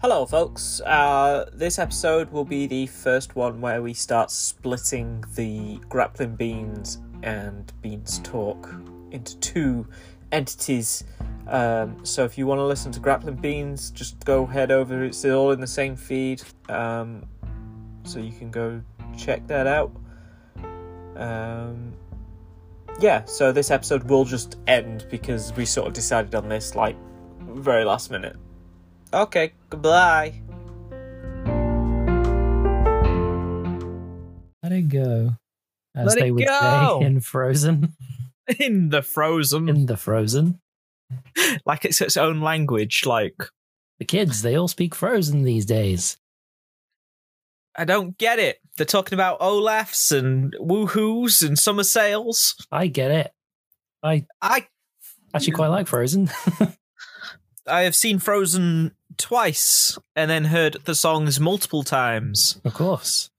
Hello, 0.00 0.24
folks. 0.26 0.80
Uh, 0.82 1.50
this 1.52 1.76
episode 1.76 2.30
will 2.30 2.44
be 2.44 2.68
the 2.68 2.86
first 2.86 3.34
one 3.34 3.60
where 3.60 3.82
we 3.82 3.92
start 3.92 4.30
splitting 4.30 5.24
the 5.34 5.80
Grappling 5.88 6.36
Beans 6.36 6.98
and 7.24 7.72
Beans 7.82 8.20
Talk 8.20 8.72
into 9.10 9.36
two 9.38 9.88
entities. 10.30 11.02
Um, 11.48 12.04
so 12.04 12.24
if 12.24 12.38
you 12.38 12.46
want 12.46 12.60
to 12.60 12.64
listen 12.64 12.92
to 12.92 13.00
Grappling 13.00 13.40
Beans, 13.40 13.90
just 13.90 14.24
go 14.24 14.46
head 14.46 14.70
over. 14.70 15.02
It's 15.02 15.24
all 15.24 15.50
in 15.50 15.60
the 15.60 15.66
same 15.66 15.96
feed. 15.96 16.42
Um, 16.68 17.26
so 18.04 18.20
you 18.20 18.30
can 18.30 18.52
go 18.52 18.80
check 19.16 19.48
that 19.48 19.66
out. 19.66 19.90
Um, 21.16 21.92
yeah, 23.00 23.24
so 23.24 23.50
this 23.50 23.72
episode 23.72 24.04
will 24.04 24.24
just 24.24 24.58
end 24.68 25.06
because 25.10 25.52
we 25.54 25.64
sort 25.64 25.88
of 25.88 25.92
decided 25.92 26.36
on 26.36 26.48
this 26.48 26.76
like 26.76 26.94
very 27.40 27.84
last 27.84 28.12
minute. 28.12 28.36
Okay, 29.12 29.52
goodbye. 29.70 30.34
Let 34.62 34.72
it 34.72 34.88
go. 34.88 35.30
As 35.94 36.06
Let 36.08 36.18
they 36.18 36.30
would 36.30 36.44
go. 36.46 36.98
say 37.00 37.06
in 37.06 37.20
Frozen. 37.20 37.94
in 38.58 38.88
the 38.90 39.02
frozen 39.02 39.68
In 39.68 39.86
the 39.86 39.96
Frozen. 39.96 40.60
like 41.66 41.84
it's 41.84 42.00
its 42.00 42.16
own 42.16 42.40
language 42.40 43.04
like 43.06 43.36
The 43.98 44.04
kids, 44.04 44.42
they 44.42 44.54
all 44.56 44.68
speak 44.68 44.94
Frozen 44.94 45.42
these 45.44 45.64
days. 45.64 46.18
i 47.76 47.84
don't 47.84 48.18
get 48.18 48.38
it 48.38 48.58
they're 48.76 48.84
talking 48.86 49.14
about 49.14 49.40
olafs 49.40 50.12
and 50.12 50.54
woohoos 50.60 51.46
and 51.46 51.58
summer 51.58 51.82
sales 51.84 52.54
I 52.70 52.86
get 52.88 53.10
it. 53.10 53.32
I 54.02 54.26
i 54.42 54.66
actually 55.34 55.52
quite 55.52 55.68
like 55.68 55.86
Frozen. 55.86 56.30
i 57.66 57.80
have 57.82 57.94
seen 57.96 58.18
frozen 58.18 58.92
twice 59.18 59.98
and 60.16 60.30
then 60.30 60.44
heard 60.46 60.76
the 60.84 60.94
songs 60.94 61.38
multiple 61.40 61.82
times 61.82 62.60
of 62.64 62.72
course. 62.74 63.30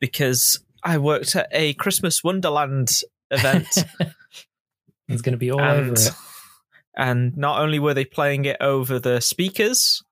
because 0.00 0.58
i 0.84 0.96
worked 0.98 1.36
at 1.36 1.48
a 1.52 1.72
christmas 1.74 2.22
wonderland 2.24 3.02
event 3.30 3.84
It's 5.08 5.22
going 5.22 5.34
to 5.34 5.38
be 5.38 5.52
all 5.52 5.60
over 5.60 5.80
and 5.90 5.96
it. 5.98 6.10
and 6.96 7.36
not 7.36 7.60
only 7.60 7.78
were 7.78 7.94
they 7.94 8.04
playing 8.04 8.44
it 8.44 8.56
over 8.60 8.98
the 8.98 9.20
speakers 9.20 10.02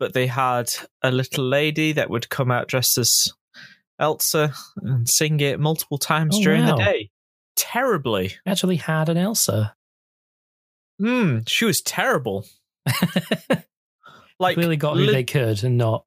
but 0.00 0.14
they 0.14 0.26
had 0.26 0.72
a 1.02 1.10
little 1.10 1.44
lady 1.44 1.92
that 1.92 2.08
would 2.08 2.30
come 2.30 2.50
out 2.50 2.66
dressed 2.68 2.96
as 2.96 3.30
elsa 3.98 4.54
and 4.76 5.06
sing 5.08 5.38
it 5.40 5.60
multiple 5.60 5.98
times 5.98 6.36
Oh, 6.38 6.42
during 6.42 6.64
wow. 6.64 6.76
the 6.76 6.82
day 6.84 7.10
terribly 7.56 8.32
Actually 8.46 8.76
had 8.76 9.10
an 9.10 9.18
Elsa. 9.18 9.74
Hmm, 10.98 11.40
she 11.46 11.66
was 11.66 11.82
terrible 11.82 12.46
like 14.38 14.54
Clearly 14.54 14.76
got 14.76 14.96
who 14.96 15.04
lit- 15.04 15.12
they 15.12 15.24
could 15.24 15.62
and 15.64 15.78
not, 15.78 16.04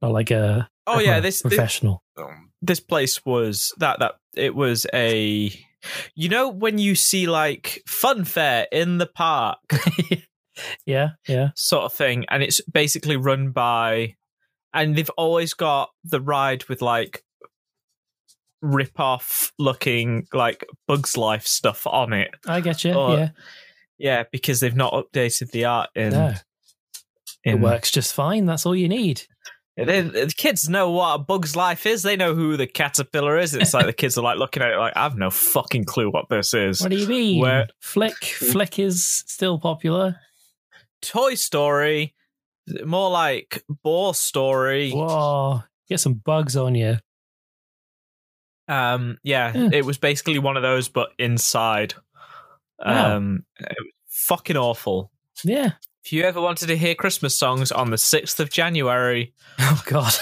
not 0.00 0.12
like 0.12 0.30
a 0.30 0.68
oh 0.86 0.98
yeah 0.98 1.20
this, 1.20 1.42
this 1.42 1.54
professional. 1.54 2.02
Um, 2.16 2.50
this 2.60 2.80
place 2.80 3.24
was 3.24 3.72
that 3.78 3.98
that 3.98 4.14
it 4.34 4.54
was 4.54 4.86
a 4.94 5.52
you 6.14 6.28
know 6.28 6.48
when 6.48 6.78
you 6.78 6.94
see 6.94 7.26
like 7.26 7.82
fun 7.86 8.24
fair 8.24 8.66
in 8.70 8.98
the 8.98 9.06
park 9.06 9.58
yeah, 10.86 11.10
yeah. 11.28 11.50
sort 11.56 11.84
of 11.84 11.92
thing 11.92 12.24
and 12.28 12.42
it's 12.42 12.60
basically 12.62 13.16
run 13.16 13.50
by 13.50 14.14
and 14.72 14.96
they've 14.96 15.10
always 15.10 15.54
got 15.54 15.90
the 16.04 16.20
ride 16.20 16.64
with 16.68 16.82
like 16.82 17.24
rip 18.60 18.98
off 19.00 19.52
looking 19.58 20.26
like 20.32 20.64
bugs 20.86 21.16
life 21.16 21.46
stuff 21.46 21.86
on 21.86 22.12
it 22.12 22.30
I 22.46 22.60
get 22.60 22.84
you. 22.84 22.92
Oh, 22.92 23.16
yeah. 23.16 23.30
yeah 23.98 24.24
because 24.30 24.60
they've 24.60 24.76
not 24.76 24.92
updated 24.92 25.50
the 25.50 25.64
art 25.64 25.90
in, 25.96 26.10
No, 26.10 26.34
it 27.44 27.54
in 27.54 27.60
works 27.60 27.90
just 27.90 28.14
fine. 28.14 28.46
That's 28.46 28.66
all 28.66 28.76
you 28.76 28.88
need. 28.88 29.22
They, 29.76 30.02
the 30.02 30.32
kids 30.36 30.68
know 30.68 30.90
what 30.90 31.14
a 31.14 31.18
bug's 31.18 31.56
life 31.56 31.86
is. 31.86 32.02
They 32.02 32.14
know 32.16 32.34
who 32.34 32.58
the 32.58 32.66
caterpillar 32.66 33.38
is. 33.38 33.54
It's 33.54 33.72
like 33.72 33.86
the 33.86 33.92
kids 33.94 34.18
are 34.18 34.22
like 34.22 34.38
looking 34.38 34.62
at 34.62 34.70
it 34.72 34.76
like, 34.76 34.92
I 34.94 35.02
have 35.04 35.16
no 35.16 35.30
fucking 35.30 35.84
clue 35.84 36.10
what 36.10 36.28
this 36.28 36.52
is. 36.52 36.82
What 36.82 36.90
do 36.90 36.96
you 36.98 37.06
mean? 37.08 37.40
Where- 37.40 37.68
Flik, 37.82 38.12
Flik 38.20 38.78
is 38.78 39.02
still 39.26 39.58
popular. 39.58 40.16
Toy 41.00 41.34
Story, 41.36 42.14
more 42.84 43.10
like 43.10 43.64
Boar 43.82 44.14
Story. 44.14 44.90
Whoa, 44.92 45.62
get 45.88 46.00
some 46.00 46.14
bugs 46.14 46.54
on 46.54 46.74
you. 46.74 46.98
Um, 48.68 49.18
yeah, 49.22 49.52
Yeah. 49.54 49.70
it 49.72 49.84
was 49.84 49.98
basically 49.98 50.38
one 50.38 50.56
of 50.56 50.62
those, 50.62 50.88
but 50.88 51.10
inside. 51.18 51.94
Wow. 52.84 53.16
Um, 53.16 53.44
it 53.58 53.76
was 53.78 53.92
fucking 54.26 54.56
awful. 54.56 55.10
Yeah. 55.44 55.72
If 56.04 56.12
you 56.12 56.24
ever 56.24 56.40
wanted 56.40 56.66
to 56.66 56.76
hear 56.76 56.94
Christmas 56.94 57.34
songs 57.34 57.70
on 57.70 57.90
the 57.90 57.96
6th 57.96 58.40
of 58.40 58.50
January, 58.50 59.32
Oh 59.60 59.82
God, 59.86 60.12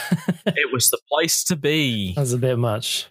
it 0.46 0.72
was 0.72 0.90
the 0.90 0.98
place 1.10 1.42
to 1.44 1.56
be. 1.56 2.12
that's 2.14 2.32
a 2.32 2.38
bit 2.38 2.58
much. 2.58 3.08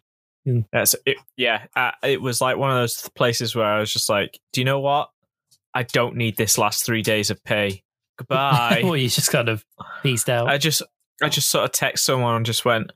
That's 0.72 0.96
it. 1.06 1.18
Yeah, 1.38 1.66
uh, 1.76 1.92
it 2.04 2.22
was 2.22 2.42
like 2.42 2.58
one 2.58 2.72
of 2.72 2.78
those 2.78 3.08
places 3.10 3.56
where 3.56 3.66
I 3.66 3.80
was 3.80 3.94
just 3.94 4.10
like, 4.10 4.40
"Do 4.52 4.62
you 4.62 4.66
know 4.66 4.80
what? 4.80 5.10
I 5.76 5.84
don't 5.84 6.16
need 6.16 6.38
this 6.38 6.58
last 6.58 6.84
three 6.86 7.04
days 7.04 7.30
of 7.30 7.44
pay. 7.44 7.84
Goodbye." 8.18 8.82
well, 8.84 8.98
you 8.98 9.10
just 9.10 9.32
kind 9.32 9.48
of 9.50 9.64
pieced 10.02 10.28
out. 10.30 10.48
I 10.48 10.58
just, 10.58 10.82
I 11.22 11.30
just 11.30 11.50
sort 11.50 11.66
of 11.66 11.72
text 11.72 12.04
someone 12.04 12.36
and 12.36 12.46
just 12.48 12.66
went, 12.66 12.92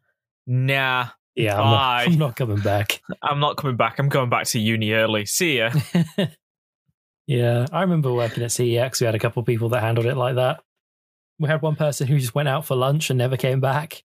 "Nah, 0.47 1.09
yeah, 1.35 1.61
I'm 1.61 1.69
not. 1.69 2.07
I'm 2.07 2.17
not 2.17 2.35
coming 2.35 2.59
back. 2.59 3.01
I'm 3.22 3.40
not 3.40 3.57
coming 3.57 3.75
back. 3.78 4.00
I'm 4.00 4.09
going 4.09 4.29
back 4.29 4.45
to 4.47 4.59
uni 4.59 4.94
early. 4.94 5.25
See 5.28 5.59
ya." 5.59 5.72
Yeah, 7.28 7.66
I 7.72 7.81
remember 7.81 8.13
working 8.13 8.44
at 8.44 8.50
CEX. 8.50 9.00
We 9.00 9.06
had 9.06 9.16
a 9.16 9.19
couple 9.19 9.39
of 9.39 9.47
people 9.47 9.69
that 9.69 9.81
handled 9.81 10.06
it 10.07 10.17
like 10.17 10.35
that. 10.35 10.61
We 11.39 11.47
had 11.50 11.61
one 11.61 11.75
person 11.75 12.07
who 12.07 12.19
just 12.19 12.35
went 12.35 12.50
out 12.50 12.66
for 12.66 12.75
lunch 12.75 13.09
and 13.09 13.17
never 13.17 13.38
came 13.38 13.59
back. 13.59 14.03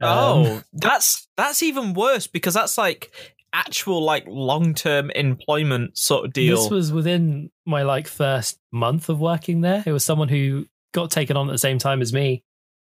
Um, 0.00 0.10
oh, 0.10 0.62
that's 0.72 1.28
that's 1.36 1.62
even 1.62 1.94
worse 1.94 2.26
because 2.26 2.54
that's 2.54 2.78
like 2.78 3.10
actual 3.52 4.02
like 4.02 4.24
long 4.26 4.74
term 4.74 5.10
employment 5.10 5.98
sort 5.98 6.24
of 6.24 6.32
deal. 6.32 6.56
This 6.56 6.70
was 6.70 6.92
within 6.92 7.50
my 7.66 7.82
like 7.82 8.06
first 8.06 8.58
month 8.72 9.08
of 9.08 9.20
working 9.20 9.60
there. 9.60 9.82
It 9.84 9.92
was 9.92 10.04
someone 10.04 10.28
who 10.28 10.66
got 10.92 11.10
taken 11.10 11.36
on 11.36 11.48
at 11.48 11.52
the 11.52 11.58
same 11.58 11.78
time 11.78 12.00
as 12.00 12.12
me, 12.12 12.44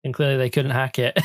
and 0.03 0.15
clearly 0.15 0.37
they 0.37 0.51
couldn't 0.51 0.73
hack 0.73 0.99
it. 0.99 1.21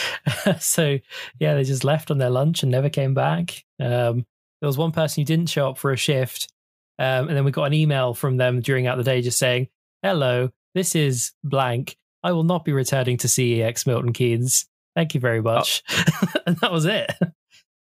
so 0.60 0.98
yeah, 1.38 1.54
they 1.54 1.64
just 1.64 1.84
left 1.84 2.10
on 2.10 2.18
their 2.18 2.30
lunch 2.30 2.62
and 2.62 2.70
never 2.70 2.90
came 2.90 3.14
back. 3.14 3.64
Um, 3.80 4.26
there 4.60 4.68
was 4.68 4.78
one 4.78 4.92
person 4.92 5.20
who 5.22 5.26
didn't 5.26 5.50
show 5.50 5.70
up 5.70 5.78
for 5.78 5.92
a 5.92 5.96
shift, 5.96 6.52
um, 6.98 7.28
and 7.28 7.36
then 7.36 7.44
we 7.44 7.50
got 7.50 7.64
an 7.64 7.74
email 7.74 8.14
from 8.14 8.36
them 8.36 8.60
during 8.60 8.86
out 8.86 8.96
the 8.96 9.04
day 9.04 9.22
just 9.22 9.38
saying, 9.38 9.68
"Hello, 10.02 10.50
this 10.74 10.94
is 10.94 11.32
blank. 11.42 11.96
I 12.22 12.32
will 12.32 12.44
not 12.44 12.64
be 12.64 12.72
returning 12.72 13.16
to 13.18 13.28
CEX 13.28 13.86
Milton 13.86 14.12
Keynes. 14.12 14.66
Thank 14.94 15.14
you 15.14 15.20
very 15.20 15.42
much." 15.42 15.82
and 16.46 16.56
that 16.58 16.72
was 16.72 16.84
it. 16.84 17.12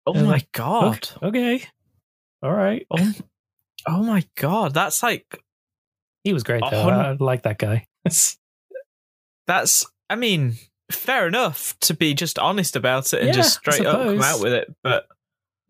oh 0.06 0.14
my 0.14 0.44
god! 0.52 1.08
Okay, 1.22 1.64
all 2.42 2.52
right. 2.52 2.86
Oh, 2.90 3.12
oh 3.86 4.02
my 4.02 4.24
god! 4.36 4.74
That's 4.74 5.02
like 5.02 5.42
He 6.24 6.32
was 6.32 6.42
great 6.42 6.62
though. 6.70 6.88
I 6.88 7.16
like 7.18 7.42
that 7.42 7.58
guy. 7.58 7.86
that's 9.46 9.86
i 10.08 10.14
mean 10.14 10.54
fair 10.90 11.26
enough 11.26 11.76
to 11.80 11.94
be 11.94 12.14
just 12.14 12.38
honest 12.38 12.76
about 12.76 13.12
it 13.12 13.20
and 13.20 13.28
Yeah, 13.28 13.34
just 13.34 13.58
straight 13.58 13.84
up 13.86 14.06
come 14.06 14.22
out 14.22 14.40
with 14.40 14.52
it 14.52 14.72
but 14.84 15.06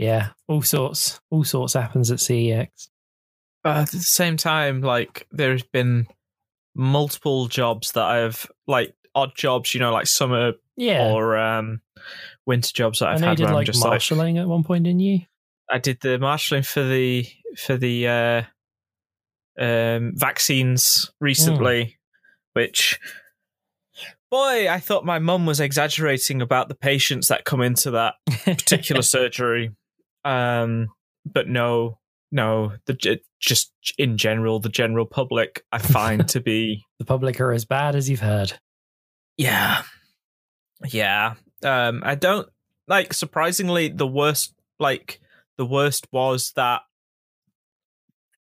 yeah, 0.02 0.30
all 0.48 0.62
sorts, 0.62 1.20
all 1.30 1.44
sorts 1.44 1.74
happens 1.74 2.10
at 2.10 2.18
CEX. 2.18 2.88
At 3.64 3.90
the 3.90 3.98
same 3.98 4.36
time 4.36 4.80
like 4.80 5.26
there's 5.30 5.62
been 5.62 6.06
multiple 6.74 7.46
jobs 7.46 7.92
that 7.92 8.04
i've 8.04 8.50
like 8.66 8.94
odd 9.14 9.32
jobs 9.36 9.74
you 9.74 9.80
know 9.80 9.92
like 9.92 10.06
summer 10.06 10.52
Yeah, 10.76 11.12
or 11.12 11.36
um 11.36 11.80
winter 12.46 12.72
jobs 12.72 12.98
that 13.00 13.08
i've 13.10 13.20
know 13.20 13.26
you 13.26 13.30
had 13.30 13.36
did 13.38 13.50
like 13.50 13.66
just 13.66 13.82
like 13.82 13.90
marshalling 13.90 14.38
at 14.38 14.48
one 14.48 14.64
point, 14.64 14.84
didn't 14.84 15.00
you? 15.00 15.20
i 15.70 15.78
did 15.78 15.98
the 16.00 16.18
marshalling 16.18 16.62
for 16.62 16.82
the 16.82 17.26
for 17.56 17.76
the 17.76 18.08
uh 18.08 18.42
um 19.62 20.12
vaccines 20.16 21.10
recently 21.20 21.98
which 22.54 22.98
boy 24.30 24.68
i 24.68 24.80
thought 24.80 25.04
my 25.04 25.18
mum 25.18 25.44
was 25.44 25.60
exaggerating 25.60 26.40
about 26.40 26.68
the 26.68 26.74
patients 26.74 27.28
that 27.28 27.44
come 27.44 27.60
into 27.60 27.90
that 27.90 28.14
particular 28.44 29.02
surgery. 29.16 29.72
Um, 30.24 30.88
but 31.26 31.48
no, 31.48 31.98
no, 32.32 32.72
the 32.86 33.20
just 33.38 33.72
in 33.98 34.16
general, 34.16 34.58
the 34.58 34.68
general 34.68 35.06
public 35.06 35.64
I 35.70 35.78
find 35.78 36.26
to 36.30 36.40
be 36.50 36.84
the 36.98 37.04
public 37.04 37.40
are 37.40 37.52
as 37.52 37.64
bad 37.64 37.94
as 37.94 38.10
you've 38.10 38.20
heard. 38.20 38.54
yeah, 39.36 39.82
yeah. 40.86 41.34
Um, 41.64 42.02
I 42.04 42.16
don't 42.16 42.48
like 42.88 43.12
surprisingly 43.12 43.88
the 43.88 44.06
worst. 44.06 44.54
Like 44.80 45.20
the 45.58 45.66
worst 45.66 46.08
was 46.12 46.52
that 46.56 46.80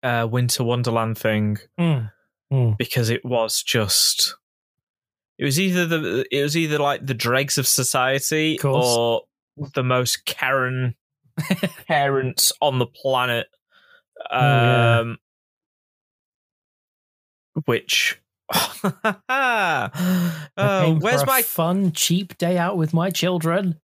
uh 0.03 0.27
Winter 0.29 0.63
Wonderland 0.63 1.17
thing 1.17 1.57
Mm. 1.79 2.11
Mm. 2.51 2.77
because 2.77 3.09
it 3.09 3.25
was 3.25 3.61
just. 3.63 4.35
It 5.37 5.45
was 5.45 5.59
either 5.59 5.85
the 5.85 6.25
it 6.31 6.43
was 6.43 6.55
either 6.57 6.79
like 6.79 7.05
the 7.05 7.13
dregs 7.13 7.57
of 7.57 7.65
society 7.67 8.57
Of 8.59 8.65
or 8.65 9.21
the 9.73 9.83
most 9.83 10.25
Karen 10.25 10.95
parents 11.87 12.51
on 12.61 12.79
the 12.79 12.85
planet. 12.87 13.47
Oh, 14.31 14.39
yeah. 14.39 14.99
Um 14.99 15.17
which 17.65 18.19
I 18.51 19.89
oh, 20.57 20.97
where's 20.99 21.25
my 21.25 21.41
fun, 21.41 21.91
cheap 21.91 22.37
day 22.37 22.57
out 22.57 22.77
with 22.77 22.93
my 22.93 23.09
children? 23.09 23.79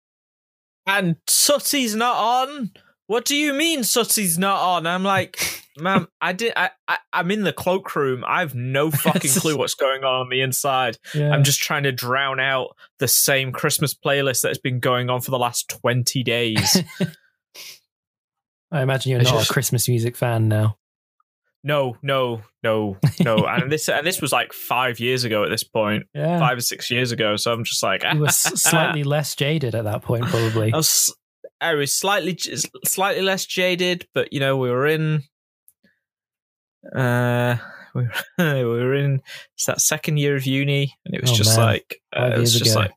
and 0.86 1.16
Sooty's 1.26 1.94
not 1.94 2.16
on? 2.16 2.70
What 3.08 3.24
do 3.24 3.36
you 3.36 3.52
mean 3.52 3.84
Sooty's 3.84 4.38
not 4.38 4.60
on? 4.60 4.86
I'm 4.86 5.02
like, 5.02 5.64
ma'am, 5.78 6.08
I 6.20 6.32
did. 6.32 6.52
I, 6.56 6.70
I 6.88 6.98
I'm 7.12 7.30
in 7.30 7.44
the 7.44 7.52
cloakroom. 7.52 8.24
I 8.26 8.40
have 8.40 8.54
no 8.54 8.90
fucking 8.92 9.30
clue 9.32 9.56
what's 9.56 9.74
going 9.74 10.04
on 10.04 10.22
on 10.22 10.28
the 10.28 10.40
inside. 10.40 10.98
Yeah. 11.14 11.30
I'm 11.30 11.44
just 11.44 11.60
trying 11.60 11.82
to 11.84 11.92
drown 11.92 12.40
out 12.40 12.76
the 12.98 13.08
same 13.08 13.52
Christmas 13.52 13.94
playlist 13.94 14.42
that's 14.42 14.58
been 14.58 14.80
going 14.80 15.10
on 15.10 15.20
for 15.20 15.30
the 15.30 15.38
last 15.38 15.68
20 15.68 16.22
days. 16.22 16.82
I 18.72 18.82
imagine 18.82 19.10
you're 19.12 19.20
It's 19.20 19.30
not 19.30 19.38
just- 19.38 19.50
a 19.50 19.52
Christmas 19.52 19.88
music 19.88 20.16
fan 20.16 20.48
now. 20.48 20.76
no, 21.64 21.96
no, 22.02 22.42
no, 22.62 22.96
no. 23.20 23.36
and 23.46 23.70
this 23.72 23.88
and 23.88 24.06
this 24.06 24.20
was 24.20 24.32
like 24.32 24.52
five 24.52 25.00
years 25.00 25.24
ago 25.24 25.42
at 25.44 25.50
this 25.50 25.64
point, 25.64 26.04
Yeah. 26.14 26.38
five 26.38 26.58
or 26.58 26.60
six 26.60 26.90
years 26.90 27.10
ago. 27.12 27.36
So 27.36 27.52
I'm 27.52 27.64
just 27.64 27.82
like, 27.82 28.02
You 28.12 28.20
were 28.20 28.28
slightly 28.30 29.04
less 29.04 29.34
jaded 29.34 29.74
at 29.74 29.84
that 29.84 30.02
point, 30.02 30.24
probably. 30.26 30.72
I 30.74 30.76
was, 30.76 31.14
I 31.60 31.74
was 31.74 31.92
slightly, 31.92 32.38
slightly 32.84 33.22
less 33.22 33.46
jaded, 33.46 34.06
but 34.14 34.32
you 34.32 34.40
know, 34.40 34.56
we 34.56 34.70
were 34.70 34.86
in, 34.86 35.22
uh, 36.94 37.56
we 37.94 38.02
were, 38.04 38.12
we 38.38 38.64
were 38.64 38.94
in 38.94 39.22
it's 39.54 39.66
that 39.66 39.80
second 39.80 40.18
year 40.18 40.36
of 40.36 40.46
uni, 40.46 40.94
and 41.04 41.14
it 41.14 41.20
was 41.22 41.30
Oh, 41.32 41.34
just 41.34 41.56
man. 41.56 41.66
like, 41.66 42.00
uh, 42.16 42.30
it 42.34 42.38
was 42.38 42.52
just 42.58 42.72
ago. 42.72 42.80
like, 42.80 42.92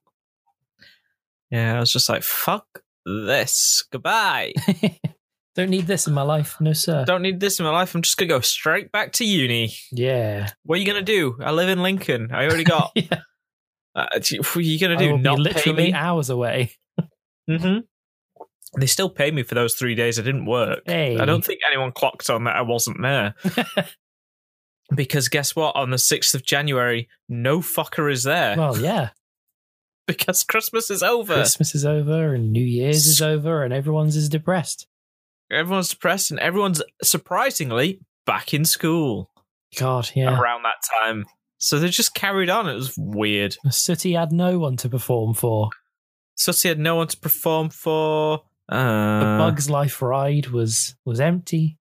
yeah, 1.52 1.76
I 1.78 1.80
was 1.80 1.92
just 1.92 2.10
like, 2.10 2.24
fuck 2.24 2.66
this, 3.06 3.84
goodbye. 3.92 4.54
Don't 5.60 5.72
need 5.72 5.88
this 5.88 6.08
in 6.08 6.14
my 6.14 6.22
life, 6.22 6.56
no 6.62 6.72
sir. 6.72 7.04
Don't 7.04 7.22
need 7.22 7.42
this 7.42 7.60
in 7.60 7.66
my 7.66 7.72
life. 7.72 7.94
I'm 7.94 8.02
just 8.02 8.16
gonna 8.16 8.30
go 8.30 8.40
straight 8.40 8.94
back 8.94 9.12
to 9.14 9.26
uni. 9.26 9.74
Yeah. 9.92 10.48
What 10.64 10.76
are 10.76 10.80
you 10.80 10.86
gonna 10.86 11.02
do? 11.02 11.38
I 11.44 11.52
live 11.52 11.68
in 11.68 11.84
Lincoln. 11.84 12.30
I 12.32 12.46
already 12.46 12.64
got. 12.64 12.92
yeah. 12.96 13.20
uh, 13.94 14.08
what 14.14 14.56
are 14.56 14.62
you 14.62 14.80
gonna 14.80 14.96
do? 14.96 15.18
Not 15.18 15.36
pay 15.36 15.44
literally 15.44 15.84
me? 15.88 15.94
hours 15.94 16.30
away. 16.30 16.72
Mm-hmm. 17.50 18.80
They 18.80 18.86
still 18.86 19.10
pay 19.10 19.32
me 19.32 19.42
for 19.42 19.56
those 19.56 19.74
three 19.74 19.96
days 19.96 20.20
I 20.20 20.22
didn't 20.22 20.46
work. 20.46 20.84
Hey. 20.86 21.18
I 21.18 21.26
don't 21.26 21.44
think 21.44 21.62
anyone 21.68 21.92
clocked 21.92 22.30
on 22.30 22.44
that 22.44 22.56
I 22.56 22.62
wasn't 22.62 23.02
there. 23.02 23.34
because 24.96 25.30
guess 25.30 25.56
what? 25.56 25.76
On 25.76 25.90
the 25.90 25.98
6th 25.98 26.36
of 26.36 26.46
January, 26.46 27.10
no 27.28 27.62
fucker 27.62 28.12
is 28.12 28.22
there 28.22 28.56
well, 28.56 28.78
yeah. 28.78 29.10
because 30.06 30.44
Christmas 30.44 30.92
is 30.92 31.02
over. 31.02 31.34
Christmas 31.34 31.74
is 31.74 31.88
over 31.88 32.36
and 32.36 32.52
New 32.52 32.64
Year's 32.64 33.08
is 33.08 33.20
over 33.20 33.64
and 33.64 33.74
everyone's 33.74 34.16
is 34.16 34.30
depressed. 34.30 34.86
Everyone's 35.52 35.90
depressed 35.90 36.32
and 36.32 36.40
everyone's 36.40 36.82
surprisingly 37.02 38.02
back 38.26 38.54
in 38.54 38.66
school 38.66 39.32
God, 39.78 40.10
yeah. 40.16 40.40
around 40.40 40.64
that 40.64 40.76
time. 41.04 41.26
So 41.58 41.80
they 41.80 41.90
just 41.90 42.14
carried 42.14 42.50
on. 42.50 42.70
It 42.70 42.76
was 42.76 42.94
weird. 42.98 43.58
Sooty 43.70 44.14
had 44.14 44.32
no 44.32 44.60
one 44.60 44.78
to 44.78 44.90
perform 44.90 45.34
for. 45.34 45.70
Sussy 46.40 46.70
had 46.70 46.80
no 46.80 46.96
one 46.96 47.08
to 47.08 47.18
perform 47.18 47.70
for. 47.70 48.44
The 48.70 48.76
Uh, 48.76 49.38
Bugs 49.40 49.70
Life 49.70 50.02
ride 50.02 50.48
was 50.48 50.96
was 51.04 51.20
empty. 51.20 51.78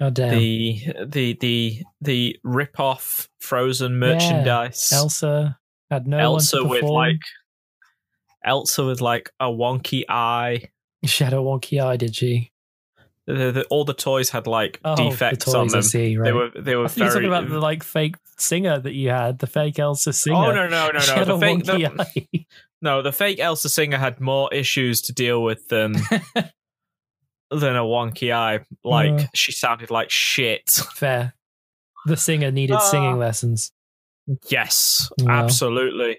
Oh 0.00 0.10
damn. 0.10 0.30
the 0.30 0.80
the 1.06 1.36
the 1.40 1.82
the 2.00 2.38
rip 2.42 2.80
off 2.80 3.28
Frozen 3.40 3.98
merchandise. 3.98 4.90
Elsa 4.92 5.58
had 5.90 6.06
no 6.06 6.18
Elsa 6.18 6.56
one 6.56 6.64
to 6.64 6.70
with 6.70 6.82
like 6.82 7.20
Elsa 8.44 8.84
with 8.84 9.00
like 9.00 9.30
a 9.38 9.46
wonky 9.46 10.04
eye. 10.08 10.70
Shadow 11.06 11.44
wonky 11.44 11.82
eye, 11.82 11.96
did 11.96 12.14
she? 12.16 12.52
The, 13.26 13.50
the, 13.50 13.64
all 13.70 13.84
the 13.84 13.92
toys 13.94 14.30
had 14.30 14.46
like 14.46 14.78
Oh, 14.84 14.94
defects 14.94 15.46
the 15.46 15.58
on 15.58 15.66
them. 15.68 15.82
see, 15.82 16.16
right. 16.16 16.26
They 16.26 16.32
were 16.32 16.50
they 16.56 16.76
were 16.76 16.84
I 16.84 16.88
think 16.88 17.04
you're 17.06 17.12
talking 17.12 17.26
about 17.28 17.48
the 17.48 17.58
like 17.58 17.82
fake 17.82 18.14
singer 18.38 18.78
that 18.78 18.92
you 18.94 19.10
had, 19.10 19.40
the 19.40 19.48
fake 19.48 19.78
Elsa 19.80 20.12
singer. 20.12 20.36
oh 20.36 20.52
no 20.52 20.68
no 20.68 20.90
no 20.90 20.92
no! 20.92 21.24
The 21.24 21.38
fake 21.38 21.64
the, 21.64 22.44
no 22.82 23.02
the 23.02 23.10
fake 23.12 23.40
Elsa 23.40 23.68
singer 23.68 23.98
had 23.98 24.20
more 24.20 24.52
issues 24.54 25.00
to 25.02 25.12
deal 25.12 25.42
with 25.42 25.66
than 25.68 25.92
than 27.50 27.76
a 27.76 27.82
wonky 27.82 28.32
eye. 28.32 28.60
Like 28.84 29.12
Uh. 29.12 29.24
she 29.34 29.50
sounded 29.52 29.90
like 29.90 30.10
shit. 30.10 30.70
Fair. 30.94 31.34
The 32.06 32.16
singer 32.16 32.50
needed 32.52 32.76
Ah. 32.76 32.78
singing 32.78 33.18
lessons. 33.18 33.72
yes, 34.48 35.10
Wow. 35.20 35.44
absolutely. 35.44 36.18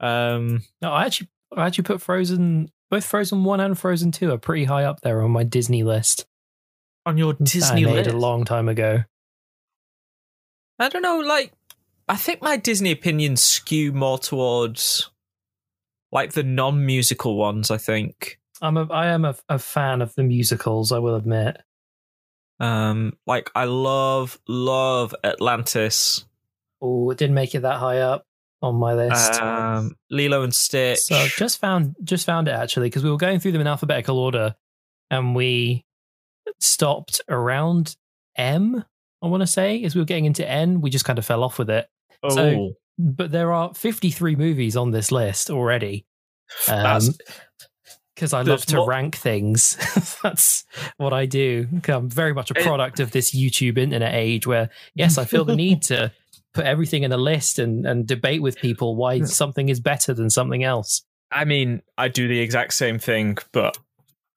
Um, 0.00 0.62
No, 0.82 0.90
I 0.92 1.04
actually, 1.06 1.28
I 1.56 1.66
actually 1.66 1.84
put 1.84 2.00
Frozen, 2.02 2.70
both 2.94 3.04
Frozen 3.06 3.42
One 3.42 3.58
and 3.58 3.76
Frozen 3.76 4.12
Two 4.12 4.30
are 4.30 4.38
pretty 4.38 4.66
high 4.66 4.84
up 4.84 5.00
there 5.00 5.20
on 5.22 5.32
my 5.32 5.42
Disney 5.42 5.82
list. 5.82 6.26
on 7.04 7.18
your 7.18 7.32
Disney 7.32 7.86
list, 7.86 8.08
a 8.08 8.16
long 8.16 8.44
time 8.44 8.68
ago. 8.68 9.02
I 10.78 10.88
don't 10.88 11.02
know. 11.02 11.18
Like, 11.18 11.52
I 12.08 12.14
think 12.14 12.40
my 12.40 12.56
Disney 12.56 12.92
opinions 12.92 13.42
skew 13.42 13.92
more 13.92 14.18
towards 14.18 15.10
like 16.12 16.34
the 16.34 16.44
non-musical 16.44 17.36
ones. 17.36 17.72
I 17.72 17.78
think. 17.78 18.38
I'm 18.62 18.76
a, 18.76 18.86
I 18.92 19.06
am 19.06 19.24
a, 19.24 19.34
a 19.48 19.58
fan 19.58 20.00
of 20.00 20.14
the 20.14 20.22
musicals. 20.22 20.92
I 20.92 21.00
will 21.00 21.16
admit. 21.16 21.56
Um, 22.60 23.14
like 23.26 23.50
I 23.56 23.64
love 23.64 24.38
love 24.46 25.16
Atlantis. 25.24 26.26
Oh, 26.80 27.10
it 27.10 27.18
didn't 27.18 27.34
make 27.34 27.56
it 27.56 27.62
that 27.62 27.80
high 27.80 27.98
up 27.98 28.24
on 28.64 28.76
my 28.76 28.94
list. 28.94 29.40
Um, 29.40 29.96
Lilo 30.10 30.42
and 30.42 30.54
Stitch. 30.54 30.98
So 31.00 31.16
I've 31.16 31.34
just 31.36 31.60
found 31.60 31.94
just 32.02 32.26
found 32.26 32.48
it 32.48 32.52
actually 32.52 32.86
because 32.88 33.04
we 33.04 33.10
were 33.10 33.16
going 33.16 33.38
through 33.40 33.52
them 33.52 33.60
in 33.60 33.66
alphabetical 33.66 34.18
order, 34.18 34.54
and 35.10 35.34
we 35.34 35.84
stopped 36.60 37.20
around 37.28 37.96
M. 38.36 38.84
I 39.22 39.26
want 39.26 39.42
to 39.42 39.46
say 39.46 39.82
as 39.84 39.94
we 39.94 40.00
were 40.00 40.04
getting 40.06 40.24
into 40.26 40.48
N, 40.48 40.80
we 40.80 40.90
just 40.90 41.04
kind 41.04 41.18
of 41.18 41.24
fell 41.24 41.42
off 41.44 41.58
with 41.58 41.70
it. 41.70 41.86
oh, 42.22 42.28
so- 42.34 42.72
But 42.98 43.30
there 43.30 43.52
are 43.52 43.72
53 43.74 44.36
movies 44.36 44.76
on 44.76 44.90
this 44.90 45.10
list 45.10 45.50
already. 45.50 46.06
that's 46.66 47.10
because 48.14 48.32
I 48.32 48.42
love 48.42 48.64
to 48.66 48.76
more- 48.76 48.88
rank 48.88 49.16
things. 49.16 49.76
That's 50.22 50.64
what 50.98 51.12
I 51.12 51.26
do. 51.26 51.66
I'm 51.88 52.08
very 52.08 52.32
much 52.32 52.50
a 52.50 52.54
product 52.54 53.00
of 53.00 53.10
this 53.10 53.34
YouTube 53.34 53.76
internet 53.76 54.14
age 54.14 54.46
where, 54.46 54.70
yes, 54.94 55.18
I 55.18 55.24
feel 55.24 55.44
the 55.44 55.56
need 55.56 55.82
to 55.84 56.12
put 56.54 56.64
everything 56.64 57.02
in 57.02 57.12
a 57.12 57.16
list 57.16 57.58
and, 57.58 57.84
and 57.86 58.06
debate 58.06 58.40
with 58.40 58.56
people 58.56 58.96
why 58.96 59.20
something 59.22 59.68
is 59.68 59.80
better 59.80 60.14
than 60.14 60.30
something 60.30 60.64
else. 60.64 61.02
I 61.30 61.44
mean, 61.44 61.82
I 61.98 62.08
do 62.08 62.28
the 62.28 62.38
exact 62.38 62.74
same 62.74 62.98
thing, 62.98 63.38
but 63.52 63.76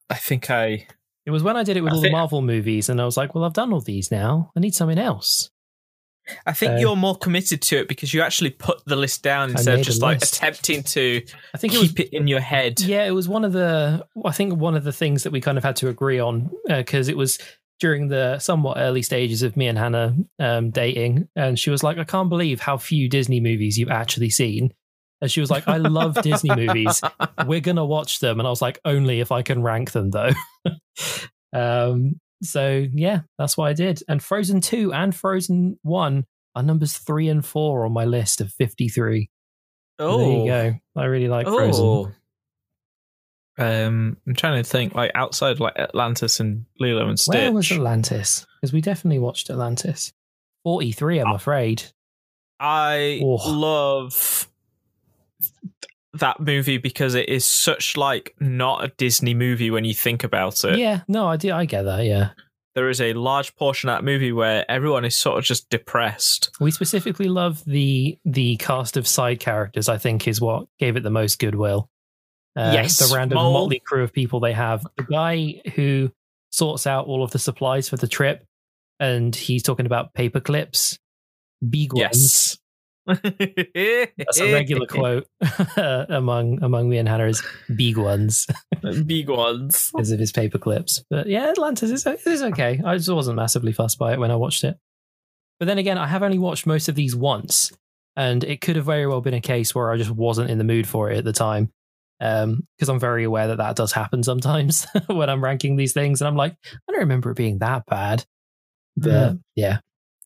I 0.10 0.16
think 0.16 0.50
I 0.50 0.88
It 1.26 1.32
was 1.32 1.44
when 1.44 1.56
I 1.56 1.64
did 1.64 1.78
it 1.78 1.82
with 1.82 1.94
I 1.94 1.96
all 1.96 2.02
the 2.02 2.12
Marvel 2.12 2.42
movies, 2.42 2.90
and 2.90 3.00
I 3.00 3.06
was 3.06 3.18
like, 3.18 3.36
well, 3.36 3.44
I've 3.44 3.54
done 3.54 3.72
all 3.72 3.82
these 3.82 4.10
now. 4.12 4.52
I 4.56 4.60
need 4.60 4.74
something 4.74 4.98
else. 4.98 5.50
I 6.46 6.52
think 6.52 6.74
Uh, 6.74 6.78
you're 6.78 6.96
more 6.98 7.16
committed 7.16 7.62
to 7.62 7.78
it 7.78 7.88
because 7.88 8.14
you 8.14 8.22
actually 8.22 8.50
put 8.50 8.84
the 8.86 8.98
list 8.98 9.24
down 9.24 9.52
instead 9.52 9.80
of 9.80 9.86
just 9.86 10.02
like 10.02 10.20
list. 10.20 10.36
attempting 10.36 10.84
to 10.84 11.24
I 11.54 11.58
think 11.58 11.74
it 11.74 11.80
was 11.80 11.90
keep 11.90 12.00
it 12.02 12.10
in 12.14 12.28
your 12.28 12.42
head. 12.42 12.82
Yeah, 12.82 13.06
it 13.06 13.12
was 13.12 13.30
one 13.30 13.46
of 13.46 13.54
the. 13.54 14.06
I 14.26 14.32
think 14.32 14.60
one 14.60 14.76
of 14.76 14.84
the 14.84 14.92
things 14.92 15.24
that 15.24 15.32
we 15.32 15.40
kind 15.40 15.58
of 15.58 15.64
had 15.64 15.78
to 15.78 15.88
agree 15.88 16.20
on 16.20 16.50
because 16.68 17.08
it 17.08 17.16
was 17.16 17.38
during 17.80 18.08
the 18.08 18.40
somewhat 18.40 18.78
early 18.78 19.02
stages 19.02 19.44
of 19.44 19.56
me 19.56 19.68
and 19.68 19.78
Hannah 19.78 20.16
um, 20.40 20.72
dating, 20.72 21.28
and 21.36 21.58
she 21.60 21.70
was 21.70 21.84
like, 21.84 21.98
"I 21.98 22.04
can't 22.04 22.30
believe 22.30 22.60
how 22.60 22.78
few 22.78 23.08
Disney 23.10 23.40
movies 23.40 23.78
you've 23.78 23.90
actually 23.92 24.30
seen." 24.30 24.74
And 25.22 25.32
she 25.32 25.40
was 25.40 25.50
like, 25.50 25.68
"I 25.68 25.78
love 25.78 26.16
Disney 26.22 26.56
movies. 26.56 27.02
We're 27.46 27.60
gonna 27.60 27.86
watch 27.86 28.20
them." 28.20 28.40
And 28.40 28.48
I 28.48 28.50
was 28.50 28.62
like, 28.62 28.80
"Only 28.86 29.20
if 29.20 29.32
I 29.32 29.42
can 29.42 29.62
rank 29.64 29.92
them, 29.92 30.12
though." 30.12 30.32
um. 31.54 32.20
So 32.44 32.86
yeah, 32.94 33.22
that's 33.40 33.58
what 33.58 33.68
I 33.68 33.74
did. 33.74 34.04
And 34.08 34.22
Frozen 34.22 34.62
two 34.62 34.94
and 34.94 35.16
Frozen 35.16 35.80
one 35.82 36.26
are 36.56 36.62
numbers 36.62 36.98
three 36.98 37.30
and 37.30 37.44
four 37.44 37.86
on 37.86 37.94
my 37.94 38.06
list 38.06 38.42
of 38.42 38.52
fifty 38.54 38.90
three. 38.90 39.30
oh, 39.98 40.18
There 40.20 40.38
you 40.38 40.46
go. 40.46 40.76
I 41.02 41.06
really 41.06 41.28
like 41.30 41.48
Frozen. 41.48 41.84
oh. 41.86 42.12
Um, 43.58 44.18
I'm 44.28 44.36
trying 44.36 44.64
to 44.64 44.70
think 44.70 44.94
like 44.96 45.12
outside 45.16 45.60
like 45.60 45.78
Atlantis 45.80 46.40
and 46.40 46.66
Lilo 46.80 47.08
and 47.08 47.20
Stitch. 47.20 47.34
Where 47.36 47.52
was 47.52 47.72
Atlantis? 47.72 48.46
Because 48.62 48.74
we 48.74 48.82
definitely 48.82 49.20
watched 49.20 49.50
Atlantis. 49.50 50.14
43, 50.64 51.20
I'm 51.20 51.32
afraid. 51.32 51.84
I 52.60 53.20
Oh. 53.24 53.36
love 53.52 54.50
that 56.14 56.40
movie 56.40 56.78
because 56.78 57.14
it 57.16 57.30
is 57.30 57.46
such 57.46 57.96
like 57.96 58.36
not 58.40 58.84
a 58.84 58.88
Disney 58.98 59.34
movie 59.34 59.70
when 59.70 59.86
you 59.86 59.94
think 59.94 60.24
about 60.24 60.64
it. 60.64 60.78
Yeah, 60.80 61.02
no, 61.08 61.28
I, 61.28 61.38
do, 61.38 61.52
I 61.54 61.66
get 61.66 61.84
that, 61.84 62.06
yeah. 62.06 62.30
There 62.76 62.90
is 62.90 63.02
a 63.02 63.14
large 63.14 63.56
portion 63.56 63.90
of 63.90 63.98
that 63.98 64.04
movie 64.04 64.32
where 64.32 64.70
everyone 64.70 65.04
is 65.06 65.16
sort 65.16 65.38
of 65.40 65.44
just 65.44 65.70
depressed. 65.70 66.52
We 66.60 66.70
specifically 66.70 67.28
love 67.28 67.64
the 67.66 68.20
the 68.24 68.56
cast 68.58 68.98
of 68.98 69.08
side 69.08 69.40
characters, 69.40 69.90
I 69.90 69.98
think, 69.98 70.28
is 70.28 70.40
what 70.40 70.68
gave 70.80 70.96
it 70.96 71.02
the 71.02 71.10
most 71.10 71.40
goodwill. 71.40 71.90
Uh, 72.58 72.72
Yes, 72.74 72.98
The 72.98 73.16
random 73.16 73.38
Mole. 73.38 73.54
motley 73.54 73.80
crew 73.80 74.04
of 74.04 74.12
people 74.12 74.40
they 74.40 74.54
have. 74.54 74.86
The 74.98 75.04
guy 75.04 75.62
who 75.76 76.12
sorts 76.52 76.88
out 76.88 77.06
all 77.06 77.24
of 77.24 77.32
the 77.32 77.40
supplies 77.40 77.88
for 77.88 77.98
the 77.98 78.08
trip, 78.08 78.44
and 79.00 79.36
he's 79.36 79.62
talking 79.64 79.86
about 79.86 80.14
paper 80.14 80.40
clips, 80.40 80.98
big 81.68 81.94
ones. 81.94 82.02
Yes. 82.18 82.58
That's 84.18 84.40
a 84.42 84.52
regular 84.52 84.86
quote 84.90 85.28
among 86.10 86.62
among 86.62 86.90
me 86.90 86.98
and 86.98 87.08
Hannah 87.08 87.28
is 87.28 87.42
big 87.74 87.98
ones. 87.98 88.48
Big 89.06 89.30
ones. 89.30 89.92
because 89.96 90.12
of 90.12 90.20
his 90.20 90.32
paper 90.34 90.58
clips. 90.58 91.04
But 91.10 91.28
yeah, 91.28 91.48
Atlantis 91.50 91.90
is, 91.92 92.06
is 92.26 92.42
okay. 92.44 92.82
I 92.84 92.98
just 92.98 93.10
wasn't 93.10 93.38
massively 93.38 93.72
fussed 93.72 93.98
by 93.98 94.14
it 94.14 94.20
when 94.20 94.32
I 94.32 94.36
watched 94.36 94.64
it. 94.66 94.78
But 95.60 95.68
then 95.68 95.78
again, 95.78 95.98
I 95.98 96.08
have 96.08 96.22
only 96.22 96.38
watched 96.38 96.66
most 96.68 96.90
of 96.90 96.96
these 96.96 97.16
once, 97.16 97.72
and 98.16 98.44
it 98.44 98.62
could 98.62 98.76
have 98.76 98.86
very 98.86 99.08
well 99.08 99.22
been 99.22 99.34
a 99.34 99.42
case 99.42 99.74
where 99.74 99.90
I 99.92 99.98
just 99.98 100.12
wasn't 100.12 100.50
in 100.50 100.58
the 100.58 100.64
mood 100.66 100.86
for 100.88 101.10
it 101.10 101.18
at 101.18 101.24
the 101.24 101.34
time. 101.34 101.72
Because 102.20 102.90
I'm 102.90 103.00
very 103.00 103.24
aware 103.24 103.48
that 103.48 103.58
that 103.58 103.76
does 103.76 103.92
happen 103.92 104.24
sometimes 104.24 104.88
when 105.08 105.30
I'm 105.30 105.44
ranking 105.44 105.76
these 105.76 105.94
things, 105.94 106.22
and 106.22 106.28
I'm 106.28 106.36
like, 106.36 106.56
I 106.66 106.92
don't 106.92 107.02
remember 107.02 107.32
it 107.32 107.38
being 107.38 107.60
that 107.60 107.86
bad. 107.86 108.26
But 108.96 109.38
yeah, 109.56 109.80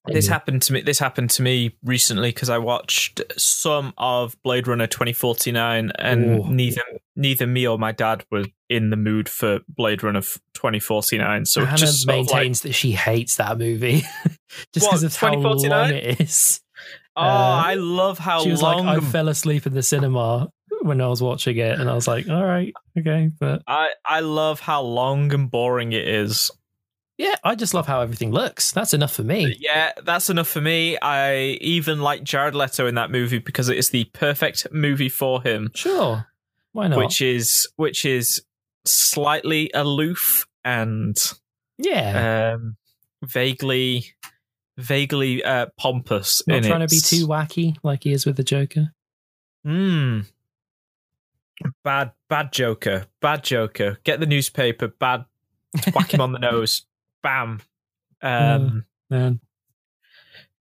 This 0.07 0.25
Anyway. 0.25 0.33
happened 0.33 0.61
to 0.63 0.73
me. 0.73 0.81
This 0.81 0.99
happened 0.99 1.29
to 1.31 1.41
me 1.41 1.75
recently 1.83 2.29
because 2.29 2.49
I 2.49 2.57
watched 2.57 3.21
some 3.37 3.93
of 3.97 4.35
Blade 4.43 4.67
Runner 4.67 4.87
twenty 4.87 5.13
forty 5.13 5.51
nine, 5.51 5.91
and 5.99 6.39
Ooh. 6.39 6.47
neither 6.49 6.81
neither 7.15 7.45
me 7.45 7.67
or 7.67 7.77
my 7.77 7.91
dad 7.91 8.23
were 8.31 8.45
in 8.69 8.89
the 8.89 8.95
mood 8.95 9.27
for 9.27 9.59
Blade 9.67 10.01
Runner 10.03 10.21
twenty 10.53 10.79
forty 10.79 11.17
nine. 11.17 11.45
So 11.45 11.61
it 11.61 11.65
Hannah 11.65 11.77
just 11.77 12.03
of 12.05 12.07
like, 12.07 12.17
maintains 12.33 12.61
that 12.61 12.73
she 12.73 12.93
hates 12.93 13.35
that 13.35 13.57
movie 13.57 14.03
just 14.73 14.87
because 14.87 15.03
of 15.03 15.13
how 15.15 15.33
long 15.33 15.91
it 15.91 16.21
is. 16.21 16.61
oh, 17.17 17.21
uh, 17.21 17.61
I 17.65 17.73
love 17.73 18.17
how 18.17 18.43
she 18.43 18.51
was 18.51 18.61
long. 18.61 18.85
like, 18.85 18.97
I 18.99 19.05
fell 19.05 19.27
asleep 19.27 19.67
in 19.67 19.73
the 19.73 19.83
cinema 19.83 20.49
when 20.81 21.01
I 21.01 21.07
was 21.07 21.21
watching 21.21 21.57
it, 21.57 21.79
and 21.79 21.89
I 21.89 21.93
was 21.93 22.07
like, 22.07 22.27
all 22.29 22.43
right, 22.43 22.73
okay, 22.97 23.29
but 23.39 23.63
I 23.67 23.89
I 24.05 24.19
love 24.21 24.59
how 24.59 24.81
long 24.81 25.33
and 25.33 25.49
boring 25.49 25.91
it 25.93 26.07
is. 26.07 26.51
yeah, 27.17 27.35
I 27.43 27.55
just 27.55 27.73
love 27.73 27.87
how 27.87 28.01
everything 28.01 28.31
looks. 28.31 28.71
That's 28.71 28.93
enough 28.93 29.13
for 29.13 29.23
me. 29.23 29.55
Yeah, 29.59 29.91
that's 30.03 30.29
enough 30.29 30.47
for 30.47 30.61
me. 30.61 30.97
I 31.01 31.57
even 31.61 32.01
like 32.01 32.23
Jared 32.23 32.55
Leto 32.55 32.87
in 32.87 32.95
that 32.95 33.11
movie 33.11 33.39
because 33.39 33.69
it 33.69 33.77
is 33.77 33.89
the 33.89 34.05
perfect 34.05 34.67
movie 34.71 35.09
for 35.09 35.41
him. 35.41 35.69
Sure, 35.75 36.25
why 36.71 36.87
not? 36.87 36.97
which 36.97 37.21
is 37.21 37.67
which 37.75 38.05
is 38.05 38.41
slightly 38.85 39.69
aloof 39.73 40.47
and 40.65 41.15
yeah, 41.77 42.53
um, 42.55 42.75
vaguely 43.23 44.05
vaguely 44.77 45.43
uh, 45.43 45.67
pompous. 45.77 46.41
not 46.47 46.57
in 46.57 46.63
trying 46.63 46.79
to 46.79 46.87
be 46.87 46.99
too 46.99 47.27
wacky 47.27 47.75
like 47.83 48.03
he 48.03 48.13
is 48.13 48.25
with 48.25 48.37
the 48.37 48.43
Joker. 48.43 48.93
Hmm. 49.63 50.21
Bad, 51.83 52.11
bad 52.29 52.51
Joker. 52.51 53.05
Bad 53.21 53.43
Joker. 53.43 53.99
Get 54.03 54.19
the 54.19 54.25
newspaper. 54.25 54.87
Bad. 54.87 55.25
Whack 55.93 56.13
him 56.13 56.21
on 56.21 56.31
the 56.31 56.39
nose. 56.51 56.85
Bam. 57.23 57.61
Um, 58.21 58.85
Man. 59.09 59.39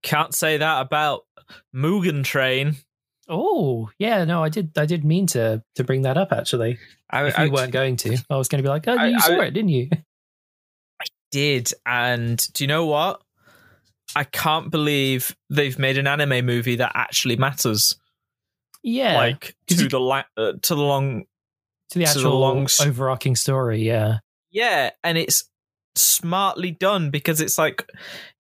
can't 0.03 0.35
say 0.35 0.57
that 0.59 0.81
about 0.81 1.27
Mugen 1.75 2.25
Train. 2.25 2.77
Oh 3.29 3.91
yeah, 3.99 4.25
no, 4.25 4.43
I 4.43 4.49
did. 4.49 4.73
I 4.77 4.87
did 4.87 5.05
mean 5.05 5.27
to 5.29 5.63
to 5.77 5.85
bring 5.85 6.03
that 6.03 6.17
up 6.17 6.33
actually. 6.33 6.79
I, 7.11 7.27
If 7.27 7.39
you 7.39 7.45
I 7.45 7.49
weren't 7.49 7.73
going 7.73 7.97
to, 7.99 8.17
I 8.31 8.37
was 8.37 8.49
going 8.49 8.63
to 8.63 8.67
be 8.67 8.69
like, 8.69 8.89
oh, 8.89 8.97
I- 8.97 9.09
you 9.09 9.21
saw 9.21 9.41
it, 9.41 9.53
didn't 9.53 9.69
you? 9.71 9.89
I 11.01 11.05
did, 11.31 11.73
and 11.87 12.45
do 12.55 12.65
you 12.65 12.69
know 12.69 12.87
what? 12.87 13.23
I 14.17 14.25
can't 14.25 14.71
believe 14.71 15.37
they've 15.49 15.79
made 15.79 15.97
an 15.99 16.07
anime 16.09 16.45
movie 16.45 16.77
that 16.77 16.93
actually 16.95 17.37
matters. 17.37 17.95
Yeah, 18.83 19.17
like 19.17 19.57
to 19.69 19.75
you- 19.75 19.89
the 19.89 20.01
la- 20.01 20.25
uh, 20.37 20.53
to 20.63 20.75
the 20.75 20.83
long 20.83 21.25
to 21.91 21.99
the 21.99 22.05
to 22.07 22.13
the 22.13 22.21
actual 22.21 22.39
long 22.41 22.67
overarching 22.81 23.37
story. 23.37 23.83
Yeah, 23.83 24.19
yeah 24.51 24.91
and 25.05 25.19
it's 25.19 25.45
smartly 25.97 26.71
done 26.71 27.11
because 27.11 27.41
it's 27.41 27.59
like 27.59 27.85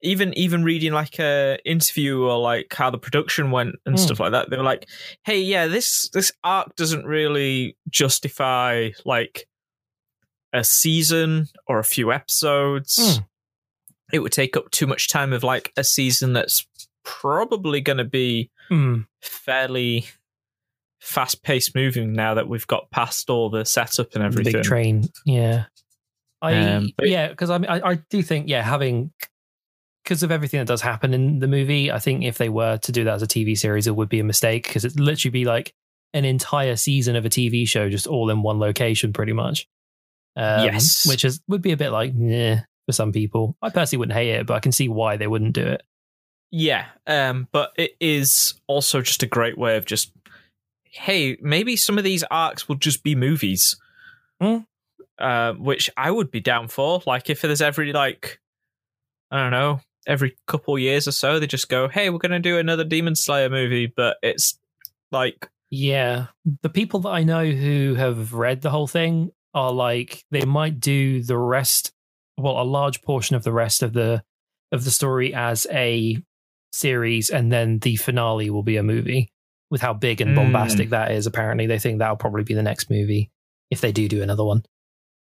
even 0.03 0.33
even 0.35 0.63
reading 0.63 0.93
like 0.93 1.19
a 1.19 1.59
interview 1.65 2.23
or 2.23 2.39
like 2.39 2.73
how 2.73 2.89
the 2.91 2.97
production 2.99 3.51
went 3.51 3.75
and 3.85 3.99
Hmm. 3.99 4.05
stuff 4.05 4.21
like 4.21 4.31
that 4.33 4.51
they 4.51 4.57
were 4.57 4.63
like 4.63 4.89
hey 5.25 5.41
yeah 5.41 5.67
this 5.67 6.09
this 6.11 6.31
arc 6.45 6.77
doesn't 6.77 7.05
really 7.07 7.77
justify 7.89 8.91
like 9.05 9.49
a 10.53 10.63
season 10.63 11.49
or 11.67 11.81
a 11.81 11.85
few 11.85 12.13
episodes 12.13 13.17
Hmm. 13.17 13.23
it 14.13 14.21
would 14.21 14.33
take 14.33 14.57
up 14.57 14.71
too 14.71 14.87
much 14.87 15.09
time 15.09 15.33
of 15.33 15.43
like 15.43 15.73
a 15.77 15.83
season 15.83 16.33
that's 16.33 16.67
probably 17.05 17.81
going 17.81 17.99
to 17.99 18.05
be 18.05 18.49
Hmm. 18.69 19.01
fairly 19.21 20.07
fast 21.01 21.43
paced 21.43 21.75
moving 21.75 22.13
now 22.13 22.35
that 22.35 22.49
we've 22.49 22.67
got 22.67 22.91
past 22.91 23.31
all 23.31 23.51
the 23.51 23.65
setup 23.65 24.15
and 24.15 24.23
the 24.23 24.27
everything. 24.27 24.53
big 24.55 24.63
train. 24.63 25.09
Yeah, 25.27 25.65
I 26.43 26.55
Um, 26.55 26.91
but- 26.97 27.09
yeah, 27.09 27.29
because 27.29 27.51
I, 27.51 27.59
mean, 27.59 27.71
I 27.71 27.81
I 27.91 27.95
do 28.11 28.23
think 28.23 28.49
yeah 28.49 28.63
having 28.63 29.13
because 30.05 30.23
of 30.23 30.31
everything 30.31 30.59
that 30.59 30.67
does 30.67 30.81
happen 30.81 31.13
in 31.15 31.39
the 31.41 31.47
movie, 31.49 31.93
I 31.93 31.99
think 31.99 32.25
if 32.25 32.39
they 32.39 32.49
were 32.49 32.79
to 32.79 32.93
do 32.93 33.05
that 33.05 33.15
as 33.15 33.23
a 33.23 33.27
TV 33.27 33.57
series, 33.57 33.87
it 33.87 33.95
would 33.95 34.09
be 34.09 34.19
a 34.21 34.25
mistake 34.25 34.65
because 34.67 34.85
it'd 34.85 34.99
literally 34.99 35.31
be 35.31 35.45
like 35.45 35.75
an 36.15 36.25
entire 36.25 36.75
season 36.77 37.17
of 37.17 37.25
a 37.25 37.29
TV 37.29 37.69
show 37.69 37.89
just 37.91 38.07
all 38.07 38.31
in 38.31 38.43
one 38.43 38.59
location, 38.59 39.13
pretty 39.13 39.33
much. 39.35 39.67
Um, 40.37 40.65
Yes. 40.65 41.07
which 41.07 41.25
is 41.25 41.41
would 41.49 41.61
be 41.63 41.73
a 41.73 41.77
bit 41.77 41.91
like 41.91 42.13
yeah 42.17 42.63
for 42.87 42.93
some 42.93 43.13
people. 43.13 43.57
I 43.63 43.69
personally 43.71 44.01
wouldn't 44.01 44.17
hate 44.19 44.31
it, 44.31 44.47
but 44.47 44.55
I 44.55 44.61
can 44.61 44.73
see 44.73 44.89
why 44.89 45.17
they 45.17 45.27
wouldn't 45.27 45.53
do 45.55 45.67
it. 45.67 45.83
Yeah, 46.51 46.87
um, 47.07 47.47
but 47.53 47.73
it 47.77 47.93
is 48.01 48.55
also 48.67 49.03
just 49.03 49.23
a 49.23 49.27
great 49.27 49.57
way 49.57 49.77
of 49.77 49.85
just, 49.87 50.11
hey, 50.91 51.37
maybe 51.41 51.77
some 51.77 51.99
of 51.99 52.05
these 52.05 52.25
arcs 52.31 52.69
will 52.69 52.77
just 52.77 53.03
be 53.03 53.15
movies, 53.15 53.77
Hmm. 54.41 54.59
uh, 55.19 55.53
which 55.55 55.91
I 55.97 56.11
would 56.11 56.31
be 56.31 56.41
down 56.41 56.69
for. 56.69 57.03
Like 57.07 57.31
if 57.31 57.43
there's 57.43 57.63
every 57.63 57.93
like, 57.93 58.41
I 59.31 59.39
don't 59.43 59.51
know, 59.53 59.81
every 60.07 60.37
couple 60.47 60.79
years 60.79 61.07
or 61.07 61.13
so, 61.13 61.39
they 61.39 61.47
just 61.47 61.69
go, 61.69 61.89
hey, 61.89 62.11
we're 62.11 62.19
gonna 62.19 62.41
do 62.41 62.59
another 62.59 62.85
Demon 62.85 63.15
Slayer 63.15 63.51
movie, 63.51 63.87
but 63.95 64.17
it's 64.23 64.59
like, 65.13 65.49
Yeah. 65.71 66.27
The 66.63 66.69
people 66.71 67.01
that 67.01 67.11
I 67.11 67.23
know 67.23 67.45
who 67.45 67.95
have 67.95 68.33
read 68.35 68.61
the 68.63 68.71
whole 68.71 68.89
thing 68.89 69.31
are 69.55 69.73
like 69.73 70.25
they 70.31 70.45
might 70.45 70.81
do 70.81 71.23
the 71.23 71.37
rest 71.39 71.93
well, 72.37 72.61
a 72.61 72.65
large 72.65 73.03
portion 73.03 73.37
of 73.37 73.43
the 73.45 73.53
rest 73.53 73.83
of 73.83 73.93
the 73.93 74.23
of 74.73 74.85
the 74.85 74.91
story 74.91 75.35
as 75.35 75.67
a 75.71 76.17
series 76.73 77.29
and 77.31 77.53
then 77.53 77.79
the 77.81 77.97
finale 77.97 78.49
will 78.51 78.63
be 78.63 78.77
a 78.79 78.83
movie. 78.83 79.31
With 79.71 79.81
how 79.81 79.93
big 79.93 80.21
and 80.21 80.33
Mm. 80.33 80.37
bombastic 80.37 80.91
that 80.91 81.13
is, 81.13 81.27
apparently 81.27 81.67
they 81.67 81.79
think 81.79 81.99
that'll 82.01 82.17
probably 82.17 82.43
be 82.43 82.55
the 82.55 82.63
next 82.63 82.91
movie 82.91 83.31
if 83.71 83.81
they 83.81 83.93
do 83.93 84.09
do 84.09 84.23
another 84.23 84.45
one. 84.45 84.65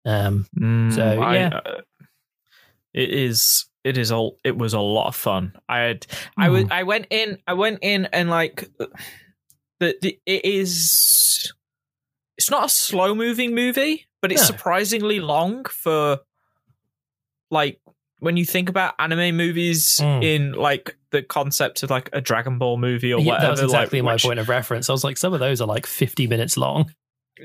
Um 0.06 0.48
mm, 0.60 0.92
So, 0.94 1.22
I- 1.22 1.36
yeah. 1.36 1.60
uh, 1.64 1.82
it 2.94 3.10
is. 3.10 3.68
It 3.84 3.98
is 3.98 4.12
all. 4.12 4.38
It 4.44 4.58
was 4.58 4.74
a 4.74 4.80
lot 4.80 5.08
of 5.08 5.16
fun. 5.16 5.54
I 5.70 5.80
had. 5.80 6.08
I 6.38 6.50
was. 6.50 6.66
I 6.70 6.84
went 6.84 7.08
in. 7.10 7.38
I 7.48 7.54
went 7.54 7.80
in 7.82 8.06
and 8.14 8.30
like 8.30 8.70
the, 9.80 9.96
the 10.02 10.20
it 10.26 10.46
is. 10.46 11.52
It's 12.38 12.50
not 12.52 12.66
a 12.66 12.70
slow 12.70 13.16
moving 13.16 13.56
movie, 13.56 14.08
but 14.22 14.32
it's 14.32 14.42
No. 14.42 14.48
surprisingly 14.48 15.20
long 15.20 15.66
for 15.66 16.20
like 17.50 17.80
when 18.22 18.38
you 18.38 18.46
think 18.46 18.70
about 18.70 18.94
anime 18.98 19.36
movies 19.36 20.00
Mm. 20.02 20.24
in 20.24 20.52
like 20.54 20.96
the 21.10 21.22
concept 21.22 21.84
of 21.84 21.90
like 21.90 22.10
a 22.14 22.22
Dragon 22.22 22.58
Ball 22.58 22.78
movie 22.78 23.14
or 23.14 23.20
yeah, 23.20 23.26
whatever. 23.34 23.46
that 23.48 23.52
was 23.52 23.62
exactly 23.62 24.00
like, 24.02 24.06
my 24.06 24.14
which- 24.14 24.24
point 24.24 24.40
of 24.40 24.48
reference. 24.48 24.90
I 24.90 24.94
was 24.94 25.04
like, 25.04 25.18
some 25.18 25.34
of 25.34 25.40
those 25.42 25.60
are 25.60 25.68
like 25.68 25.86
50 25.86 26.28
minutes 26.28 26.56
long. 26.58 26.94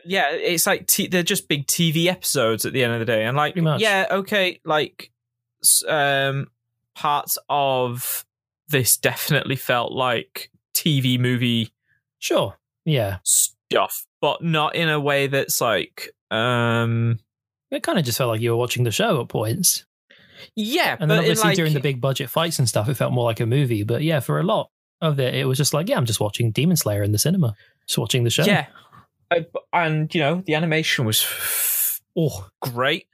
yeah, 0.05 0.31
it's 0.33 0.67
like 0.67 0.87
t- 0.87 1.09
they're 1.09 1.23
just 1.23 1.49
big 1.49 1.67
TV 1.67 2.07
episodes 2.07 2.65
at 2.65 2.73
the 2.73 2.85
end 2.85 2.93
of 2.93 3.01
the 3.01 3.05
day, 3.07 3.25
and 3.25 3.37
like 3.37 3.57
yeah, 3.57 4.07
okay, 4.11 4.61
like 4.65 5.11
um, 5.89 6.47
parts 6.95 7.39
of 7.49 8.25
this 8.69 8.97
definitely 8.97 9.57
felt 9.57 9.93
like 9.93 10.51
TV 10.75 11.19
movie 11.19 11.73
Sure. 12.19 12.57
Yeah. 12.85 13.19
stuff, 13.25 14.07
but 14.21 14.43
not 14.43 14.75
in 14.77 14.89
a 14.89 15.01
way 15.01 15.27
that's 15.27 15.61
like 15.61 16.11
um 16.31 17.19
It 17.71 17.83
kind 17.83 17.99
of 17.99 18.05
just 18.05 18.19
felt 18.19 18.29
like 18.31 18.41
you 18.41 18.51
were 18.51 18.57
watching 18.57 18.85
the 18.85 18.91
show 18.91 19.21
at 19.23 19.29
points. 19.29 19.85
Yeah, 20.55 20.97
And 20.99 21.01
but 21.01 21.07
then 21.09 21.19
in, 21.19 21.25
obviously 21.25 21.49
like, 21.49 21.57
during 21.57 21.75
the 21.75 21.81
big 21.81 22.01
budget 22.01 22.31
fights 22.31 22.59
and 22.59 22.69
stuff, 22.69 22.89
it 22.89 22.95
felt 22.95 23.13
more 23.13 23.25
like 23.25 23.41
a 23.41 23.47
movie. 23.47 23.83
But 23.83 24.03
yeah, 24.03 24.21
for 24.21 24.39
a 24.39 24.43
lot 24.43 24.71
of 25.01 25.19
it, 25.21 25.35
it 25.35 25.47
was 25.47 25.59
just 25.59 25.75
like, 25.75 25.89
yeah, 25.89 25.97
I'm 25.97 26.07
just 26.07 26.21
watching 26.21 26.51
Demon 26.53 26.77
Slayer 26.77 27.03
in 27.03 27.13
the 27.13 27.19
cinema, 27.19 27.55
just 27.87 27.99
watching 27.99 28.25
the 28.25 28.31
show. 28.31 28.45
yeah, 28.45 28.67
Uh, 29.31 29.41
and 29.73 30.15
you 30.15 30.21
know 30.21 30.43
the 30.47 30.55
animation 30.55 31.05
was 31.05 31.23
f- 31.23 32.01
Oh, 32.17 32.49
great. 32.63 33.07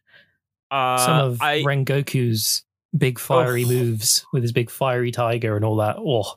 Uh, 0.71 0.97
some 0.99 1.19
of 1.33 1.43
I 1.43 1.63
Rengoku's 1.63 2.65
big 2.97 3.19
fiery 3.19 3.65
Oh. 3.65 3.69
moves 3.69 4.25
with 4.33 4.43
his 4.43 4.53
big 4.53 4.71
fiery 4.71 5.11
tiger 5.11 5.57
and 5.57 5.65
all 5.65 5.77
that. 5.77 5.97
Oh, 5.99 6.35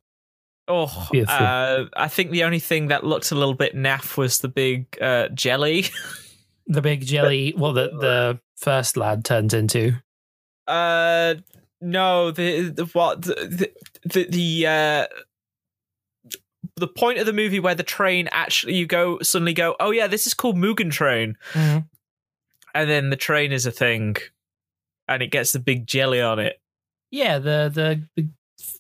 oh 0.68 1.08
Beautiful. 1.12 1.36
uh, 1.46 1.86
I 1.96 2.08
think 2.08 2.32
the 2.32 2.44
only 2.44 2.60
thing 2.60 2.88
that 2.88 3.04
looked 3.06 3.32
a 3.32 3.36
little 3.36 3.54
bit 3.54 3.76
naff 3.76 4.18
was 4.18 4.40
the 4.40 4.48
big 4.48 4.88
uh, 5.02 5.28
jelly. 5.30 5.86
the 6.68 6.82
big 6.82 7.06
jelly. 7.06 7.54
Well, 7.56 7.74
the 7.74 7.90
the 7.90 8.40
first 8.58 8.98
lad 8.98 9.24
turns 9.24 9.54
into. 9.54 9.94
Uh, 10.68 11.36
no, 11.82 12.32
the, 12.32 12.70
the 12.70 12.86
what 12.86 13.22
the 13.22 13.72
the, 14.06 14.24
the 14.30 14.68
uh 14.68 15.08
the 16.78 16.88
point 16.88 17.20
of 17.20 17.26
the 17.26 17.34
movie 17.34 17.60
where 17.60 17.76
the 17.76 17.84
train 17.84 18.28
actually 18.32 18.76
you 18.76 18.86
go 18.86 19.20
suddenly 19.22 19.54
go 19.54 19.76
oh 19.80 19.92
yeah 19.92 20.08
this 20.08 20.28
is 20.28 20.34
called 20.34 20.58
Mugen 20.58 20.92
Train 20.92 21.38
and 21.54 21.86
then 22.74 23.10
the 23.10 23.16
train 23.16 23.52
is 23.52 23.66
a 23.66 23.72
thing 23.72 24.16
and 25.08 25.22
it 25.24 25.32
gets 25.32 25.52
the 25.54 25.60
big 25.60 25.86
jelly 25.88 26.22
on 26.22 26.40
it 26.40 26.60
Yeah, 27.12 27.38
the 27.40 27.72
the, 27.74 28.02
the 28.16 28.30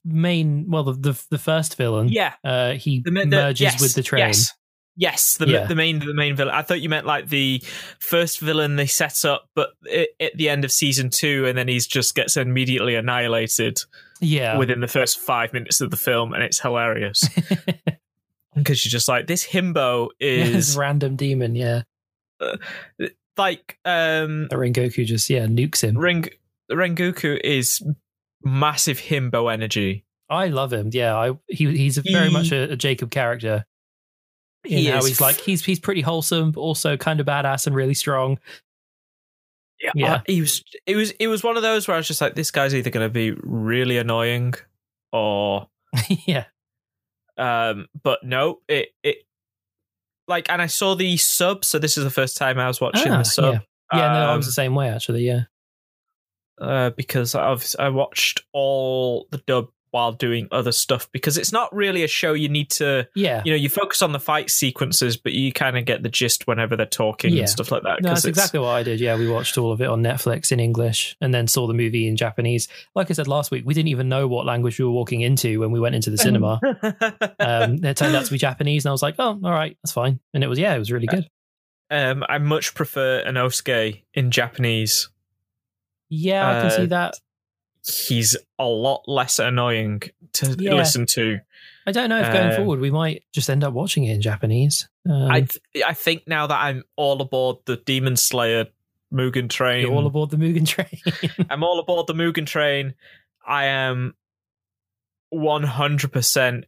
main 0.04 0.70
well 0.70 0.84
the 0.84 0.94
the, 0.94 1.24
the 1.32 1.38
first 1.38 1.78
villain. 1.78 2.10
yeah 2.10 2.34
uh, 2.44 2.74
he 2.74 3.02
the, 3.06 3.12
the- 3.12 3.26
merges 3.28 3.62
yes, 3.62 3.82
with 3.82 3.94
the 3.94 4.04
train. 4.04 4.28
yes 4.28 4.54
yes 4.98 5.38
the, 5.38 5.48
Yeah. 5.48 5.66
the 5.68 5.76
main 5.76 6.00
the 6.00 6.14
main 6.14 6.36
villain 6.36 6.54
I 6.56 6.62
thought 6.62 6.82
you 6.82 6.90
meant 6.90 7.06
like 7.06 7.28
the 7.30 7.62
first 8.00 8.40
villain 8.40 8.76
they 8.78 8.86
set 8.88 9.26
up 9.26 9.50
but 9.56 9.72
i 9.92 10.08
at 10.20 10.36
the 10.38 10.48
end 10.50 10.64
of 10.66 10.72
season 10.72 11.10
two 11.10 11.46
and 11.46 11.58
then 11.58 11.68
he's 11.68 11.86
just 11.88 12.16
gets 12.16 12.38
immediately 12.38 12.96
annihilated 12.96 13.80
Yeah. 14.22 14.58
within 14.58 14.80
the 14.80 14.88
first 14.88 15.20
five 15.20 15.52
minutes 15.54 15.82
of 15.82 15.92
the 15.92 15.98
film, 15.98 16.34
and 16.34 16.42
it's 16.44 16.60
hilarious 16.62 17.28
because 18.56 18.86
you're 18.86 18.90
just 18.92 19.08
like 19.10 19.28
this 19.28 19.46
himbo 19.46 20.08
is 20.20 20.78
random 20.86 21.16
demon, 21.18 21.56
yeah. 21.56 21.82
like 23.38 23.78
um 23.86 24.48
The 24.50 24.56
Rengoku 24.56 25.06
just 25.06 25.30
yeah 25.30 25.46
nukes 25.46 25.82
him. 25.84 25.98
Ring 25.98 26.26
Rengoku 26.72 27.40
is 27.44 27.82
massive 28.44 29.00
himbo 29.00 29.52
energy. 29.52 30.06
I 30.30 30.48
love 30.48 30.72
him. 30.74 30.90
Yeah, 30.94 31.16
I 31.16 31.32
he 31.48 31.76
he's 31.78 31.98
a 31.98 32.02
very 32.02 32.28
He- 32.28 32.34
much 32.34 32.52
a, 32.52 32.72
a 32.72 32.76
Jacob 32.76 33.12
character. 33.12 33.66
In 34.66 34.78
He 34.78 34.88
is 34.90 35.08
he's 35.08 35.22
like 35.22 35.38
he's 35.38 35.64
he's 35.64 35.80
pretty 35.80 36.02
wholesome, 36.02 36.52
but 36.52 36.62
also 36.62 36.98
kind 36.98 37.20
of 37.20 37.26
badass 37.26 37.68
and 37.68 37.76
really 37.76 37.94
strong. 37.94 38.40
Yeah. 39.94 40.14
Uh, 40.16 40.20
he 40.26 40.42
was. 40.42 40.64
It 40.86 40.96
was. 40.96 41.12
It 41.12 41.28
was 41.28 41.44
one 41.44 41.58
of 41.58 41.64
those 41.64 41.88
where 41.88 41.96
I 41.96 41.98
was 41.98 42.08
just 42.08 42.22
like, 42.22 42.36
this 42.36 42.52
guy's 42.52 42.74
either 42.74 42.90
going 42.90 43.06
to 43.06 43.14
be 43.14 43.32
really 43.44 43.98
annoying, 43.98 44.54
or 45.12 45.68
yeah, 46.26 46.46
um. 47.38 47.88
But 48.02 48.24
no, 48.24 48.62
it 48.68 48.90
it 49.04 49.18
like, 50.28 50.50
and 50.50 50.62
I 50.62 50.68
saw 50.68 50.96
the 50.96 51.18
sub, 51.18 51.66
so 51.66 51.78
this 51.78 51.98
is 51.98 52.04
the 52.04 52.10
first 52.10 52.38
time 52.38 52.58
I 52.58 52.68
was 52.68 52.82
watching 52.82 53.12
Ah, 53.12 53.18
the 53.20 53.26
sub. 53.26 53.54
yeah, 53.54 53.60
yeah. 53.94 54.14
No, 54.14 54.20
I 54.20 54.32
um, 54.32 54.38
was 54.38 54.46
the 54.46 54.54
same 54.54 54.76
way 54.76 54.90
actually. 54.90 55.24
Yeah, 55.26 55.44
uh, 56.60 56.92
because 56.92 57.36
I've 57.36 57.66
I 57.78 57.90
watched 57.90 58.44
all 58.54 59.28
the 59.32 59.40
dub 59.40 59.70
while 59.96 60.12
doing 60.12 60.48
other 60.52 60.74
stuff 60.74 61.10
because 61.14 61.38
it's 61.38 61.54
not 61.54 61.74
really 61.74 62.04
a 62.04 62.08
show 62.08 62.34
you 62.34 62.50
need 62.50 62.70
to 62.70 63.08
yeah. 63.16 63.42
you 63.46 63.52
know 63.52 63.56
you 63.56 63.70
focus 63.70 64.02
on 64.02 64.12
the 64.12 64.20
fight 64.20 64.50
sequences 64.50 65.16
but 65.16 65.32
you 65.32 65.54
kind 65.54 65.78
of 65.78 65.86
get 65.86 66.04
the 66.04 66.10
gist 66.10 66.48
whenever 66.48 66.76
they're 66.76 66.86
talking 66.86 67.32
Yeah. 67.34 67.42
and 67.44 67.50
stuff 67.50 67.72
like 67.72 67.84
that 67.84 68.02
No, 68.02 68.10
that's 68.10 68.26
exactly 68.26 68.60
what 68.60 68.70
I 68.70 68.84
did. 68.84 69.00
Yeah, 69.00 69.16
we 69.18 69.30
watched 69.30 69.58
all 69.58 69.72
of 69.72 69.80
it 69.82 69.88
on 69.88 70.04
Netflix 70.04 70.52
in 70.52 70.60
English 70.60 71.16
and 71.22 71.34
then 71.34 71.48
saw 71.48 71.66
the 71.66 71.74
movie 71.74 72.08
in 72.08 72.18
Japanese. 72.18 72.68
Like 72.94 73.10
I 73.10 73.14
said 73.14 73.28
last 73.30 73.52
week, 73.52 73.64
we 73.66 73.74
didn't 73.74 73.88
even 73.90 74.10
know 74.10 74.28
what 74.28 74.46
language 74.46 74.78
we 74.78 74.84
were 74.86 74.92
walking 74.92 75.22
into 75.22 75.60
when 75.62 75.72
we 75.72 75.80
went 75.80 75.96
into 75.96 76.10
the 76.10 76.18
cinema. 76.18 76.60
um, 77.40 77.84
it 77.84 77.96
turned 77.96 78.16
out 78.16 78.26
to 78.26 78.32
be 78.32 78.38
Japanese, 78.38 78.84
and 78.86 78.90
I 78.90 78.94
was 78.94 79.02
like, 79.02 79.16
"Oh, 79.20 79.40
all 79.44 79.52
right, 79.52 79.78
that's 79.84 79.94
fine." 79.94 80.20
And 80.34 80.44
it 80.44 80.48
was, 80.48 80.60
yeah, 80.60 80.76
it 80.76 80.80
was 80.80 80.92
really 80.92 81.08
good. 81.08 81.26
um, 81.90 82.24
I 82.28 82.38
much 82.40 82.74
prefer 82.76 83.24
Inosuke 83.26 84.04
in 84.14 84.32
Japanese. 84.32 85.10
Yeah, 86.10 86.48
I 86.48 86.54
can 86.62 86.66
Uh, 86.68 86.70
see 86.70 86.86
that. 86.88 87.14
He's 87.88 88.36
a 88.58 88.66
lot 88.66 89.04
less 89.08 89.38
annoying 89.40 90.02
to 90.34 90.56
Yeah. 90.60 90.74
listen 90.74 91.06
to. 91.12 91.40
I 91.88 91.92
don't 91.92 92.10
know 92.10 92.20
if 92.20 92.34
going 92.34 92.52
uh, 92.52 92.56
forward 92.56 92.80
we 92.80 92.90
might 92.90 93.24
just 93.32 93.48
end 93.50 93.64
up 93.64 93.74
watching 93.74 94.06
it 94.06 94.14
in 94.16 94.22
Japanese. 94.22 94.90
Um, 95.08 95.30
I 95.30 95.42
th- 95.42 95.86
I 95.86 95.94
think 95.94 96.24
now 96.28 96.48
that 96.48 96.60
I'm 96.60 96.84
all 96.96 97.22
aboard 97.22 97.58
the 97.66 97.78
Demon 97.78 98.16
Slayer 98.18 98.66
Mugen 99.14 99.50
train, 99.50 99.82
you're 99.84 99.94
all 99.94 100.08
aboard 100.08 100.32
the 100.32 100.38
Mugen 100.38 100.68
train. 100.68 101.00
I'm 101.50 101.64
all 101.64 101.80
aboard 101.80 102.08
the 102.08 102.16
Mugen 102.16 102.48
train. 102.48 102.96
I 103.48 103.66
am 103.66 104.16
100% 105.34 106.64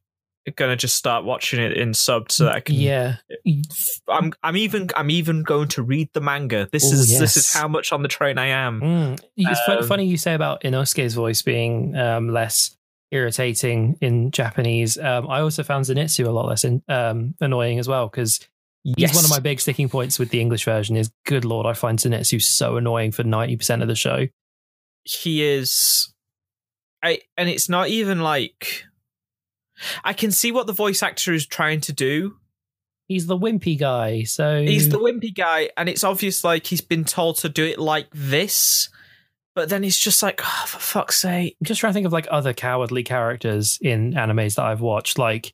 gonna 0.55 0.75
just 0.75 0.95
start 0.95 1.25
watching 1.25 1.59
it 1.61 1.73
in 1.73 1.93
sub 1.93 2.31
so 2.31 2.45
that 2.45 2.55
I 2.55 2.59
can. 2.59 2.75
yeah, 2.75 3.17
I'm 4.07 4.33
I'm 4.43 4.55
even 4.57 4.89
I'm 4.95 5.09
even 5.09 5.43
going 5.43 5.67
to 5.69 5.83
read 5.83 6.09
the 6.13 6.21
manga. 6.21 6.69
This 6.71 6.85
Ooh, 6.85 6.95
is 6.95 7.19
this 7.19 7.37
is 7.37 7.53
how 7.53 7.67
much 7.67 7.91
on 7.91 8.01
the 8.01 8.07
train 8.07 8.37
I 8.37 8.47
am. 8.47 8.81
Mm. 8.81 9.19
It's 9.35 9.59
Um, 9.67 9.87
funny 9.87 10.05
you 10.05 10.17
say 10.17 10.33
about 10.33 10.61
Inosuke's 10.63 11.13
voice 11.13 11.41
being 11.41 11.95
um, 11.95 12.29
less 12.29 12.75
irritating 13.11 13.97
in 14.01 14.31
Japanese. 14.31 14.97
Um, 14.97 15.29
I 15.29 15.39
also 15.41 15.63
found 15.63 15.85
Zenitsu 15.85 16.27
a 16.27 16.31
lot 16.31 16.45
less 16.47 16.63
in, 16.65 16.81
um, 16.89 17.35
annoying 17.39 17.79
as 17.79 17.87
well 17.87 18.07
because 18.09 18.39
he's 18.83 19.13
one 19.15 19.23
of 19.23 19.29
my 19.29 19.39
big 19.39 19.59
sticking 19.61 19.87
points 19.89 20.19
with 20.19 20.29
the 20.29 20.41
English 20.41 20.65
version. 20.65 20.95
Is 20.97 21.11
good 21.25 21.45
lord, 21.45 21.65
I 21.65 21.73
find 21.73 21.99
Zenitsu 21.99 22.41
so 22.41 22.77
annoying 22.77 23.11
for 23.11 23.23
ninety 23.23 23.55
percent 23.57 23.81
of 23.81 23.87
the 23.87 23.95
show. 23.95 24.27
he 25.03 25.43
is 25.43 26.13
I 27.03 27.19
and 27.37 27.47
it's 27.47 27.69
not 27.69 27.87
even 27.89 28.19
like 28.21 28.83
I 30.03 30.13
can 30.13 30.31
see 30.31 30.51
what 30.51 30.67
the 30.67 30.73
voice 30.73 31.03
actor 31.03 31.33
is 31.33 31.45
trying 31.45 31.81
to 31.81 31.93
do. 31.93 32.37
He's 33.07 33.25
the 33.27 33.37
wimpy 33.37 33.79
guy, 33.79 34.23
so 34.23 34.61
He's 34.61 34.89
the 34.89 34.99
wimpy 34.99 35.33
guy, 35.33 35.69
and 35.77 35.87
it's 35.87 36.03
obvious 36.03 36.43
like 36.43 36.67
he's 36.67 36.81
been 36.81 37.05
told 37.05 37.37
to 37.37 37.49
do 37.49 37.63
it 37.65 37.79
like 37.79 38.07
this, 38.13 38.89
but 39.55 39.69
then 39.69 39.81
he's 39.81 39.97
just 39.97 40.21
like, 40.21 40.41
oh, 40.43 40.63
for 40.67 40.79
fuck's 40.79 41.21
sake. 41.21 41.55
I'm 41.61 41.65
just 41.65 41.79
trying 41.79 41.91
to 41.91 41.93
think 41.93 42.05
of 42.05 42.11
like 42.11 42.27
other 42.29 42.53
cowardly 42.53 43.03
characters 43.03 43.79
in 43.81 44.13
animes 44.13 44.55
that 44.55 44.65
I've 44.65 44.81
watched. 44.81 45.17
Like, 45.17 45.53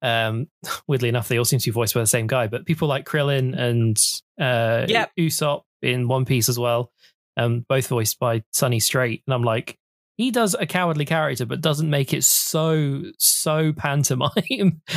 um, 0.00 0.46
weirdly 0.86 1.08
enough, 1.08 1.26
they 1.26 1.38
all 1.38 1.44
seem 1.44 1.58
to 1.58 1.66
be 1.66 1.72
voiced 1.72 1.94
by 1.94 2.00
the 2.00 2.06
same 2.06 2.28
guy, 2.28 2.46
but 2.46 2.66
people 2.66 2.86
like 2.86 3.04
Krillin 3.04 3.58
and 3.58 3.96
uh, 4.40 4.86
Yep. 4.88 5.10
Usopp 5.18 5.62
in 5.82 6.06
One 6.06 6.24
Piece 6.24 6.48
as 6.48 6.58
well, 6.58 6.92
um, 7.36 7.66
both 7.68 7.88
voiced 7.88 8.20
by 8.20 8.44
Sonny 8.52 8.78
Strait. 8.78 9.24
And 9.26 9.34
I'm 9.34 9.42
like, 9.42 9.76
he 10.16 10.30
does 10.30 10.56
a 10.58 10.66
cowardly 10.66 11.04
character, 11.04 11.46
but 11.46 11.60
doesn't 11.60 11.90
make 11.90 12.12
it 12.12 12.24
so 12.24 13.02
so 13.18 13.72
pantomime 13.72 14.32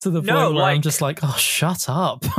to 0.00 0.10
the 0.10 0.20
point 0.20 0.26
No, 0.26 0.52
where 0.52 0.64
I'm 0.64 0.82
just 0.82 1.00
like, 1.00 1.20
oh, 1.22 1.36
shut 1.36 1.88
up. 1.88 2.24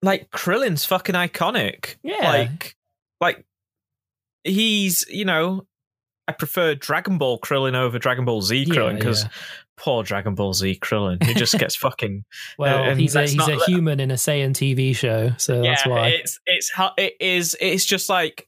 Like 0.00 0.30
Krillin's 0.30 0.84
fucking 0.84 1.16
iconic. 1.16 1.96
Yeah. 2.04 2.22
Like 2.22 2.76
like 3.20 3.44
he's, 4.44 5.04
you 5.08 5.24
know, 5.24 5.66
I 6.28 6.32
prefer 6.32 6.74
Dragon 6.74 7.18
Ball 7.18 7.40
Krillin 7.40 7.74
over 7.74 7.98
Dragon 7.98 8.24
Ball 8.24 8.42
Z 8.42 8.66
Krillin 8.66 8.96
because 8.96 9.24
yeah. 9.24 9.30
poor 9.76 10.04
Dragon 10.04 10.34
Ball 10.34 10.52
Z 10.52 10.78
Krillin, 10.80 11.22
he 11.24 11.34
just 11.34 11.58
gets 11.58 11.74
fucking 11.76 12.24
uh, 12.28 12.54
well, 12.58 12.84
and 12.84 13.00
he's 13.00 13.16
a 13.16 13.22
he's 13.22 13.34
not 13.34 13.50
a 13.50 13.64
human 13.64 13.98
in 13.98 14.10
a 14.10 14.14
Saiyan 14.14 14.50
TV 14.50 14.94
show, 14.94 15.32
so 15.36 15.62
that's 15.62 15.84
yeah, 15.84 15.92
why. 15.92 16.08
it's 16.08 16.38
it's 16.46 16.70
how 16.72 16.92
it 16.96 17.14
is. 17.18 17.56
It's 17.60 17.84
just 17.84 18.08
like 18.08 18.46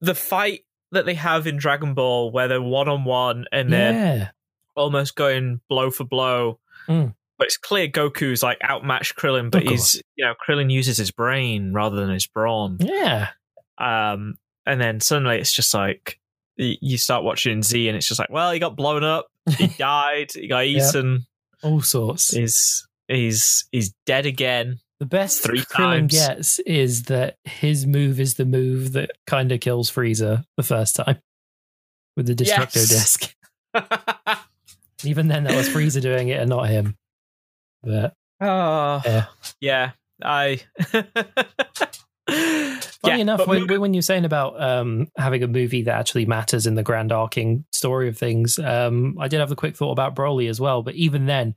the 0.00 0.14
fight 0.14 0.64
that 0.92 1.06
they 1.06 1.14
have 1.14 1.46
in 1.46 1.56
Dragon 1.56 1.94
Ball, 1.94 2.30
where 2.30 2.48
they're 2.48 2.62
one 2.62 2.88
on 2.88 3.04
one 3.04 3.44
and 3.52 3.72
they're 3.72 3.92
yeah. 3.92 4.28
almost 4.74 5.14
going 5.16 5.60
blow 5.68 5.90
for 5.90 6.04
blow. 6.04 6.58
Mm. 6.88 7.14
But 7.38 7.46
it's 7.46 7.56
clear 7.56 7.86
Goku's 7.88 8.42
like 8.42 8.58
outmatched 8.64 9.16
Krillin, 9.16 9.50
but 9.50 9.62
he's 9.62 10.02
you 10.16 10.24
know 10.24 10.34
Krillin 10.46 10.72
uses 10.72 10.96
his 10.98 11.10
brain 11.12 11.72
rather 11.72 11.96
than 11.96 12.10
his 12.10 12.26
brawn. 12.26 12.78
Yeah. 12.80 13.28
Um, 13.78 14.34
and 14.66 14.80
then 14.80 15.00
suddenly 15.00 15.38
it's 15.38 15.52
just 15.52 15.72
like 15.72 16.18
you 16.56 16.98
start 16.98 17.22
watching 17.22 17.62
Z, 17.62 17.86
and 17.88 17.96
it's 17.96 18.08
just 18.08 18.18
like, 18.18 18.30
well, 18.30 18.50
he 18.50 18.58
got 18.58 18.74
blown 18.76 19.04
up, 19.04 19.28
he 19.56 19.66
died, 19.78 20.32
he 20.34 20.48
got 20.48 20.68
Yeah. 20.68 20.88
eaten, 20.88 21.26
All 21.62 21.80
sorts. 21.80 22.34
he's 22.34 22.88
he's 23.06 23.68
he's 23.70 23.94
dead 24.04 24.26
again. 24.26 24.80
The 25.00 25.06
best 25.06 25.42
Three 25.42 25.60
Krillin 25.60 26.08
times. 26.10 26.12
gets 26.12 26.58
is 26.60 27.04
that 27.04 27.36
his 27.44 27.86
move 27.86 28.18
is 28.18 28.34
the 28.34 28.44
move 28.44 28.92
that 28.94 29.10
kind 29.26 29.52
of 29.52 29.60
kills 29.60 29.90
Frieza 29.90 30.44
the 30.56 30.62
first 30.64 30.96
time 30.96 31.18
with 32.16 32.26
the 32.26 32.34
Destructo 32.34 32.76
Yes. 32.76 32.88
disc. 32.88 33.34
Even 35.04 35.28
then, 35.28 35.44
that 35.44 35.54
was 35.54 35.68
Frieza 35.68 36.00
doing 36.02 36.28
it 36.28 36.40
and 36.40 36.50
not 36.50 36.68
him. 36.68 36.96
But 37.82 38.14
Oh, 38.40 39.00
Yeah. 39.04 39.24
yeah. 39.60 39.90
I. 40.22 40.60
funny 42.28 42.78
Yeah, 43.04 43.16
enough, 43.18 43.46
when, 43.46 43.66
when 43.80 43.94
you're 43.94 44.02
saying 44.02 44.24
about 44.24 44.60
um, 44.60 45.08
having 45.16 45.42
a 45.42 45.46
movie 45.48 45.82
that 45.82 45.94
actually 45.96 46.26
matters 46.26 46.66
in 46.66 46.74
the 46.74 46.82
grand 46.82 47.12
arcing 47.12 47.64
story 47.72 48.08
of 48.08 48.18
things, 48.18 48.58
um, 48.58 49.16
I 49.20 49.28
did 49.28 49.38
have 49.40 49.52
a 49.52 49.56
quick 49.56 49.76
thought 49.76 49.92
about 49.92 50.14
Broly 50.16 50.48
as 50.48 50.60
well. 50.60 50.82
But 50.82 50.94
even 50.96 51.26
then, 51.26 51.54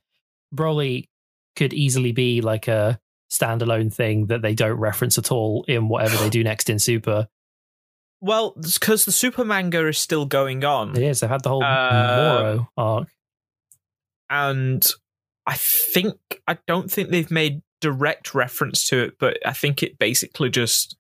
Broly 0.56 1.08
could 1.56 1.74
easily 1.74 2.12
be 2.12 2.42
like 2.42 2.68
a 2.68 3.00
standalone 3.32 3.94
thing 3.94 4.28
that 4.28 4.42
they 4.42 4.54
don't 4.54 4.78
reference 4.80 5.18
at 5.18 5.32
all 5.32 5.64
in 5.68 5.88
whatever 5.88 6.18
they 6.18 6.30
do 6.30 6.44
next 6.52 6.70
in 6.70 6.78
Super. 6.80 7.28
well, 8.20 8.52
because 8.62 9.06
the 9.06 9.12
super 9.12 9.46
manga 9.46 9.88
is 9.88 9.98
still 9.98 10.26
going 10.26 10.64
on, 10.66 10.92
It 10.98 11.04
is. 11.04 11.22
They've 11.22 11.30
had 11.30 11.42
the 11.44 11.50
whole 11.50 11.64
Uh, 11.64 12.18
Moro 12.18 12.70
arc. 12.78 13.08
and 14.30 14.86
I 15.46 15.56
think 15.56 16.18
I 16.48 16.58
don't 16.68 16.90
think 16.92 17.10
they've 17.10 17.32
made 17.32 17.62
direct 17.80 18.34
reference 18.36 18.88
to 18.90 19.04
it, 19.06 19.14
but 19.20 19.38
I 19.46 19.54
think 19.54 19.82
it 19.82 19.98
basically 19.98 20.50
just 20.50 20.96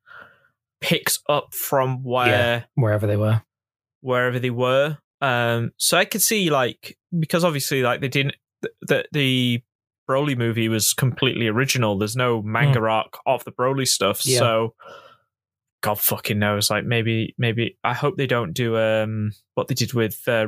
picks 0.82 1.20
up 1.30 1.54
from 1.54 2.04
where 2.04 2.28
Yeah. 2.28 2.64
wherever 2.76 3.06
they 3.08 3.18
were. 3.18 3.44
wherever 4.02 4.40
they 4.40 4.50
were. 4.50 4.98
Um, 5.22 5.72
so 5.78 5.96
I 5.98 6.06
could 6.06 6.24
see 6.24 6.50
like 6.50 6.98
because 7.20 7.44
obviously 7.44 7.84
like 7.84 8.02
they 8.02 8.08
didn't 8.08 8.36
the 8.82 9.06
the 9.12 9.62
Broly 10.10 10.38
movie 10.38 10.70
was 10.70 10.94
completely 10.94 11.48
original. 11.48 11.98
There's 11.98 12.16
no 12.16 12.42
manga 12.42 12.80
arc 12.82 13.18
of 13.26 13.44
the 13.44 13.52
Broly 13.52 13.88
stuff. 13.88 14.26
Yeah. 14.26 14.40
So 14.40 14.76
God 15.82 16.00
fucking 16.00 16.40
knows. 16.40 16.70
Like 16.70 16.86
maybe 16.86 17.34
maybe 17.38 17.78
I 17.84 17.94
hope 17.94 18.18
they 18.18 18.28
don't 18.28 18.54
do 18.54 18.78
um 18.78 19.32
what 19.56 19.68
they 19.68 19.76
did 19.76 19.94
with 19.94 20.22
uh, 20.28 20.48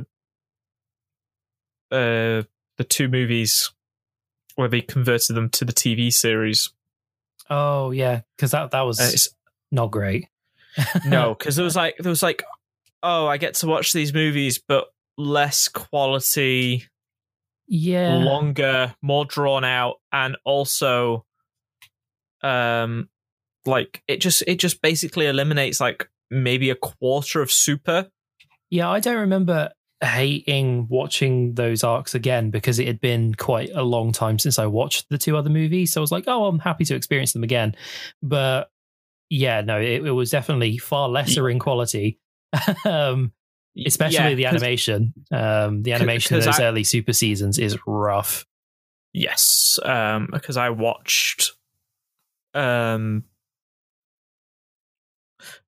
uh 1.92 2.44
the 2.78 2.84
two 2.88 3.08
movies 3.08 3.72
where 4.56 4.68
they 4.68 4.82
converted 4.82 5.36
them 5.36 5.50
to 5.50 5.66
the 5.66 5.74
TV 5.74 6.12
series. 6.12 6.72
Oh 7.50 7.92
yeah, 7.92 8.22
because 8.36 8.52
that 8.52 8.72
that 8.72 8.82
was 8.82 9.00
Uh, 9.00 9.10
it's, 9.12 9.30
not 9.72 9.92
great. 9.92 10.28
no, 11.06 11.34
because 11.34 11.56
there 11.56 11.66
was 11.66 11.76
like 11.76 11.96
there 12.00 12.10
was 12.10 12.24
like, 12.24 12.44
oh, 13.02 13.28
I 13.28 13.38
get 13.38 13.56
to 13.56 13.68
watch 13.68 13.92
these 13.94 14.14
movies, 14.14 14.60
but 14.60 14.86
less 15.18 15.68
quality, 15.68 16.88
yeah, 17.68 18.16
longer, 18.16 18.96
more 19.02 19.26
drawn 19.26 19.64
out, 19.64 19.96
and 20.12 20.38
also, 20.46 21.26
um, 22.42 23.10
like 23.66 24.04
it 24.08 24.18
just 24.18 24.44
it 24.48 24.60
just 24.60 24.82
basically 24.82 25.28
eliminates 25.28 25.80
like 25.80 26.10
maybe 26.30 26.70
a 26.70 26.76
quarter 26.76 27.42
of 27.42 27.52
Super. 27.52 28.10
yeah. 28.70 28.90
I 28.90 29.00
don't 29.00 29.18
remember 29.18 29.72
hating 30.04 30.88
watching 30.90 31.54
those 31.54 31.84
arcs 31.84 32.14
again 32.14 32.50
because 32.50 32.80
it 32.80 32.88
had 32.88 33.00
been 33.00 33.34
quite 33.34 33.70
a 33.74 33.84
long 33.84 34.12
time 34.12 34.38
since 34.38 34.60
I 34.60 34.66
watched 34.66 35.08
the 35.10 35.18
two 35.18 35.38
other 35.38 35.50
movies. 35.50 35.94
So 35.94 36.02
I 36.02 36.04
was 36.04 36.12
like, 36.12 36.26
oh, 36.28 36.46
I'm 36.46 36.60
happy 36.60 36.86
to 36.86 36.96
experience 36.96 37.34
them 37.34 37.44
again. 37.44 37.76
But 38.22 38.70
yeah, 39.30 39.62
no, 39.62 39.80
it, 39.80 40.06
it 40.06 40.12
was 40.12 40.30
definitely 40.30 40.78
far 40.78 41.10
lesser 41.10 41.50
in 41.50 41.60
quality. 41.60 42.20
um, 42.86 43.32
especially 43.86 44.16
Yeah, 44.30 44.34
the 44.36 44.46
animation. 44.48 45.14
Um, 45.32 45.84
the 45.84 45.94
animation 45.94 46.38
of 46.38 46.44
those 46.44 46.60
I- 46.60 46.66
early 46.66 46.84
super 46.84 47.14
seasons 47.14 47.58
is 47.60 47.78
rough. 47.88 48.46
Yes, 49.14 49.78
um, 49.84 50.30
because 50.32 50.58
I 50.58 50.70
watched 50.72 51.52
um, 52.56 53.24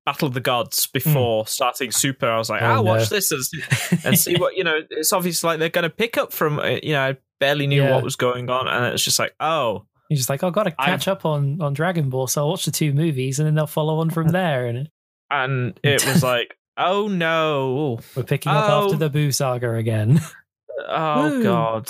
Battle 0.05 0.27
of 0.27 0.33
the 0.33 0.39
Gods 0.39 0.87
before 0.87 1.45
starting 1.47 1.91
Super. 1.91 2.27
I 2.27 2.37
was 2.37 2.49
like, 2.49 2.61
Oh, 2.61 2.65
I'll 2.65 2.83
no. 2.83 2.93
watch 2.93 3.09
this 3.09 3.31
and 3.31 3.43
see, 3.43 3.61
and 4.05 4.17
see 4.17 4.35
what 4.37 4.55
you 4.55 4.63
know. 4.63 4.79
It's 4.89 5.11
obviously 5.13 5.47
like 5.47 5.59
they're 5.59 5.69
going 5.69 5.83
to 5.83 5.89
pick 5.89 6.17
up 6.17 6.31
from 6.31 6.59
uh, 6.59 6.77
you 6.81 6.93
know. 6.93 7.01
I 7.01 7.17
barely 7.39 7.67
knew 7.67 7.83
Yeah. 7.83 7.93
what 7.95 8.03
was 8.03 8.15
going 8.15 8.49
on, 8.49 8.67
and 8.67 8.93
it's 8.93 9.03
just 9.03 9.19
like, 9.19 9.35
oh, 9.39 9.85
You're 10.09 10.17
just 10.17 10.29
like, 10.29 10.43
I've 10.43 10.53
got 10.53 10.63
to 10.63 10.75
I've- 10.79 10.91
catch 10.91 11.07
up 11.07 11.25
on 11.25 11.61
on 11.61 11.73
Dragon 11.73 12.09
Ball, 12.09 12.27
so 12.27 12.41
I'll 12.43 12.49
watch 12.49 12.65
the 12.65 12.71
two 12.71 12.93
movies, 12.93 13.39
and 13.39 13.45
then 13.47 13.55
they'll 13.55 13.67
follow 13.67 13.99
on 13.99 14.09
from 14.11 14.27
there. 14.29 14.67
And 14.67 14.89
and 15.29 15.79
it 15.83 16.05
was 16.05 16.23
like, 16.23 16.55
oh 16.77 17.07
no, 17.07 17.99
we're 18.15 18.23
picking 18.23 18.51
up 18.51 18.63
after 18.69 18.95
Oh. 18.95 18.97
the 18.97 19.09
Boo 19.09 19.31
saga 19.31 19.73
again. 19.75 20.19
oh 20.87 21.29
Woo. 21.29 21.43
god, 21.43 21.89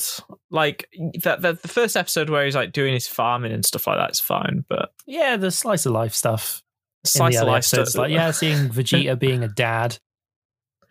like 0.52 0.88
that 1.24 1.41
the, 1.41 1.54
the 1.54 1.67
first 1.67 1.98
episode 1.98 2.30
where 2.30 2.45
he's 2.45 2.56
like 2.56 2.71
doing 2.71 2.93
his 2.93 3.08
farming 3.08 3.52
and 3.52 3.65
stuff 3.65 3.88
like 3.88 3.98
that's 3.98 4.19
fine, 4.19 4.63
but 4.69 4.91
yeah, 5.06 5.38
the 5.38 5.52
slice 5.52 5.86
of 5.86 5.91
life 5.93 6.13
stuff. 6.13 6.62
slice 7.04 7.38
of 7.38 7.48
life 7.48 7.58
episodes, 7.60 7.91
stuff. 7.91 8.02
like 8.04 8.12
yeah, 8.12 8.32
seeing 8.32 8.69
Vegeta 8.69 9.17
being 9.19 9.43
a 9.43 9.48
dad. 9.48 9.98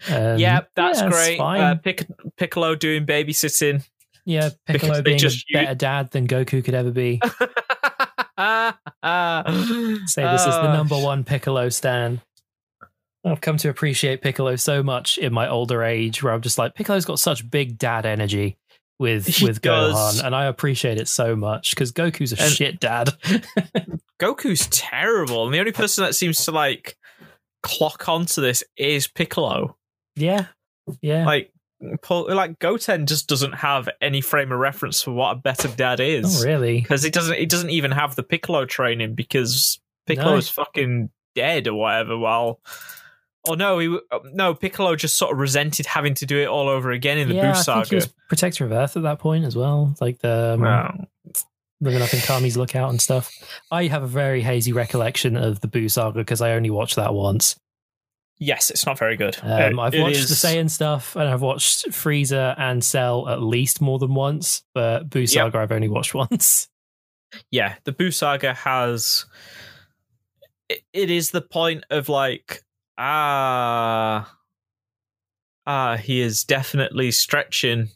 Um, 0.09 0.39
yeah, 0.39 0.63
that's 0.75 1.01
yeah, 1.01 1.09
great. 1.09 1.39
fine. 1.39 1.61
Uh, 1.61 1.75
Pic- 1.77 2.07
Piccolo 2.37 2.75
doing 2.75 3.07
babysitting. 3.07 3.89
yeah, 4.27 4.51
Piccolo 4.67 5.01
being 5.03 5.21
a 5.25 5.29
better 5.53 5.75
dad 5.77 6.11
than 6.11 6.27
Goku 6.27 6.65
could 6.65 6.75
ever 6.75 6.91
be. 6.91 7.21
Say 8.37 10.23
this 10.23 10.41
is 10.41 10.55
the 10.55 10.69
Uh, 10.69 10.73
number 10.77 10.99
one 11.01 11.25
Piccolo 11.25 11.69
stan. 11.69 12.21
I've 13.25 13.41
come 13.41 13.57
to 13.59 13.69
appreciate 13.71 14.21
Piccolo 14.23 14.57
so 14.57 14.83
much 14.83 15.17
in 15.19 15.33
my 15.33 15.49
older 15.49 15.83
age, 15.83 16.23
where 16.23 16.33
I'm 16.33 16.43
just 16.43 16.59
like 16.59 16.75
Piccolo's 16.75 17.05
got 17.07 17.19
such 17.19 17.49
big 17.51 17.79
dad 17.79 18.05
energy 18.07 18.59
with 18.99 19.27
He 19.27 19.47
with 19.47 19.61
does. 19.63 19.95
Gohan, 20.21 20.25
and 20.27 20.35
I 20.35 20.45
appreciate 20.45 20.99
it 21.01 21.09
so 21.09 21.35
much 21.35 21.71
because 21.71 21.91
Goku's 21.93 22.33
a 22.33 22.43
And- 22.43 22.53
shit 22.53 22.81
dad. 22.81 23.11
Goku's 24.21 24.69
terrible, 24.69 25.45
and 25.47 25.55
the 25.55 25.59
only 25.61 25.73
person 25.73 26.05
that 26.05 26.15
seems 26.15 26.45
to 26.45 26.53
like 26.53 26.97
clock 27.63 28.09
onto 28.09 28.41
this 28.41 28.63
is 28.77 29.07
Piccolo. 29.09 29.77
yeah, 30.17 30.47
yeah. 31.01 31.25
Like, 31.27 31.51
like 32.09 32.59
Goten 32.59 33.07
just 33.07 33.29
doesn't 33.29 33.53
have 33.53 33.89
any 34.01 34.21
frame 34.21 34.53
of 34.53 34.59
reference 34.59 35.03
for 35.03 35.13
what 35.13 35.33
a 35.33 35.41
better 35.41 35.69
dad 35.69 35.99
is. 36.01 36.43
oh, 36.45 36.47
really? 36.49 36.81
Because 36.81 37.03
he 37.03 37.11
doesn't. 37.11 37.39
He 37.39 37.47
doesn't 37.47 37.71
even 37.71 37.91
have 37.91 38.15
the 38.15 38.23
Piccolo 38.23 38.65
training 38.67 39.15
because 39.15 39.81
Piccolo's 40.07 40.55
No. 40.57 40.65
fucking 40.65 41.11
dead 41.35 41.67
or 41.67 41.75
whatever. 41.75 42.17
While, 42.17 42.61
oh 43.47 43.55
no, 43.55 43.79
he 43.79 43.99
no 44.33 44.55
Piccolo 44.55 44.97
just 44.97 45.17
sort 45.17 45.33
of 45.33 45.39
resented 45.39 45.87
having 45.87 46.15
to 46.15 46.27
do 46.27 46.39
it 46.39 46.47
all 46.47 46.69
over 46.69 46.91
again 46.91 47.19
in 47.19 47.29
the 47.29 47.35
yeah, 47.35 47.43
Boo 47.43 47.49
I 47.49 47.53
think 47.53 47.65
he 47.79 47.83
saga. 47.85 47.95
was 47.97 48.15
protector 48.29 48.65
of 48.65 48.73
Earth 48.73 48.97
at 48.97 49.03
that 49.03 49.19
point 49.19 49.45
as 49.45 49.55
well. 49.57 49.95
Like 50.01 50.19
the 50.21 50.55
um, 50.55 50.61
Wow. 50.61 51.07
living 51.81 52.03
up 52.03 52.13
in 52.15 52.21
Kami's 52.21 52.57
lookout 52.57 52.91
and 52.91 53.01
stuff. 53.01 53.31
I 53.71 53.87
have 53.87 54.03
a 54.03 54.07
very 54.07 54.41
hazy 54.43 54.73
recollection 54.73 55.37
of 55.37 55.61
the 55.61 55.69
Boo 55.69 55.89
saga 55.89 56.19
because 56.19 56.41
I 56.41 56.53
only 56.53 56.71
watched 56.71 56.97
that 56.97 57.13
once. 57.15 57.59
Yes, 58.39 58.69
it's 58.71 58.85
not 58.85 58.99
very 58.99 59.17
good. 59.17 59.37
Um, 59.43 59.79
Uh, 59.79 59.83
I've 59.83 59.95
it 59.95 60.01
watched 60.03 60.17
is- 60.17 60.29
the 60.29 60.49
Saiyan 60.49 60.69
stuff, 60.69 61.15
and 61.15 61.29
I've 61.29 61.41
watched 61.41 61.87
Frieza 61.91 62.55
and 62.59 62.83
Cell 62.85 63.29
at 63.29 63.41
least 63.41 63.81
more 63.81 63.99
than 64.01 64.13
once. 64.15 64.63
But 64.75 65.09
Boo 65.09 65.27
Saga, 65.27 65.59
I've 65.59 65.71
only 65.73 65.89
watched 65.89 66.15
once. 66.15 66.69
yeah, 67.51 67.75
the 67.85 67.93
Boo 67.93 68.11
saga 68.11 68.53
has. 68.55 69.25
It, 70.69 70.83
it 70.93 71.11
is 71.11 71.31
the 71.31 71.43
point 71.43 71.85
of 71.91 72.09
like 72.09 72.63
ah 72.99 74.37
ah 75.67 75.97
he 75.97 76.21
is 76.21 76.45
definitely 76.45 77.11
stretching. 77.11 77.89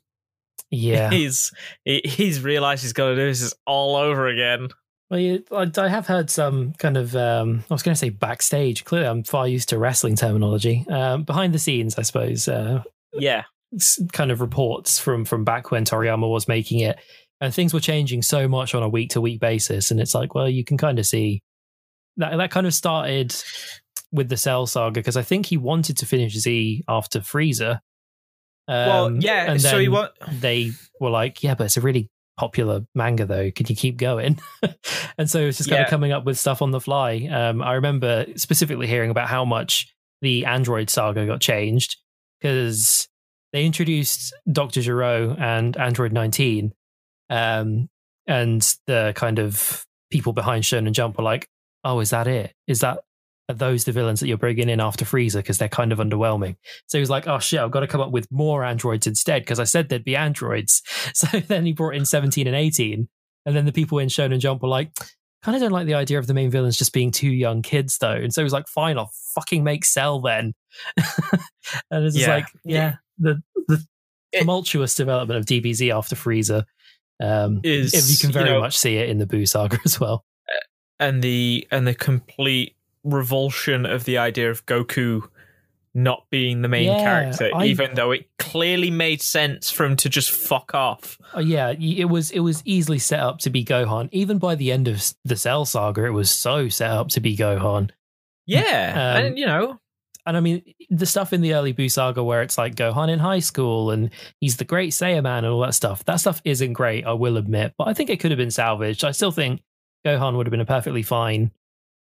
Yeah. 0.71 1.11
He's 1.11 1.51
he, 1.85 2.03
he's 2.05 2.43
realized 2.43 2.83
he's 2.83 2.93
got 2.93 3.11
to 3.11 3.17
do 3.17 3.27
this 3.27 3.55
all 3.67 3.97
over 3.97 4.29
again. 4.29 4.69
well, 5.51 5.71
I 5.79 5.89
have 5.89 6.07
heard 6.07 6.29
some 6.29 6.75
kind 6.75 6.99
of, 6.99 7.17
um, 7.17 7.65
I 7.71 7.75
was 7.75 7.83
going 7.83 7.95
to 7.95 7.99
say 7.99 8.11
backstage. 8.11 8.85
Clearly, 8.85 9.09
I'm 9.09 9.25
far 9.25 9.49
used 9.49 9.71
to 9.71 9.79
wrestling 9.79 10.17
terminology. 10.17 10.85
Um, 10.91 11.23
behind 11.23 11.55
the 11.55 11.59
scenes, 11.59 11.99
I 11.99 12.03
suppose. 12.03 12.47
Uh, 12.47 12.83
Yeah, 13.15 13.45
kind 14.13 14.31
of 14.31 14.43
reports 14.43 14.99
from 14.99 15.25
from 15.25 15.45
back 15.45 15.71
when 15.71 15.87
Toriyama 15.87 16.29
was 16.29 16.47
making 16.47 16.81
it, 16.81 16.99
and 17.41 17.55
things 17.55 17.73
were 17.73 17.81
changing 17.81 18.21
so 18.21 18.49
much 18.49 18.75
on 18.75 18.83
a 18.83 18.89
week 18.89 19.11
to 19.11 19.21
week 19.23 19.41
basis. 19.41 19.91
And 19.91 19.99
it's 19.99 20.15
like, 20.15 20.35
well, 20.35 20.49
you 20.49 20.63
can 20.63 20.77
kind 20.77 20.99
of 20.99 21.07
see 21.07 21.41
that 22.19 22.37
that 22.37 22.51
kind 22.51 22.67
of 22.67 22.75
started 22.75 23.35
with 24.13 24.29
the 24.29 24.37
Cell 24.37 24.67
saga 24.67 25.01
because 25.01 25.17
I 25.17 25.23
think 25.23 25.47
he 25.47 25.57
wanted 25.57 25.97
to 25.99 26.07
finish 26.07 26.35
Z 26.35 26.85
after 26.89 27.21
Frieza. 27.21 27.81
well, 28.67 29.07
Um, 29.07 29.21
yeah. 29.21 29.51
and 29.53 29.61
So 29.61 29.79
he 29.79 29.89
then 29.89 30.09
they 30.41 30.73
were 31.01 31.11
like, 31.11 31.43
yeah, 31.43 31.55
but 31.55 31.65
it's 31.65 31.77
a 31.77 31.81
really 31.81 32.11
popular 32.39 32.83
manga 32.95 33.27
though. 33.27 33.51
Can 33.51 33.67
you 33.69 33.75
keep 33.77 33.97
going? 33.97 34.39
and 35.19 35.29
so 35.31 35.41
it's 35.41 35.59
just 35.59 35.69
kind 35.69 35.81
Yeah. 35.81 35.85
of 35.85 35.91
coming 35.91 36.13
up 36.13 36.25
with 36.25 36.39
stuff 36.39 36.63
on 36.63 36.71
the 36.71 36.81
fly. 36.81 37.29
Um, 37.31 37.63
I 37.63 37.75
remember 37.75 38.27
specifically 38.37 38.87
hearing 38.87 39.11
about 39.11 39.29
how 39.29 39.45
much 39.45 39.93
the 40.23 40.45
Android 40.47 40.89
saga 40.91 41.27
got 41.27 41.41
changed 41.41 41.97
because 42.41 43.09
they 43.53 43.65
introduced 43.65 44.35
Dr. 44.51 44.81
Gero 44.83 45.35
and 45.39 45.77
Android 45.77 46.13
19. 46.13 46.73
Um, 47.31 47.89
and 48.27 48.63
the 48.87 49.13
kind 49.17 49.39
of 49.39 49.85
people 50.11 50.33
behind 50.33 50.65
Shonen 50.65 50.93
Jump 50.93 51.19
were 51.19 51.25
like, 51.25 51.49
oh, 51.85 52.01
is 52.01 52.11
that 52.11 52.27
it? 52.27 52.53
Is 52.67 52.81
that 52.81 53.01
are 53.49 53.55
those 53.55 53.85
the 53.85 53.93
villains 53.93 54.21
that 54.21 54.29
you're 54.29 54.37
bringing 54.37 54.69
in 54.69 54.81
after 54.81 55.05
Frieza 55.05 55.37
Because 55.37 55.59
they're 55.59 55.69
kind 55.69 55.91
of 55.93 55.99
underwhelming. 55.99 56.57
So 56.87 56.99
he 56.99 57.01
was 57.01 57.11
like, 57.11 57.27
oh 57.27 57.39
shit, 57.39 57.61
I've 57.61 57.71
got 57.71 57.81
to 57.81 57.87
come 57.87 58.01
up 58.01 58.11
with 58.11 58.31
more 58.31 58.63
androids 58.65 59.07
instead 59.07 59.43
because 59.43 59.59
I 59.59 59.65
said 59.65 59.89
there'd 59.89 60.05
be 60.05 60.17
androids. 60.17 60.83
So 61.15 61.41
then 61.41 61.65
he 61.67 61.73
brought 61.73 61.95
in 61.95 62.05
17 62.05 62.47
and 62.47 62.55
18. 62.57 63.09
And 63.47 63.57
then 63.57 63.65
the 63.65 63.73
people 63.73 63.99
in 63.99 64.09
Shonen 64.09 64.39
Jump 64.41 64.63
were 64.63 64.69
like, 64.69 64.91
kind 65.43 65.55
of 65.57 65.63
don't 65.63 65.73
like 65.73 65.87
the 65.87 65.95
idea 65.95 66.19
of 66.19 66.27
the 66.27 66.35
main 66.35 66.51
villains 66.51 66.77
just 66.77 66.93
being 66.93 67.11
two 67.11 67.31
young 67.31 67.63
kids 67.63 67.97
though. 67.99 68.13
And 68.13 68.33
so 68.35 68.43
he 68.43 68.45
was 68.45 68.53
like, 68.53 68.69
fine, 68.69 68.99
I'll 68.99 69.11
fucking 69.35 69.65
make 69.65 69.85
Cell 69.85 70.21
then. 70.21 70.53
and 71.91 72.05
it's 72.05 72.15
just 72.17 72.29
Yeah. 72.29 72.35
like, 72.35 72.47
yeah, 72.65 72.97
the, 73.19 73.43
the 73.69 73.85
It- 74.33 74.41
tumultuous 74.41 74.95
development 74.95 75.39
of 75.39 75.47
DBZ 75.47 75.95
after 75.97 76.15
Frieza. 76.17 76.65
Um, 77.21 77.61
Is, 77.65 77.95
if 77.95 78.11
you 78.11 78.19
can 78.19 78.33
very 78.33 78.49
you 78.51 78.55
know- 78.57 78.61
much 78.61 78.77
see 78.79 78.97
it 78.99 79.09
in 79.09 79.19
the 79.19 79.27
Boo 79.27 79.47
saga 79.47 79.79
as 79.85 79.99
well. 79.99 80.25
and 81.01 81.23
the 81.23 81.67
and 81.71 81.87
the 81.87 81.95
complete 81.95 82.75
revulsion 83.05 83.87
of 83.87 84.05
the 84.05 84.19
idea 84.19 84.51
of 84.51 84.65
Goku 84.67 85.29
not 85.95 86.25
being 86.31 86.63
the 86.63 86.69
main 86.69 86.85
Yeah, 86.93 87.03
character, 87.03 87.51
I- 87.55 87.65
even 87.67 87.95
though 87.95 88.13
it 88.13 88.29
clearly 88.39 88.91
made 88.91 89.21
sense 89.23 89.71
for 89.71 89.85
him 89.85 89.97
to 89.97 90.09
just 90.09 90.31
fuck 90.31 90.75
off. 90.75 91.19
Oh, 91.35 91.41
yeah, 91.41 91.71
it 91.73 92.05
was 92.09 92.31
it 92.31 92.41
was 92.41 92.63
easily 92.65 92.99
set 92.99 93.21
up 93.21 93.39
to 93.41 93.51
be 93.51 93.65
Gohan. 93.65 94.09
Even 94.13 94.39
by 94.39 94.55
the 94.55 94.71
end 94.71 94.87
of 94.87 95.03
the 95.25 95.37
Cell 95.37 95.65
saga, 95.65 96.05
it 96.05 96.11
was 96.11 96.31
so 96.31 96.69
set 96.69 96.91
up 96.91 97.09
to 97.11 97.21
be 97.21 97.37
Gohan. 97.37 97.91
Yeah, 98.47 98.93
Um, 99.17 99.25
and 99.27 99.39
you 99.39 99.47
know, 99.47 99.81
And 100.27 100.37
I 100.37 100.41
mean, 100.41 100.63
the 100.91 101.07
stuff 101.07 101.33
in 101.33 101.41
the 101.41 101.55
early 101.55 101.73
Boo 101.73 101.89
saga 101.89 102.23
where 102.23 102.43
it's 102.43 102.59
like 102.59 102.75
Gohan 102.75 103.09
in 103.11 103.19
high 103.19 103.39
school 103.41 103.91
and 103.91 104.11
he's 104.41 104.59
the 104.59 104.65
great 104.65 104.93
Saiyaman 104.93 105.39
and 105.39 105.47
all 105.47 105.61
that 105.61 105.75
stuff. 105.75 106.05
That 106.05 106.17
stuff 106.17 106.43
isn't 106.45 106.75
great, 106.75 107.07
I 107.07 107.15
will 107.15 107.39
admit, 107.39 107.73
but 107.79 107.89
I 107.89 107.95
think 107.95 108.11
it 108.11 108.21
could 108.21 108.31
have 108.31 108.39
been 108.39 108.51
salvaged. 108.51 109.05
I 109.05 109.13
still 109.13 109.33
think 109.33 109.63
Gohan 110.07 110.37
would 110.37 110.47
have 110.47 110.51
been 110.51 110.61
a 110.61 110.67
perfectly 110.67 111.03
fine 111.03 111.51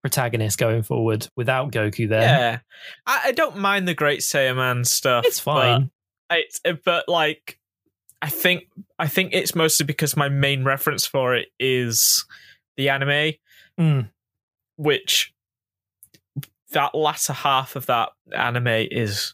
protagonist 0.05 0.59
going 0.59 0.83
forward 0.83 1.27
without 1.35 1.71
Goku 1.71 2.07
there. 2.07 2.21
yeah, 2.21 2.59
I, 3.07 3.21
I 3.25 3.31
don't 3.31 3.57
mind 3.57 3.87
the 3.87 3.95
Great 3.95 4.19
Saiyaman 4.19 4.85
stuff. 4.85 5.25
It's 5.25 5.39
fine. 5.39 5.89
But 6.29 6.37
it's 6.39 6.59
but 6.85 7.09
like, 7.09 7.59
I 8.21 8.29
think 8.29 8.65
I 8.99 9.07
think 9.07 9.31
it's 9.33 9.55
mostly 9.55 9.83
because 9.85 10.15
my 10.15 10.29
main 10.29 10.63
reference 10.63 11.07
for 11.07 11.33
it 11.35 11.47
is 11.59 12.23
the 12.77 12.89
anime, 12.89 13.33
Mm. 13.79 14.09
which 14.77 15.33
that 16.71 16.93
latter 16.93 17.33
half 17.33 17.75
of 17.75 17.87
that 17.87 18.09
anime 18.31 18.67
is 18.91 19.33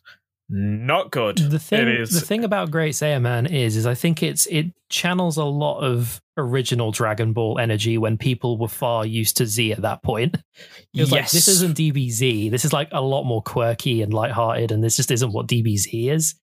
not 0.53 1.11
good. 1.11 1.37
The 1.37 1.57
thing, 1.59 1.85
the 1.85 2.05
thing 2.21 2.43
about 2.43 2.69
Great 2.71 2.93
Saiyaman 2.93 3.49
is, 3.51 3.75
is 3.77 3.85
I 3.87 3.93
think 3.95 4.21
it's 4.21 4.45
it 4.47 4.67
channels 4.89 5.37
a 5.37 5.45
lot 5.45 5.79
of 5.79 6.21
original 6.37 6.91
Dragon 6.91 7.31
Ball 7.33 7.57
energy 7.57 7.97
when 7.97 8.17
people 8.17 8.57
were 8.57 8.67
far 8.67 9.05
used 9.05 9.37
to 9.37 9.45
Z 9.47 9.71
at 9.71 9.81
that 9.83 10.03
point. 10.03 10.35
It 10.93 10.99
was 11.01 11.11
like 11.11 11.21
Yes. 11.21 11.31
this 11.31 11.47
isn't 11.47 11.77
DBZ. 11.77 12.51
This 12.51 12.65
is 12.65 12.73
like 12.73 12.89
a 12.91 13.01
lot 13.01 13.23
more 13.23 13.41
quirky 13.41 14.01
and 14.01 14.13
lighthearted, 14.13 14.71
and 14.71 14.83
this 14.83 14.97
just 14.97 15.09
isn't 15.11 15.31
what 15.31 15.47
DBZ 15.47 16.11
is. 16.11 16.35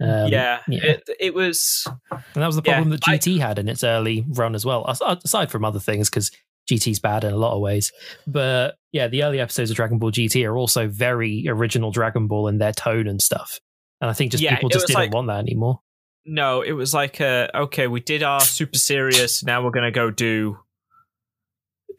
Um, 0.00 0.28
yeah, 0.28 0.60
yeah. 0.66 0.84
It, 0.84 1.02
it 1.20 1.34
was. 1.34 1.86
and 2.10 2.22
that 2.42 2.46
was 2.46 2.56
the 2.56 2.62
yeah, 2.64 2.74
problem 2.74 2.90
that 2.90 3.06
I- 3.06 3.18
GT 3.18 3.38
had 3.38 3.58
in 3.58 3.68
its 3.68 3.84
early 3.84 4.24
run 4.28 4.54
as 4.54 4.64
well. 4.64 4.84
Aside 4.86 5.50
from 5.50 5.64
other 5.64 5.80
things, 5.80 6.08
because 6.08 6.30
GT's 6.70 6.98
bad 6.98 7.24
in 7.24 7.32
a 7.32 7.36
lot 7.36 7.54
of 7.54 7.60
ways, 7.60 7.92
but 8.26 8.76
yeah, 8.92 9.08
the 9.08 9.22
early 9.24 9.40
episodes 9.40 9.70
of 9.70 9.76
Dragon 9.76 9.98
Ball 9.98 10.10
GT 10.12 10.46
are 10.48 10.56
also 10.56 10.88
very 10.88 11.44
original 11.48 11.90
Dragon 11.90 12.26
Ball 12.26 12.48
in 12.48 12.58
their 12.58 12.72
tone 12.72 13.06
and 13.08 13.20
stuff. 13.20 13.60
And 14.00 14.08
I 14.10 14.12
think 14.14 14.32
just 14.32 14.42
Yeah, 14.42 14.54
people 14.54 14.68
just 14.70 14.86
didn't 14.86 14.98
like- 15.00 15.12
want 15.14 15.26
that 15.28 15.38
anymore. 15.40 15.80
No, 16.26 16.62
it 16.62 16.72
was 16.72 16.94
like, 16.94 17.20
uh, 17.20 17.48
okay, 17.54 17.86
we 17.86 18.00
did 18.00 18.22
our 18.22 18.40
super 18.40 18.78
serious. 18.78 19.44
Now 19.44 19.62
we're 19.62 19.70
gonna 19.72 19.90
go 19.90 20.10
do 20.10 20.58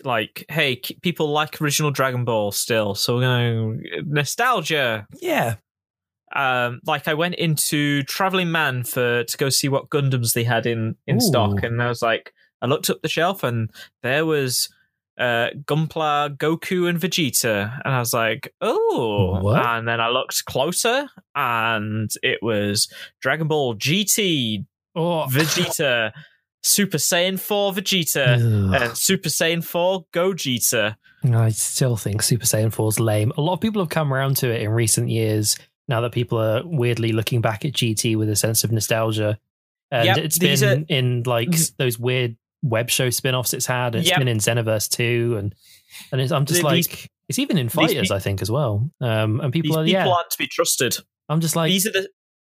like, 0.03 0.45
hey, 0.49 0.75
people 1.01 1.29
like 1.29 1.61
original 1.61 1.91
Dragon 1.91 2.25
Ball 2.25 2.51
still, 2.51 2.95
so 2.95 3.15
we're 3.15 3.21
gonna 3.21 3.77
nostalgia. 4.05 5.07
Yeah. 5.21 5.55
Um, 6.35 6.81
like 6.85 7.07
I 7.07 7.13
went 7.13 7.35
into 7.35 8.03
Traveling 8.03 8.51
Man 8.51 8.83
for 8.83 9.23
to 9.23 9.37
go 9.37 9.49
see 9.49 9.69
what 9.69 9.89
Gundams 9.89 10.33
they 10.33 10.43
had 10.43 10.65
in 10.65 10.95
in 11.07 11.17
Ooh. 11.17 11.21
stock, 11.21 11.63
and 11.63 11.81
I 11.81 11.87
was 11.87 12.01
like, 12.01 12.33
I 12.65 12.67
looked 12.67 12.89
up 12.89 13.01
the 13.03 13.07
shelf, 13.09 13.43
and 13.43 13.69
there 14.01 14.25
was 14.25 14.67
uh 15.17 15.49
Gunpla, 15.65 16.37
Goku, 16.37 16.89
and 16.89 16.99
Vegeta, 16.99 17.79
and 17.85 17.93
I 17.93 17.99
was 17.99 18.13
like, 18.13 18.53
oh, 18.59 19.39
What? 19.41 19.65
and 19.65 19.87
then 19.87 20.01
I 20.01 20.09
looked 20.09 20.43
closer, 20.45 21.07
and 21.35 22.09
it 22.23 22.39
was 22.41 22.87
Dragon 23.21 23.47
Ball 23.47 23.75
GT, 23.75 24.65
Oh, 24.95 25.27
Vegeta, 25.29 26.11
Super 26.63 26.97
Saiyan 26.97 27.39
4 27.39 27.73
Vegeta, 27.73 28.35
Ugh. 28.73 28.81
and 28.81 28.97
Super 28.97 29.29
Saiyan 29.29 29.63
4 29.63 30.05
Gogeta. 30.11 30.95
I 31.31 31.49
still 31.49 31.95
think 31.97 32.21
Super 32.21 32.45
Saiyan 32.45 32.71
4 32.73 32.87
is 32.89 32.99
lame. 32.99 33.31
A 33.37 33.41
lot 33.41 33.53
of 33.53 33.61
people 33.61 33.81
have 33.81 33.89
come 33.89 34.13
around 34.13 34.37
to 34.37 34.49
it 34.49 34.61
in 34.61 34.69
recent 34.71 35.09
years 35.09 35.55
now 35.87 36.01
that 36.01 36.11
people 36.13 36.39
are 36.39 36.61
weirdly 36.65 37.11
looking 37.13 37.41
back 37.41 37.63
at 37.65 37.73
GT 37.73 38.15
with 38.17 38.29
a 38.29 38.35
sense 38.35 38.63
of 38.63 38.71
nostalgia. 38.71 39.37
And 39.91 40.05
Yep, 40.07 40.17
it's 40.17 40.39
these 40.39 40.61
been 40.61 40.81
are- 40.81 40.85
in 40.89 41.23
like 41.23 41.49
those 41.77 41.97
weird 41.99 42.35
web 42.65 42.89
show 42.89 43.09
spin 43.09 43.35
offs 43.35 43.53
it's 43.53 43.65
had. 43.65 43.95
It's 43.95 44.09
Yep. 44.09 44.17
been 44.19 44.27
in 44.27 44.37
Xenoverse 44.39 44.89
2. 44.89 45.35
And, 45.37 45.55
and 46.11 46.19
it's, 46.21 46.31
I'm 46.31 46.45
just 46.45 46.63
like, 46.63 47.09
it's 47.29 47.39
even 47.39 47.57
in 47.57 47.69
Fighters, 47.69 48.11
I 48.11 48.19
think, 48.19 48.41
as 48.41 48.49
well. 48.51 48.89
Um, 49.01 49.39
and 49.39 49.53
people 49.53 49.69
These 49.69 49.77
are, 49.77 49.85
people 49.85 50.07
yeah. 50.09 50.15
aren't 50.15 50.29
to 50.31 50.37
be 50.37 50.47
trusted. 50.47 50.97
I'm 51.29 51.41
just 51.41 51.55
like, 51.55 51.71
These 51.71 51.87
are 51.87 51.91
the 51.91 52.09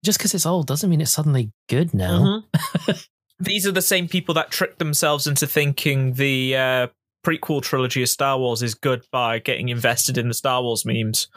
just 0.05 0.19
because 0.19 0.33
it's 0.35 0.47
old 0.47 0.67
doesn't 0.67 0.89
mean 0.89 1.01
it's 1.01 1.11
suddenly 1.11 1.53
good 1.69 1.93
now. 1.95 2.43
Mhm. 2.57 3.07
These 3.39 3.67
are 3.67 3.73
the 3.73 3.83
same 3.83 4.09
people 4.09 4.35
that 4.35 4.51
tricked 4.51 4.79
themselves 4.79 5.27
into 5.27 5.47
thinking 5.47 6.13
the 6.15 6.57
uh, 6.57 6.87
prequel 7.27 7.63
trilogy 7.63 8.03
of 8.03 8.09
Star 8.09 8.39
Wars 8.39 8.63
is 8.63 8.75
good 8.75 9.03
by 9.13 9.39
getting 9.39 9.69
invested 9.71 10.17
in 10.19 10.29
the 10.29 10.35
Star 10.35 10.63
Wars 10.63 10.85
memes. 10.87 11.29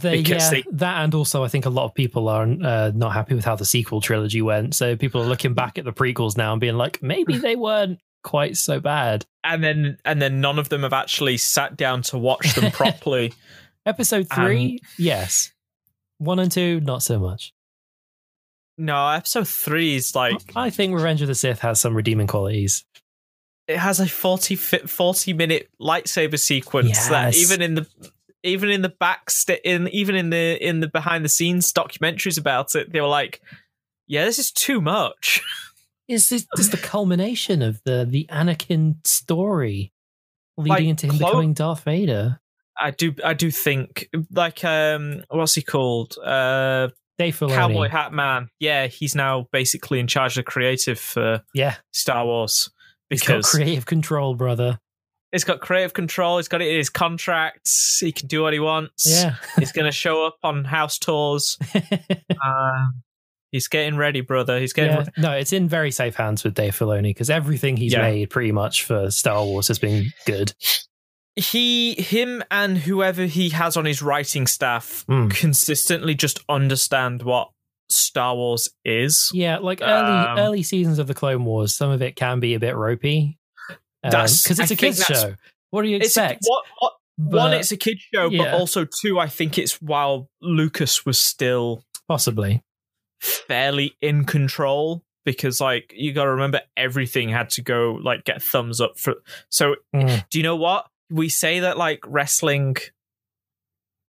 They, 0.00 0.16
yeah, 0.18 0.50
they- 0.50 0.64
that 0.72 1.02
and 1.04 1.14
also 1.14 1.44
I 1.44 1.48
think 1.48 1.64
a 1.66 1.70
lot 1.70 1.84
of 1.84 1.94
people 1.94 2.28
are 2.28 2.42
uh, 2.44 2.92
not 2.94 3.12
happy 3.12 3.34
with 3.34 3.44
how 3.44 3.56
the 3.56 3.64
sequel 3.64 4.00
trilogy 4.00 4.40
went. 4.42 4.74
So 4.74 4.96
people 4.96 5.20
are 5.22 5.26
looking 5.26 5.54
back 5.54 5.78
at 5.78 5.84
the 5.84 5.92
prequels 5.92 6.36
now 6.36 6.52
and 6.52 6.60
being 6.60 6.76
like, 6.76 7.02
maybe 7.02 7.38
they 7.38 7.56
weren't 7.56 7.98
quite 8.28 8.56
so 8.56 8.80
bad. 8.80 9.24
And 9.42 9.62
then 9.64 9.98
and 10.04 10.20
then 10.20 10.40
none 10.40 10.58
of 10.58 10.68
them 10.68 10.82
have 10.82 10.92
actually 10.92 11.36
sat 11.38 11.76
down 11.76 12.02
to 12.02 12.18
watch 12.18 12.54
them 12.54 12.70
properly. 12.72 13.32
Episode 13.86 14.28
three, 14.28 14.80
yes. 14.98 15.52
One 16.18 16.38
and 16.38 16.52
two, 16.52 16.80
not 16.80 17.02
so 17.02 17.18
much. 17.18 17.52
no, 18.76 19.08
episode 19.08 19.48
three 19.48 19.96
is 19.96 20.14
like 20.14 20.36
I 20.54 20.70
think 20.70 20.94
Revenge 20.94 21.22
of 21.22 21.28
the 21.28 21.34
Sith 21.34 21.60
has 21.60 21.80
some 21.80 21.94
redeeming 21.96 22.26
qualities. 22.26 22.84
it 23.66 23.76
has 23.78 24.00
a 24.00 24.06
40, 24.06 24.54
40 24.56 25.32
minute 25.32 25.68
lightsaber 25.80 26.38
sequence 26.38 27.08
that 27.08 27.34
even 27.36 27.62
in 27.62 27.74
the 27.76 27.86
even 28.42 28.68
in 28.70 28.82
the 28.82 28.88
back 28.88 29.30
st- 29.30 29.60
in 29.64 29.88
even 29.88 30.14
in 30.14 30.30
the 30.30 30.56
in 30.66 30.80
the 30.80 30.88
behind 30.88 31.24
the 31.24 31.28
scenes 31.28 31.72
documentaries 31.72 32.38
about 32.38 32.74
it 32.74 32.92
they 32.92 33.00
were 33.00 33.08
like 33.08 33.40
yeah 34.06 34.24
this 34.24 34.38
is 34.38 34.50
too 34.52 34.80
much 34.80 35.40
Is 36.08 36.30
this, 36.30 36.46
is 36.58 36.70
the 36.70 36.76
culmination 36.78 37.60
of 37.62 37.80
the 37.84 38.06
the 38.08 38.26
Anakin 38.30 39.06
story 39.06 39.92
leading 40.56 40.70
Like, 40.72 40.84
into 40.84 41.06
him 41.06 41.18
Clo- 41.18 41.28
becoming 41.28 41.52
Darth 41.54 41.84
Vader? 41.84 42.40
i 42.80 42.92
do 42.92 43.12
i 43.24 43.34
do 43.34 43.50
think 43.50 44.08
like 44.30 44.62
um 44.64 45.24
what's 45.30 45.54
he 45.56 45.62
called 45.62 46.16
uh 46.24 46.88
Dave 47.18 47.36
Filoni. 47.36 47.54
cowboy 47.54 47.88
hat 47.88 48.12
man 48.12 48.48
yeah 48.60 48.86
he's 48.86 49.16
now 49.16 49.48
basically 49.50 49.98
in 49.98 50.06
charge 50.06 50.38
of 50.38 50.44
creative 50.44 50.96
for 51.00 51.42
Yeah, 51.54 51.74
star 51.92 52.24
wars 52.24 52.70
he's 53.10 53.20
got 53.22 53.38
because 53.38 53.50
creative 53.50 53.84
control, 53.86 54.36
brother. 54.36 54.78
he's 55.32 55.42
got 55.42 55.60
creative 55.60 55.92
control 55.92 56.38
he's 56.38 56.46
got 56.46 56.62
it 56.62 56.68
in 56.68 56.76
his 56.76 56.88
contracts 56.88 57.98
he 58.00 58.12
can 58.12 58.28
do 58.28 58.42
what 58.42 58.52
he 58.52 58.60
wants 58.60 59.10
Yeah. 59.10 59.34
he's 59.58 59.72
gonna 59.72 59.90
show 59.90 60.24
up 60.24 60.36
on 60.44 60.62
house 60.64 60.98
tours 61.00 61.58
um 62.46 63.02
he's 63.52 63.68
getting 63.68 63.96
ready 63.96 64.20
brother 64.20 64.58
he's 64.60 64.72
getting 64.72 64.92
Yeah. 64.96 65.04
No, 65.16 65.32
it's 65.32 65.52
in 65.52 65.68
very 65.68 65.90
safe 65.90 66.14
hands 66.16 66.44
with 66.44 66.54
Dave 66.54 66.74
Filoni 66.76 67.10
because 67.10 67.30
everything 67.30 67.76
he's 67.76 67.92
Yeah. 67.92 68.02
made 68.02 68.30
pretty 68.30 68.52
much 68.52 68.84
for 68.84 69.10
Star 69.10 69.44
Wars 69.44 69.68
has 69.68 69.78
been 69.78 70.12
good. 70.26 70.52
he 71.36 71.94
him 71.94 72.42
and 72.50 72.78
whoever 72.78 73.24
he 73.26 73.50
has 73.50 73.76
on 73.76 73.84
his 73.84 74.02
writing 74.02 74.46
staff 74.46 75.04
Mm. 75.08 75.30
consistently 75.30 76.14
just 76.16 76.40
understand 76.48 77.22
what 77.22 77.50
Star 77.90 78.34
Wars 78.34 78.68
is. 78.84 79.30
Yeah, 79.32 79.58
like 79.58 79.80
early 79.80 80.12
Um, 80.28 80.38
early 80.38 80.62
seasons 80.62 80.98
of 80.98 81.06
the 81.06 81.14
Clone 81.14 81.44
Wars, 81.44 81.74
some 81.74 81.90
of 81.90 82.02
it 82.02 82.16
can 82.16 82.40
be 82.40 82.54
a 82.54 82.58
bit 82.58 82.74
ropey 82.76 83.38
That's- 84.02 84.42
because 84.42 84.58
it's 84.58 84.72
I 84.72 84.74
a 84.74 84.76
kids 84.76 85.02
show. 85.04 85.34
What 85.70 85.82
do 85.82 85.88
you 85.88 85.96
It's 85.96 86.06
expect? 86.06 86.44
what, 86.46 86.64
what, 86.80 86.92
one, 87.16 87.52
it's 87.52 87.70
a 87.72 87.76
kids 87.76 88.00
show, 88.12 88.28
yeah. 88.30 88.42
but 88.44 88.54
also 88.54 88.84
two, 88.84 89.18
I 89.20 89.28
think 89.28 89.58
it's 89.58 89.80
while 89.80 90.28
Lucas 90.42 91.06
was 91.06 91.18
still 91.18 91.84
Possibly. 92.08 92.62
Fairly 93.20 93.96
in 94.00 94.24
control 94.24 95.02
because 95.24 95.60
like 95.60 95.92
you 95.96 96.12
got 96.12 96.24
to 96.24 96.30
remember 96.30 96.60
everything 96.76 97.28
had 97.28 97.50
to 97.50 97.62
go 97.62 97.98
like 98.02 98.24
get 98.24 98.42
thumbs 98.42 98.80
up 98.80 98.98
for 98.98 99.14
so 99.50 99.74
Mm. 99.94 100.24
do 100.30 100.38
you 100.38 100.42
know 100.42 100.56
what 100.56 100.86
we 101.10 101.28
say 101.28 101.60
that 101.60 101.76
like 101.76 102.00
wrestling 102.06 102.76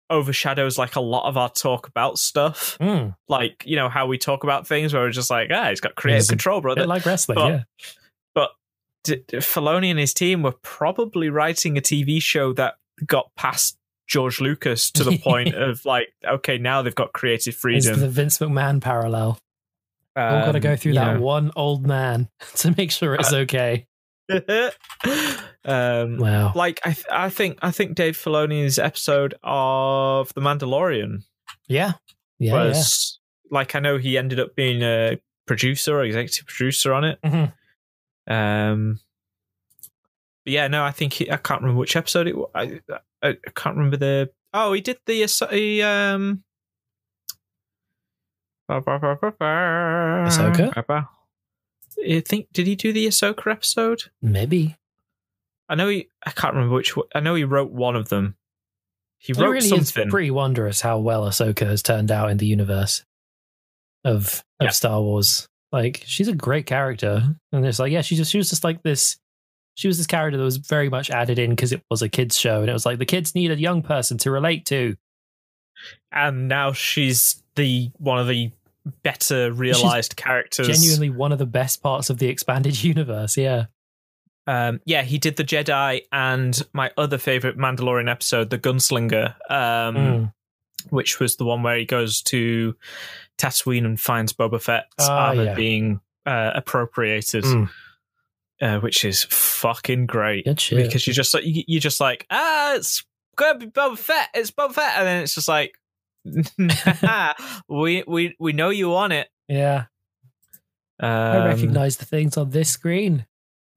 overshadows 0.09 0.77
like 0.77 0.95
a 0.95 0.99
lot 1.01 1.27
of 1.27 1.37
our 1.37 1.49
talk 1.49 1.87
about 1.87 2.17
stuff 2.17 2.77
Mm. 2.79 3.15
like 3.27 3.63
you 3.65 3.75
know 3.75 3.89
how 3.89 4.07
we 4.07 4.17
talk 4.17 4.43
about 4.43 4.65
things 4.67 4.93
where 4.93 5.03
we're 5.03 5.11
just 5.11 5.29
like 5.29 5.49
ah 5.53 5.69
he's 5.69 5.81
got 5.81 5.95
creative 5.95 6.21
It's 6.21 6.29
control 6.29 6.61
brother 6.61 6.87
like 6.87 7.05
wrestling, 7.05 7.35
but- 7.37 7.49
yeah. 7.49 7.63
D- 9.05 9.23
D- 9.29 9.37
Filoni 9.37 9.89
and 9.91 9.97
his 9.97 10.13
team 10.13 10.43
were 10.43 10.51
probably 10.61 11.29
writing 11.29 11.77
a 11.77 11.81
TV 11.81 12.21
show 12.21 12.51
that 12.53 12.75
got 13.05 13.31
past 13.37 13.77
George 14.09 14.41
Lucas 14.41 14.91
to 14.91 15.03
the 15.05 15.17
point 15.19 15.53
of 15.55 15.85
like 15.85 16.09
okay 16.27 16.57
now 16.57 16.81
they've 16.81 16.93
got 16.95 17.13
creative 17.13 17.55
freedom. 17.55 17.93
It's 17.93 18.01
the 18.01 18.09
Vince 18.09 18.39
McMahon 18.39 18.81
parallel. 18.81 19.39
We've 20.15 20.25
got 20.25 20.51
to 20.51 20.57
Um, 20.57 20.61
go 20.61 20.75
through 20.75 20.93
that 20.95 21.13
know. 21.15 21.21
one 21.21 21.51
old 21.55 21.85
man 21.87 22.27
to 22.55 22.73
make 22.75 22.91
sure 22.91 23.13
it's 23.15 23.31
okay. 23.31 23.85
um, 25.65 26.17
Wow. 26.17 26.51
like 26.55 26.79
I, 26.85 26.91
th- 26.93 27.05
I 27.11 27.29
think, 27.29 27.59
I 27.61 27.71
think 27.71 27.95
Dave 27.95 28.17
Filoni's 28.17 28.77
episode 28.79 29.35
of 29.43 30.33
The 30.33 30.41
Mandalorian 30.41 31.23
Yeah. 31.67 31.93
Yeah. 32.37 32.53
was 32.53 33.19
like 33.51 33.75
I 33.75 33.79
know 33.79 33.97
he 33.97 34.17
ended 34.17 34.39
up 34.39 34.55
being 34.55 34.81
a 34.81 35.19
producer 35.47 35.97
or 35.99 36.03
executive 36.03 36.47
producer 36.47 36.93
on 36.93 37.03
it. 37.05 37.19
Mhm. 37.23 37.53
Um, 38.27 38.99
yeah, 40.45 40.67
no, 40.67 40.83
I 40.83 40.91
think 40.91 41.13
he, 41.13 41.31
I 41.31 41.37
can't 41.37 41.61
remember 41.61 41.79
which 41.79 41.95
episode 41.95 42.27
it. 42.27 42.37
wa- 42.37 42.49
I, 42.55 42.79
I, 43.21 43.29
I 43.29 43.49
can't 43.55 43.75
remember 43.75 43.97
the. 43.97 44.31
Oh, 44.53 44.73
he 44.73 44.81
did 44.81 44.97
the 45.05 45.25
he, 45.51 45.81
um. 45.81 46.43
Ahsoka? 50.27 50.73
I 52.07 52.19
think 52.21 52.47
did 52.53 52.67
he 52.67 52.75
do 52.75 52.93
the 52.93 53.07
Ahsoka 53.07 53.51
episode? 53.51 54.03
Maybe. 54.21 54.75
I 55.67 55.75
know 55.75 55.87
he. 55.89 56.09
I 56.25 56.31
can't 56.31 56.53
remember 56.53 56.75
which. 56.75 56.95
one- 56.95 57.07
I 57.13 57.19
know 57.19 57.35
he 57.35 57.43
wrote 57.43 57.71
one 57.71 57.95
of 57.95 58.09
them. 58.09 58.35
He 59.17 59.33
It 59.33 59.37
wrote 59.37 59.49
really 59.51 59.67
something. 59.67 60.07
is 60.07 60.11
pretty 60.11 60.31
wondrous 60.31 60.81
how 60.81 60.99
well 60.99 61.23
Ahsoka 61.27 61.65
has 61.67 61.83
turned 61.83 62.09
out 62.11 62.29
in 62.31 62.37
the 62.37 62.45
universe 62.45 63.03
of 64.05 64.43
of 64.59 64.65
Yeah. 64.65 64.69
Star 64.69 65.01
Wars. 65.01 65.47
Like 65.71 66.03
she's 66.05 66.27
a 66.27 66.33
great 66.35 66.65
character, 66.65 67.35
and 67.51 67.65
it's 67.65 67.79
like 67.79 67.91
yeah, 67.91 68.01
she 68.01 68.15
just 68.15 68.31
she 68.31 68.37
was 68.37 68.49
just 68.49 68.63
like 68.63 68.81
this. 68.81 69.17
She 69.79 69.87
was 69.87 69.97
this 69.97 70.07
character 70.07 70.37
that 70.37 70.43
was 70.43 70.57
very 70.57 70.89
much 70.89 71.09
added 71.09 71.39
in 71.39 71.51
because 71.51 71.71
it 71.71 71.81
was 71.89 72.01
a 72.01 72.09
kids 72.09 72.37
show, 72.37 72.59
and 72.59 72.69
it 72.69 72.73
was 72.73 72.85
like 72.85 72.99
the 72.99 73.05
kids 73.05 73.33
need 73.33 73.49
a 73.49 73.57
young 73.57 73.81
person 73.81 74.17
to 74.19 74.29
relate 74.31 74.65
to. 74.65 74.97
and 76.11 76.47
now 76.49 76.73
she's 76.73 77.41
the 77.55 77.89
one 77.97 78.19
of 78.19 78.27
the 78.27 78.51
better 79.03 79.51
realized 79.53 80.15
characters. 80.17 80.67
Genuinely, 80.67 81.09
one 81.09 81.31
of 81.31 81.39
the 81.39 81.45
best 81.45 81.81
parts 81.81 82.09
of 82.09 82.17
the 82.17 82.27
expanded 82.27 82.83
universe. 82.93 83.37
Yeah, 83.37 83.65
Um, 84.47 84.81
yeah, 84.85 85.03
he 85.03 85.17
did 85.17 85.37
the 85.37 85.43
Jedi 85.45 86.01
and 86.11 86.61
my 86.73 86.91
other 86.97 87.17
favorite 87.17 87.57
Mandalorian 87.57 88.09
episode, 88.11 88.49
the 88.49 88.57
Gunslinger, 88.57 89.35
um, 89.49 89.95
Mm. 89.95 90.33
which 90.89 91.19
was 91.21 91.35
the 91.37 91.45
one 91.45 91.63
where 91.63 91.77
he 91.77 91.85
goes 91.85 92.21
to 92.23 92.75
Tatooine 93.37 93.85
and 93.85 93.97
finds 93.99 94.33
Boba 94.33 94.61
Fett's 94.61 95.07
Ah, 95.07 95.27
armor 95.29 95.43
yeah. 95.45 95.53
being 95.55 96.01
uh, 96.25 96.51
appropriated, 96.55 97.43
Mm. 97.45 97.69
Uh, 98.61 98.79
which 98.79 99.03
is 99.05 99.23
fucking 99.25 100.05
great 100.05 100.45
because 100.45 101.05
you're 101.07 101.13
just 101.13 101.33
like 101.33 101.43
you- 101.45 101.63
you're 101.67 101.79
just 101.81 101.99
like 101.99 102.25
ah, 102.29 102.75
it's 102.75 103.03
gonna 103.35 103.57
be 103.59 103.67
Boba 103.67 103.97
Fett, 103.97 104.29
it's 104.33 104.51
Boba 104.51 104.73
Fett, 104.73 104.93
and 104.97 105.07
then 105.07 105.23
it's 105.23 105.35
just 105.35 105.47
like. 105.47 105.73
we 107.69 108.03
we 108.07 108.35
we 108.39 108.51
know 108.53 108.69
you 108.69 108.89
want 108.89 109.13
it. 109.13 109.29
yeah, 109.47 109.85
Um, 110.99 111.09
I 111.09 111.47
recognize 111.47 111.95
the 111.97 112.05
things 112.05 112.35
on 112.37 112.49
this 112.49 112.69
screen. 112.69 113.25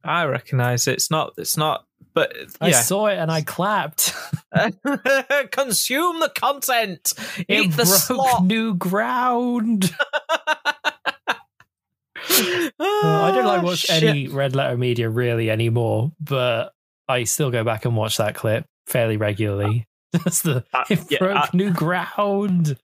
I 0.05 0.25
recognize 0.25 0.89
it. 0.89 0.95
It's 0.95 1.11
not. 1.11 1.35
It's 1.39 1.57
not 1.57 1.87
but 2.15 2.35
I 2.61 2.73
saw 2.73 3.07
it 3.07 3.17
and 3.19 3.31
I 3.31 3.43
clapped. 3.43 4.13
consume 5.53 6.21
the 6.21 6.31
content. 6.35 7.15
It 7.49 7.61
Eat 7.67 7.71
the 7.71 7.85
broke 7.85 7.87
slot. 7.87 8.45
new 8.45 8.75
ground. 8.75 9.95
Uh, 12.31 12.71
I 12.81 13.33
don't 13.35 13.45
like 13.45 13.63
watch 13.63 13.81
Shit. 13.81 14.03
any 14.03 14.29
red 14.29 14.55
letter 14.55 14.77
media 14.77 15.09
really 15.09 15.51
anymore, 15.51 16.13
but 16.21 16.73
I 17.09 17.25
still 17.25 17.51
go 17.51 17.65
back 17.65 17.85
and 17.85 17.97
watch 17.97 18.17
that 18.19 18.35
clip 18.35 18.65
fairly 18.87 19.17
regularly. 19.17 19.87
That's 20.13 20.43
the 20.43 20.65
Uh, 20.75 20.85
it 20.91 21.01
yeah, 21.11 21.19
broke 21.19 21.37
uh, 21.37 21.47
new 21.53 21.73
ground. 21.73 22.77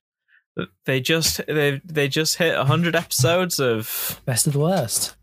They 0.85 0.99
just 0.99 1.39
they 1.47 1.79
they 1.85 2.07
just 2.09 2.37
hit 2.37 2.55
hundred 2.55 2.95
episodes 2.95 3.59
of 3.59 4.19
Best 4.25 4.45
of 4.47 4.53
the 4.53 4.59
worst. 4.59 5.15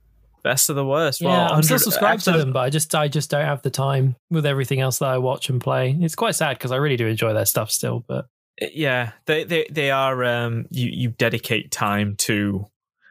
best 0.42 0.70
of 0.70 0.76
the 0.76 0.84
worst. 0.84 1.20
Yeah, 1.20 1.28
well, 1.28 1.40
I'm 1.54 1.62
still 1.62 1.74
100 1.74 1.78
subscribed 1.80 2.24
to 2.24 2.32
them, 2.32 2.52
but 2.52 2.60
I 2.60 2.70
just 2.70 2.94
I 2.94 3.08
just 3.08 3.30
don't 3.30 3.44
have 3.44 3.60
the 3.62 3.70
time 3.70 4.16
with 4.30 4.46
everything 4.46 4.80
else 4.80 4.98
that 5.00 5.08
I 5.08 5.18
watch 5.18 5.50
and 5.50 5.60
play. 5.60 5.94
It's 6.00 6.14
quite 6.14 6.36
sad 6.36 6.56
because 6.56 6.72
I 6.72 6.76
really 6.76 6.96
do 6.96 7.06
enjoy 7.06 7.34
their 7.34 7.44
stuff 7.44 7.70
still, 7.70 8.04
but 8.06 8.28
Yeah, 8.60 9.12
they 9.26 9.44
they 9.44 9.66
they 9.70 9.90
are. 9.90 10.24
Um, 10.24 10.66
you 10.70 10.88
you 10.90 11.08
dedicate 11.10 11.70
time 11.70 12.14
to 12.18 12.66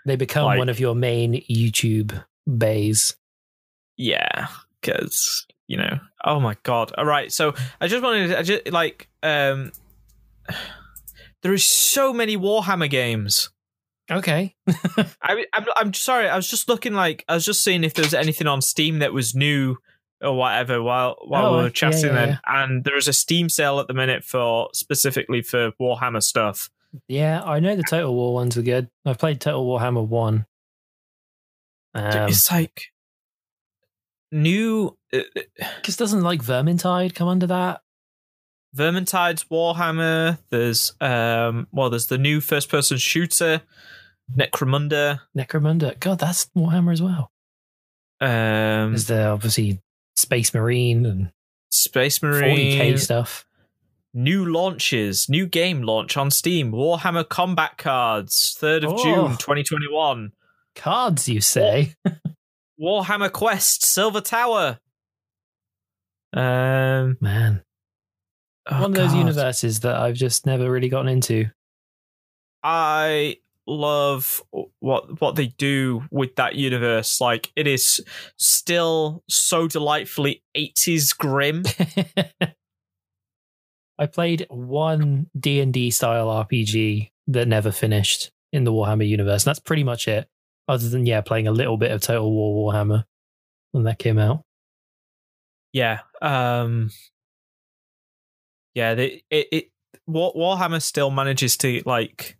they 0.06 0.16
become 0.16 0.46
Like- 0.46 0.60
one 0.60 0.70
of 0.70 0.80
your 0.80 0.96
main 0.96 1.44
YouTube 1.50 2.24
bays. 2.58 3.16
yeah, 3.98 4.48
because 4.82 5.46
you 5.68 5.78
know. 5.78 6.00
Oh 6.24 6.40
my 6.40 6.56
god! 6.64 6.92
All 6.98 7.06
right, 7.06 7.32
so 7.32 7.54
I 7.82 7.88
just 7.88 8.04
wanted 8.04 8.28
to, 8.30 8.40
I 8.40 8.44
just 8.44 8.72
like 8.72 9.08
um, 9.24 9.72
there 11.42 11.54
is 11.54 11.68
so 11.68 12.14
many 12.14 12.38
Warhammer 12.38 12.90
games. 12.90 13.50
Okay. 14.12 14.56
I, 15.22 15.46
I'm 15.54 15.66
I'm 15.76 15.94
sorry. 15.94 16.30
I 16.30 16.36
was 16.36 16.48
just 16.48 16.70
looking 16.70 16.94
like 16.94 17.26
I 17.28 17.34
was 17.34 17.46
just 17.46 17.64
seeing 17.64 17.84
if 17.84 17.96
there 17.96 18.06
was 18.06 18.14
anything 18.14 18.46
on 18.48 18.62
Steam 18.62 19.00
that 19.00 19.14
was 19.14 19.34
new 19.34 19.78
or 20.22 20.38
whatever 20.38 20.82
while 20.82 21.18
while 21.26 21.48
Oh, 21.48 21.52
we 21.54 21.58
yeah, 21.58 21.64
were 21.64 21.70
chatting. 21.72 22.06
yeah, 22.06 22.14
then, 22.14 22.30
yeah. 22.30 22.64
and 22.64 22.84
there 22.84 22.98
is 22.98 23.08
a 23.08 23.14
Steam 23.14 23.50
sale 23.50 23.80
at 23.80 23.88
the 23.88 23.94
minute 23.96 24.24
for 24.24 24.70
specifically 24.74 25.42
for 25.42 25.72
Warhammer 25.82 26.22
stuff. 26.22 26.70
Yeah, 27.08 27.42
I 27.44 27.60
know 27.60 27.76
the 27.76 27.84
Total 27.84 28.14
War 28.14 28.34
ones 28.34 28.56
were 28.56 28.64
good. 28.64 28.90
I've 29.06 29.18
played 29.18 29.42
Total 29.42 29.66
Warhammer 29.66 30.08
1. 30.08 30.46
Um, 31.96 32.30
it's 32.30 32.52
like 32.52 32.92
new 34.32 34.98
uh, 35.14 35.20
Because 35.78 35.96
doesn't 35.96 36.22
like 36.22 36.42
Vermintide 36.42 37.16
come 37.16 37.28
under 37.28 37.48
that? 37.48 37.82
Vermintide's 38.76 39.46
Warhammer. 39.46 40.38
There's 40.50 40.94
um 41.00 41.68
well, 41.72 41.90
there's 41.90 42.08
the 42.08 42.18
new 42.18 42.42
first 42.42 42.70
person 42.70 42.98
shooter, 42.98 43.62
Necromunda. 44.36 45.22
Necromunda. 45.38 45.98
God, 46.00 46.20
that's 46.20 46.50
Warhammer 46.58 46.92
as 46.92 47.02
well. 47.02 47.32
Um, 48.20 48.92
There's 48.92 49.06
the 49.08 49.28
obviously 49.28 49.82
Space 50.18 50.54
Marine 50.54 51.06
and 51.06 51.32
Space 51.70 52.20
40k 52.20 52.78
Marine. 52.78 52.98
stuff. 52.98 53.46
New 54.18 54.46
launches, 54.46 55.28
new 55.28 55.46
game 55.46 55.82
launch 55.82 56.16
on 56.16 56.32
Steam. 56.32 56.72
Warhammer 56.72 57.28
Combat 57.28 57.78
Cards, 57.78 58.56
third 58.58 58.86
of 58.86 58.94
Oh. 58.94 59.04
June, 59.04 59.32
2021. 59.38 60.32
Cards, 60.74 61.28
you 61.28 61.42
say? 61.42 61.96
Warhammer 62.82 63.30
Quest, 63.30 63.86
Silver 63.86 64.22
Tower. 64.22 64.80
Um, 66.32 67.18
Man, 67.20 67.64
oh 68.70 68.82
one 68.82 68.92
of 68.92 68.96
those 68.96 69.12
God. 69.12 69.18
universes 69.20 69.82
that 69.82 69.96
I've 69.98 70.16
just 70.16 70.46
never 70.46 70.72
really 70.72 70.90
gotten 70.90 71.10
into. 71.10 71.48
I 72.64 73.38
love 73.68 74.44
what 74.80 75.20
what 75.22 75.36
they 75.36 75.48
do 75.48 76.04
with 76.10 76.36
that 76.36 76.56
universe. 76.56 77.20
Like 77.22 77.52
it 77.56 77.68
is 77.68 78.04
still 78.38 79.24
so 79.30 79.68
delightfully 79.68 80.42
80s 80.58 81.18
grim. 81.18 81.64
I 83.98 84.06
played 84.08 84.46
one 84.50 85.30
D 85.40 85.60
and 85.62 85.74
D 85.74 85.90
style 85.92 86.28
RPG 86.28 87.12
that 87.28 87.48
never 87.48 87.72
finished 87.72 88.32
in 88.52 88.64
the 88.64 88.72
Warhammer 88.72 89.08
universe, 89.08 89.44
and 89.44 89.50
that's 89.52 89.60
pretty 89.60 89.84
much 89.84 90.08
it. 90.08 90.28
Other 90.68 90.90
than 90.90 91.06
yeah, 91.06 91.22
playing 91.22 91.48
a 91.48 91.52
little 91.52 91.78
bit 91.78 91.92
of 91.92 92.02
Total 92.02 92.30
War 92.32 92.74
Warhammer 92.74 93.04
when 93.72 93.84
that 93.84 94.00
came 94.00 94.18
out. 94.18 94.44
Yeah. 95.72 96.00
Um 96.22 96.90
Yeah, 98.74 98.96
they, 98.96 99.24
it 99.30 99.48
it 99.52 99.72
War, 100.08 100.34
Warhammer 100.34 100.82
still 100.82 101.12
manages 101.12 101.56
to 101.58 101.82
like 101.86 102.38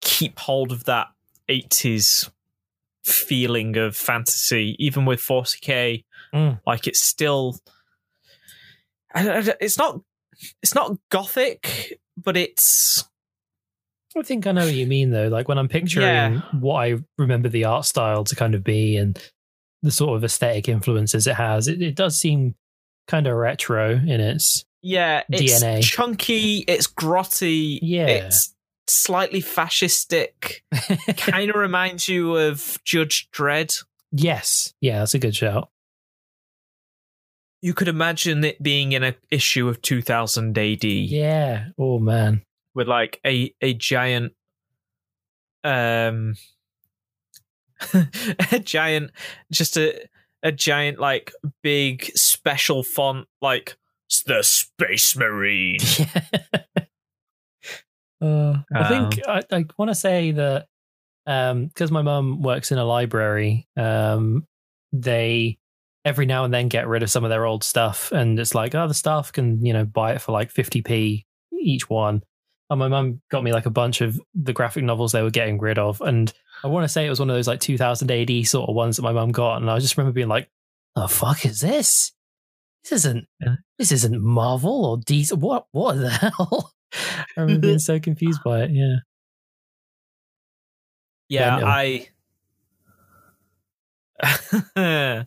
keep 0.00 0.38
hold 0.38 0.70
of 0.72 0.84
that 0.84 1.08
80s 1.48 2.30
feeling 3.04 3.76
of 3.76 3.96
fantasy 3.96 4.76
even 4.78 5.04
with 5.04 5.20
40k 5.20 6.04
Mm. 6.32 6.58
like 6.66 6.86
it's 6.88 7.00
still 7.02 7.58
it's 9.14 9.78
not 9.78 10.00
it's 10.62 10.74
not 10.74 10.96
gothic 11.10 12.00
but 12.16 12.36
it's 12.36 13.04
I 14.16 14.22
think 14.22 14.46
I 14.46 14.52
know 14.52 14.64
what 14.64 14.74
you 14.74 14.86
mean 14.86 15.10
though. 15.10 15.26
Like 15.28 15.48
when 15.48 15.58
I'm 15.58 15.68
picturing 15.68 16.06
Yeah. 16.06 16.40
what 16.60 16.76
I 16.76 16.96
remember 17.18 17.48
the 17.48 17.64
art 17.64 17.84
style 17.84 18.22
to 18.24 18.36
kind 18.36 18.54
of 18.54 18.62
be 18.62 18.96
and 18.96 19.18
the 19.82 19.90
sort 19.90 20.16
of 20.16 20.22
aesthetic 20.24 20.68
influences 20.68 21.26
it 21.26 21.34
has, 21.34 21.66
it, 21.68 21.82
it 21.82 21.94
does 21.96 22.16
seem 22.18 22.54
kind 23.08 23.26
of 23.26 23.34
retro 23.36 23.90
in 23.90 24.20
its 24.20 24.64
yeah 24.82 25.22
it's 25.28 25.62
DNA. 25.62 25.82
chunky 25.82 26.58
it's 26.68 26.86
grotty 26.86 27.78
Yeah. 27.82 28.06
it's 28.06 28.54
slightly 28.86 29.42
fascistic 29.42 30.60
kind 31.16 31.50
of 31.50 31.56
reminds 31.56 32.08
you 32.08 32.36
of 32.36 32.78
Judge 32.84 33.28
Dredd. 33.32 33.82
yes. 34.12 34.74
Yeah, 34.80 35.00
that's 35.00 35.14
a 35.14 35.18
good 35.18 35.34
shout. 35.34 35.70
You 37.64 37.72
could 37.72 37.88
imagine 37.88 38.44
it 38.44 38.62
being 38.62 38.92
in 38.92 39.02
a 39.02 39.14
issue 39.30 39.68
of 39.68 39.80
2000 39.80 40.58
AD 40.58 40.84
Yeah. 40.84 41.68
Oh 41.78 41.98
man. 41.98 42.42
with 42.74 42.88
like 42.88 43.20
a 43.24 43.54
a 43.62 43.72
giant 43.72 44.34
um 45.64 46.34
a 48.52 48.58
giant 48.58 49.12
just 49.50 49.78
a 49.78 50.06
a 50.42 50.52
giant 50.52 50.98
like 50.98 51.32
big 51.62 52.04
special 52.14 52.82
font 52.82 53.26
like 53.40 53.78
the 54.26 54.42
Space 54.42 55.16
Marine. 55.16 55.78
Uh, 58.20 58.58
I 58.74 58.78
Um, 58.78 59.10
think 59.10 59.26
I, 59.28 59.42
I 59.50 59.64
want 59.76 59.90
to 59.90 59.94
say 59.94 60.30
that 60.30 60.66
because 61.26 61.90
my 61.90 62.00
mum 62.00 62.40
works 62.42 62.72
in 62.72 62.78
a 62.78 62.84
library, 62.84 63.66
um, 63.76 64.46
they 64.92 65.58
every 66.04 66.26
now 66.26 66.44
and 66.44 66.52
then 66.52 66.68
get 66.68 66.86
rid 66.86 67.02
of 67.02 67.10
some 67.10 67.24
of 67.24 67.30
their 67.30 67.44
old 67.46 67.64
stuff, 67.64 68.12
and 68.12 68.38
it's 68.38 68.54
like, 68.54 68.74
oh, 68.74 68.88
the 68.88 68.94
staff 68.94 69.32
can 69.32 69.64
you 69.64 69.72
know 69.72 69.84
buy 69.84 70.12
it 70.12 70.20
for 70.20 70.32
like 70.32 70.50
fifty 70.50 70.82
p 70.82 71.26
each 71.52 71.88
one. 71.88 72.22
And 72.70 72.78
my 72.78 72.88
mum 72.88 73.20
got 73.30 73.44
me 73.44 73.52
like 73.52 73.66
a 73.66 73.70
bunch 73.70 74.00
of 74.00 74.18
the 74.34 74.52
graphic 74.52 74.84
novels 74.84 75.12
they 75.12 75.22
were 75.22 75.30
getting 75.30 75.58
rid 75.58 75.78
of, 75.78 76.00
and 76.00 76.32
I 76.62 76.68
want 76.68 76.84
to 76.84 76.88
say 76.88 77.06
it 77.06 77.10
was 77.10 77.20
one 77.20 77.28
of 77.28 77.36
those 77.36 77.46
like 77.46 77.60
2000 77.60 78.10
AD 78.10 78.46
sort 78.46 78.68
of 78.70 78.74
ones 78.74 78.96
that 78.96 79.02
my 79.02 79.12
mum 79.12 79.32
got, 79.32 79.60
and 79.60 79.70
I 79.70 79.78
just 79.80 79.96
remember 79.96 80.14
being 80.14 80.28
like, 80.28 80.48
"The 80.94 81.08
fuck 81.08 81.44
is 81.44 81.60
this? 81.60 82.12
This 82.82 82.92
isn't 82.92 83.26
this 83.78 83.92
isn't 83.92 84.22
Marvel 84.22 84.84
or 84.86 84.98
DC. 84.98 85.36
What 85.36 85.66
what 85.72 85.94
the 85.94 86.10
hell?" 86.38 86.72
I 87.36 87.40
remember 87.40 87.68
being 87.68 87.78
so 87.78 87.98
confused 87.98 88.42
by 88.44 88.62
it. 88.62 88.70
Yeah. 88.70 88.96
Yeah, 91.28 91.58
Yeah, 91.58 91.66
I. 94.86 95.26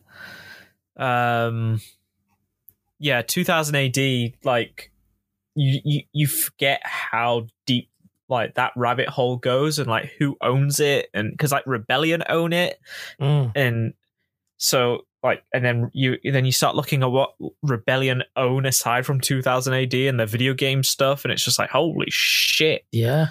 um, 0.98 1.80
yeah, 2.98 3.22
2000 3.22 3.74
AD. 3.76 4.32
Like, 4.44 4.90
you 5.54 5.80
you 5.84 6.02
you 6.12 6.26
forget 6.26 6.80
how 6.84 7.46
deep 7.66 7.88
like 8.28 8.54
that 8.56 8.72
rabbit 8.76 9.08
hole 9.08 9.36
goes, 9.36 9.78
and 9.78 9.88
like 9.88 10.12
who 10.18 10.36
owns 10.40 10.80
it, 10.80 11.08
and 11.14 11.30
because 11.32 11.52
like 11.52 11.66
Rebellion 11.66 12.22
own 12.28 12.52
it, 12.52 12.78
Mm. 13.20 13.52
and 13.56 13.94
so 14.58 15.02
like, 15.22 15.42
and 15.52 15.64
then 15.64 15.90
you 15.94 16.18
then 16.24 16.44
you 16.44 16.52
start 16.52 16.76
looking 16.76 17.02
at 17.02 17.10
what 17.10 17.34
Rebellion 17.62 18.22
own 18.36 18.66
aside 18.66 19.04
from 19.06 19.20
2000 19.20 19.72
AD 19.74 19.94
and 19.94 20.20
the 20.20 20.26
video 20.26 20.54
game 20.54 20.82
stuff, 20.84 21.24
and 21.24 21.32
it's 21.32 21.44
just 21.44 21.58
like 21.58 21.70
holy 21.70 22.06
shit 22.10 22.84
Yeah. 22.92 23.28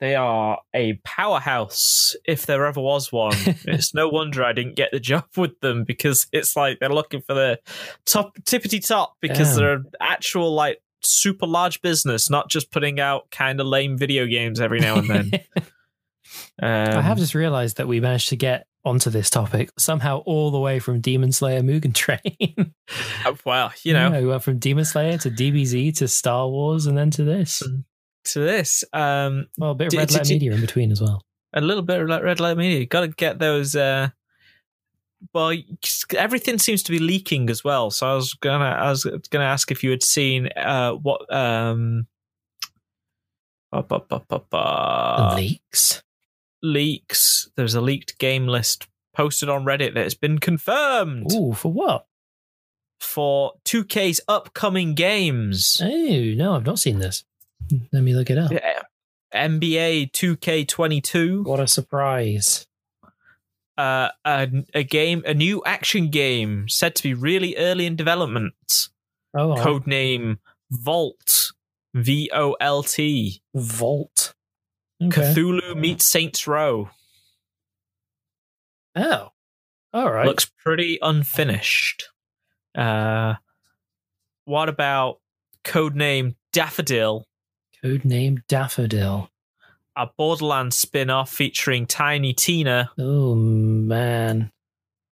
They 0.00 0.14
are 0.14 0.58
a 0.74 0.94
powerhouse 1.04 2.14
if 2.24 2.46
there 2.46 2.66
ever 2.66 2.80
was 2.80 3.12
one. 3.12 3.34
it's 3.64 3.94
no 3.94 4.08
wonder 4.08 4.44
I 4.44 4.52
didn't 4.52 4.76
get 4.76 4.90
the 4.92 5.00
job 5.00 5.24
with 5.36 5.58
them 5.60 5.84
because 5.84 6.26
it's 6.32 6.56
like 6.56 6.78
they're 6.78 6.88
looking 6.88 7.20
for 7.20 7.34
the 7.34 7.58
top 8.04 8.38
tippity 8.40 8.86
top 8.86 9.16
because 9.20 9.50
Damn. 9.50 9.56
they're 9.56 9.72
an 9.74 9.84
actual 10.00 10.54
like 10.54 10.80
super 11.02 11.46
large 11.46 11.82
business, 11.82 12.30
not 12.30 12.48
just 12.48 12.70
putting 12.70 13.00
out 13.00 13.30
kind 13.30 13.60
of 13.60 13.66
lame 13.66 13.98
video 13.98 14.26
games 14.26 14.60
every 14.60 14.80
now 14.80 14.96
and 14.96 15.08
then. 15.08 15.30
Um, 16.60 16.98
I 16.98 17.02
have 17.02 17.18
just 17.18 17.34
realized 17.34 17.76
that 17.76 17.86
we 17.86 18.00
managed 18.00 18.30
to 18.30 18.36
get 18.36 18.66
onto 18.84 19.10
this 19.10 19.30
topic 19.30 19.70
somehow 19.78 20.18
all 20.18 20.50
the 20.50 20.58
way 20.58 20.78
from 20.78 21.00
Demon 21.00 21.32
Slayer 21.32 21.62
Mugen 21.62 21.94
Train. 21.94 22.74
uh, 23.24 23.34
well, 23.44 23.72
you 23.82 23.92
know, 23.92 24.10
Yeah, 24.10 24.20
we 24.20 24.26
went 24.26 24.42
from 24.42 24.58
Demon 24.58 24.84
Slayer 24.84 25.18
to 25.18 25.30
DBZ 25.30 25.96
to 25.98 26.08
Star 26.08 26.48
Wars 26.48 26.86
and 26.86 26.98
then 26.98 27.10
to 27.12 27.24
this. 27.24 27.62
To 28.32 28.40
this, 28.40 28.84
um, 28.92 29.46
Well, 29.58 29.70
a 29.72 29.74
bit 29.74 29.92
of 29.92 29.98
Red 29.98 30.10
you- 30.28 30.34
Media 30.34 30.52
in 30.52 30.60
between 30.60 30.90
as 30.92 31.00
well. 31.00 31.24
a 31.52 31.60
little 31.60 31.82
bit 31.82 32.00
of 32.00 32.08
red 32.08 32.40
light 32.40 32.56
media. 32.56 32.84
Got 32.86 33.00
to 33.02 33.08
get 33.08 33.38
those. 33.38 33.74
Uh, 33.74 34.10
well, 35.34 35.52
everything 36.16 36.58
seems 36.58 36.82
to 36.84 36.92
be 36.92 36.98
leaking 36.98 37.50
as 37.50 37.64
well. 37.64 37.90
So 37.90 38.06
I 38.08 38.14
was 38.14 38.34
gonna, 38.34 38.64
I 38.66 38.88
was 38.90 39.04
gonna 39.30 39.44
ask 39.44 39.70
if 39.70 39.82
you 39.82 39.90
had 39.90 40.02
seen 40.02 40.48
uh, 40.56 40.92
what 40.92 41.32
um, 41.34 42.06
ba, 43.72 43.82
ba, 43.82 44.00
ba, 44.08 44.22
ba, 44.28 44.40
ba, 44.50 45.34
Leaks. 45.36 46.02
leaks. 46.62 47.50
There's 47.56 47.74
a 47.74 47.80
leaked 47.80 48.18
game 48.18 48.46
list 48.46 48.86
posted 49.14 49.48
on 49.48 49.64
Reddit 49.64 49.94
that 49.94 50.04
has 50.04 50.14
been 50.14 50.38
confirmed 50.38 51.32
Ooh, 51.32 51.52
for 51.52 51.72
what? 51.72 52.04
for 53.00 53.52
2K's 53.64 54.20
upcoming 54.28 54.94
games. 54.94 55.80
Oh 55.82 55.86
no, 56.36 56.54
I've 56.56 56.66
not 56.66 56.78
seen 56.80 56.98
this. 56.98 57.24
Let 57.92 58.02
me 58.02 58.14
look 58.14 58.30
it 58.30 58.38
up. 58.38 58.50
Yeah. 58.52 58.82
NBA 59.34 60.12
2K22, 60.12 61.44
What 61.44 61.60
a 61.60 61.66
surprise! 61.68 62.66
uh, 63.76 64.08
a, 64.24 64.48
a 64.74 64.82
game, 64.82 65.22
a 65.26 65.34
new 65.34 65.62
action 65.64 66.08
game 66.08 66.68
said 66.68 66.94
to 66.96 67.02
be 67.02 67.14
really 67.14 67.56
early 67.56 67.86
in 67.86 67.94
development. 67.94 68.88
Oh, 69.34 69.48
wow. 69.48 69.56
Codename 69.56 70.38
Volt, 70.70 71.52
V 71.94 72.30
O 72.34 72.52
L 72.60 72.82
T. 72.82 73.42
Volt. 73.54 74.34
Okay. 75.02 75.32
Cthulhu 75.34 75.76
meets 75.76 76.06
Saints 76.06 76.46
Row. 76.46 76.90
Oh, 78.96 79.28
all 79.92 80.10
right. 80.10 80.26
Looks 80.26 80.46
pretty 80.64 80.98
unfinished. 81.00 82.08
Uh, 82.76 83.34
what 84.44 84.68
about 84.68 85.20
codename 85.64 86.34
Daffodil? 86.52 87.26
Codename 87.84 88.42
Daffodil. 88.48 89.30
A 89.96 90.06
Borderlands 90.16 90.76
spin 90.76 91.10
off 91.10 91.30
featuring 91.30 91.86
Tiny 91.86 92.32
Tina. 92.32 92.90
Oh 92.98 93.34
man. 93.34 94.52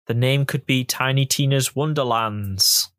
The 0.06 0.14
name 0.14 0.44
could 0.44 0.66
be 0.66 0.84
Tiny 0.84 1.24
Tina's 1.26 1.76
Wonderlands, 1.76 2.90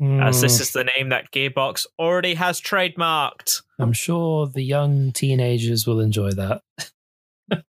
as 0.00 0.40
this 0.40 0.56
Hmm. 0.56 0.62
is 0.62 0.72
the 0.72 0.84
name 0.96 1.10
that 1.10 1.30
Gearbox 1.30 1.86
already 1.98 2.34
has 2.34 2.60
trademarked. 2.60 3.62
I'm 3.78 3.92
sure 3.92 4.46
the 4.46 4.62
young 4.62 5.12
teenagers 5.12 5.86
will 5.86 6.00
enjoy 6.00 6.30
that. 6.32 6.62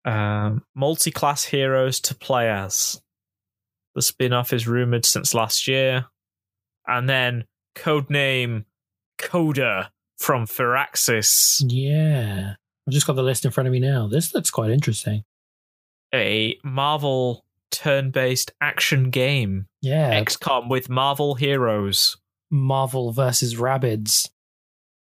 Um, 0.05 0.67
Multi 0.75 1.11
class 1.11 1.45
heroes 1.45 1.99
to 2.01 2.15
play 2.15 2.51
as. 2.51 3.01
The 3.95 4.03
spin 4.03 4.35
off 4.35 4.53
is 4.53 4.69
rumored 4.69 5.07
since 5.07 5.33
last 5.33 5.67
year. 5.67 6.07
And 6.87 7.09
then 7.09 7.47
codename 7.75 8.67
Coda 9.17 9.91
from 10.23 10.47
Firaxis, 10.47 11.63
Yeah. 11.67 12.55
I've 12.87 12.93
just 12.95 13.07
got 13.07 13.17
the 13.17 13.23
list 13.23 13.45
in 13.45 13.51
front 13.51 13.67
of 13.69 13.73
me 13.73 13.79
now. 13.81 14.07
This 14.09 14.35
looks 14.35 14.51
quite 14.51 14.71
interesting. 14.71 15.25
a 16.15 16.59
Marvel 16.65 17.45
turn 17.71 18.11
based 18.11 18.53
action 18.61 19.11
game. 19.11 19.67
Yeah. 19.81 20.21
XCOM 20.23 20.69
with 20.69 20.89
Marvel 20.89 21.35
heroes. 21.35 22.17
Marvel 22.51 23.13
versus 23.13 23.55
Rabbids. 23.55 24.29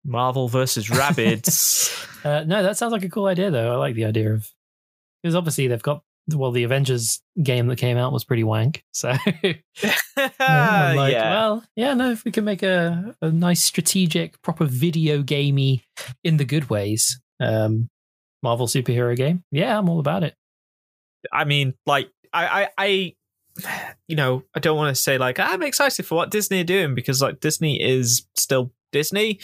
Marvel 0.05 0.49
versus 0.49 0.89
Rabbids. 0.91 1.91
Uh, 2.25 2.45
no, 2.45 2.63
that 2.63 2.77
sounds 2.77 2.93
like 2.93 3.03
a 3.05 3.09
cool 3.09 3.27
idea, 3.27 3.51
though. 3.51 3.73
I 3.73 3.77
like 3.77 3.95
the 3.95 4.05
idea 4.05 4.33
of 4.35 4.49
because 5.23 5.35
obviously 5.35 5.67
they've 5.67 5.83
got 5.83 6.03
well, 6.29 6.51
the 6.51 6.65
Avengers 6.65 7.21
game 7.43 7.67
that 7.69 7.77
came 7.77 7.97
out 7.97 8.13
was 8.13 8.25
pretty 8.25 8.45
wank. 8.45 8.85
So 8.93 9.09
like, 9.43 9.63
yeah. 10.39 11.31
well, 11.31 11.65
yeah, 11.77 11.95
no, 11.95 12.11
if 12.11 12.25
we 12.25 12.31
can 12.31 12.45
make 12.45 12.63
a, 12.63 13.15
a 13.21 13.31
nice 13.31 13.63
strategic, 13.63 14.41
proper 14.43 14.65
video 14.65 15.23
gamey 15.23 15.85
in 16.23 16.37
the 16.37 16.45
good 16.45 16.71
ways, 16.71 17.21
um, 17.41 17.89
Marvel 18.43 18.67
superhero 18.67 19.17
game, 19.17 19.45
yeah, 19.51 19.79
I'm 19.79 19.89
all 19.89 20.01
about 20.01 20.23
it. 20.23 20.35
I 21.33 21.45
mean, 21.45 21.75
like, 21.87 22.11
I, 22.33 22.63
I, 22.63 22.69
I, 22.79 23.15
you 24.09 24.17
know, 24.17 24.45
I 24.55 24.61
don't 24.61 24.77
want 24.77 24.95
to 24.95 25.03
say 25.03 25.19
like 25.19 25.39
I'm 25.39 25.63
excited 25.63 26.07
for 26.07 26.15
what 26.15 26.31
Disney 26.31 26.61
are 26.61 26.65
doing 26.65 26.95
because 26.95 27.21
like 27.21 27.41
Disney 27.41 27.83
is 27.83 28.27
still 28.35 28.73
Disney. 28.93 29.41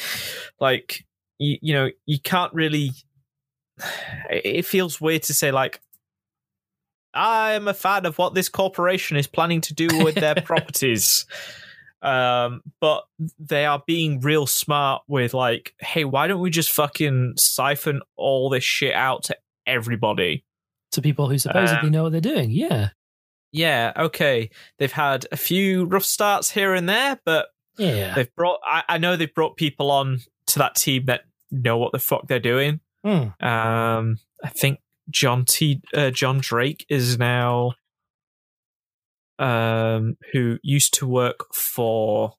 Like, 0.61 1.05
you, 1.39 1.59
you 1.61 1.75
know, 1.75 1.91
you 2.07 2.21
can't 2.21 2.53
really. 2.55 2.91
It 4.31 4.65
feels 4.65 5.01
weird 5.01 5.23
to 5.25 5.35
say 5.35 5.51
like. 5.51 5.81
I'm 7.17 7.67
a 7.67 7.75
fan 7.75 8.07
of 8.07 8.19
what 8.19 8.35
this 8.35 8.49
corporation 8.49 9.17
is 9.17 9.27
planning 9.27 9.61
to 9.63 9.75
do 9.75 9.89
with 10.05 10.15
their 10.17 10.35
properties. 10.45 11.25
Um, 12.03 12.63
but 12.81 13.05
they 13.39 13.65
are 13.65 13.83
being 13.87 14.21
real 14.21 14.47
smart 14.47 15.03
with 15.09 15.35
like, 15.35 15.75
hey, 15.81 16.05
why 16.05 16.27
don't 16.29 16.41
we 16.41 16.51
just 16.51 16.71
fucking 16.71 17.35
siphon 17.37 18.03
all 18.17 18.51
this 18.51 18.63
shit 18.63 18.95
out 18.95 19.25
to 19.25 19.37
everybody? 19.67 20.45
To 20.93 21.03
people 21.03 21.29
who 21.29 21.39
supposedly 21.39 21.89
Uh, 21.89 21.91
know 21.91 22.03
what 22.05 22.13
they're 22.13 22.21
doing, 22.21 22.51
yeah, 22.51 22.91
yeah, 23.51 23.93
okay. 23.97 24.51
They've 24.79 24.93
had 24.93 25.27
a 25.33 25.37
few 25.37 25.85
rough 25.87 26.05
starts 26.05 26.51
here 26.51 26.75
and 26.75 26.89
there, 26.89 27.19
but 27.25 27.49
yeah, 27.79 28.15
they've 28.15 28.35
brought. 28.37 28.61
I, 28.65 28.85
I 28.89 28.99
know 28.99 29.17
they've 29.17 29.35
brought 29.35 29.57
people 29.57 29.91
on 29.91 30.21
to 30.49 30.59
that 30.61 30.77
team 30.77 31.07
that 31.07 31.23
know 31.51 31.77
what 31.79 31.93
the 31.93 31.99
fuck 31.99 32.29
they're 32.29 32.39
doing. 32.39 32.81
Hmm. 33.05 33.29
Um, 33.45 34.19
I 34.45 34.49
think 34.49 34.79
John 35.11 35.45
T. 35.45 35.81
Uh, 35.95 36.11
John 36.11 36.39
Drake 36.41 36.85
is 36.89 37.19
now, 37.19 37.73
um, 39.39 40.17
who 40.33 40.59
used 40.63 40.95
to 40.95 41.07
work 41.07 41.53
for 41.55 42.33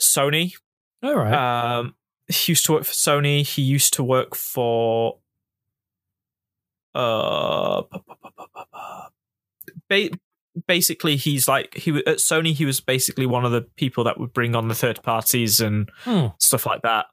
Sony. 0.00 0.52
all 1.02 1.14
right, 1.16 1.76
Um, 1.78 1.94
he 2.28 2.52
used 2.52 2.64
to 2.66 2.72
work 2.72 2.84
for 2.84 2.92
Sony. 2.92 3.46
He 3.46 3.62
used 3.62 3.92
to 3.94 4.04
work 4.04 4.34
for 4.36 5.18
uh 6.94 7.82
ba- 9.88 10.10
basically 10.68 11.16
he's 11.16 11.48
like 11.48 11.74
he 11.74 11.90
at 12.06 12.18
Sony 12.18 12.52
he 12.54 12.64
was 12.64 12.80
basically 12.80 13.26
one 13.26 13.44
of 13.44 13.50
the 13.50 13.62
people 13.62 14.04
that 14.04 14.18
would 14.20 14.32
bring 14.32 14.54
on 14.54 14.68
the 14.68 14.74
third 14.76 15.02
parties 15.02 15.58
and 15.60 15.90
Hmm. 16.04 16.26
stuff 16.38 16.66
like 16.66 16.82
that. 16.82 17.06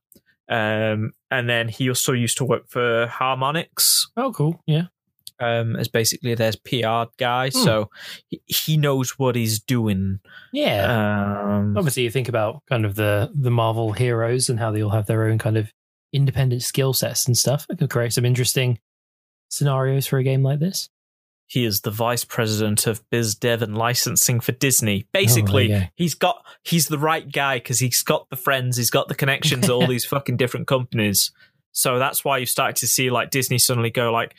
Um 0.52 1.14
and 1.32 1.49
then 1.49 1.70
he 1.70 1.88
also 1.89 2.12
used 2.12 2.38
to 2.38 2.45
work 2.45 2.68
for 2.68 3.08
Harmonix 3.08 4.08
oh, 4.18 4.32
cool, 4.34 4.62
yeah, 4.68 4.88
um 5.39 5.76
as 5.78 5.88
basically 5.88 6.36
their 6.36 6.52
PR 6.66 7.10
guy 7.18 7.49
Hmm. 7.49 7.64
so 7.64 7.89
he, 8.28 8.41
he 8.47 8.78
knows 8.78 9.18
what 9.18 9.36
he's 9.36 9.60
doing. 9.60 10.20
yeah. 10.54 10.84
Um 11.58 11.78
Obviously, 11.78 12.04
you 12.04 12.12
think 12.12 12.28
about 12.30 12.62
kind 12.70 12.86
of 12.86 12.95
the 12.95 13.32
the 13.34 13.49
Marvel 13.52 13.93
heroes 13.93 14.49
and 14.49 14.60
how 14.60 14.72
they 14.72 14.84
all 14.84 14.89
have 14.91 15.06
their 15.08 15.24
own 15.30 15.38
kind 15.38 15.58
of 15.58 15.72
independent 16.14 16.62
skill 16.64 16.93
sets 16.93 17.26
and 17.28 17.38
stuff. 17.38 17.66
It 17.70 17.78
could 17.80 17.89
create 17.89 18.12
some 18.14 18.26
interesting 18.26 18.80
scenarios 19.49 20.06
for 20.08 20.18
a 20.18 20.24
game 20.24 20.43
like 20.43 20.60
this. 20.60 20.89
He 21.52 21.66
is 21.66 21.82
the 21.82 21.91
vice 21.91 22.24
president 22.24 22.88
of 22.88 23.02
biz 23.10 23.36
dev 23.36 23.62
and 23.62 23.78
licensing 23.78 24.39
for 24.39 24.54
Disney. 24.54 25.06
Basically, 25.12 25.68
there 25.68 25.82
you 25.82 25.88
he's 25.95 26.16
got 26.16 26.45
he's 26.64 26.88
the 26.88 26.97
right 26.97 27.30
guy 27.30 27.58
because 27.58 27.80
he's 27.80 28.02
got 28.04 28.30
the 28.30 28.38
friends, 28.38 28.78
he's 28.78 28.89
got 28.89 29.10
the 29.10 29.16
connections 29.16 29.66
at 29.66 29.70
all 29.72 29.86
these 29.93 30.06
fucking 30.06 30.38
different 30.38 30.66
companies. 30.66 31.32
So 31.74 31.99
that's 31.99 32.24
why 32.24 32.38
you 32.38 32.45
start 32.45 32.78
to 32.78 32.88
see 32.88 33.10
like 33.10 33.32
Disney 33.32 33.58
suddenly 33.58 33.89
go 33.89 34.14
like, 34.14 34.34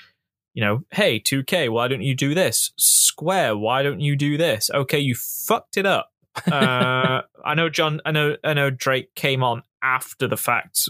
you 0.55 0.65
know, 0.65 0.85
hey, 0.91 1.21
2K, 1.21 1.69
why 1.69 1.87
don't 1.87 2.01
you 2.01 2.15
do 2.15 2.35
this? 2.35 2.73
Square, 2.79 3.59
why 3.59 3.83
don't 3.83 4.01
you 4.01 4.17
do 4.17 4.39
this? 4.39 4.71
Okay, 4.73 4.99
you 4.99 5.15
fucked 5.15 5.77
it 5.77 5.85
up. 5.85 6.13
uh, 6.51 7.21
I 7.45 7.55
know 7.55 7.69
John. 7.69 8.01
I 8.07 8.11
know. 8.11 8.37
I 8.43 8.55
know 8.55 8.71
Drake 8.71 9.15
came 9.15 9.43
on 9.45 9.65
after 9.83 10.27
the 10.27 10.39
fact 10.39 10.89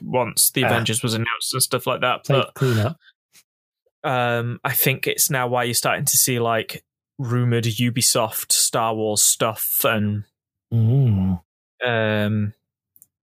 once 0.00 0.52
the 0.52 0.62
Ah. 0.62 0.68
Avengers 0.68 1.02
was 1.02 1.14
announced 1.14 1.52
and 1.52 1.60
stuff 1.60 1.84
like 1.84 2.00
that. 2.02 2.20
But 2.28 2.54
clean 2.54 2.78
up. 2.78 2.96
Um, 4.04 4.60
I 4.64 4.72
think 4.72 5.06
it's 5.06 5.30
now 5.30 5.48
why 5.48 5.64
you're 5.64 5.74
starting 5.74 6.04
to 6.06 6.16
see 6.16 6.38
like 6.38 6.84
rumored 7.18 7.64
Ubisoft 7.64 8.52
Star 8.52 8.94
Wars 8.94 9.22
stuff, 9.22 9.80
and 9.84 10.24
Mm. 10.72 11.40
um, 11.84 12.52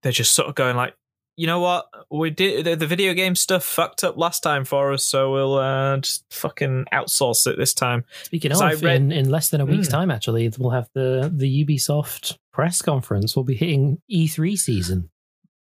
they're 0.01 0.11
just 0.11 0.33
sort 0.33 0.49
of 0.49 0.55
going 0.55 0.75
like, 0.75 0.95
you 1.37 1.47
know 1.47 1.59
what, 1.59 1.87
we 2.09 2.29
did 2.29 2.65
the, 2.65 2.75
the 2.75 2.87
video 2.87 3.13
game 3.13 3.35
stuff 3.35 3.63
fucked 3.63 4.03
up 4.03 4.17
last 4.17 4.41
time 4.41 4.63
for 4.65 4.91
us, 4.93 5.03
so 5.03 5.31
we'll 5.33 5.55
uh, 5.55 5.97
just 5.97 6.23
fucking 6.33 6.85
outsource 6.93 7.45
it 7.45 7.57
this 7.57 7.73
time. 7.73 8.05
Speaking 8.23 8.51
of, 8.51 8.59
read- 8.81 8.95
in, 8.95 9.11
in 9.11 9.29
less 9.29 9.49
than 9.49 9.61
a 9.61 9.65
week's 9.65 9.87
Mm. 9.87 9.91
time, 9.91 10.11
actually, 10.11 10.49
we'll 10.57 10.71
have 10.71 10.89
the 10.93 11.31
the 11.33 11.65
Ubisoft 11.65 12.37
press 12.53 12.81
conference. 12.81 13.35
We'll 13.35 13.43
be 13.43 13.55
hitting 13.55 14.01
E3 14.11 14.57
season. 14.57 15.09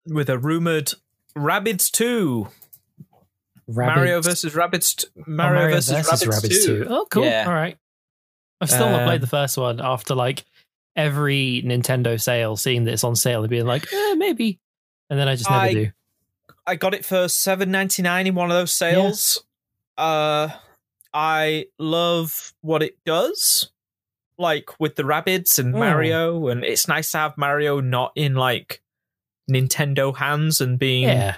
With 0.06 0.30
a 0.30 0.38
rumored 0.40 0.94
Rabbids 1.38 1.92
two, 1.92 2.48
Mario 3.76 4.22
versus 4.22 4.54
Rabbids. 4.54 4.96
t- 4.96 5.08
oh, 5.18 5.24
Mario, 5.28 5.70
versus, 5.70 5.96
Rabbids, 6.08 6.28
Rabbids 6.28 6.66
2. 6.66 6.84
2. 6.86 6.88
Oh, 6.90 7.06
cool. 7.10 7.26
Yeah. 7.26 7.46
All 7.48 7.54
right. 7.54 7.78
I've 8.62 8.70
still 8.70 8.90
not 8.90 9.02
Um, 9.02 9.08
played 9.08 9.22
the 9.22 9.28
first 9.28 9.58
one 9.58 9.80
after 9.82 10.16
like 10.16 10.44
every 10.96 11.62
Nintendo 11.66 12.20
sale, 12.20 12.58
seeing 12.58 12.84
that 12.86 12.94
it's 12.94 13.04
on 13.04 13.16
sale 13.16 13.42
and 13.42 13.50
being 13.50 13.66
like, 13.66 13.86
eh, 13.94 14.14
maybe. 14.16 14.60
And 15.10 15.18
then 15.20 15.28
I 15.28 15.36
just 15.36 15.50
never 15.50 15.62
I- 15.62 15.74
do. 15.74 15.92
I 16.68 16.76
got 16.76 16.94
it 16.94 17.04
for 17.04 17.28
seven 17.28 17.72
ninety 17.72 18.04
nine 18.04 18.28
in 18.28 18.36
one 18.36 18.52
of 18.52 18.56
those 18.56 18.72
sales. 18.72 19.44
Uh, 19.98 20.50
I 21.14 21.66
love 21.80 22.54
what 22.62 22.84
it 22.84 22.98
does, 23.06 23.72
like 24.38 24.80
with 24.80 24.96
the 24.96 25.02
Rabbids 25.04 25.58
and 25.58 25.74
Oh. 25.76 25.80
Mario, 25.80 26.48
and 26.48 26.64
it's 26.64 26.88
nice 26.88 27.10
to 27.12 27.18
have 27.18 27.38
Mario 27.40 27.80
not 27.80 28.12
in 28.16 28.36
like 28.36 28.82
Nintendo 29.50 30.16
hands 30.16 30.62
and 30.62 30.78
being 30.78 31.04
Yeah. 31.04 31.38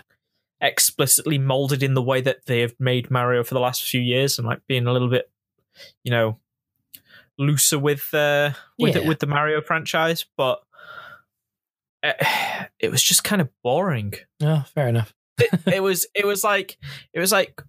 Explicitly 0.62 1.38
molded 1.38 1.82
in 1.84 1.94
the 1.96 2.02
way 2.02 2.22
that 2.22 2.46
they 2.46 2.60
have 2.62 2.76
made 2.80 3.10
Mario 3.12 3.44
for 3.44 3.54
the 3.54 3.60
last 3.60 3.84
few 3.84 4.00
years, 4.02 4.38
and 4.38 4.48
like 4.48 4.62
being 4.68 4.88
a 4.88 4.94
little 4.94 5.10
bit, 5.10 5.30
you 6.04 6.12
know, 6.12 6.38
looser 7.38 7.80
with 7.80 8.14
uh, 8.14 8.52
with 8.80 8.96
Yeah. 8.96 9.02
it 9.02 9.08
with 9.08 9.20
the 9.20 9.28
Mario 9.28 9.62
franchise, 9.62 10.26
but 10.38 10.62
uh, 12.04 12.14
it 12.80 12.90
was 12.92 13.02
just 13.04 13.24
kind 13.24 13.42
of 13.42 13.50
boring. 13.64 14.14
Oh, 14.42 14.64
fair 14.74 14.88
enough. 14.88 15.14
it, 15.40 15.50
it 15.76 15.84
was 15.84 16.06
it 16.16 16.26
was 16.26 16.44
like 16.44 16.78
it 17.14 17.20
was 17.20 17.32
like 17.32 17.62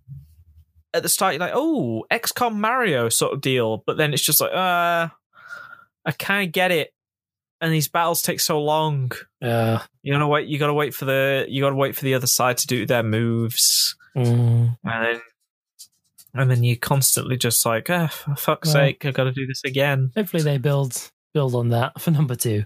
at 0.94 1.02
the 1.02 1.08
start 1.08 1.34
you're 1.34 1.40
like 1.40 1.52
oh 1.54 2.04
XCOM 2.10 2.54
Mario 2.56 3.08
sort 3.08 3.32
of 3.32 3.40
deal, 3.40 3.82
but 3.86 3.96
then 3.96 4.12
it's 4.12 4.22
just 4.22 4.40
like 4.40 4.52
uh 4.52 5.08
I 6.04 6.10
kind 6.18 6.46
of 6.48 6.52
get 6.52 6.70
it, 6.72 6.92
and 7.62 7.72
these 7.72 7.88
battles 7.88 8.20
take 8.20 8.40
so 8.40 8.60
long. 8.62 9.12
Uh, 9.40 9.78
You 10.02 10.12
gotta 10.12 10.26
wait. 10.26 10.48
You 10.48 10.58
gotta 10.58 10.74
wait 10.74 10.92
for 10.94 11.06
the. 11.06 11.46
You 11.48 11.62
gotta 11.62 11.76
wait 11.76 11.96
for 11.96 12.04
the 12.04 12.12
other 12.14 12.26
side 12.26 12.58
to 12.58 12.66
do 12.66 12.84
their 12.84 13.02
moves, 13.02 13.96
mm, 14.14 14.76
and 14.84 15.04
then 15.06 15.20
and 16.34 16.50
then 16.50 16.62
you 16.64 16.76
constantly 16.78 17.36
just 17.36 17.64
like, 17.64 17.88
ah, 17.88 18.08
for 18.08 18.34
fuck's 18.36 18.68
Well- 18.68 18.74
sake, 18.74 19.04
I 19.06 19.10
gotta 19.12 19.32
do 19.32 19.46
this 19.46 19.62
again. 19.64 20.10
hopefully 20.14 20.42
they 20.42 20.58
build 20.58 21.10
build 21.32 21.54
on 21.54 21.68
that 21.70 21.98
for 22.00 22.10
number 22.10 22.34
two. 22.34 22.64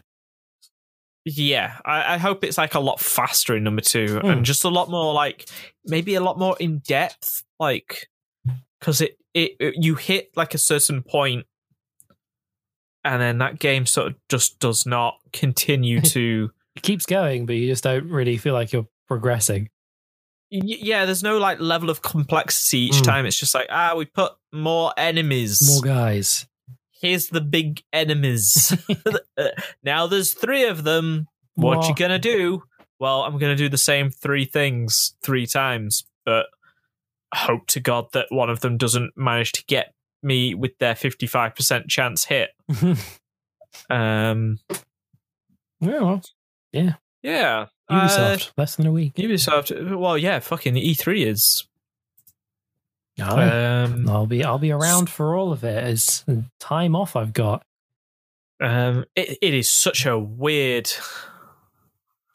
Yeah, 1.24 1.78
I, 1.84 2.14
I 2.14 2.18
hope 2.18 2.44
it's 2.44 2.57
like 2.59 2.74
a 2.74 2.80
lot 2.80 3.01
faster 3.01 3.57
in 3.57 3.64
number 3.64 3.82
two 3.82 4.20
Hmm. 4.20 4.26
and 4.30 4.44
just 4.44 4.62
a 4.64 4.68
lot 4.68 4.88
more 4.90 5.12
like 5.12 5.49
maybe 5.84 6.14
a 6.14 6.20
lot 6.20 6.38
more 6.38 6.57
in 6.61 6.78
depth, 6.78 7.42
like 7.59 8.09
because 8.78 9.01
it, 9.01 9.18
it 9.34 9.53
it 9.59 9.74
you 9.84 9.97
hit 9.97 10.30
like 10.36 10.55
a 10.55 10.59
certain 10.59 11.03
point, 11.03 11.47
and 13.12 13.20
then 13.22 13.38
that 13.38 13.59
game 13.59 13.86
sort 13.86 14.09
of 14.09 14.14
just 14.28 14.59
does 14.59 14.86
not 14.86 15.18
continue 15.32 16.00
to. 16.12 16.50
It 16.76 16.82
keeps 16.82 17.07
going, 17.07 17.46
but 17.46 17.54
you 17.57 17.68
just 17.68 17.84
don't 17.84 18.09
really 18.11 18.36
feel 18.36 18.52
like 18.54 18.72
you're 18.72 18.86
progressing. 19.09 19.70
Y- 20.52 20.61
yeah, 20.80 21.04
there's 21.07 21.22
no 21.22 21.38
like 21.38 21.61
level 21.61 21.90
of 21.90 22.02
complexity 22.02 22.78
each 22.80 22.96
Hmm. 22.98 23.02
time. 23.02 23.26
It's 23.26 23.38
just 23.38 23.54
like 23.54 23.66
ah, 23.70 23.94
we 23.96 24.04
put 24.04 24.32
more 24.52 24.92
enemies. 24.96 25.66
More 25.72 25.82
guys. 25.82 26.46
Here's 27.00 27.28
the 27.28 27.40
big 27.40 27.82
enemies. 27.92 28.74
Uh, 29.38 29.48
now 29.84 30.07
there's 30.07 30.32
three 30.32 30.64
of 30.64 30.82
them. 30.84 31.26
What 31.57 31.74
More- 31.78 31.84
you 31.88 31.94
gonna 31.94 32.18
do? 32.18 32.62
Well, 32.98 33.22
I'm 33.22 33.36
gonna 33.38 33.54
do 33.57 33.68
the 33.68 33.76
same 33.76 34.11
three 34.11 34.46
things 34.46 35.14
three 35.22 35.46
times, 35.46 36.04
but 36.24 36.46
hope 37.34 37.66
to 37.68 37.80
God 37.80 38.07
that 38.14 38.26
one 38.30 38.48
of 38.48 38.61
them 38.61 38.78
doesn't 38.78 39.12
manage 39.16 39.52
to 39.52 39.64
get 39.66 39.92
me 40.27 40.55
with 40.55 40.77
their 40.79 40.95
55% 40.95 41.89
chance 41.89 42.24
hit. 42.27 42.51
Um, 43.91 44.59
yeah, 44.70 46.01
well, 46.01 46.22
yeah, 46.72 46.95
Yeah. 47.22 47.66
Ubisoft, 47.91 48.53
less 48.57 48.74
than 48.77 48.87
a 48.87 48.91
week. 48.93 49.12
Uh, 49.18 49.22
Ubisoft. 49.22 49.97
Well, 49.99 50.16
yeah, 50.16 50.39
fucking 50.39 50.72
the 50.74 50.81
E3 50.95 51.27
is. 51.27 51.66
Oh, 53.20 53.39
Um, 53.39 54.09
I'll 54.09 54.27
be 54.27 54.43
I'll 54.43 54.59
be 54.59 54.72
around 54.72 55.11
for 55.11 55.37
all 55.37 55.53
of 55.53 55.62
it. 55.62 55.85
It's 55.85 56.24
time 56.59 56.97
off 56.97 57.16
I've 57.16 57.33
got. 57.35 57.64
um, 58.62 59.05
it, 59.14 59.37
it 59.43 59.53
is 59.55 59.68
such 59.68 60.07
a 60.07 60.18
weird. 60.18 60.91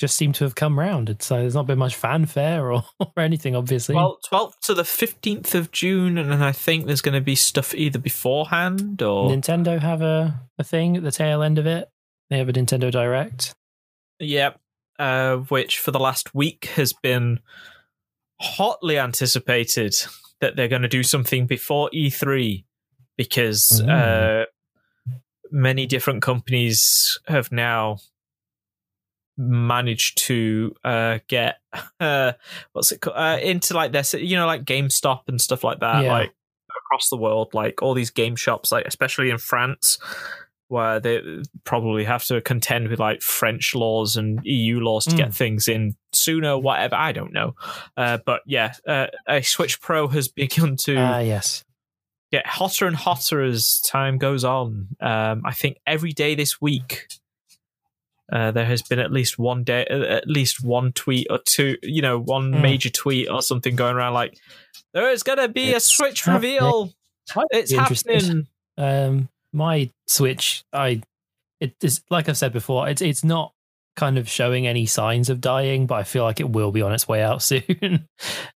Just 0.02 0.18
seem 0.18 0.34
to 0.34 0.44
have 0.46 0.56
come 0.56 0.80
round. 0.80 1.10
It's 1.12 1.32
uh, 1.32 1.38
there's 1.38 1.54
not 1.54 1.68
been 1.68 1.78
much 1.78 1.94
fanfare 1.96 2.72
or, 2.72 2.84
or 3.00 3.12
anything, 3.18 3.56
obviously. 3.56 3.94
Well, 3.94 4.18
12th 4.32 4.60
to 4.62 4.74
the 4.74 4.82
15th 4.82 5.54
of 5.54 5.72
June, 5.72 6.18
and 6.18 6.32
then 6.32 6.42
I 6.42 6.52
think 6.52 6.88
there's 6.88 7.02
going 7.02 7.14
to 7.14 7.22
be 7.22 7.36
stuff 7.36 7.76
either 7.76 8.00
beforehand 8.00 9.04
or. 9.04 9.30
Nintendo 9.30 9.80
have 9.80 10.02
a, 10.02 10.42
a 10.58 10.64
thing 10.64 10.98
at 10.98 11.04
the 11.04 11.12
tail 11.12 11.44
end 11.44 11.60
of 11.60 11.68
it. 11.68 11.88
They 12.32 12.40
have 12.40 12.50
a 12.50 12.54
Nintendo 12.54 12.92
Direct. 12.92 13.54
Yep. 14.20 14.60
Uh, 14.98 15.38
which 15.50 15.78
for 15.78 15.92
the 15.92 16.00
last 16.00 16.34
week 16.34 16.66
has 16.76 16.94
been 16.94 17.40
hotly 18.40 18.98
anticipated 18.98 19.94
that 20.40 20.56
they're 20.56 20.68
going 20.68 20.82
to 20.82 20.88
do 20.88 21.04
something 21.04 21.46
before 21.46 21.92
E3 21.94 22.64
because 23.18 23.84
Mm. 23.86 24.42
uh, 24.42 24.46
many 25.52 25.86
different 25.86 26.24
companies 26.24 27.20
have 27.28 27.52
now 27.52 27.98
managed 29.38 30.18
to 30.20 30.76
uh, 30.84 31.20
get 31.28 31.58
uh, 32.00 32.34
what's 32.74 32.92
it 32.92 33.02
called 33.02 33.16
uh, 33.18 33.38
into 33.42 33.74
like 33.74 33.92
this 33.92 34.14
you 34.14 34.36
know 34.36 34.46
like 34.46 34.64
GameStop 34.66 35.22
and 35.28 35.40
stuff 35.42 35.64
like 35.64 35.80
that 35.80 36.04
Yeah. 36.04 36.12
like 36.12 36.34
across 36.86 37.10
the 37.10 37.18
world 37.18 37.54
like 37.54 37.82
all 37.82 37.94
these 37.94 38.10
game 38.12 38.36
shops 38.36 38.72
like 38.72 38.86
especially 38.86 39.30
in 39.30 39.38
France 39.38 39.98
where 40.68 41.02
they 41.02 41.22
probably 41.66 42.06
have 42.06 42.24
to 42.24 42.40
contend 42.40 42.88
with 42.88 42.98
like 43.00 43.22
French 43.22 43.76
laws 43.76 44.16
and 44.16 44.40
EU 44.46 44.80
laws 44.80 45.04
to 45.06 45.12
Mm. 45.12 45.18
get 45.18 45.34
things 45.34 45.68
in 45.68 45.98
sooner, 46.14 46.58
whatever. 46.58 46.96
I 46.96 47.12
don't 47.12 47.34
know. 47.34 47.56
Uh, 47.98 48.20
but 48.26 48.40
yeah, 48.46 48.76
uh, 48.88 49.08
a 49.28 49.42
Switch 49.42 49.82
Pro 49.82 50.08
has 50.08 50.28
begun 50.30 50.78
to 50.86 50.96
Ah, 50.96 51.20
yes. 51.20 51.66
get 52.32 52.48
hotter 52.48 52.88
and 52.88 52.96
hotter 52.96 53.42
as 53.44 53.82
time 53.82 54.18
goes 54.18 54.46
on. 54.46 54.88
Um, 55.02 55.42
I 55.44 55.52
think 55.54 55.76
every 55.86 56.14
day 56.14 56.36
this 56.36 56.62
week, 56.62 57.08
uh, 58.32 58.52
there 58.52 58.66
has 58.66 58.82
been 58.82 59.00
at 59.00 59.12
least 59.12 59.38
one 59.38 59.64
day, 59.64 59.86
uh, 59.90 60.04
at 60.04 60.28
least 60.28 60.64
one 60.64 60.92
tweet 60.94 61.28
or 61.30 61.40
two, 61.46 61.78
you 61.84 62.02
know, 62.02 62.18
one 62.20 62.52
Mm. 62.54 62.62
major 62.62 62.90
tweet 62.90 63.30
or 63.30 63.42
something 63.42 63.76
going 63.76 63.96
around 63.96 64.14
like, 64.14 64.38
there 64.94 65.10
is 65.12 65.24
going 65.24 65.38
to 65.40 65.48
be 65.48 65.72
It's 65.72 65.86
a 65.86 65.90
Switch 65.90 66.22
happening. 66.24 66.54
reveal. 66.56 66.94
It's 67.52 67.72
happening. 67.74 68.48
Um, 68.78 69.30
my 69.54 69.90
Switch, 70.08 70.64
I 70.74 71.02
it 71.60 71.76
is 71.84 72.02
like 72.10 72.28
I've 72.30 72.38
said 72.38 72.54
before, 72.54 72.90
it's 72.90 73.02
it's 73.02 73.24
not 73.24 73.54
kind 73.98 74.18
of 74.18 74.28
showing 74.30 74.66
any 74.66 74.86
signs 74.86 75.30
of 75.30 75.42
dying, 75.42 75.86
but 75.86 75.96
I 75.96 76.04
feel 76.04 76.24
like 76.24 76.40
it 76.40 76.50
will 76.50 76.72
be 76.72 76.82
on 76.82 76.94
its 76.94 77.08
way 77.08 77.22
out 77.22 77.44
soon. 77.44 78.08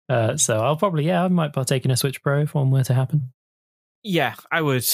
uh, 0.09 0.37
so 0.37 0.59
I'll 0.63 0.77
probably 0.77 1.05
yeah, 1.05 1.23
I 1.23 1.27
might 1.27 1.53
partake 1.53 1.85
in 1.85 1.91
a 1.91 1.97
Switch 1.97 2.21
Pro 2.23 2.41
if 2.41 2.53
one 2.55 2.71
were 2.71 2.83
to 2.83 2.93
happen. 2.93 3.31
Yeah, 4.03 4.35
I 4.51 4.61
would. 4.61 4.85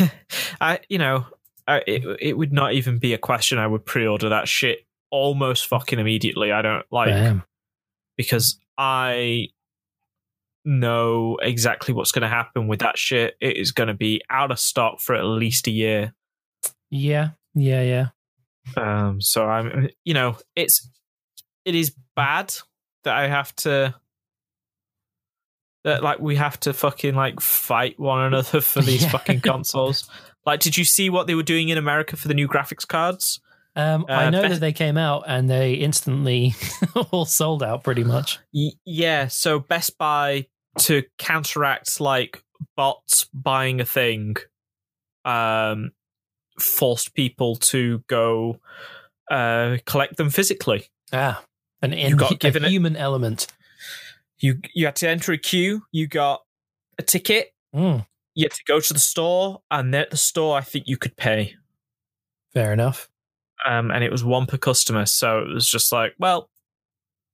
I, 0.60 0.80
you 0.88 0.98
know, 0.98 1.26
I, 1.70 1.82
it 1.86 2.04
it 2.20 2.38
would 2.38 2.52
not 2.52 2.72
even 2.74 2.98
be 2.98 3.14
a 3.14 3.18
question. 3.18 3.58
I 3.58 3.66
would 3.66 3.84
pre-order 3.84 4.28
that 4.30 4.48
shit 4.48 4.86
almost 5.10 5.66
fucking 5.66 5.98
immediately. 5.98 6.52
I 6.52 6.62
don't 6.62 6.86
like 6.90 7.08
because 8.16 8.58
I 8.78 9.48
know 10.64 11.36
exactly 11.42 11.94
what's 11.94 12.12
going 12.12 12.22
to 12.22 12.28
happen 12.28 12.68
with 12.68 12.80
that 12.80 12.98
shit. 12.98 13.34
It 13.40 13.56
is 13.56 13.72
going 13.72 13.88
to 13.88 13.94
be 13.94 14.20
out 14.30 14.50
of 14.50 14.58
stock 14.60 15.00
for 15.00 15.14
at 15.14 15.24
least 15.24 15.66
a 15.66 15.70
year. 15.70 16.14
Yeah, 16.90 17.30
yeah, 17.54 17.82
yeah. 17.82 18.06
Um, 18.76 19.20
so 19.20 19.46
I'm, 19.48 19.88
you 20.04 20.14
know, 20.14 20.36
it's 20.54 20.88
it 21.64 21.74
is 21.74 21.94
bad 22.14 22.54
that 23.04 23.16
I 23.16 23.28
have 23.28 23.54
to 23.56 23.94
that 25.84 26.02
like 26.02 26.20
we 26.20 26.36
have 26.36 26.60
to 26.60 26.72
fucking 26.74 27.14
like 27.14 27.40
fight 27.40 27.98
one 27.98 28.22
another 28.26 28.60
for 28.60 28.82
these 28.82 29.02
Yeah. 29.02 29.08
fucking 29.10 29.40
consoles. 29.40 30.08
Like, 30.46 30.60
did 30.60 30.76
you 30.76 30.84
see 30.84 31.10
what 31.10 31.26
they 31.26 31.34
were 31.34 31.42
doing 31.42 31.68
in 31.68 31.78
America 31.78 32.16
for 32.16 32.28
the 32.28 32.34
new 32.34 32.48
graphics 32.48 32.86
cards? 32.86 33.40
Um, 33.76 34.04
I 34.08 34.26
Uh, 34.26 34.30
know 34.30 34.42
best- 34.42 34.54
that 34.54 34.60
they 34.60 34.72
came 34.72 34.96
out 34.96 35.24
and 35.26 35.48
they 35.48 35.74
instantly 35.74 36.54
all 37.12 37.24
sold 37.24 37.62
out 37.62 37.84
pretty 37.84 38.04
much. 38.04 38.38
Yeah, 38.52 39.28
so 39.28 39.58
Best 39.60 39.96
Buy 39.98 40.46
to 40.78 41.02
counteract 41.18 42.00
like 42.00 42.42
bots 42.76 43.26
buying 43.32 43.80
a 43.80 43.84
thing, 43.84 44.36
um, 45.24 45.92
forced 46.58 47.14
people 47.14 47.56
to 47.56 48.02
go 48.08 48.58
uh 49.30 49.76
collect 49.86 50.16
them 50.16 50.30
physically. 50.30 50.86
Ah, 51.12 51.42
an 51.82 51.92
You 51.92 52.16
got 52.16 52.38
given 52.40 52.64
a 52.64 52.66
it- 52.66 52.70
human 52.70 52.96
element. 52.96 53.46
You 54.38 54.60
you 54.74 54.86
had 54.86 54.96
to 54.96 55.08
enter 55.08 55.32
a 55.32 55.38
queue. 55.38 55.82
You 55.92 56.06
got 56.06 56.42
a 56.98 57.02
ticket. 57.02 57.52
Mm, 57.74 58.06
You 58.34 58.44
had 58.44 58.52
to 58.52 58.64
go 58.64 58.80
to 58.80 58.92
the 58.92 58.98
store, 59.00 59.62
and 59.70 59.94
at 59.94 60.10
the 60.10 60.16
store, 60.16 60.56
I 60.56 60.60
think 60.62 60.84
you 60.86 60.96
could 60.96 61.16
pay. 61.16 61.54
fair 62.54 62.72
enough. 62.72 63.08
Um, 63.66 63.90
and 63.90 64.02
it 64.02 64.10
was 64.10 64.24
one 64.24 64.46
per 64.46 64.56
customer, 64.56 65.06
so 65.06 65.40
it 65.40 65.48
was 65.54 65.68
just 65.68 65.92
like, 65.92 66.14
well, 66.18 66.48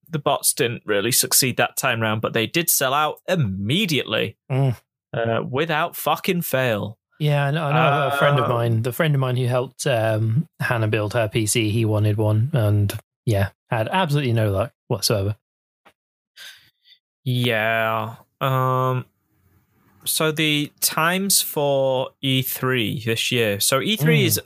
the 0.09 0.19
bots 0.19 0.53
didn't 0.53 0.83
really 0.85 1.11
succeed 1.13 1.57
that 1.57 1.77
time 1.77 2.01
round, 2.03 2.21
but 2.21 2.33
they 2.33 2.47
did 2.47 2.69
sell 2.69 2.93
out 2.93 3.21
immediately, 3.29 4.37
Mm. 4.51 4.77
uh, 5.15 5.43
without 5.49 5.97
fucking 5.97 6.43
fail. 6.43 6.99
Yeah, 7.19 7.47
I 7.47 7.51
know, 7.51 7.65
I 7.65 7.73
know 7.73 8.15
a 8.15 8.19
friend 8.19 8.39
of 8.39 8.45
Uh, 8.45 8.49
mine, 8.55 8.83
the 8.83 8.93
friend 8.93 9.15
of 9.15 9.21
mine 9.21 9.37
who 9.37 9.47
helped 9.47 9.87
um, 9.87 10.47
Hannah 10.61 10.89
build 10.89 11.15
her 11.15 11.29
PC, 11.29 11.71
he 11.71 11.85
wanted 11.87 12.19
one 12.19 12.51
and 12.53 12.93
yeah, 13.25 13.51
had 13.71 13.89
absolutely 13.89 14.33
no 14.35 14.51
luck 14.51 14.73
whatsoever. 14.89 15.37
Yeah. 17.25 18.17
Um. 18.41 19.07
So 20.07 20.33
the 20.33 20.73
times 20.81 21.43
for 21.43 22.11
E3 22.25 23.05
this 23.05 23.31
year. 23.33 23.61
So 23.61 23.81
E3 23.81 23.99
Mm. 23.99 24.25
is 24.25 24.41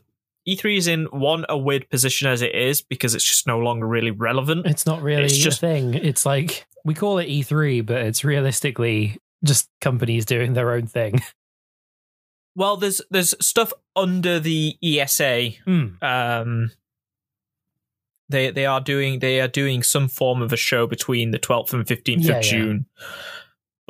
E3 0.49 0.77
is 0.79 0.87
in 0.89 1.05
one 1.07 1.45
a 1.49 1.57
weird 1.59 1.89
position 1.91 2.29
as 2.29 2.43
it 2.43 2.55
is 2.55 2.81
because 2.83 3.15
it's 3.15 3.25
just 3.25 3.47
no 3.47 3.59
longer 3.59 3.87
really 3.87 4.11
relevant. 4.11 4.67
It's 4.67 4.87
not 4.87 5.03
really 5.03 5.25
It's 5.25 5.37
just- 5.39 5.59
a 5.63 5.67
thing. 5.67 5.95
It's 5.95 6.25
like 6.27 6.67
we 6.85 6.95
call 6.95 7.19
it 7.19 7.29
E3, 7.29 7.85
but 7.85 7.99
it's 8.03 8.25
realistically 8.25 9.19
just 9.45 9.69
companies 9.81 10.25
doing 10.25 10.55
their 10.55 10.73
own 10.73 10.87
thing. 10.87 11.21
Well, 12.57 12.77
there's 12.77 13.01
there's 13.11 13.33
stuff 13.41 13.73
under 13.95 14.41
the 14.41 14.77
ESA. 14.83 15.51
Hmm. 15.65 15.87
Um. 16.03 16.73
They 18.29 18.51
they 18.51 18.67
are 18.67 18.81
doing 18.81 19.21
they 19.21 19.41
are 19.41 19.49
doing 19.49 19.83
some 19.85 20.09
form 20.09 20.43
of 20.43 20.53
a 20.53 20.57
show 20.57 20.87
between 20.89 21.31
the 21.31 21.39
12th 21.39 21.73
and 21.73 21.87
15th 21.87 22.25
Yeah, 22.25 22.31
yeah. 22.33 22.37
of 22.39 22.43
June. 22.45 22.87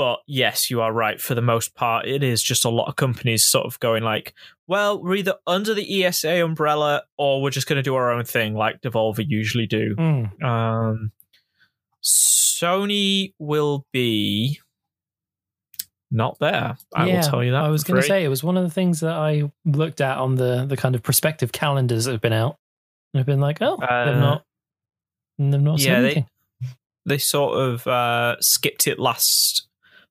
But 0.00 0.20
yes, 0.26 0.70
you 0.70 0.80
are 0.80 0.94
right. 0.94 1.20
For 1.20 1.34
the 1.34 1.42
most 1.42 1.74
part, 1.74 2.06
it 2.08 2.22
is 2.22 2.42
just 2.42 2.64
a 2.64 2.70
lot 2.70 2.88
of 2.88 2.96
companies 2.96 3.44
sort 3.44 3.66
of 3.66 3.78
going 3.80 4.02
like, 4.02 4.32
well, 4.66 4.98
we're 5.02 5.16
either 5.16 5.34
under 5.46 5.74
the 5.74 6.04
ESA 6.06 6.42
umbrella 6.42 7.02
or 7.18 7.42
we're 7.42 7.50
just 7.50 7.66
going 7.66 7.76
to 7.76 7.82
do 7.82 7.94
our 7.96 8.10
own 8.10 8.24
thing, 8.24 8.54
like 8.54 8.80
Devolver 8.80 9.22
usually 9.28 9.66
do. 9.66 9.94
Mm. 9.96 10.42
Um, 10.42 11.12
Sony 12.02 13.34
will 13.38 13.84
be 13.92 14.58
not 16.10 16.38
there. 16.38 16.78
I 16.94 17.04
will 17.08 17.22
tell 17.22 17.44
you 17.44 17.50
that. 17.52 17.62
I 17.62 17.68
was 17.68 17.84
going 17.84 18.00
to 18.00 18.06
say 18.06 18.24
it 18.24 18.28
was 18.28 18.42
one 18.42 18.56
of 18.56 18.64
the 18.64 18.70
things 18.70 19.00
that 19.00 19.12
I 19.14 19.52
looked 19.66 20.00
at 20.00 20.16
on 20.16 20.36
the 20.36 20.64
the 20.66 20.78
kind 20.78 20.94
of 20.94 21.02
prospective 21.02 21.52
calendars 21.52 22.06
that 22.06 22.12
have 22.12 22.22
been 22.22 22.32
out. 22.32 22.56
And 23.12 23.20
I've 23.20 23.26
been 23.26 23.40
like, 23.40 23.58
oh, 23.60 23.74
Uh, 23.76 24.04
they've 24.06 24.16
not, 24.18 24.44
they've 25.38 25.60
not 25.60 25.78
yeah, 25.78 26.00
they- 26.00 26.06
anything. 26.06 26.26
they 27.04 27.18
sort 27.18 27.58
of 27.58 27.86
uh, 27.86 28.36
skipped 28.40 28.86
it 28.86 28.98
last. 28.98 29.66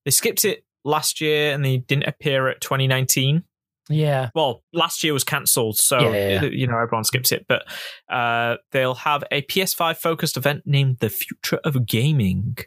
They 0.10 0.12
skipped 0.12 0.44
it 0.44 0.64
last 0.84 1.22
year, 1.22 1.54
and 1.54 1.64
they 1.64 1.78
didn't 1.78 2.08
appear 2.08 2.48
at 2.48 2.62
2019. 2.62 3.44
yeah, 3.90 4.32
Well, 4.34 4.64
last 4.74 5.04
year 5.04 5.14
was 5.14 5.24
cancelled, 5.24 5.78
so 5.78 6.00
Yeah, 6.00 6.10
yeah, 6.10 6.42
yeah. 6.42 6.50
you 6.50 6.66
know 6.66 6.80
everyone 6.80 7.04
skips 7.04 7.32
it. 7.32 7.46
But 7.48 7.68
uh, 8.12 8.56
they'll 8.72 8.96
have 8.96 9.24
a 9.32 9.44
PS5 9.44 9.98
focused 9.98 10.36
event 10.36 10.64
named 10.66 10.98
"The 10.98 11.12
Future 11.12 11.60
of 11.64 11.86
Gaming." 11.86 12.58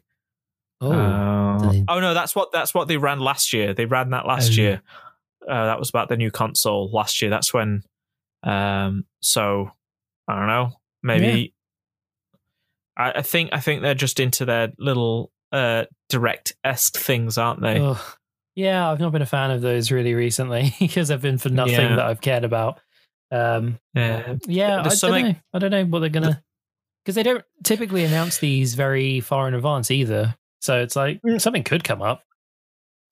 oh, 0.81 0.93
Uh, 0.93 1.73
oh 1.89 1.99
no, 1.99 2.15
that's 2.15 2.37
what 2.37 2.53
that's 2.53 2.75
what 2.75 2.87
they 2.87 2.97
ran 2.97 3.19
last 3.19 3.53
year. 3.53 3.75
They 3.75 3.87
ran 3.87 4.11
that 4.11 4.25
last 4.25 4.53
Oh. 4.53 4.63
year. 4.63 4.83
Uh, 5.45 5.67
that 5.67 5.81
was 5.81 5.89
about 5.89 6.09
the 6.09 6.17
new 6.17 6.31
console 6.31 6.93
last 6.93 7.21
year. 7.23 7.29
That's 7.31 7.53
when. 7.53 7.83
Um. 8.45 9.05
So 9.21 9.73
I 10.29 10.37
don't 10.39 10.47
know. 10.47 10.75
Maybe. 11.03 11.55
I, 12.97 13.15
I 13.17 13.23
think 13.23 13.51
I 13.53 13.59
think 13.59 13.83
they're 13.83 13.95
just 13.95 14.21
into 14.21 14.45
their 14.45 14.73
little 14.79 15.33
uh 15.53 15.85
direct 16.09 16.55
esque 16.65 16.97
things, 16.97 17.39
aren't 17.39 17.61
they? 17.61 17.79
Ugh. 17.79 17.99
yeah. 18.55 18.91
I've 18.91 19.01
not 19.01 19.13
been 19.13 19.23
a 19.23 19.27
fan 19.27 19.51
of 19.51 19.61
those 19.63 19.91
really 19.91 20.15
recently 20.15 20.75
because 20.81 21.11
I've 21.11 21.23
been 21.23 21.39
for 21.39 21.49
nothing 21.51 21.75
Yeah. 21.75 21.97
that 21.97 22.07
I've 22.07 22.21
cared 22.21 22.45
about. 22.45 22.81
Um, 23.31 23.79
Yeah. 23.95 24.37
yeah, 24.47 24.83
The 24.83 24.91
I 24.91 24.95
summer- 24.95 25.21
don't 25.21 25.29
know. 25.31 25.35
I 25.55 25.59
don't 25.59 25.71
know 25.71 25.85
what 25.87 25.99
they're 26.01 26.09
gonna 26.11 26.43
because 27.05 27.15
they 27.17 27.23
don't 27.23 27.45
typically 27.65 28.05
announce 28.05 28.39
these 28.39 28.75
very 28.75 29.21
far 29.21 29.49
in 29.49 29.55
advance 29.55 29.91
either. 29.91 30.35
So 30.61 30.81
it's 30.81 30.95
like 30.97 31.21
Mm. 31.27 31.41
something 31.41 31.65
could 31.65 31.83
come 31.85 32.03
up. 32.03 32.23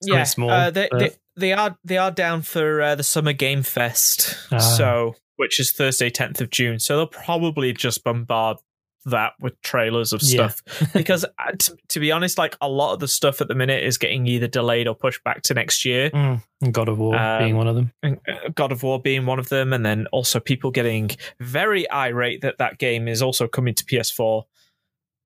Something 0.03 0.17
yeah, 0.17 0.23
small, 0.23 0.49
uh, 0.49 0.69
they, 0.71 0.87
but- 0.91 0.99
they 0.99 1.11
they 1.37 1.53
are 1.53 1.77
they 1.83 1.97
are 1.97 2.11
down 2.11 2.41
for 2.41 2.81
uh, 2.81 2.95
the 2.95 3.03
Summer 3.03 3.33
Game 3.33 3.63
Fest, 3.63 4.37
Ah. 4.51 4.57
so 4.59 5.15
which 5.37 5.59
is 5.59 5.71
Thursday, 5.71 6.09
tenth 6.09 6.39
of 6.41 6.49
June. 6.49 6.79
So 6.79 6.97
they'll 6.97 7.07
probably 7.07 7.73
just 7.73 8.03
bombard 8.03 8.57
that 9.05 9.33
with 9.39 9.59
trailers 9.61 10.13
of 10.13 10.21
Yeah. 10.23 10.49
stuff 10.49 10.91
because 10.93 11.25
uh, 11.25 11.51
t- 11.57 11.73
to 11.89 11.99
be 11.99 12.11
honest, 12.11 12.37
like 12.37 12.55
a 12.61 12.69
lot 12.69 12.93
of 12.93 12.99
the 12.99 13.07
stuff 13.07 13.41
at 13.41 13.47
the 13.47 13.55
minute 13.55 13.83
is 13.83 13.97
getting 13.97 14.27
either 14.27 14.47
delayed 14.47 14.87
or 14.87 14.95
pushed 14.95 15.23
back 15.23 15.41
to 15.43 15.53
next 15.53 15.85
year. 15.85 16.09
Mm, 16.11 16.41
God 16.71 16.87
of 16.89 16.99
War 16.99 17.15
Um, 17.15 17.39
being 17.43 17.57
one 17.57 17.67
of 17.67 17.75
them. 17.75 17.91
uh, 18.03 18.11
God 18.53 18.71
of 18.71 18.83
War 18.83 19.01
being 19.01 19.25
one 19.25 19.39
of 19.39 19.49
them, 19.49 19.73
and 19.73 19.85
then 19.85 20.07
also 20.11 20.39
people 20.39 20.69
getting 20.71 21.09
very 21.39 21.89
irate 21.91 22.41
that 22.41 22.59
that 22.59 22.77
game 22.77 23.07
is 23.07 23.21
also 23.21 23.47
coming 23.47 23.73
to 23.75 23.83
PS4. 23.85 24.43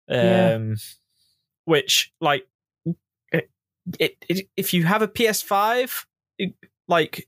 Um, 0.08 0.16
Yeah. 0.18 0.60
which 1.66 2.14
like 2.22 2.48
it, 3.32 3.50
it, 4.00 4.16
it, 4.30 4.48
if 4.56 4.74
you 4.74 4.84
have 4.84 5.02
a 5.02 5.08
PS5, 5.08 6.06
it- 6.38 6.54
like 6.88 7.28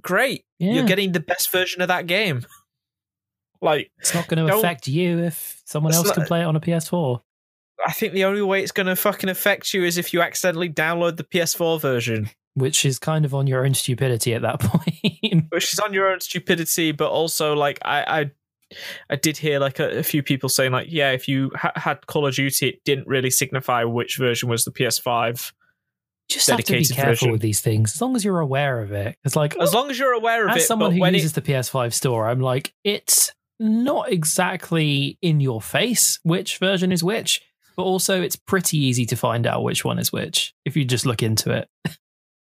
great, 0.00 0.44
Yeah. 0.58 0.72
you're 0.72 0.86
getting 0.86 1.12
the 1.12 1.20
best 1.20 1.50
version 1.52 1.80
of 1.82 1.88
that 1.88 2.06
game. 2.06 2.44
Like 3.62 3.90
It's 3.98 4.14
not 4.14 4.28
going 4.28 4.46
to 4.46 4.54
affect 4.54 4.88
you 4.88 5.20
if 5.20 5.62
someone 5.64 5.94
else 5.94 6.10
can 6.10 6.24
play 6.24 6.40
it 6.40 6.44
on 6.44 6.56
a 6.56 6.60
PS4. 6.60 7.20
I 7.86 7.92
think 7.92 8.12
the 8.12 8.24
only 8.24 8.42
way 8.42 8.62
it's 8.62 8.72
going 8.72 8.86
to 8.86 8.96
fucking 8.96 9.28
affect 9.28 9.74
you 9.74 9.84
is 9.84 9.98
if 9.98 10.12
you 10.12 10.20
accidentally 10.20 10.68
download 10.68 11.16
the 11.16 11.24
PS4 11.24 11.80
version, 11.80 12.30
which 12.54 12.84
is 12.84 12.98
kind 12.98 13.24
of 13.24 13.34
on 13.34 13.46
your 13.46 13.64
own 13.64 13.74
stupidity 13.74 14.34
at 14.34 14.42
that 14.42 14.60
point. 14.60 15.46
which 15.50 15.72
is 15.72 15.78
on 15.78 15.92
your 15.92 16.12
own 16.12 16.20
stupidity. 16.20 16.92
But 16.92 17.10
also, 17.10 17.54
like 17.54 17.78
I, 17.84 18.20
I, 18.20 18.30
I 19.10 19.16
did 19.16 19.36
hear 19.36 19.58
like 19.58 19.80
a, 19.80 19.98
a 19.98 20.02
few 20.02 20.22
people 20.22 20.48
saying 20.48 20.72
like, 20.72 20.88
yeah, 20.90 21.12
if 21.12 21.28
you 21.28 21.50
ha- 21.54 21.72
had 21.74 22.06
Call 22.06 22.26
of 22.26 22.34
Duty, 22.34 22.68
it 22.68 22.84
didn't 22.84 23.08
really 23.08 23.30
signify 23.30 23.84
which 23.84 24.16
version 24.16 24.48
was 24.48 24.64
the 24.64 24.70
PS5. 24.70 25.52
Just 26.28 26.48
have 26.48 26.62
to 26.62 26.72
be 26.72 26.84
careful 26.84 27.10
version. 27.10 27.32
with 27.32 27.40
these 27.42 27.60
things, 27.60 27.94
as 27.94 28.00
long 28.00 28.16
as 28.16 28.24
you're 28.24 28.40
aware 28.40 28.80
of 28.80 28.92
it. 28.92 29.16
It's 29.24 29.36
like 29.36 29.56
As 29.58 29.74
long 29.74 29.90
as 29.90 29.98
you're 29.98 30.12
aware 30.12 30.46
of 30.46 30.56
as 30.56 30.62
it, 30.62 30.66
someone 30.66 30.92
who 30.92 31.04
uses 31.06 31.36
it, 31.36 31.44
the 31.44 31.52
PS5 31.52 31.92
store, 31.92 32.28
I'm 32.28 32.40
like, 32.40 32.72
it's 32.84 33.32
not 33.62 34.10
exactly 34.12 35.18
in 35.22 35.40
your 35.40 35.60
face 35.62 36.18
which 36.22 36.58
version 36.58 36.90
is 36.92 37.02
which, 37.04 37.40
but 37.76 37.84
also 37.84 38.20
it's 38.20 38.36
pretty 38.36 38.76
easy 38.78 39.06
to 39.06 39.16
find 39.16 39.46
out 39.46 39.62
which 39.62 39.84
one 39.84 39.98
is 39.98 40.12
which 40.12 40.54
if 40.64 40.76
you 40.76 40.84
just 40.84 41.06
look 41.06 41.22
into 41.22 41.50
it. 41.52 41.68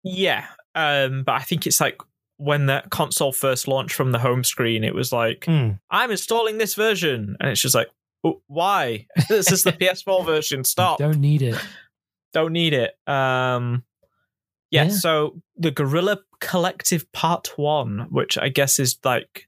yeah, 0.03 0.45
um, 0.76 1.24
but 1.24 1.34
I 1.34 1.39
think 1.39 1.65
it's 1.65 1.82
like 1.82 1.99
when 2.38 2.68
the 2.68 2.84
console 2.91 3.32
first 3.34 3.68
launched 3.68 3.95
from 3.95 4.11
the 4.11 4.20
home 4.20 4.43
screen, 4.43 4.84
it 4.84 4.93
was 4.93 5.11
like, 5.11 5.45
Hmm. 5.45 5.72
I'm 5.89 6.11
installing 6.11 6.59
this 6.59 6.76
version, 6.76 7.36
and 7.39 7.49
it's 7.49 7.61
just 7.61 7.74
like, 7.74 7.88
"Oh, 8.24 8.41
why? 8.45 9.07
this 9.30 9.51
is 9.51 9.63
the 9.63 9.72
PS4 9.82 10.24
version. 10.26 10.63
Stop. 10.63 10.99
Don't 10.99 11.20
need 11.20 11.41
it. 11.41 11.55
don't 12.34 12.53
need 12.53 12.74
it. 12.74 12.91
Um, 13.07 13.84
yeah, 14.70 14.84
Yeah. 14.84 14.89
So 14.89 15.41
the 15.55 15.72
Guerrilla 15.72 16.20
Collective 16.39 17.11
Part 17.11 17.57
One, 17.57 18.05
which 18.11 18.38
I 18.38 18.49
guess 18.49 18.78
is 18.80 18.99
like, 19.03 19.46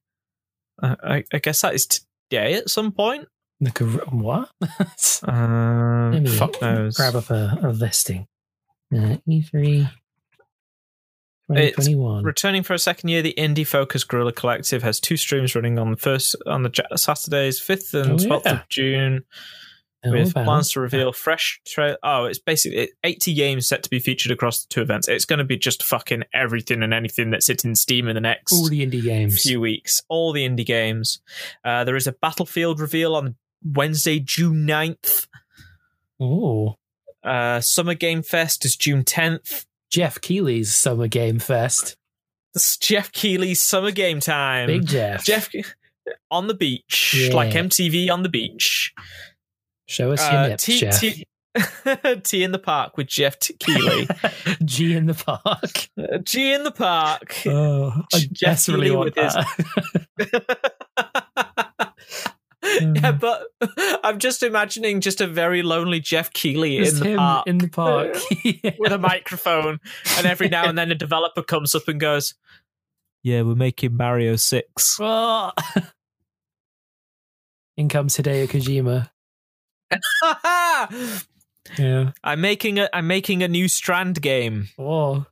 I, 0.81 1.23
I 1.33 1.39
guess 1.39 1.61
that 1.61 1.73
is 1.75 1.85
today 1.85 2.53
at 2.55 2.69
some 2.69 2.91
point. 2.91 3.27
The 3.59 3.71
gor- 3.71 4.05
what? 4.11 4.49
Um, 5.27 6.23
me 6.23 6.29
fuck 6.29 6.61
knows. 6.61 6.95
grab 6.95 7.15
up 7.15 7.29
a, 7.29 7.57
a 7.61 7.69
listing. 7.69 8.27
Uh, 8.93 9.17
E3 9.27 9.89
2021. 11.47 12.23
Returning 12.23 12.63
for 12.63 12.73
a 12.73 12.79
second 12.79 13.09
year, 13.09 13.21
the 13.21 13.33
indie 13.37 13.65
focused 13.67 14.07
Guerrilla 14.07 14.31
Collective 14.31 14.83
has 14.83 14.99
two 14.99 15.17
streams 15.17 15.55
running 15.55 15.79
on 15.79 15.91
the 15.91 15.97
first 15.97 16.35
on 16.45 16.63
the 16.63 16.71
Saturdays, 16.95 17.59
fifth 17.59 17.93
and 17.93 18.11
Oh, 18.13 18.17
twelfth 18.27 18.45
yeah. 18.45 18.53
of 18.61 18.69
June, 18.69 19.23
Oh, 20.05 20.11
with 20.13 20.33
wow. 20.35 20.45
plans 20.45 20.69
to 20.71 20.79
reveal 20.79 21.11
fresh. 21.11 21.59
Tra- 21.67 21.97
oh, 22.03 22.23
it's 22.25 22.39
basically 22.39 22.89
eighty 23.03 23.33
games 23.33 23.67
set 23.67 23.83
to 23.83 23.89
be 23.89 23.99
featured 23.99 24.31
across 24.31 24.63
the 24.63 24.67
two 24.73 24.81
events. 24.81 25.07
It's 25.09 25.25
going 25.25 25.39
to 25.39 25.43
be 25.45 25.57
just 25.57 25.83
fucking 25.83 26.23
everything 26.33 26.81
and 26.83 26.93
anything 26.93 27.31
that's 27.31 27.47
hitting 27.47 27.75
Steam 27.75 28.07
in 28.07 28.15
the 28.15 28.21
next 28.21 28.53
all 28.53 28.69
the 28.69 28.85
indie 28.85 29.03
games. 29.03 29.41
few 29.43 29.59
weeks. 29.59 30.01
All 30.07 30.31
the 30.31 30.47
indie 30.47 30.65
games. 30.65 31.21
Uh, 31.65 31.83
there 31.83 31.97
is 31.97 32.07
a 32.07 32.13
Battlefield 32.13 32.79
reveal 32.79 33.13
on 33.15 33.35
Wednesday, 33.61 34.19
June 34.19 34.65
9th. 34.65 35.27
Oh, 36.19 36.75
Uh, 37.23 37.59
Summer 37.59 37.93
Game 37.93 38.21
Fest 38.21 38.63
is 38.63 38.77
June 38.77 39.03
10th. 39.03 39.65
Geoff 39.91 40.21
Keighley's 40.21 40.73
Summer 40.73 41.07
Game 41.07 41.39
Fest. 41.39 41.97
Is 42.55 42.77
Geoff 42.77 43.11
Keighley's 43.11 43.59
Summer 43.59 43.91
Game 43.91 44.19
Time. 44.21 44.67
Big 44.67 44.85
Jeff. 44.87 45.25
Jeff 45.25 45.49
on 46.31 46.47
the 46.47 46.53
beach, 46.53 47.13
Yeah. 47.17 47.35
like 47.35 47.53
MTV 47.53 48.09
on 48.09 48.23
the 48.23 48.29
beach. 48.29 48.93
Show 49.89 50.11
us 50.11 50.21
your 50.31 50.39
Uh, 50.41 50.47
nips, 50.49 50.63
tea, 50.65 50.79
Jeff. 50.79 50.99
tea, 50.99 51.25
tea 52.23 52.43
in 52.43 52.51
the 52.51 52.59
park 52.59 52.95
with 52.95 53.07
Jeff 53.07 53.39
T- 53.39 53.55
Keighley. 53.59 54.07
G 54.63 54.93
in 54.95 55.07
the 55.07 55.13
park. 55.15 55.89
Uh, 55.99 56.17
G 56.19 56.53
in 56.53 56.63
the 56.63 56.71
park. 56.71 57.35
Oh, 57.45 58.03
I 58.13 58.19
Jeff 58.19 58.29
desperately 58.39 58.87
Keighley 58.89 58.95
want 58.97 59.15
with 59.15 59.23
his- 59.25 59.33
that. 59.33 60.55
yeah, 62.95 63.11
but 63.11 63.47
I'm 64.03 64.19
just 64.19 64.43
imagining 64.43 65.01
just 65.01 65.19
a 65.21 65.27
very 65.27 65.61
lonely 65.63 65.99
Geoff 65.99 66.31
Keighley 66.33 66.77
Just 66.77 66.97
in 66.97 66.99
the 67.03 67.09
him 67.09 67.17
park 67.17 67.47
in 67.47 67.57
the 67.57 67.67
park. 67.67 68.15
Yeah. 68.43 68.71
with 68.79 68.91
a 68.91 68.97
microphone, 68.97 69.79
and 70.17 70.25
every 70.27 70.49
now 70.49 70.65
and 70.69 70.77
then 70.77 70.91
a 70.91 70.95
developer 70.95 71.41
comes 71.43 71.73
up 71.75 71.87
and 71.87 71.99
goes, 71.99 72.35
"Yeah, 73.23 73.41
we're 73.41 73.55
making 73.55 73.97
Mario 73.97 74.35
6. 74.35 74.97
Oh. 75.01 75.51
In 77.75 77.89
comes 77.89 78.17
Hideo 78.17 78.47
Kojima. 78.47 79.09
Yeah. 81.77 82.11
I'm 82.23 82.41
making 82.41 82.79
a 82.79 82.89
I'm 82.93 83.05
making 83.07 83.43
a 83.43 83.47
new 83.47 83.67
Strand 83.67 84.21
game. 84.21 84.69
Oh, 84.77 85.25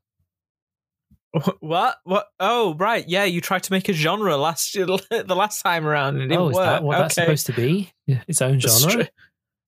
What? 1.59 1.97
What? 2.03 2.27
Oh, 2.39 2.75
right. 2.75 3.03
Yeah, 3.07 3.23
you 3.25 3.41
tried 3.41 3.63
to 3.63 3.71
make 3.71 3.89
a 3.89 3.93
genre 3.93 4.37
last 4.37 4.73
the 4.73 5.25
last 5.35 5.61
time 5.63 5.87
around 5.87 6.21
and 6.21 6.31
it 6.31 6.35
oh, 6.35 6.49
is 6.49 6.57
that 6.57 6.83
what 6.83 6.97
that's 6.99 7.15
supposed 7.15 7.47
to 7.47 7.53
be? 7.53 7.91
Its 8.07 8.41
own 8.41 8.59
genre, 8.59 9.07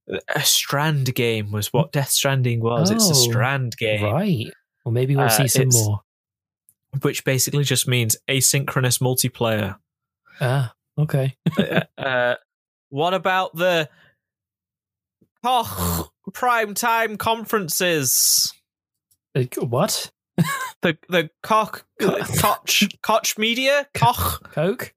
Str- 0.08 0.14
a 0.36 0.42
Strand 0.44 1.14
game 1.16 1.52
was 1.52 1.74
what 1.74 1.92
Death 1.92 2.10
Stranding 2.10 2.62
was. 2.62 2.92
It's 2.92 3.08
a 3.08 3.12
Oh, 3.12 3.30
Strand 3.30 3.76
game, 3.78 4.04
right? 4.04 4.48
Well, 4.86 4.92
maybe 4.94 5.16
we'll 5.16 5.26
Uh, 5.26 5.30
see 5.30 5.48
some 5.48 5.70
more. 5.70 6.02
which 7.02 7.24
basically 7.26 7.64
just 7.64 7.88
means 7.88 8.16
asynchronous 8.28 9.00
multiplayer. 9.02 9.78
Ah, 10.40 10.74
okay. 10.98 11.36
uh, 11.60 11.82
uh, 11.98 12.36
what 12.90 13.14
about 13.14 13.56
the 13.56 13.90
Koch 15.44 16.10
prime 16.34 16.74
time 16.74 17.18
conferences? 17.18 18.54
Like, 19.36 19.56
what? 19.56 20.12
The 20.82 20.98
the 21.10 21.30
Koch 21.44 21.84
Koch 22.00 22.88
Koch 23.02 23.38
Media 23.38 23.86
Koch 23.94 24.42
Coke? 24.54 24.94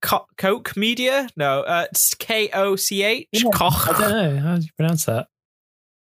Co- 0.00 0.26
Coke 0.38 0.74
Media? 0.78 1.28
No, 1.36 1.60
uh, 1.60 1.84
it's 1.90 2.14
K 2.14 2.48
O 2.54 2.74
C 2.76 3.02
H 3.02 3.26
Yeah, 3.34 3.50
I 3.52 3.94
don't 3.98 4.00
know. 4.00 4.38
How 4.38 4.56
do 4.56 4.62
you 4.62 4.70
pronounce 4.78 5.04
that? 5.04 5.26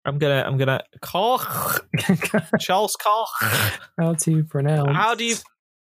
I'm 0.04 0.18
gonna 0.18 0.44
I'm 0.46 0.56
gonna 0.56 0.82
Koch 1.02 1.80
Charles 2.60 2.94
Koch. 2.94 3.28
How 3.98 4.12
do 4.14 4.30
you 4.30 4.44
pronounce? 4.44 4.96
How 4.96 5.16
do 5.16 5.24
you? 5.24 5.34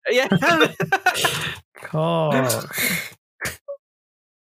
Yeah. 0.08 0.28
Koch. 1.82 2.64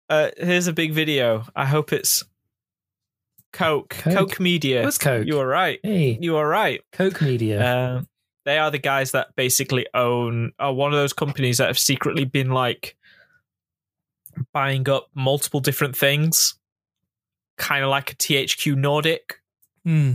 uh, 0.09 0.29
here's 0.37 0.67
a 0.67 0.73
big 0.73 0.93
video. 0.93 1.45
I 1.55 1.65
hope 1.65 1.91
it's 1.91 2.23
Coke. 3.55 3.89
Coke. 3.89 4.13
Coke, 4.13 4.39
Media. 4.39 4.83
What's 4.83 4.97
Coke? 4.97 5.25
You 5.25 5.37
were 5.37 5.47
right. 5.47 5.79
Hey, 5.81 6.17
You 6.21 6.33
were 6.33 6.47
right. 6.47 6.81
Coke 6.91 7.21
Media. 7.21 7.95
Um, 7.97 8.07
they 8.45 8.57
are 8.59 8.69
the 8.69 8.77
guys 8.77 9.11
that 9.11 9.35
basically 9.35 9.87
own 9.93 10.51
are 10.59 10.73
one 10.73 10.93
of 10.93 10.97
those 10.99 11.13
companies 11.13 11.57
that 11.57 11.67
have 11.67 11.79
secretly 11.79 12.25
been 12.25 12.49
like 12.51 12.95
buying 14.53 14.87
up 14.89 15.07
multiple 15.15 15.59
different 15.59 15.95
things, 15.95 16.55
kind 17.57 17.83
of 17.83 17.89
like 17.89 18.11
a 18.11 18.15
THQ 18.15 18.75
Nordic. 18.75 19.41
Hmm, 19.83 20.13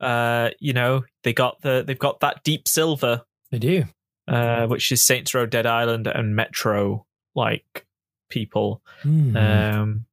Uh, 0.00 0.50
you 0.60 0.72
know, 0.72 1.04
they 1.24 1.32
got 1.32 1.60
the 1.62 1.82
they've 1.86 1.98
got 1.98 2.20
that 2.20 2.42
Deep 2.44 2.68
Silver, 2.68 3.22
they 3.50 3.58
do. 3.58 3.84
uh, 4.28 4.66
which 4.66 4.92
is 4.92 5.04
Saints 5.04 5.34
Row, 5.34 5.46
Dead 5.46 5.66
Island, 5.66 6.06
and 6.06 6.36
Metro 6.36 7.06
like 7.34 7.86
people. 8.30 8.80
Hmm. 9.02 9.36
Um, 9.36 10.06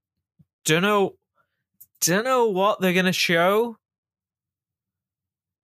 don't 0.65 0.81
know, 0.81 1.15
don't 2.05 2.23
know 2.25 2.47
what 2.47 2.79
they're 2.81 2.93
gonna 2.93 3.11
show. 3.13 3.77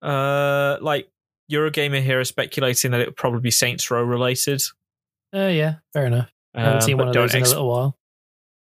Uh, 0.02 0.78
like 0.80 1.08
Eurogamer 1.50 2.02
here 2.02 2.20
is 2.20 2.28
speculating 2.28 2.90
that 2.92 3.00
it 3.00 3.08
would 3.08 3.16
probably 3.16 3.40
be 3.40 3.50
Saints 3.50 3.90
Row 3.90 4.02
related. 4.02 4.62
Oh 5.32 5.48
yeah, 5.48 5.76
fair 5.92 6.06
enough. 6.06 6.30
I 6.54 6.60
haven't 6.60 6.74
Um, 6.76 6.80
seen 6.82 6.96
one 6.98 7.08
of 7.08 7.14
those 7.14 7.34
in 7.34 7.40
ex- 7.40 7.50
a 7.50 7.54
little 7.54 7.68
while. 7.70 7.98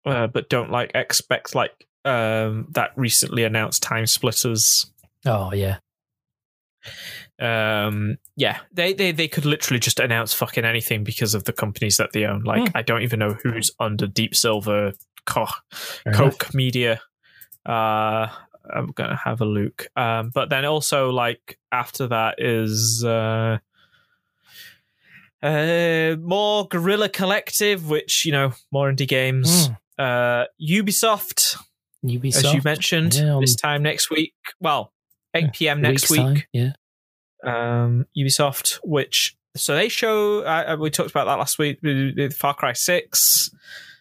uh, 0.04 0.26
but 0.28 0.48
don't 0.48 0.70
like 0.70 0.92
expect 0.94 1.54
like 1.54 1.86
um 2.04 2.68
that 2.70 2.92
recently 2.96 3.42
announced 3.44 3.82
Time 3.82 4.06
Splitters. 4.06 4.90
Oh 5.24 5.52
yeah. 5.52 5.78
Um, 7.38 8.16
yeah, 8.36 8.60
they 8.72 8.92
they 8.94 9.10
they 9.12 9.28
could 9.28 9.44
literally 9.44 9.80
just 9.80 9.98
announce 10.00 10.32
fucking 10.32 10.64
anything 10.64 11.02
because 11.04 11.34
of 11.34 11.44
the 11.44 11.52
companies 11.52 11.96
that 11.98 12.12
they 12.12 12.24
own. 12.24 12.44
Like 12.44 12.68
Hmm. 12.68 12.76
I 12.76 12.82
don't 12.82 13.02
even 13.02 13.18
know 13.18 13.34
who's 13.42 13.70
under 13.80 14.06
Deep 14.06 14.34
Silver, 14.36 14.92
Koch, 15.26 15.50
Fair 15.72 16.12
enough. 16.14 16.54
Media. 16.54 17.00
Uh, 17.66 18.28
I'm 18.72 18.88
gonna 18.94 19.16
have 19.16 19.40
a 19.40 19.44
look. 19.44 19.86
Um, 19.96 20.30
but 20.34 20.50
then 20.50 20.64
also 20.64 21.10
like 21.10 21.58
after 21.72 22.06
that 22.08 22.36
is 22.38 23.04
uh, 23.04 23.58
uh, 25.42 26.16
more 26.20 26.66
Guerrilla 26.68 27.08
Collective, 27.08 27.88
which 27.88 28.24
you 28.24 28.32
know 28.32 28.52
more 28.72 28.90
indie 28.90 29.08
games. 29.08 29.66
Hmm. 29.68 29.72
Uh, 29.98 30.44
Ubisoft, 30.60 31.56
Ubisoft. 32.04 32.44
as 32.44 32.54
you 32.54 32.60
mentioned, 32.64 33.14
Yeah, 33.14 33.36
um, 33.36 33.40
this 33.40 33.54
time 33.56 33.82
next 33.82 34.10
week. 34.10 34.34
Well, 34.60 34.92
8 35.34 35.52
p.m. 35.54 35.80
next 35.80 36.10
week 36.10 36.20
time, 36.20 36.42
Yeah. 36.52 36.72
um, 37.44 38.06
Ubisoft, 38.16 38.78
which 38.84 39.36
so 39.56 39.74
they 39.74 39.88
show. 39.88 40.40
Uh, 40.40 40.76
we 40.78 40.90
talked 40.90 41.10
about 41.10 41.24
that 41.26 41.38
last 41.38 41.58
week 41.58 41.78
Far 42.34 42.54
Cry 42.54 42.72
Six, 42.74 43.50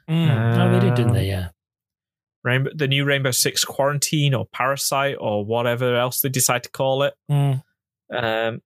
oh, 0.09 0.13
they 0.13 0.79
did, 0.79 0.95
didn't 0.95 1.13
they? 1.13 1.31
Um, 1.31 1.39
Yeah. 1.41 1.47
Rainbow, 2.45 2.69
the 2.73 2.87
new 2.87 3.03
Rainbow 3.03 3.31
Six 3.31 3.65
Quarantine 3.65 4.33
or 4.33 4.45
Parasite 4.45 5.17
or 5.19 5.43
whatever 5.43 5.95
else 5.97 6.21
they 6.21 6.29
decide 6.29 6.63
to 6.63 6.69
call 6.69 7.03
it. 7.03 7.15
Hmm. 7.27 7.53
Um, 8.15 8.61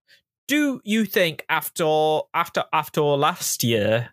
do 0.46 0.80
you 0.84 1.04
think 1.06 1.44
after 1.48 2.20
after 2.34 2.64
after 2.72 3.00
last 3.00 3.64
year's 3.64 4.04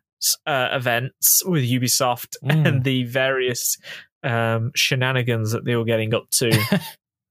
uh, 0.45 0.69
events 0.71 1.43
with 1.45 1.63
Ubisoft 1.63 2.35
Mm. 2.43 2.67
and 2.67 2.83
the 2.83 3.03
various 3.03 3.77
um, 4.23 4.71
shenanigans 4.75 5.51
that 5.51 5.65
they 5.65 5.75
were 5.75 5.83
getting 5.85 6.13
up 6.13 6.29
to, 6.31 6.49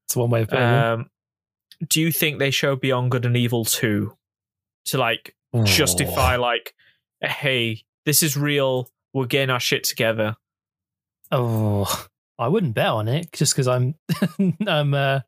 It's 0.07 0.14
one 0.14 0.30
way 0.30 0.43
of 0.43 0.49
putting 0.49 0.62
it. 0.64 0.84
um, 0.84 1.11
do 1.89 2.01
you 2.01 2.12
think 2.12 2.39
they 2.39 2.51
show 2.53 2.76
Beyond 2.76 3.11
Good 3.11 3.24
and 3.26 3.37
Evil 3.37 3.64
two 3.64 4.16
to 4.87 4.99
like 4.99 5.34
Oh. 5.55 5.64
justify 5.64 6.37
like 6.37 6.74
hey 7.22 7.82
this 8.05 8.22
is 8.22 8.37
real 8.37 8.91
we're 9.14 9.26
getting 9.26 9.49
our 9.51 9.61
shit 9.61 9.84
together 9.84 10.37
Oh, 11.32 12.07
I 12.39 12.49
wouldn't 12.49 12.74
bet 12.74 12.89
on 12.89 13.09
it 13.09 13.32
just 13.32 13.55
because 13.55 13.66
I'm, 13.68 13.95
I'm, 14.66 14.93
uh, 14.95 15.20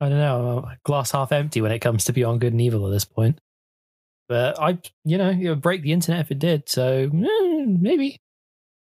I 0.00 0.08
don't 0.08 0.18
know, 0.18 0.58
uh, 0.66 0.74
glass 0.84 1.10
half 1.12 1.32
empty 1.32 1.60
when 1.60 1.72
it 1.72 1.78
comes 1.80 2.04
to 2.04 2.12
Beyond 2.12 2.40
Good 2.40 2.52
and 2.52 2.60
Evil 2.60 2.86
at 2.86 2.90
this 2.90 3.04
point. 3.04 3.40
But 4.28 4.60
I, 4.60 4.78
you 5.04 5.16
know, 5.18 5.30
it 5.30 5.48
would 5.48 5.62
break 5.62 5.82
the 5.82 5.92
internet 5.92 6.20
if 6.20 6.30
it 6.30 6.38
did. 6.38 6.68
So 6.68 7.10
eh, 7.12 7.64
maybe. 7.66 8.20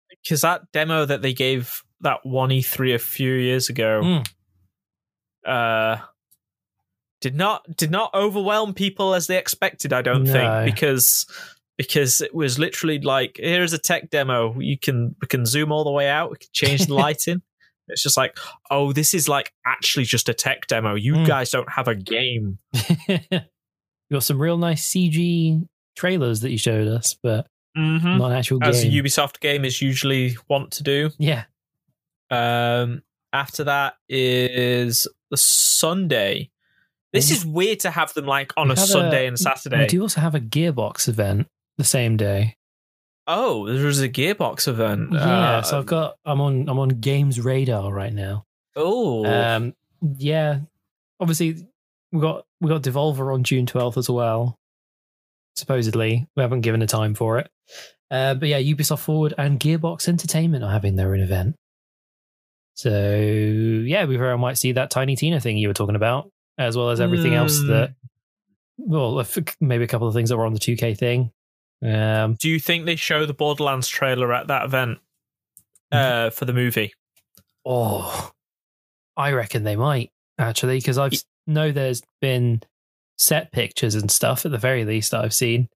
because 0.09 0.41
that 0.41 0.71
demo 0.71 1.03
that 1.05 1.21
they 1.23 1.33
gave 1.33 1.81
that 2.01 2.23
one 2.25 2.49
e3 2.49 2.95
a 2.95 2.99
few 2.99 3.33
years 3.33 3.69
ago 3.69 4.01
Mm. 4.03 4.27
uh 5.45 5.97
did 7.21 7.35
not 7.35 7.63
did 7.77 7.91
not 7.91 8.11
overwhelm 8.15 8.73
people 8.73 9.13
as 9.13 9.27
they 9.27 9.37
expected 9.37 9.93
i 9.93 10.01
don't 10.01 10.23
No. 10.23 10.31
think 10.33 10.73
because 10.75 11.25
because 11.87 12.21
it 12.21 12.33
was 12.33 12.57
literally 12.59 12.99
like 12.99 13.37
here's 13.39 13.73
a 13.73 13.77
tech 13.77 14.09
demo 14.09 14.59
you 14.59 14.77
can 14.77 15.15
we 15.21 15.27
can 15.27 15.45
zoom 15.45 15.71
all 15.71 15.83
the 15.83 15.91
way 15.91 16.07
out 16.09 16.31
we 16.31 16.37
can 16.37 16.49
change 16.53 16.85
the 16.85 16.93
lighting 17.05 17.41
it's 17.87 18.03
just 18.03 18.15
like 18.17 18.37
oh 18.69 18.93
this 18.93 19.13
is 19.13 19.27
like 19.27 19.51
actually 19.65 20.05
just 20.05 20.29
a 20.29 20.33
tech 20.33 20.67
demo 20.67 20.95
you 20.95 21.13
Mm. 21.13 21.27
guys 21.27 21.49
don't 21.49 21.69
have 21.71 21.87
a 21.87 21.95
game 21.95 22.57
you 23.07 23.17
got 24.11 24.23
some 24.23 24.39
real 24.41 24.57
nice 24.57 24.87
CG 24.89 25.67
trailers 25.95 26.39
that 26.41 26.51
you 26.51 26.57
showed 26.57 26.87
us, 26.87 27.15
but 27.21 27.47
mm-hmm. 27.77 28.17
not 28.17 28.31
actual 28.31 28.63
as 28.63 28.83
a 28.83 28.87
ubisoft 28.87 29.39
game 29.39 29.65
is 29.65 29.81
usually 29.81 30.37
want 30.49 30.71
to 30.71 30.83
do 30.83 31.09
yeah. 31.17 31.43
Um, 32.29 33.03
after 33.33 33.63
that 33.65 33.95
is 34.09 35.07
the 35.29 35.37
Sunday. 35.37 36.49
This 37.13 37.29
Mhm. 37.29 37.31
is 37.33 37.45
weird 37.45 37.79
to 37.81 37.91
have 37.91 38.13
them 38.13 38.25
like 38.25 38.53
on 38.55 38.67
We 38.69 38.73
a 38.73 38.77
Sunday 38.77 39.25
a- 39.25 39.27
and 39.27 39.37
Saturday. 39.39 39.79
We 39.79 39.87
do 39.87 40.01
also 40.01 40.21
have 40.21 40.33
a 40.35 40.39
Gearbox 40.39 41.09
event 41.09 41.47
the 41.81 41.87
same 41.87 42.17
day. 42.17 42.55
oh, 43.27 43.67
there 43.71 43.85
was 43.85 44.01
a 44.01 44.09
Gearbox 44.09 44.67
event. 44.67 45.09
Yeah, 45.13 45.57
Uh, 45.57 45.61
so 45.63 45.77
I've 45.79 45.85
got 45.85 46.15
I'm 46.25 46.41
on 46.41 46.67
I'm 46.69 46.79
on 46.79 46.89
Games 46.89 47.39
Radar 47.39 47.91
right 47.91 48.13
now. 48.13 48.45
oh, 48.75 49.25
Um, 49.25 49.73
yeah, 50.17 50.59
obviously 51.19 51.67
we 52.11 52.19
got 52.21 52.45
we 52.59 52.69
got 52.69 52.81
Devolver 52.83 53.33
on 53.33 53.43
June 53.43 53.65
twelfth 53.65 53.97
as 53.97 54.09
well. 54.09 54.57
Supposedly, 55.55 56.27
we 56.35 56.41
haven't 56.41 56.61
given 56.61 56.81
a 56.81 56.87
time 56.87 57.13
for 57.13 57.37
it. 57.39 57.49
Uh, 58.09 58.33
but 58.33 58.47
yeah, 58.49 58.59
Ubisoft 58.59 58.99
Forward 58.99 59.33
and 59.37 59.59
Gearbox 59.59 60.07
Entertainment 60.07 60.63
are 60.63 60.71
having 60.71 60.95
their 60.95 61.13
own 61.13 61.19
event. 61.21 61.55
So 62.75 62.89
yeah, 62.99 64.05
we 64.05 64.17
very 64.17 64.29
well 64.29 64.37
might 64.37 64.57
see 64.57 64.73
that 64.73 64.89
Tiny 64.91 65.15
Tina 65.15 65.39
thing 65.39 65.57
you 65.57 65.67
were 65.67 65.73
talking 65.73 65.95
about, 65.95 66.29
as 66.57 66.75
well 66.77 66.89
as 66.89 66.99
everything 67.01 67.33
else 67.35 67.59
Hmm. 67.59 67.67
that. 67.67 67.93
Well, 68.77 69.23
maybe 69.59 69.83
a 69.83 69.87
couple 69.87 70.07
of 70.07 70.13
things 70.15 70.29
that 70.29 70.37
were 70.37 70.45
on 70.45 70.53
the 70.53 70.59
2K 70.59 70.97
thing. 70.97 71.31
Um, 71.83 72.35
do 72.35 72.47
you 72.49 72.59
think 72.59 72.85
they 72.85 72.95
show 72.95 73.25
the 73.25 73.33
Borderlands 73.33 73.87
trailer 73.87 74.31
at 74.33 74.47
that 74.47 74.65
event 74.65 74.99
uh, 75.91 76.29
for 76.29 76.45
the 76.45 76.53
movie? 76.53 76.93
Oh, 77.65 78.31
I 79.17 79.31
reckon 79.31 79.63
they 79.63 79.75
might 79.75 80.11
actually 80.37 80.77
because 80.77 80.97
I 80.97 81.09
know 81.47 81.71
there's 81.71 82.01
been 82.21 82.61
set 83.17 83.51
pictures 83.51 83.95
and 83.95 84.09
stuff 84.09 84.45
at 84.45 84.51
the 84.51 84.57
very 84.57 84.85
least 84.85 85.11
that 85.11 85.23
I've 85.23 85.33
seen. 85.33 85.69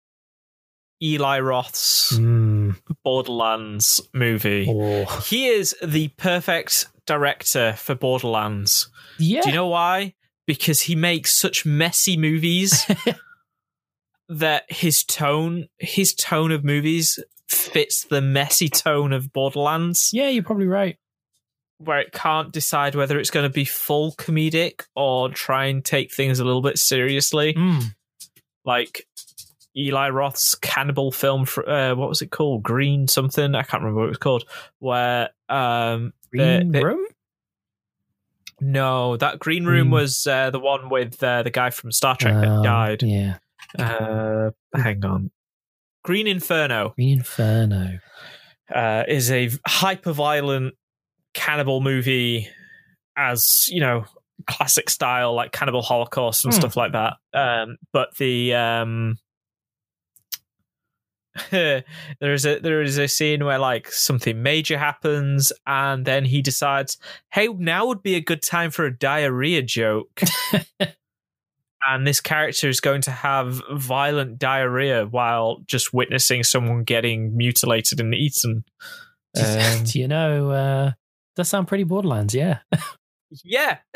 Eli 1.03 1.39
Roth's 1.39 2.13
Mm. 2.17 2.77
Borderlands 3.03 3.99
movie. 4.13 4.65
Oh. 4.69 5.05
He 5.25 5.47
is 5.47 5.75
the 5.83 6.07
perfect 6.17 6.87
director 7.05 7.73
for 7.73 7.95
Borderlands. 7.95 8.89
Yeah. 9.19 9.41
Do 9.41 9.49
you 9.49 9.55
know 9.55 9.67
why? 9.67 10.13
Because 10.47 10.81
he 10.81 10.95
makes 10.95 11.35
such 11.35 11.65
messy 11.65 12.15
movies 12.15 12.85
that 14.29 14.63
his 14.71 15.03
tone, 15.03 15.67
his 15.77 16.13
tone 16.13 16.51
of 16.51 16.63
movies 16.63 17.19
fits 17.47 18.05
the 18.05 18.21
messy 18.21 18.69
tone 18.69 19.13
of 19.13 19.31
Borderlands, 19.31 20.09
yeah, 20.13 20.29
you're 20.29 20.43
probably 20.43 20.67
right. 20.67 20.97
where 21.77 21.99
it 21.99 22.11
can't 22.11 22.51
decide 22.51 22.95
whether 22.95 23.19
it's 23.19 23.29
going 23.29 23.43
to 23.47 23.53
be 23.53 23.65
full 23.65 24.13
comedic 24.13 24.83
or 24.95 25.29
try 25.29 25.65
and 25.65 25.83
take 25.85 26.13
things 26.13 26.39
a 26.39 26.45
little 26.45 26.61
bit 26.61 26.77
seriously. 26.79 27.53
Mm. 27.53 27.93
Like 28.63 29.05
Eli 29.77 30.09
Roth's 30.09 30.55
cannibal 30.55 31.11
film, 31.11 31.45
for, 31.45 31.67
uh, 31.69 31.93
what 31.95 32.09
was 32.09 32.21
it 32.23 32.31
called? 32.31 32.63
Green 32.63 33.07
something? 33.07 33.53
I 33.53 33.61
can't 33.61 33.83
remember 33.83 33.99
what 33.99 34.05
it 34.07 34.09
was 34.09 34.17
called. 34.17 34.45
Where 34.79 35.29
um, 35.49 36.13
Green 36.31 36.71
the- 36.71 36.83
Room? 36.83 37.05
no, 38.61 39.17
that 39.17 39.37
Green 39.39 39.65
Room 39.65 39.89
Green- 39.89 39.91
was 39.91 40.25
uh, 40.25 40.49
the 40.49 40.59
one 40.59 40.89
with 40.89 41.21
uh, 41.21 41.43
the 41.43 41.49
guy 41.51 41.69
from 41.69 41.91
Star 41.91 42.15
Trek 42.15 42.33
that 42.35 42.47
Um, 42.47 42.63
died. 42.63 43.03
Yeah. 43.03 43.37
Uh, 43.79 44.51
hang 44.75 45.03
on. 45.05 45.31
Green 46.03 46.27
Inferno 46.27 46.89
Green 46.95 47.17
Inferno. 47.19 47.99
uh, 48.73 49.03
is 49.07 49.31
a 49.31 49.49
hyper 49.67 50.11
violent 50.13 50.75
cannibal 51.33 51.81
movie, 51.81 52.47
as 53.17 53.67
you 53.69 53.79
know, 53.81 54.05
classic 54.47 54.89
style 54.89 55.33
like 55.33 55.51
Cannibal 55.51 55.81
Holocaust 55.81 56.45
and 56.45 56.53
Hmm. 56.53 56.59
stuff 56.59 56.77
like 56.77 56.91
that. 56.93 57.13
Um, 57.33 57.77
but 57.91 58.15
the 58.17 58.53
um, 58.53 59.17
there 61.51 61.83
is 62.21 62.45
a 62.45 62.59
there 62.59 62.81
is 62.81 62.97
a 62.97 63.07
scene 63.07 63.43
where 63.43 63.59
like 63.59 63.91
something 63.91 64.41
major 64.41 64.77
happens 64.77 65.51
and 65.67 66.05
then 66.05 66.23
he 66.23 66.41
decides 66.41 66.97
hey 67.31 67.47
now 67.49 67.85
would 67.87 68.01
be 68.01 68.15
a 68.15 68.21
good 68.21 68.41
time 68.41 68.71
for 68.71 68.85
a 68.85 68.97
diarrhea 68.97 69.61
joke 69.61 70.21
and 71.87 72.05
this 72.05 72.21
character 72.21 72.69
is 72.69 72.79
going 72.79 73.01
to 73.01 73.11
have 73.11 73.61
violent 73.71 74.39
diarrhea 74.39 75.05
while 75.05 75.61
just 75.65 75.93
witnessing 75.93 76.43
someone 76.43 76.83
getting 76.83 77.35
mutilated 77.35 77.99
and 77.99 78.13
eaten 78.13 78.63
um, 79.37 79.83
do 79.83 79.99
you 79.99 80.07
know 80.07 80.49
uh 80.51 80.91
does 81.35 81.49
sound 81.49 81.67
pretty 81.67 81.83
borderlands 81.83 82.33
yeah 82.33 82.59
yeah 83.43 83.77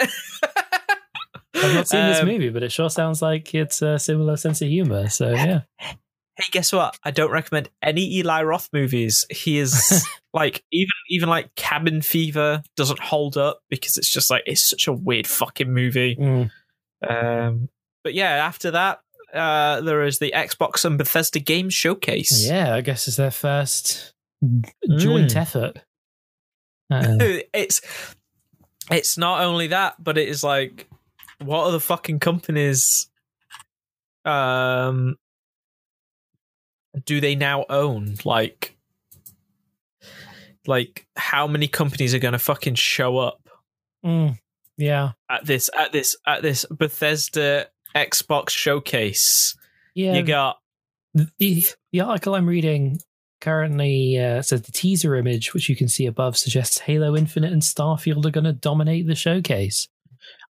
I've 1.64 1.74
not 1.74 1.88
seen 1.88 2.08
this 2.08 2.20
um, 2.20 2.28
movie, 2.28 2.50
but 2.50 2.64
it 2.64 2.72
sure 2.72 2.90
sounds 2.90 3.22
like 3.22 3.54
it's 3.54 3.82
a 3.82 4.00
similar 4.00 4.38
sense 4.38 4.62
of 4.62 4.68
humor. 4.68 5.10
So 5.10 5.30
yeah. 5.34 5.62
Hey, 5.80 6.46
guess 6.52 6.72
what? 6.72 6.98
I 7.04 7.12
don't 7.12 7.32
recommend 7.32 7.70
any 7.82 8.18
Eli 8.18 8.44
Roth 8.44 8.70
movies. 8.72 9.26
He 9.30 9.58
is 9.58 10.08
like 10.34 10.64
even 10.72 10.92
even 11.10 11.30
like 11.30 11.54
Cabin 11.56 12.02
Fever 12.02 12.64
doesn't 12.76 13.00
hold 13.00 13.38
up 13.38 13.62
because 13.70 13.98
it's 13.98 14.12
just 14.12 14.30
like 14.30 14.44
it's 14.46 14.70
such 14.70 14.88
a 14.88 14.94
weird 14.94 15.28
fucking 15.28 15.72
movie. 15.72 16.16
Mm. 16.16 16.52
Um, 17.08 17.70
but 18.10 18.16
yeah, 18.16 18.44
after 18.44 18.72
that, 18.72 19.02
uh, 19.36 19.82
there 19.82 20.04
is 20.04 20.18
the 20.18 20.34
Xbox 20.36 20.84
and 20.84 20.98
Bethesda 20.98 21.40
Games 21.40 21.76
Showcase. 21.76 22.48
Yeah, 22.50 22.74
I 22.74 22.82
guess 22.82 23.08
it's 23.08 23.18
their 23.18 23.30
first 23.30 24.16
joint 24.98 25.32
mm. 25.32 25.36
effort. 25.36 25.80
Uh, 26.92 27.38
it's 27.54 27.82
it's 28.90 29.16
not 29.16 29.42
only 29.42 29.68
that, 29.68 30.04
but 30.04 30.18
it 30.18 30.28
is 30.28 30.44
like 30.44 30.90
what 31.38 31.66
other 31.66 31.78
fucking 31.78 32.18
companies 32.18 33.12
um 34.26 35.16
do 37.06 37.22
they 37.22 37.36
now 37.36 37.64
own? 37.70 38.16
Like 38.26 38.76
like 40.66 41.06
how 41.16 41.46
many 41.46 41.68
companies 41.68 42.16
are 42.16 42.20
going 42.20 42.32
to 42.32 42.40
fucking 42.40 42.74
show 42.74 43.20
up? 43.20 43.48
Mm, 44.04 44.40
yeah. 44.80 45.12
At 45.30 45.46
this 45.46 45.70
at 45.78 45.92
this 45.92 46.16
at 46.26 46.42
this 46.42 46.66
Bethesda 46.72 47.68
Xbox 47.96 48.50
showcase. 48.50 49.56
Yeah. 49.96 50.14
You 50.14 50.24
got 50.24 50.58
the 51.14 51.66
the 51.92 52.02
article 52.02 52.36
I'm 52.36 52.48
reading 52.48 53.00
currently 53.42 54.20
uh, 54.20 54.42
says 54.42 54.64
the 54.64 54.72
teaser 54.72 55.16
image, 55.16 55.54
which 55.54 55.70
you 55.70 55.76
can 55.76 55.88
see 55.88 56.06
above, 56.06 56.38
suggests 56.38 56.80
Halo 56.80 57.16
Infinite 57.16 57.54
and 57.54 57.62
Starfield 57.62 58.26
are 58.26 58.32
going 58.32 58.44
to 58.44 58.54
dominate 58.54 59.08
the 59.08 59.16
showcase. 59.16 59.88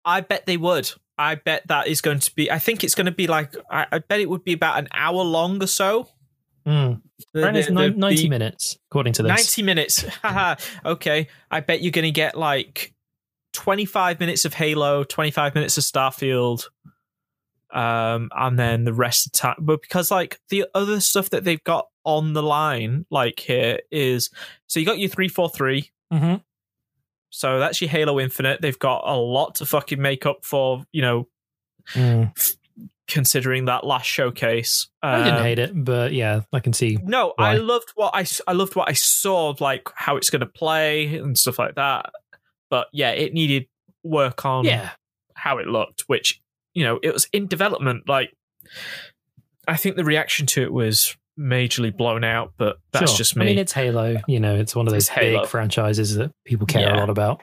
I 0.05 0.20
bet 0.20 0.47
they 0.47 0.57
would. 0.57 0.91
I 1.18 1.34
bet 1.34 1.66
that 1.68 1.89
is 1.89 2.01
going 2.01 2.20
to 2.20 2.34
be. 2.34 2.51
I 2.51 2.59
think 2.59 2.84
it's 2.84 2.95
going 2.95 3.07
to 3.07 3.12
be 3.12 3.26
like. 3.26 3.55
I, 3.70 3.87
I 3.91 3.99
bet 3.99 4.20
it 4.20 4.28
would 4.28 4.45
be 4.45 4.53
about 4.53 4.78
an 4.78 4.89
hour 4.93 5.22
long 5.22 5.62
or 5.62 5.66
so. 5.66 6.09
Mm. 6.66 7.03
The, 7.32 7.41
the, 7.41 7.72
the, 7.72 7.91
90 7.97 8.28
minutes, 8.28 8.76
according 8.91 9.14
to 9.14 9.22
this. 9.22 9.30
90 9.30 9.62
minutes. 9.62 10.05
okay. 10.84 11.28
I 11.51 11.61
bet 11.61 11.80
you're 11.80 11.93
going 11.93 12.05
to 12.05 12.11
get 12.11 12.37
like 12.37 12.93
25 13.55 14.20
minutes 14.20 14.45
of 14.45 14.55
Halo, 14.55 15.05
25 15.05 15.55
minutes 15.55 15.78
of 15.78 15.84
Starfield, 15.84 16.66
um, 17.73 18.31
and 18.35 18.59
then 18.59 18.85
the 18.85 18.93
rest 18.93 19.27
of 19.27 19.33
the 19.33 19.39
time. 19.39 19.57
But 19.59 19.83
because 19.83 20.11
like 20.11 20.41
the 20.49 20.67
other 20.75 21.01
stuff 21.01 21.31
that 21.31 21.45
they've 21.45 21.62
got 21.64 21.87
on 22.05 22.33
the 22.33 22.43
line, 22.43 23.07
like 23.11 23.41
here, 23.41 23.81
is 23.91 24.31
so 24.67 24.81
you 24.81 24.87
got 24.87 24.99
your 24.99 25.09
343. 25.09 25.91
Mm-hmm. 26.12 26.35
So 27.31 27.59
that's 27.59 27.81
your 27.81 27.91
Halo 27.91 28.19
Infinite. 28.21 28.62
They've 28.62 28.79
got 28.79 29.03
a 29.05 29.14
lot 29.14 29.57
to 29.57 29.67
fucking 29.67 30.01
make 30.01 30.25
up 30.25 30.45
for, 30.45 30.85
you 30.93 31.03
know, 31.03 31.29
mm. 31.93 32.33
considering 33.09 33.67
that 33.67 33.85
last 33.85 34.07
showcase. 34.07 34.89
I 35.03 35.19
didn't 35.19 35.35
um, 35.35 35.43
hate 35.43 35.59
it, 35.59 35.73
but 35.75 36.12
yeah, 36.12 36.43
I 36.53 36.61
can 36.61 36.73
see. 36.73 36.99
No, 37.03 37.35
why. 37.37 37.53
I 37.53 37.57
loved 37.57 37.93
what 37.95 38.14
I 38.14 38.25
I 38.47 38.53
loved 38.53 38.75
what 38.75 38.89
I 38.89 38.95
saw 38.95 39.51
of 39.51 39.61
like 39.61 39.89
how 39.95 40.17
it's 40.17 40.31
going 40.31 40.41
to 40.41 40.47
play 40.47 41.17
and 41.17 41.37
stuff 41.37 41.59
like 41.59 41.75
that. 41.75 42.11
But 42.71 42.89
yeah, 42.93 43.11
it 43.11 43.35
needed 43.35 43.67
work 44.03 44.45
on 44.45 44.64
yeah. 44.64 44.91
how 45.35 45.59
it 45.59 45.67
looked, 45.67 46.03
which 46.07 46.41
you 46.77 46.85
know 46.85 47.01
it 47.03 47.12
was 47.12 47.27
in 47.33 47.49
development. 47.49 48.07
Like, 48.07 48.33
I 49.66 49.77
think 49.77 49.97
the 49.97 50.05
reaction 50.05 50.47
to 50.49 50.62
it 50.62 50.72
was 50.72 51.16
majorly 51.39 51.95
blown 51.97 52.22
out, 52.22 52.53
but 52.59 52.77
that's 52.93 53.12
sure. 53.12 53.18
just 53.18 53.35
me. 53.35 53.47
I 53.47 53.49
mean, 53.49 53.59
it's 53.59 53.72
Halo. 53.72 54.16
You 54.29 54.39
know, 54.39 54.55
it's 54.55 54.77
one 54.77 54.87
of 54.87 54.93
those 54.93 55.09
big 55.09 55.47
franchises 55.47 56.14
that 56.16 56.33
people 56.45 56.66
care 56.66 56.83
yeah. 56.83 56.97
a 56.97 57.01
lot 57.01 57.11
about. 57.11 57.43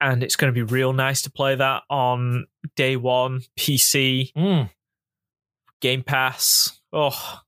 And 0.00 0.22
it's 0.22 0.36
going 0.36 0.52
to 0.52 0.54
be 0.54 0.62
real 0.62 0.92
nice 0.92 1.22
to 1.22 1.30
play 1.30 1.56
that 1.56 1.82
on 1.90 2.46
day 2.76 2.96
one, 2.96 3.40
PC, 3.58 4.32
mm. 4.32 4.70
Game 5.80 6.02
Pass. 6.02 6.80
Oh, 6.92 7.40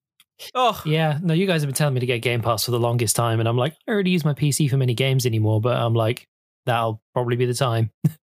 oh. 0.55 0.83
Yeah, 0.85 1.19
no, 1.23 1.33
you 1.33 1.47
guys 1.47 1.63
have 1.63 1.69
been 1.69 1.77
telling 1.77 1.95
me 1.95 2.01
to 2.01 2.07
get 2.07 2.19
Game 2.23 2.43
Pass 2.43 2.65
for 2.65 2.73
the 2.73 2.81
longest 2.81 3.17
time, 3.17 3.41
and 3.41 3.49
I'm 3.49 3.57
like, 3.57 3.75
I 3.87 3.93
already 3.93 4.11
use 4.11 4.25
my 4.25 4.35
PC 4.35 4.69
for 4.69 4.77
many 4.77 4.95
games 4.95 5.27
anymore, 5.27 5.61
but 5.61 5.77
I'm 5.77 5.95
like, 5.95 6.27
that'll 6.67 7.01
probably 7.15 7.37
be 7.37 7.47
the 7.47 7.55
time. 7.55 7.91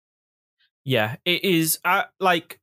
yeah, 0.84 1.16
it 1.24 1.44
is. 1.44 1.78
Uh, 1.84 2.04
like, 2.20 2.60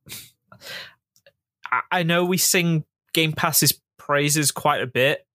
I 1.90 2.02
know 2.02 2.24
we 2.24 2.36
sing 2.36 2.84
Game 3.12 3.32
Pass 3.32 3.62
is 3.62 3.80
praises 3.98 4.50
quite 4.50 4.82
a 4.82 4.86
bit, 4.86 5.26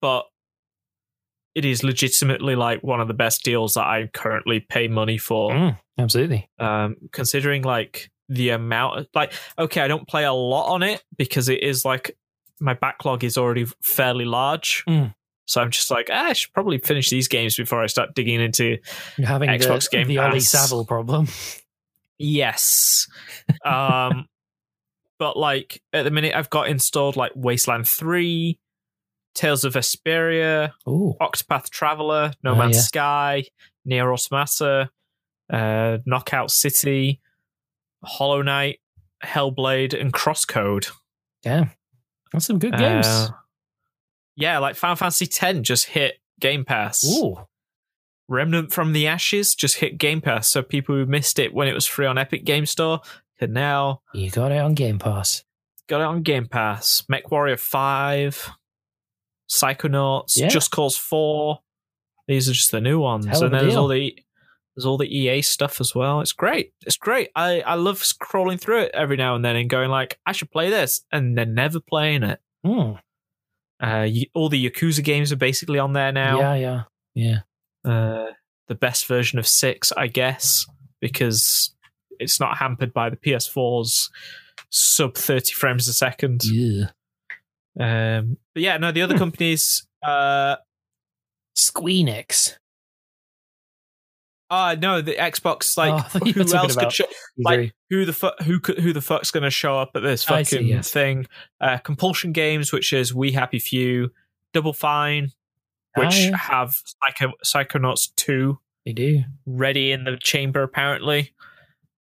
but 0.00 0.26
it 1.54 1.64
is 1.64 1.82
legitimately 1.82 2.56
like 2.56 2.82
one 2.82 3.00
of 3.00 3.08
the 3.08 3.14
best 3.14 3.42
deals 3.42 3.74
that 3.74 3.84
I 3.84 4.08
currently 4.12 4.60
pay 4.60 4.88
money 4.88 5.18
for. 5.18 5.52
Mm, 5.52 5.78
absolutely. 5.98 6.48
Um, 6.58 6.96
considering 7.12 7.62
like 7.62 8.10
the 8.28 8.50
amount, 8.50 9.08
like, 9.14 9.32
okay, 9.58 9.80
I 9.80 9.88
don't 9.88 10.08
play 10.08 10.24
a 10.24 10.32
lot 10.32 10.72
on 10.72 10.82
it 10.82 11.02
because 11.18 11.48
it 11.48 11.62
is 11.62 11.84
like 11.84 12.16
my 12.60 12.74
backlog 12.74 13.24
is 13.24 13.36
already 13.36 13.66
fairly 13.82 14.24
large. 14.24 14.84
Mm. 14.88 15.14
So 15.44 15.60
I'm 15.60 15.70
just 15.70 15.90
like, 15.90 16.08
ah, 16.10 16.26
I 16.26 16.32
should 16.32 16.52
probably 16.52 16.78
finish 16.78 17.10
these 17.10 17.28
games 17.28 17.56
before 17.56 17.82
I 17.82 17.86
start 17.86 18.14
digging 18.14 18.40
into 18.40 18.78
You're 19.18 19.26
having 19.26 19.50
Xbox 19.50 19.90
the, 19.90 19.96
Game 19.96 20.06
the 20.06 20.16
Pass. 20.16 20.30
Ollie 20.30 20.40
Saville 20.40 20.84
problem. 20.84 21.28
Yes. 22.22 23.06
Um, 23.64 24.26
but 25.18 25.36
like 25.36 25.82
at 25.92 26.04
the 26.04 26.10
minute 26.10 26.34
I've 26.34 26.50
got 26.50 26.68
installed 26.68 27.16
like 27.16 27.32
Wasteland 27.34 27.86
3, 27.86 28.58
Tales 29.34 29.64
of 29.64 29.74
Vesperia, 29.74 30.72
Ooh. 30.88 31.14
Octopath 31.20 31.70
Traveler, 31.70 32.32
No 32.42 32.52
oh, 32.52 32.56
Man's 32.56 32.76
yeah. 32.76 32.82
Sky, 32.82 33.44
Nier 33.84 34.12
Automata, 34.12 34.90
uh, 35.50 35.98
Knockout 36.06 36.50
City, 36.50 37.20
Hollow 38.04 38.42
Knight, 38.42 38.80
Hellblade, 39.24 39.98
and 39.98 40.12
Crosscode. 40.12 40.90
Yeah, 41.44 41.68
that's 42.32 42.46
some 42.46 42.58
good 42.58 42.76
games. 42.76 43.06
Uh, 43.06 43.28
yeah, 44.36 44.58
like 44.58 44.76
Final 44.76 44.96
Fantasy 44.96 45.26
X 45.26 45.58
just 45.60 45.86
hit 45.86 46.20
Game 46.40 46.64
Pass. 46.64 47.04
Ooh. 47.04 47.38
Remnant 48.32 48.72
from 48.72 48.92
the 48.92 49.06
Ashes 49.06 49.54
just 49.54 49.76
hit 49.76 49.98
Game 49.98 50.20
Pass, 50.20 50.48
so 50.48 50.62
people 50.62 50.94
who 50.94 51.06
missed 51.06 51.38
it 51.38 51.54
when 51.54 51.68
it 51.68 51.74
was 51.74 51.86
free 51.86 52.06
on 52.06 52.18
Epic 52.18 52.44
Game 52.44 52.66
Store 52.66 53.00
and 53.42 53.52
now 53.52 54.00
you 54.14 54.30
got 54.30 54.52
it 54.52 54.58
on 54.58 54.74
Game 54.74 54.98
Pass. 54.98 55.44
Got 55.88 56.00
it 56.00 56.04
on 56.04 56.22
Game 56.22 56.46
Pass. 56.46 57.04
Mech 57.08 57.30
Warrior 57.30 57.56
Five, 57.56 58.50
Psychonauts, 59.50 60.36
yeah. 60.36 60.48
Just 60.48 60.70
Cause 60.70 60.96
Four. 60.96 61.58
These 62.28 62.48
are 62.48 62.52
just 62.52 62.70
the 62.70 62.80
new 62.80 63.00
ones, 63.00 63.26
and 63.26 63.52
then 63.52 63.64
there's 63.64 63.76
all 63.76 63.88
the 63.88 64.16
there's 64.74 64.86
all 64.86 64.96
the 64.96 65.14
EA 65.14 65.42
stuff 65.42 65.80
as 65.80 65.94
well. 65.94 66.20
It's 66.20 66.32
great. 66.32 66.72
It's 66.86 66.96
great. 66.96 67.30
I 67.34 67.60
I 67.62 67.74
love 67.74 67.98
scrolling 68.00 68.60
through 68.60 68.82
it 68.82 68.92
every 68.94 69.16
now 69.16 69.34
and 69.34 69.44
then 69.44 69.56
and 69.56 69.68
going 69.68 69.90
like, 69.90 70.18
I 70.24 70.32
should 70.32 70.50
play 70.50 70.70
this, 70.70 71.04
and 71.10 71.36
then 71.36 71.54
never 71.54 71.80
playing 71.80 72.22
it. 72.22 72.40
Mm. 72.64 73.00
Uh, 73.80 74.08
all 74.32 74.48
the 74.48 74.70
Yakuza 74.70 75.02
games 75.02 75.32
are 75.32 75.36
basically 75.36 75.80
on 75.80 75.92
there 75.92 76.12
now. 76.12 76.38
Yeah, 76.38 76.54
yeah, 76.54 76.82
yeah. 77.14 77.38
Uh, 77.84 78.26
the 78.68 78.74
best 78.74 79.06
version 79.06 79.38
of 79.38 79.46
six, 79.46 79.92
I 79.92 80.06
guess, 80.06 80.66
because 81.00 81.74
it's 82.18 82.40
not 82.40 82.58
hampered 82.58 82.92
by 82.92 83.10
the 83.10 83.16
PS4's 83.16 84.10
sub 84.70 85.16
30 85.16 85.52
frames 85.52 85.88
a 85.88 85.92
second. 85.92 86.42
Yeah. 86.44 86.90
Um, 87.78 88.38
but 88.54 88.62
yeah, 88.62 88.76
no, 88.78 88.92
the 88.92 89.02
other 89.02 89.14
hmm. 89.14 89.18
companies. 89.18 89.86
Uh, 90.02 90.56
Squeenix. 91.56 92.56
Uh 94.50 94.76
no, 94.78 95.00
the 95.00 95.14
Xbox 95.14 95.76
like 95.78 96.04
oh, 96.14 96.18
who 96.18 96.54
else 96.54 96.76
could 96.76 96.92
show 96.92 97.04
like 97.38 97.72
who 97.88 98.04
the 98.04 98.12
fuck 98.12 98.38
who 98.42 98.60
could 98.60 98.78
who 98.78 98.92
the 98.92 99.00
fuck's 99.00 99.30
gonna 99.30 99.50
show 99.50 99.78
up 99.78 99.92
at 99.94 100.02
this 100.02 100.24
fucking 100.24 100.44
see, 100.44 100.60
yes. 100.60 100.90
thing? 100.90 101.26
Uh 101.60 101.78
Compulsion 101.78 102.32
Games, 102.32 102.70
which 102.70 102.92
is 102.92 103.14
We 103.14 103.32
Happy 103.32 103.58
Few, 103.58 104.10
Double 104.52 104.74
Fine, 104.74 105.32
which 105.96 106.30
have 106.34 106.74
Psycho 107.04 107.32
Psychonauts 107.44 108.14
2 108.16 108.58
they 108.84 108.92
do. 108.92 109.22
Ready 109.46 109.92
in 109.92 110.04
the 110.04 110.16
chamber 110.16 110.62
apparently 110.62 111.32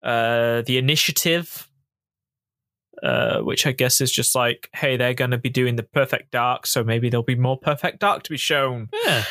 uh, 0.03 0.63
the 0.63 0.77
initiative, 0.77 1.67
uh, 3.03 3.39
which 3.39 3.65
I 3.67 3.71
guess 3.71 4.01
is 4.01 4.11
just 4.11 4.35
like, 4.35 4.69
hey, 4.73 4.97
they're 4.97 5.13
going 5.13 5.31
to 5.31 5.37
be 5.37 5.49
doing 5.49 5.75
the 5.75 5.83
Perfect 5.83 6.31
Dark, 6.31 6.65
so 6.65 6.83
maybe 6.83 7.09
there'll 7.09 7.23
be 7.23 7.35
more 7.35 7.57
Perfect 7.57 7.99
Dark 7.99 8.23
to 8.23 8.29
be 8.31 8.37
shown. 8.37 8.89
Yeah. 9.05 9.23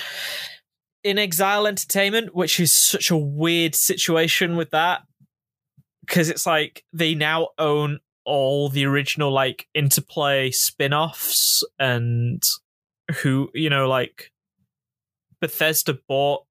inXile 1.04 1.66
Entertainment, 1.66 2.34
which 2.34 2.60
is 2.60 2.72
such 2.72 3.10
a 3.10 3.16
weird 3.16 3.74
situation 3.74 4.56
with 4.56 4.70
that, 4.70 5.02
because 6.06 6.28
it's 6.28 6.46
like 6.46 6.84
they 6.92 7.14
now 7.14 7.48
own 7.58 8.00
all 8.24 8.68
the 8.68 8.84
original 8.84 9.32
like 9.32 9.66
interplay 9.74 10.50
spin-offs 10.50 11.64
and 11.78 12.42
who 13.22 13.50
you 13.54 13.70
know 13.70 13.88
like 13.88 14.30
Bethesda 15.40 15.98
bought 16.08 16.44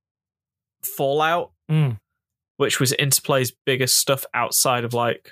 Fallout, 0.83 1.51
Mm. 1.69 1.99
which 2.57 2.79
was 2.79 2.93
Interplay's 2.93 3.51
biggest 3.65 3.97
stuff 3.97 4.25
outside 4.33 4.83
of 4.83 4.93
like 4.93 5.31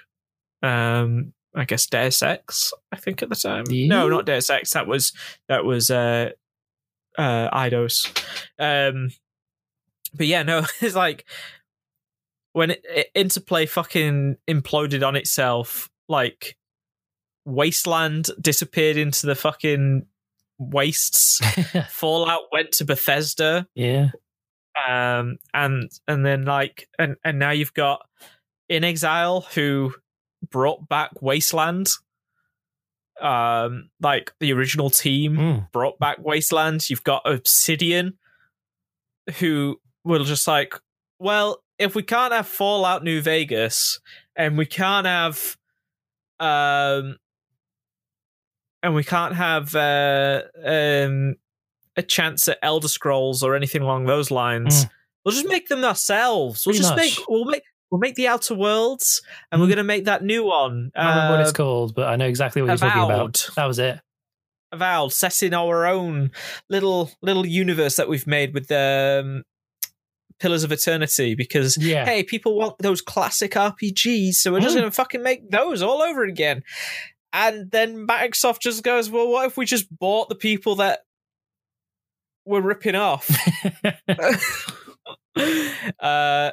um 0.61 1.33
I 1.55 1.65
guess 1.65 1.87
Deus 1.87 2.21
Ex, 2.21 2.71
I 2.91 2.97
think 2.97 3.23
at 3.23 3.29
the 3.29 3.35
time. 3.35 3.63
Yeah. 3.69 3.87
No, 3.87 4.09
not 4.09 4.25
Deus 4.25 4.49
Ex. 4.49 4.73
That 4.73 4.85
was 4.87 5.13
that 5.47 5.65
was 5.65 5.89
uh 5.89 6.31
uh 7.17 7.49
Eidos. 7.57 8.07
Um 8.59 9.09
but 10.13 10.27
yeah, 10.27 10.43
no, 10.43 10.65
it's 10.81 10.95
like 10.95 11.25
when 12.53 12.71
it, 12.71 12.83
it, 12.89 13.07
Interplay 13.15 13.65
fucking 13.65 14.37
imploded 14.47 15.05
on 15.05 15.15
itself, 15.15 15.89
like 16.07 16.57
Wasteland 17.45 18.29
disappeared 18.41 18.97
into 18.97 19.25
the 19.25 19.35
fucking 19.35 20.05
wastes. 20.59 21.39
Fallout 21.89 22.43
went 22.51 22.71
to 22.73 22.85
Bethesda 22.85 23.67
yeah. 23.75 24.09
um 24.87 25.37
and 25.53 25.89
and 26.07 26.25
then 26.25 26.45
like 26.45 26.87
and 26.99 27.15
and 27.23 27.39
now 27.39 27.51
you've 27.51 27.73
got 27.73 28.01
inXile 28.71 29.45
who 29.53 29.93
brought 30.51 30.87
back 30.89 31.11
wasteland 31.21 31.87
um 33.21 33.89
like 34.01 34.31
the 34.39 34.53
original 34.53 34.89
team 34.89 35.35
Mm. 35.37 35.71
brought 35.71 35.97
back 35.99 36.17
wasteland 36.19 36.89
you've 36.89 37.03
got 37.03 37.21
obsidian 37.25 38.13
who 39.39 39.79
will 40.03 40.23
just 40.23 40.47
like 40.47 40.75
well 41.19 41.63
if 41.79 41.95
we 41.95 42.03
can't 42.03 42.33
have 42.33 42.47
fallout 42.47 43.03
new 43.03 43.21
vegas 43.21 43.99
and 44.35 44.57
we 44.57 44.65
can't 44.67 45.07
have 45.07 45.57
um 46.39 47.17
and 48.87 48.95
we 48.95 49.03
can't 49.03 49.35
have 49.35 49.75
uh 49.75 50.41
um 50.65 51.35
a 51.95 52.01
chance 52.01 52.47
at 52.47 52.57
elder 52.61 52.87
scrolls 52.87 53.43
or 53.43 53.55
anything 53.55 53.81
along 53.81 54.05
those 54.05 54.31
lines 54.31 54.85
Mm. 54.85 54.89
we'll 55.25 55.35
just 55.35 55.47
make 55.47 55.67
them 55.67 55.83
ourselves 55.83 56.65
we'll 56.65 56.73
Pretty 56.73 56.83
just 56.83 56.95
much. 56.95 56.99
make 57.19 57.29
we'll 57.29 57.45
make 57.45 57.63
we'll 57.91 57.99
make 57.99 58.15
the 58.15 58.27
outer 58.27 58.55
worlds 58.55 59.21
and 59.51 59.59
we're 59.61 59.67
Mm. 59.67 59.71
gonna 59.71 59.83
make 59.83 60.05
that 60.05 60.23
new 60.23 60.43
one 60.45 60.91
I 60.95 61.03
don't 61.03 61.09
remember 61.15 61.31
what 61.33 61.39
uh, 61.39 61.43
it's 61.43 61.51
called, 61.53 61.95
but 61.95 62.07
I 62.07 62.15
know 62.15 62.27
exactly 62.27 62.61
what 62.61 62.67
you're 62.69 62.77
talking 62.77 63.03
about. 63.03 63.49
That 63.55 63.65
was 63.65 63.79
it. 63.79 63.99
avowed 64.71 65.13
set 65.13 65.41
in 65.43 65.53
our 65.53 65.85
own 65.85 66.31
little 66.69 67.11
little 67.21 67.45
universe 67.45 67.95
that 67.95 68.09
we've 68.09 68.27
made 68.27 68.53
with 68.53 68.67
the 68.67 69.21
um, 69.23 69.43
pillars 70.39 70.63
of 70.63 70.71
eternity 70.71 71.33
because 71.35 71.77
Yeah. 71.77 72.05
hey 72.05 72.21
people 72.23 72.55
want 72.57 72.75
those 72.79 73.01
classic 73.01 73.51
rpgs 73.53 74.33
so 74.35 74.51
we're 74.51 74.59
just 74.59 74.75
Mm. 74.75 74.81
gonna 74.81 74.91
fucking 74.91 75.23
make 75.23 75.49
those 75.49 75.81
all 75.81 76.01
over 76.03 76.23
again 76.25 76.63
and 77.33 77.71
then 77.71 78.07
microsoft 78.07 78.59
just 78.59 78.83
goes 78.83 79.09
well 79.09 79.29
what 79.29 79.45
if 79.45 79.57
we 79.57 79.65
just 79.65 79.87
bought 79.97 80.29
the 80.29 80.35
people 80.35 80.75
that 80.75 81.01
we're 82.45 82.61
ripping 82.61 82.95
off 82.95 83.29
uh 85.99 86.51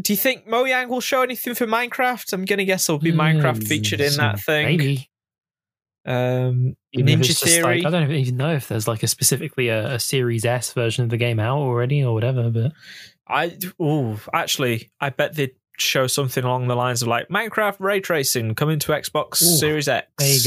do 0.00 0.12
you 0.12 0.16
think 0.16 0.46
Mojang 0.46 0.88
will 0.88 1.00
show 1.00 1.22
anything 1.22 1.54
for 1.54 1.66
Minecraft? 1.66 2.32
I'm 2.32 2.44
gonna 2.44 2.64
guess 2.64 2.86
there'll 2.86 3.00
be 3.00 3.12
Minecraft 3.12 3.66
featured 3.66 4.00
in 4.00 4.14
that 4.14 4.40
thing. 4.40 4.66
Maybe. 4.66 5.10
Um, 6.06 6.76
Even 6.92 7.20
Ninja 7.20 7.38
Theory. 7.38 7.82
Like, 7.82 7.86
I 7.86 7.90
don't 7.90 8.10
even 8.10 8.36
know 8.36 8.54
if 8.54 8.68
there's 8.68 8.88
like 8.88 9.02
a 9.02 9.08
specifically 9.08 9.68
a, 9.68 9.94
a 9.94 10.00
Series 10.00 10.44
S 10.44 10.72
version 10.72 11.04
of 11.04 11.10
the 11.10 11.16
game 11.16 11.38
out 11.38 11.58
already 11.58 12.02
or 12.02 12.14
whatever. 12.14 12.50
But 12.50 12.72
I 13.28 13.56
oh, 13.78 14.18
actually, 14.32 14.90
I 15.00 15.10
bet 15.10 15.34
they'd 15.34 15.54
show 15.80 16.06
something 16.06 16.44
along 16.44 16.68
the 16.68 16.76
lines 16.76 17.02
of 17.02 17.08
like 17.08 17.28
Minecraft 17.28 17.76
ray 17.80 18.00
tracing 18.00 18.54
coming 18.54 18.78
to 18.80 18.92
Xbox 18.92 19.42
Ooh, 19.42 19.56
Series 19.56 19.88
X. 19.88 20.06
there 20.18 20.28
you 20.34 20.40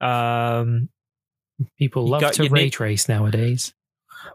go. 0.00 0.06
Um. 0.06 0.88
people 1.78 2.06
love 2.06 2.30
to 2.32 2.48
ray 2.48 2.70
trace 2.70 3.08
nowadays. 3.08 3.74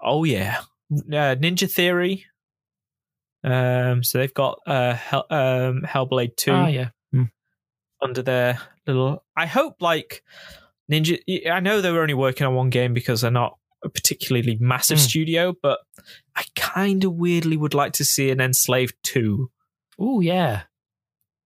Oh 0.04 0.24
yeah. 0.24 0.60
Uh, 0.92 1.36
Ninja 1.36 1.70
Theory. 1.72 2.26
Um. 3.44 4.04
So 4.04 4.18
they've 4.18 4.34
got 4.34 4.60
uh 4.66 4.94
Hell, 4.94 5.26
um 5.30 5.82
Hellblade 5.86 6.36
Two 6.36 6.52
Ah, 6.52 6.68
yeah. 6.68 6.90
under 8.02 8.22
their 8.22 8.60
little. 8.88 9.24
I 9.36 9.46
hope 9.46 9.82
like 9.82 10.24
Ninja. 10.92 11.20
I 11.50 11.60
know 11.60 11.82
they 11.82 11.92
were 11.92 12.02
only 12.02 12.14
working 12.14 12.46
on 12.48 12.54
one 12.56 12.70
game 12.70 12.94
because 12.94 13.22
they're 13.22 13.32
not 13.32 13.58
a 13.84 13.90
particularly 13.90 14.58
massive 14.60 14.98
Mm. 14.98 15.02
studio, 15.10 15.54
but 15.62 15.80
I 16.36 16.44
kind 16.56 17.04
of 17.04 17.14
weirdly 17.14 17.58
would 17.58 17.74
like 17.76 17.94
to 17.94 18.06
see 18.06 18.30
an 18.32 18.40
Enslaved 18.42 18.96
Two. 19.04 19.50
Oh, 20.00 20.20
yeah. 20.20 20.64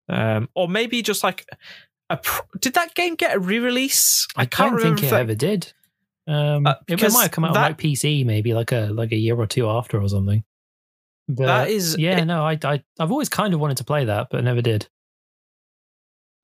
um, 0.09 0.49
or 0.55 0.69
maybe 0.69 1.03
just 1.03 1.23
like 1.23 1.47
a. 2.11 2.17
Pro- 2.17 2.47
Did 2.61 2.75
that 2.75 2.95
game 2.95 3.15
get 3.15 3.37
a 3.37 3.39
re-release? 3.39 4.27
I, 4.37 4.47
can't 4.47 4.81
think 4.81 4.99
it 4.99 5.05
if 5.05 5.11
that- 5.11 5.21
ever 5.21 5.35
did. 5.35 5.73
Um, 6.27 6.67
Uh, 6.67 6.75
it, 6.87 7.01
might 7.01 7.23
have 7.23 7.31
come 7.31 7.45
out 7.45 7.55
that- 7.55 7.65
on 7.65 7.71
like 7.71 7.79
PC, 7.79 8.25
maybe 8.25 8.53
like 8.55 8.73
a 8.73 8.89
like 8.93 9.13
a 9.13 9.17
year 9.17 9.37
or 9.37 9.47
two 9.47 9.69
after 9.69 10.01
or 10.01 10.09
something. 10.09 10.45
But 11.29 11.47
That 11.47 11.71
is- 11.71 11.97
yeah, 11.99 12.19
it- 12.21 12.25
no, 12.27 12.45
I, 12.45 12.59
I 12.65 12.83
I've 12.99 13.11
always 13.13 13.29
kind 13.29 13.53
of 13.55 13.61
wanted 13.61 13.79
to 13.79 13.85
play 13.85 14.05
that, 14.07 14.29
but 14.31 14.45
never 14.45 14.63
did. 14.63 14.89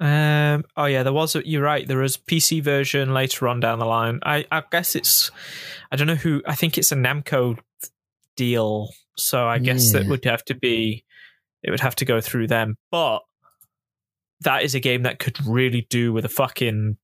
Um. 0.01 0.65
Oh 0.77 0.87
yeah, 0.87 1.03
there 1.05 1.13
was. 1.13 1.37
A, 1.37 1.47
you're 1.49 1.63
right. 1.63 1.87
There 1.87 1.99
was 1.99 2.17
a 2.17 2.19
PC 2.21 2.63
version 2.63 3.15
later 3.15 3.47
on 3.49 3.61
down 3.61 3.79
the 3.79 3.85
line. 3.87 4.19
I. 4.25 4.45
I 4.51 4.63
guess 4.71 4.97
it's. 4.97 5.31
I 5.93 5.97
don't 5.97 6.09
know 6.09 6.17
who. 6.17 6.43
I 6.47 6.55
think 6.57 6.77
it's 6.77 6.91
a 6.93 6.97
Namco 6.97 7.59
deal. 8.37 8.89
So 9.17 9.47
I 9.47 9.59
guess 9.61 9.93
that 9.93 10.07
would 10.09 10.25
have 10.25 10.45
to 10.47 10.55
be. 10.55 11.05
It 11.65 11.71
would 11.71 11.81
have 11.81 11.97
to 11.97 12.05
go 12.05 12.21
through 12.21 12.47
them. 12.49 12.77
But 12.91 13.21
that 14.43 14.63
is 14.63 14.75
a 14.75 14.81
game 14.81 15.03
that 15.05 15.19
could 15.19 15.45
really 15.47 15.87
do 15.91 16.13
with 16.13 16.25
a 16.25 16.29
fucking 16.29 16.99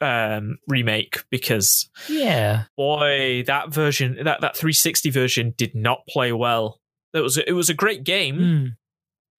um 0.00 0.58
remake 0.68 1.24
because 1.28 1.90
Yeah, 2.08 2.64
boy 2.76 3.42
that 3.48 3.70
version 3.74 4.14
that 4.22 4.40
that 4.40 4.56
360 4.56 5.10
version 5.10 5.54
did 5.56 5.74
not 5.74 6.06
play 6.08 6.32
well 6.32 6.80
it 7.12 7.18
was 7.18 7.36
it 7.36 7.50
was 7.52 7.68
a 7.68 7.74
great 7.74 8.04
game 8.04 8.36
Mm. 8.38 8.76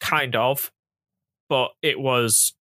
kind 0.01 0.35
of 0.35 0.69
but 1.47 1.69
it 1.81 1.97
was 1.97 2.53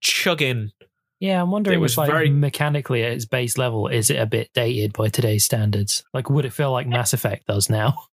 chugging 0.00 0.72
yeah. 1.20 1.40
I'm 1.42 1.50
wondering 1.50 1.78
It 1.78 1.82
was 1.82 1.92
if 1.92 1.98
like 1.98 2.10
very- 2.10 2.30
mechanically 2.30 3.04
at 3.04 3.12
its 3.12 3.26
base 3.26 3.58
level, 3.58 3.88
is 3.88 4.08
it 4.08 4.16
a 4.18 4.24
bit 4.24 4.48
dated 4.54 4.94
by 4.94 5.08
today's 5.10 5.44
standards? 5.44 6.02
Like, 6.14 6.30
would 6.30 6.46
it 6.46 6.52
feel 6.54 6.72
like 6.72 6.86
Mass 6.86 7.12
Effect 7.12 7.46
does 7.46 7.68
now? 7.68 7.94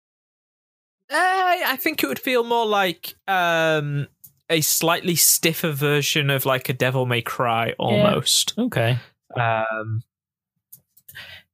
I, 1.10 1.62
I 1.66 1.76
think 1.76 2.02
it 2.02 2.06
would 2.08 2.18
feel 2.18 2.42
more 2.44 2.66
like 2.66 3.14
um 3.28 4.08
a 4.50 4.60
slightly 4.60 5.16
stiffer 5.16 5.70
version 5.72 6.30
of 6.30 6.46
like 6.46 6.68
a 6.68 6.72
Devil 6.72 7.06
May 7.06 7.22
Cry 7.22 7.74
almost. 7.78 8.54
Okay, 8.58 8.98
Um, 9.34 10.02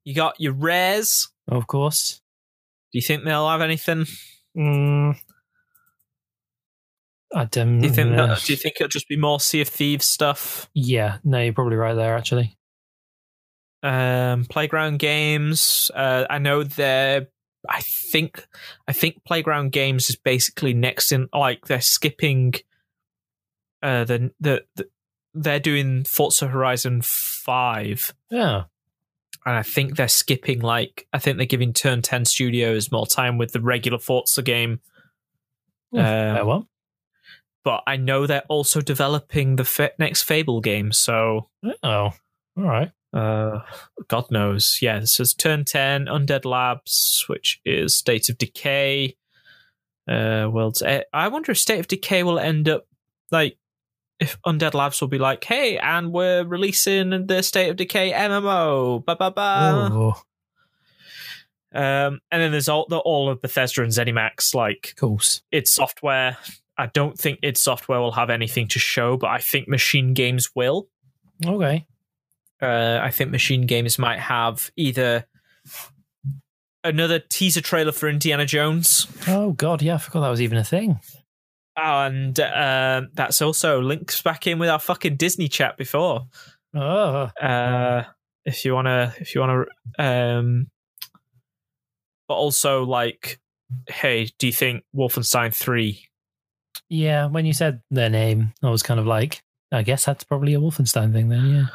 you 0.04 0.14
got 0.14 0.38
your 0.40 0.52
rares. 0.52 1.28
of 1.48 1.66
course. 1.66 2.20
Do 2.92 2.98
you 2.98 3.02
think 3.02 3.24
they'll 3.24 3.48
have 3.48 3.62
anything? 3.62 4.04
Mm. 4.56 5.16
I 7.34 7.44
don't. 7.46 7.80
Do 7.80 7.86
you 7.86 7.92
think? 7.94 8.12
uh, 8.18 8.26
that, 8.26 8.42
do 8.44 8.52
you 8.52 8.58
think 8.58 8.74
it'll 8.76 8.88
just 8.88 9.08
be 9.08 9.16
more 9.16 9.40
Sea 9.40 9.62
of 9.62 9.68
Thieves 9.68 10.04
stuff? 10.04 10.68
Yeah, 10.74 11.16
no, 11.24 11.40
you're 11.40 11.54
probably 11.54 11.76
right 11.76 11.94
there. 11.94 12.14
Actually, 12.16 12.58
um 13.82 14.44
playground 14.44 15.00
games 15.00 15.90
uh 15.96 16.24
i 16.30 16.38
know 16.38 16.62
they're 16.62 17.26
i 17.68 17.80
think 17.80 18.46
i 18.88 18.92
think 18.92 19.24
playground 19.24 19.72
games 19.72 20.10
is 20.10 20.16
basically 20.16 20.74
next 20.74 21.12
in 21.12 21.28
like 21.32 21.66
they're 21.66 21.80
skipping 21.80 22.54
uh 23.82 24.04
the 24.04 24.30
the, 24.40 24.64
the 24.76 24.88
they're 25.34 25.60
doing 25.60 26.04
Forza 26.04 26.46
Horizon 26.46 27.00
5 27.02 28.14
yeah. 28.30 28.64
and 29.46 29.56
I 29.56 29.62
think 29.62 29.96
they're 29.96 30.08
skipping 30.08 30.60
like 30.60 31.06
I 31.12 31.18
think 31.18 31.36
they're 31.36 31.46
giving 31.46 31.72
Turn 31.72 32.02
10 32.02 32.24
Studios 32.26 32.92
more 32.92 33.06
time 33.06 33.38
with 33.38 33.52
the 33.52 33.60
regular 33.60 33.98
Forza 33.98 34.42
game 34.42 34.80
Yeah, 35.90 36.40
Um, 36.40 36.46
well, 36.46 36.68
but 37.64 37.82
I 37.86 37.96
know 37.96 38.26
they're 38.26 38.44
also 38.48 38.80
developing 38.80 39.56
the 39.56 39.92
next 39.98 40.22
Fable 40.22 40.60
game 40.60 40.92
so 40.92 41.48
oh, 41.82 41.86
all 41.88 42.12
right. 42.56 42.92
Uh, 43.12 43.60
God 44.08 44.30
knows. 44.30 44.78
Yeah, 44.80 44.98
this 45.00 45.20
is 45.20 45.34
Turn 45.34 45.64
10, 45.64 46.06
Undead 46.06 46.44
Labs, 46.44 47.24
which 47.28 47.60
is 47.64 47.94
State 47.94 48.28
of 48.28 48.38
Decay. 48.38 49.16
Uh, 50.08 50.48
World's. 50.50 50.82
E- 50.82 51.04
I 51.12 51.28
wonder 51.28 51.52
if 51.52 51.58
State 51.58 51.80
of 51.80 51.88
Decay 51.88 52.22
will 52.22 52.38
end 52.38 52.68
up 52.68 52.86
like 53.30 53.56
if 54.18 54.40
Undead 54.46 54.74
Labs 54.74 55.00
will 55.00 55.08
be 55.08 55.18
like, 55.18 55.44
hey, 55.44 55.78
and 55.78 56.12
we're 56.12 56.44
releasing 56.44 57.26
the 57.26 57.42
State 57.42 57.68
of 57.70 57.76
Decay 57.76 58.12
MMO. 58.12 59.04
Ba 59.04 59.16
ba 59.16 59.30
ba. 59.30 59.90
oh, 59.92 60.22
Um, 61.74 62.20
and 62.30 62.42
then 62.42 62.50
there's 62.52 62.68
all 62.68 62.86
the 62.88 62.98
all 62.98 63.28
of 63.28 63.40
Bethesda 63.42 63.82
and 63.82 63.92
ZeniMax. 63.92 64.54
Like 64.54 64.88
of 64.90 64.96
course. 64.96 65.42
id 65.52 65.68
Software. 65.68 66.36
I 66.78 66.86
don't 66.86 67.18
think 67.18 67.38
id 67.42 67.56
Software 67.58 68.00
will 68.00 68.12
have 68.12 68.30
anything 68.30 68.68
to 68.68 68.78
show, 68.78 69.16
but 69.16 69.28
I 69.30 69.38
think 69.38 69.68
Machine 69.68 70.14
Games 70.14 70.50
will. 70.54 70.88
Okay. 71.44 71.86
Uh, 72.62 73.00
I 73.02 73.10
think 73.10 73.30
Machine 73.30 73.66
Games 73.66 73.98
might 73.98 74.20
have 74.20 74.70
either 74.76 75.26
another 76.84 77.18
teaser 77.18 77.60
trailer 77.60 77.92
for 77.92 78.08
Indiana 78.08 78.46
Jones. 78.46 79.06
Oh 79.28 79.52
God, 79.52 79.82
yeah, 79.82 79.94
I 79.94 79.98
forgot 79.98 80.20
that 80.20 80.28
was 80.30 80.40
even 80.42 80.58
a 80.58 80.64
thing. 80.64 81.00
and 81.76 82.38
um, 82.40 83.08
that's 83.14 83.40
also 83.42 83.80
links 83.80 84.20
back 84.22 84.46
in 84.46 84.58
with 84.58 84.68
our 84.68 84.78
fucking 84.78 85.16
Disney 85.16 85.48
chat 85.48 85.76
before. 85.76 86.26
Oh, 86.74 87.30
Uh, 87.40 88.04
if 88.44 88.64
you 88.64 88.74
wanna, 88.74 89.14
if 89.18 89.34
you 89.34 89.40
wanna, 89.40 89.64
um, 89.98 90.68
but 92.28 92.34
also 92.34 92.84
like, 92.84 93.40
hey, 93.88 94.28
do 94.38 94.46
you 94.46 94.52
think 94.52 94.84
Wolfenstein 94.94 95.54
Three? 95.54 96.08
yeah. 96.88 97.26
When 97.26 97.46
you 97.46 97.52
said 97.54 97.80
their 97.90 98.10
name, 98.10 98.52
I 98.62 98.68
was 98.70 98.82
kind 98.82 99.00
of 99.00 99.06
like, 99.06 99.42
I 99.70 99.82
guess 99.82 100.04
that's 100.04 100.24
probably 100.24 100.54
a 100.54 100.58
Wolfenstein 100.60 101.12
thing 101.12 101.28
then. 101.28 101.46
Yeah. 101.46 101.66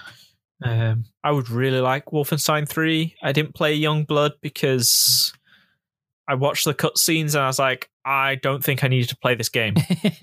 Um, 0.64 1.06
I 1.24 1.32
would 1.32 1.50
really 1.50 1.80
like 1.80 2.06
Wolfenstein 2.06 2.68
Three. 2.68 3.16
I 3.22 3.32
didn't 3.32 3.54
play 3.56 3.74
Young 3.74 4.06
Blood 4.06 4.34
because 4.42 5.34
I 6.28 6.36
watched 6.36 6.66
the 6.66 6.74
cutscenes 6.74 7.36
and 7.36 7.44
I 7.44 7.48
was 7.48 7.60
like, 7.60 7.90
I 8.04 8.36
don't 8.36 8.64
think 8.64 8.84
I 8.84 8.88
needed 8.88 9.10
to 9.10 9.18
play 9.18 9.36
this 9.36 9.50
game. 9.50 9.76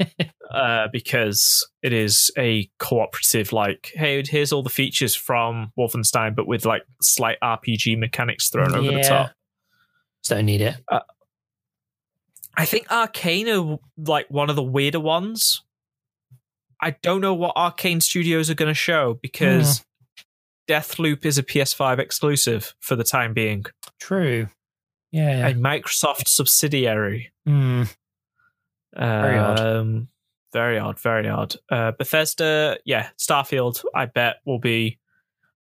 uh, 0.50 0.88
because 0.92 1.68
it 1.82 1.92
is 1.92 2.30
a 2.38 2.70
cooperative. 2.78 3.52
Like, 3.52 3.90
hey, 3.94 4.22
here's 4.24 4.52
all 4.52 4.62
the 4.62 4.70
features 4.70 5.14
from 5.14 5.72
Wolfenstein, 5.78 6.34
but 6.34 6.46
with 6.46 6.64
like 6.64 6.82
slight 7.00 7.38
RPG 7.42 7.98
mechanics 7.98 8.50
thrown 8.50 8.74
over 8.74 8.90
the 8.90 9.02
top. 9.02 9.32
Just 10.22 10.30
don't 10.30 10.46
need 10.46 10.60
it. 10.60 10.76
I 12.56 12.64
think 12.66 12.86
Arkane 12.88 13.48
are 13.48 13.78
like 13.96 14.30
one 14.30 14.48
of 14.48 14.56
the 14.56 14.62
weirder 14.62 15.00
ones. 15.00 15.62
I 16.80 16.92
don't 17.02 17.20
know 17.20 17.34
what 17.34 17.56
Arkane 17.56 18.02
Studios 18.02 18.50
are 18.50 18.54
going 18.54 18.70
to 18.70 18.74
show 18.74 19.18
because 19.20 19.84
Deathloop 20.68 21.24
is 21.24 21.38
a 21.38 21.42
PS5 21.42 21.98
exclusive 21.98 22.74
for 22.80 22.96
the 22.96 23.04
time 23.04 23.34
being, 23.34 23.64
True. 24.00 24.48
Yeah. 25.12 25.48
a 25.48 25.54
Microsoft 25.54 26.28
subsidiary. 26.28 27.32
Hmm. 27.46 27.84
Very 28.96 29.38
odd. 29.38 29.60
Um, 29.60 30.08
very 30.52 30.78
odd, 30.78 30.98
very 31.00 31.28
odd. 31.28 31.56
Uh, 31.70 31.92
Bethesda, 31.92 32.78
yeah, 32.84 33.08
Starfield, 33.18 33.84
I 33.94 34.06
bet 34.06 34.36
will 34.44 34.58
be, 34.60 34.98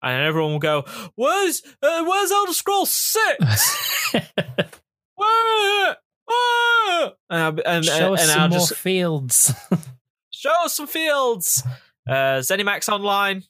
and 0.02 0.22
everyone 0.22 0.52
will 0.52 0.58
go, 0.58 0.84
"Where's 1.14 1.62
uh, 1.82 2.04
Where's 2.04 2.30
Elder 2.30 2.52
Scrolls 2.52 2.90
Six? 2.90 4.12
Where? 5.14 5.96
Where?" 6.26 7.12
And, 7.30 7.60
and, 7.60 7.84
Show 7.84 7.94
and, 7.94 8.14
us 8.14 8.20
and 8.20 8.30
some 8.30 8.40
I'll 8.40 8.48
more 8.50 8.58
just 8.58 8.74
fields. 8.74 9.54
show 10.30 10.52
us 10.64 10.76
some 10.76 10.86
fields. 10.86 11.62
Uh, 12.06 12.40
ZeniMax 12.40 12.88
Online 12.90 13.44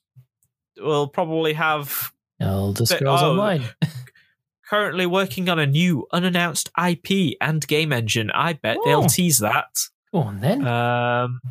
will 0.83 1.09
probably 1.09 1.53
have 1.55 2.13
Elder 2.41 2.87
Scrolls 2.87 3.23
oh, 3.23 3.31
Online. 3.31 3.65
currently 4.73 5.05
working 5.05 5.51
on 5.51 5.59
a 5.59 5.67
new 5.67 6.07
unannounced 6.13 6.71
IP 6.83 7.37
and 7.43 7.67
game 7.67 7.93
engine. 7.93 8.31
I 8.31 8.55
bet 8.55 8.79
Oh. 8.81 8.85
they'll 8.87 9.07
tease 9.07 9.39
that. 9.39 9.69
Go 10.13 10.21
on 10.21 10.41
then. 10.41 10.67
Um, 10.67 11.43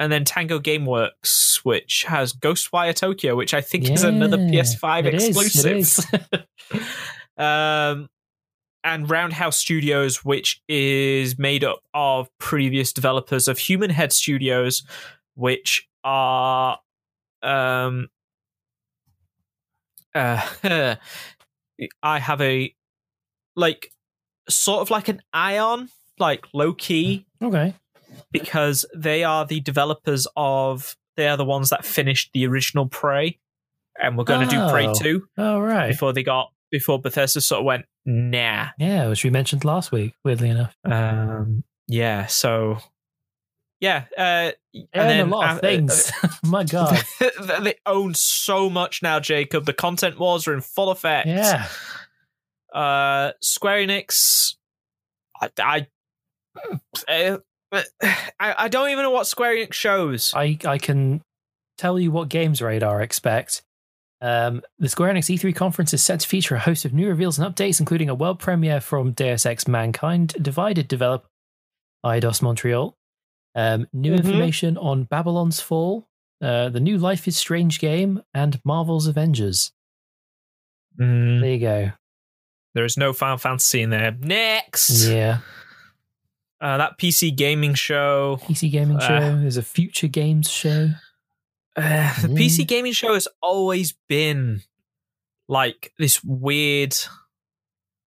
and 0.00 0.10
then 0.10 0.24
Tango 0.24 0.58
Gameworks, 0.58 1.64
which 1.64 2.04
has 2.08 2.32
Ghostwire 2.32 2.94
Tokyo, 2.94 3.36
which 3.36 3.54
I 3.54 3.60
think 3.60 3.88
is 3.88 4.02
another 4.02 4.38
PS5 4.38 5.06
it 5.06 5.14
exclusive. 5.14 5.66
is. 5.66 6.06
um, 7.38 8.08
and 8.82 9.08
Roundhouse 9.08 9.56
Studios, 9.56 10.24
which 10.24 10.60
is 10.68 11.38
made 11.38 11.62
up 11.62 11.80
of 11.94 12.28
previous 12.38 12.92
developers 12.92 13.46
of 13.46 13.58
Human 13.58 13.90
Head 13.90 14.12
Studios, 14.12 14.82
which 15.34 15.88
are 16.02 16.78
um, 17.42 18.08
uh, 20.14 20.44
I 22.02 22.18
have 22.18 22.40
a 22.40 22.74
like 23.56 23.92
sort 24.48 24.80
of 24.80 24.90
like 24.90 25.08
an 25.08 25.20
eye 25.32 25.58
on, 25.58 25.88
like 26.18 26.46
low 26.52 26.72
key 26.72 27.26
okay. 27.42 27.74
because 28.32 28.84
they 28.94 29.24
are 29.24 29.44
the 29.46 29.60
developers 29.60 30.26
of 30.36 30.96
they 31.16 31.28
are 31.28 31.36
the 31.36 31.44
ones 31.44 31.70
that 31.70 31.84
finished 31.84 32.30
the 32.32 32.46
original 32.46 32.86
Prey, 32.86 33.38
and 34.00 34.16
we're 34.16 34.24
going 34.24 34.48
to 34.48 34.54
do 34.54 34.68
Prey 34.70 34.86
Oh. 34.86 34.94
two 34.94 35.28
All 35.36 35.60
right. 35.60 35.88
before 35.88 36.12
they 36.12 36.22
got 36.22 36.50
before 36.70 37.00
Bethesda 37.00 37.40
sort 37.40 37.60
of 37.60 37.64
went 37.64 37.86
nah. 38.04 38.68
Yeah, 38.78 39.08
which 39.08 39.24
we 39.24 39.30
mentioned 39.30 39.64
last 39.64 39.90
week, 39.92 40.14
weirdly 40.24 40.50
enough. 40.50 40.76
Um, 40.84 41.64
yeah, 41.88 42.26
so 42.26 42.78
yeah, 43.80 44.04
uh, 44.16 44.52
And, 44.74 44.88
then 44.92 45.28
a 45.28 45.30
lot 45.30 45.50
uh, 45.50 45.54
of 45.54 45.60
things. 45.60 46.12
My 46.44 46.64
God. 46.64 47.00
they 47.62 47.74
own 47.86 48.14
so 48.14 48.68
much 48.68 49.02
now, 49.02 49.20
Jacob. 49.20 49.66
The 49.66 49.72
content 49.72 50.18
wars 50.18 50.48
are 50.48 50.54
in 50.54 50.60
full 50.60 50.90
effect. 50.90 51.28
Yeah. 51.28 51.68
Uh, 52.72 53.32
Square 53.40 53.86
Enix, 53.86 54.56
I, 55.40 55.50
I, 55.58 55.86
uh, 57.08 57.38
I, 58.02 58.14
I 58.40 58.68
don't 58.68 58.90
even 58.90 59.04
know 59.04 59.10
what 59.10 59.26
Square 59.26 59.56
Enix 59.56 59.74
shows. 59.74 60.32
I, 60.34 60.58
I 60.64 60.78
can 60.78 61.22
tell 61.76 61.98
you 61.98 62.10
what 62.10 62.28
Games 62.28 62.60
Radar 62.60 63.00
expect. 63.00 63.62
Um, 64.20 64.62
the 64.80 64.88
Square 64.88 65.14
Enix 65.14 65.32
E3 65.32 65.54
conference 65.54 65.94
is 65.94 66.02
set 66.02 66.20
to 66.20 66.28
feature 66.28 66.56
a 66.56 66.58
host 66.58 66.84
of 66.84 66.92
new 66.92 67.06
reveals 67.08 67.38
and 67.38 67.54
updates, 67.54 67.78
including 67.78 68.08
a 68.08 68.14
world 68.14 68.40
premiere 68.40 68.80
from 68.80 69.12
Deus 69.12 69.46
Ex 69.46 69.68
Mankind 69.68 70.34
Divided 70.42 70.88
developer 70.88 71.28
Eidos 72.04 72.42
Montreal, 72.42 72.97
um, 73.54 73.86
new 73.92 74.12
Mhm. 74.12 74.18
information 74.18 74.76
on 74.78 75.04
Babylon's 75.04 75.60
Fall, 75.60 76.08
uh, 76.40 76.68
the 76.68 76.80
new 76.80 76.98
Life 76.98 77.26
is 77.28 77.36
Strange 77.36 77.78
game, 77.80 78.22
and 78.34 78.60
Marvel's 78.64 79.06
Avengers. 79.06 79.72
Mm, 80.98 81.40
There 81.40 81.50
you 81.52 81.58
go. 81.60 81.92
there 82.74 82.84
is 82.84 82.96
no 82.96 83.12
Final 83.12 83.38
Fantasy 83.38 83.82
in 83.82 83.90
there. 83.90 84.12
Next, 84.12 85.06
Yeah. 85.06 85.40
uh, 86.60 86.76
that 86.78 86.98
PC 86.98 87.30
gaming 87.30 87.74
show. 87.74 88.38
PC 88.42 88.68
gaming 88.70 88.96
Uh, 88.98 89.00
show. 89.08 89.40
There's 89.40 89.56
a 89.56 89.62
future 89.62 90.08
games 90.08 90.50
show. 90.50 90.90
Uh, 91.76 92.12
the 92.22 92.26
Mm. 92.28 92.36
PC 92.36 92.64
gaming 92.66 92.92
show 92.92 93.14
has 93.14 93.28
always 93.40 93.92
been 94.08 94.62
like 95.46 95.92
this 95.96 96.24
weird. 96.24 96.92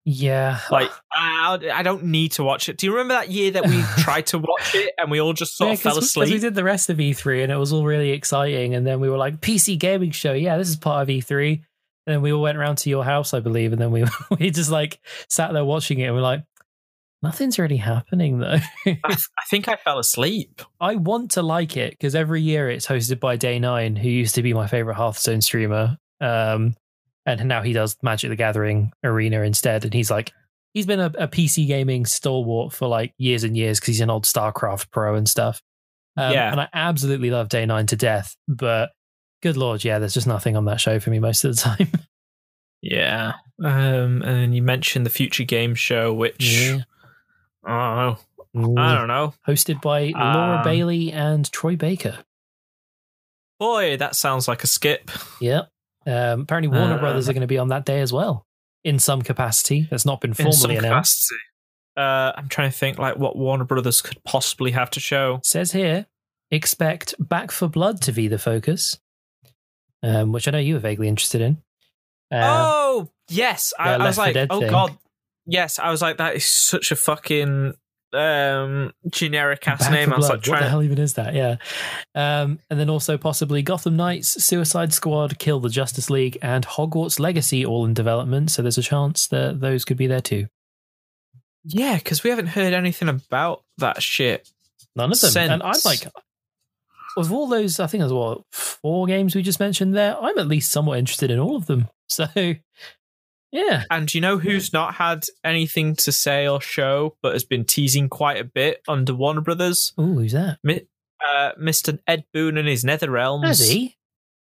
Yeah. 0.03 0.59
Like 0.71 0.89
I, 1.13 1.59
I 1.73 1.83
don't 1.83 2.05
need 2.05 2.31
to 2.33 2.43
watch 2.43 2.69
it. 2.69 2.77
Do 2.77 2.87
you 2.87 2.91
remember 2.93 3.13
that 3.13 3.29
year 3.29 3.51
that 3.51 3.67
we 3.67 3.81
tried 4.03 4.25
to 4.27 4.39
watch 4.39 4.73
it 4.73 4.93
and 4.97 5.11
we 5.11 5.21
all 5.21 5.33
just 5.33 5.55
sort 5.55 5.67
Yeah, 5.69 5.73
of 5.73 5.79
fell 5.81 6.23
we- 6.23 6.31
we 6.31 6.39
did 6.39 6.55
the 6.55 6.63
rest 6.63 6.89
of 6.89 6.97
E3 6.97 7.43
and 7.43 7.51
it 7.51 7.57
was 7.57 7.71
all 7.71 7.85
really 7.85 8.09
exciting. 8.11 8.73
And 8.73 8.85
then 8.85 8.99
we 8.99 9.09
were 9.09 9.17
like, 9.17 9.41
PC 9.41 9.77
gaming 9.77 10.11
show. 10.11 10.33
Yeah, 10.33 10.57
this 10.57 10.69
is 10.69 10.75
part 10.75 11.03
of 11.03 11.07
E3. 11.09 11.53
And 12.07 12.13
then 12.15 12.21
we 12.23 12.33
all 12.33 12.41
went 12.41 12.57
around 12.57 12.77
to 12.79 12.89
your 12.89 13.03
house, 13.05 13.33
I 13.33 13.41
believe. 13.41 13.73
And 13.73 13.81
then 13.81 13.91
we, 13.91 14.03
we 14.39 14.49
just 14.49 14.71
like 14.71 14.99
sat 15.29 15.53
there 15.53 15.63
watching 15.65 15.99
it 15.99 16.05
and 16.05 16.15
we're 16.15 16.21
like, 16.21 16.43
nothing's 17.21 17.59
really 17.59 17.77
happening 17.77 18.39
though. 18.39 18.57
I, 18.87 18.97
I 19.05 19.43
think 19.51 19.67
I 19.67 19.75
fell 19.75 19.99
asleep. 19.99 20.63
I 20.81 20.95
want 20.95 21.31
to 21.31 21.43
like 21.43 21.77
it 21.77 21.91
because 21.91 22.15
every 22.15 22.41
year 22.41 22.69
it's 22.71 22.87
hosted 22.87 23.19
by 23.19 23.35
Day 23.35 23.59
Nine, 23.59 23.95
who 23.95 24.09
used 24.09 24.33
to 24.35 24.41
be 24.41 24.53
my 24.53 24.65
favorite 24.65 24.95
Hearthstone 24.95 25.41
streamer. 25.41 25.97
Um, 26.19 26.75
and 27.25 27.47
now 27.47 27.61
he 27.61 27.73
does 27.73 27.97
Magic 28.01 28.29
the 28.29 28.35
Gathering 28.35 28.91
Arena 29.03 29.41
instead. 29.41 29.83
And 29.83 29.93
he's 29.93 30.09
like, 30.11 30.31
he's 30.73 30.85
been 30.85 30.99
a, 30.99 31.11
a 31.17 31.27
PC 31.27 31.67
gaming 31.67 32.05
stalwart 32.05 32.73
for 32.73 32.87
like 32.87 33.13
years 33.17 33.43
and 33.43 33.55
years 33.55 33.79
because 33.79 33.87
he's 33.95 34.01
an 34.01 34.09
old 34.09 34.25
StarCraft 34.25 34.89
pro 34.91 35.15
and 35.15 35.27
stuff. 35.29 35.61
Um, 36.17 36.33
Yeah. 36.33 36.51
And 36.51 36.59
I 36.61 36.67
absolutely 36.73 37.29
love 37.31 37.49
Day 37.49 37.65
Nine 37.65 37.85
to 37.87 37.95
death. 37.95 38.35
But 38.47 38.91
good 39.43 39.57
lord, 39.57 39.83
yeah, 39.83 39.99
there's 39.99 40.13
just 40.13 40.27
nothing 40.27 40.55
on 40.57 40.65
that 40.65 40.81
show 40.81 40.99
for 40.99 41.09
me 41.09 41.19
most 41.19 41.43
of 41.45 41.55
the 41.55 41.61
time. 41.61 41.89
Yeah. 42.81 43.33
Um, 43.63 44.21
and 44.23 44.55
you 44.55 44.61
mentioned 44.63 45.05
the 45.05 45.09
future 45.11 45.43
game 45.43 45.75
show, 45.75 46.13
which 46.13 46.59
Yeah. 46.61 46.79
I 47.63 48.15
don't 48.55 48.75
know. 48.75 48.81
I 48.81 48.95
don't 48.97 49.07
know. 49.07 49.33
Hosted 49.47 49.81
by 49.81 50.11
Laura 50.15 50.57
Um, 50.57 50.63
Bailey 50.63 51.11
and 51.11 51.49
Troy 51.51 51.75
Baker. 51.75 52.17
Boy, 53.59 53.97
that 53.97 54.15
sounds 54.15 54.47
like 54.47 54.63
a 54.63 54.67
skip. 54.67 55.11
Yep. 55.39 55.69
Um, 56.05 56.41
apparently, 56.41 56.75
Warner 56.75 56.95
Uh, 56.95 56.99
Brothers 56.99 57.29
are 57.29 57.33
going 57.33 57.41
to 57.41 57.47
be 57.47 57.57
on 57.57 57.69
that 57.69 57.85
day 57.85 58.01
as 58.01 58.11
well, 58.11 58.45
in 58.83 58.99
some 58.99 59.21
capacity. 59.21 59.87
That's 59.89 60.05
not 60.05 60.21
been 60.21 60.31
in 60.31 60.35
some 60.35 60.51
formally 60.51 60.77
announced. 60.77 61.29
capacity. 61.29 61.41
Uh, 61.97 62.31
I'm 62.37 62.47
trying 62.47 62.71
to 62.71 62.77
think 62.77 62.97
like 62.97 63.17
what 63.17 63.35
Warner 63.35 63.65
Brothers 63.65 64.01
could 64.01 64.23
possibly 64.23 64.71
have 64.71 64.89
to 64.91 64.99
show. 64.99 65.39
Says 65.43 65.71
here, 65.73 66.07
expect 66.49 67.13
Back 67.19 67.51
for 67.51 67.67
Blood 67.67 68.01
to 68.03 68.11
be 68.11 68.27
the 68.27 68.39
focus, 68.39 68.97
um, 70.01 70.31
which 70.31 70.47
I 70.47 70.51
know 70.51 70.57
you 70.57 70.75
were 70.75 70.79
vaguely 70.79 71.07
interested 71.07 71.41
in. 71.41 71.61
Uh, 72.31 72.39
oh 72.65 73.09
yes, 73.29 73.73
I, 73.77 73.93
I 73.95 74.05
was 74.05 74.17
like, 74.17 74.37
oh 74.49 74.61
thing. 74.61 74.69
god, 74.69 74.97
yes. 75.45 75.79
I 75.79 75.91
was 75.91 76.01
like, 76.01 76.17
that 76.17 76.35
is 76.35 76.45
such 76.45 76.91
a 76.91 76.95
fucking 76.95 77.73
um 78.13 78.91
generic 79.09 79.67
ass 79.67 79.81
Back 79.81 79.91
name. 79.91 80.13
I 80.13 80.17
was 80.17 80.29
like, 80.29 80.45
what 80.47 80.59
the 80.59 80.69
hell 80.69 80.83
even 80.83 80.97
is 80.99 81.13
that? 81.13 81.33
Yeah. 81.33 81.55
Um, 82.15 82.59
and 82.69 82.79
then 82.79 82.89
also 82.89 83.17
possibly 83.17 83.61
Gotham 83.61 83.95
Knights, 83.95 84.43
Suicide 84.43 84.93
Squad, 84.93 85.39
Kill 85.39 85.59
the 85.59 85.69
Justice 85.69 86.09
League, 86.09 86.37
and 86.41 86.65
Hogwarts 86.65 87.19
Legacy 87.19 87.65
all 87.65 87.85
in 87.85 87.93
development. 87.93 88.51
So 88.51 88.61
there's 88.61 88.77
a 88.77 88.83
chance 88.83 89.27
that 89.27 89.61
those 89.61 89.85
could 89.85 89.97
be 89.97 90.07
there 90.07 90.21
too. 90.21 90.47
yeah, 91.63 91.95
because 91.97 92.23
we 92.23 92.29
haven't 92.29 92.47
heard 92.47 92.73
anything 92.73 93.07
about 93.09 93.63
that 93.77 94.01
shit. 94.03 94.49
None 94.95 95.11
of 95.11 95.21
them. 95.21 95.51
And 95.51 95.63
I'm 95.63 95.79
like, 95.85 96.05
of 97.17 97.31
all 97.31 97.47
those, 97.47 97.79
I 97.79 97.87
think 97.87 98.01
there's 98.01 98.11
what 98.13 98.41
four 98.51 99.05
games 99.07 99.35
we 99.35 99.41
just 99.41 99.59
mentioned 99.59 99.95
there. 99.95 100.17
I'm 100.19 100.37
at 100.37 100.47
least 100.47 100.71
somewhat 100.71 100.99
interested 100.99 101.31
in 101.31 101.39
all 101.39 101.55
of 101.55 101.65
them. 101.67 101.87
So 102.11 102.25
Yeah. 103.51 103.83
And 103.91 104.13
you 104.13 104.21
know 104.21 104.37
who's 104.37 104.71
not 104.71 104.93
had 104.95 105.25
anything 105.43 105.95
to 105.97 106.11
say 106.11 106.47
or 106.47 106.61
show, 106.61 107.17
but 107.21 107.33
has 107.33 107.43
been 107.43 107.65
teasing 107.65 108.07
quite 108.09 108.39
a 108.39 108.43
bit 108.45 108.81
under 108.87 109.13
Warner 109.13 109.41
Brothers? 109.41 109.93
Ooh, 109.99 110.13
who's 110.19 110.31
that? 110.33 110.59
Mi- 110.63 110.87
Uh, 111.23 111.51
Mr. 111.61 111.99
Ed 112.07 112.23
Boon 112.33 112.57
and 112.57 112.67
his 112.67 112.83
Nether 112.83 113.11
Realms. 113.11 113.45
Has 113.45 113.69
he? 113.69 113.95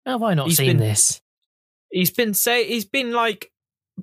How 0.07 0.13
have 0.13 0.23
I 0.23 0.35
not 0.35 0.47
He's 0.47 0.57
seen 0.57 0.69
been- 0.69 0.77
this? 0.79 1.21
He's 1.91 2.11
been 2.11 2.33
say 2.33 2.65
he's 2.67 2.87
been 2.87 3.13
like 3.13 3.53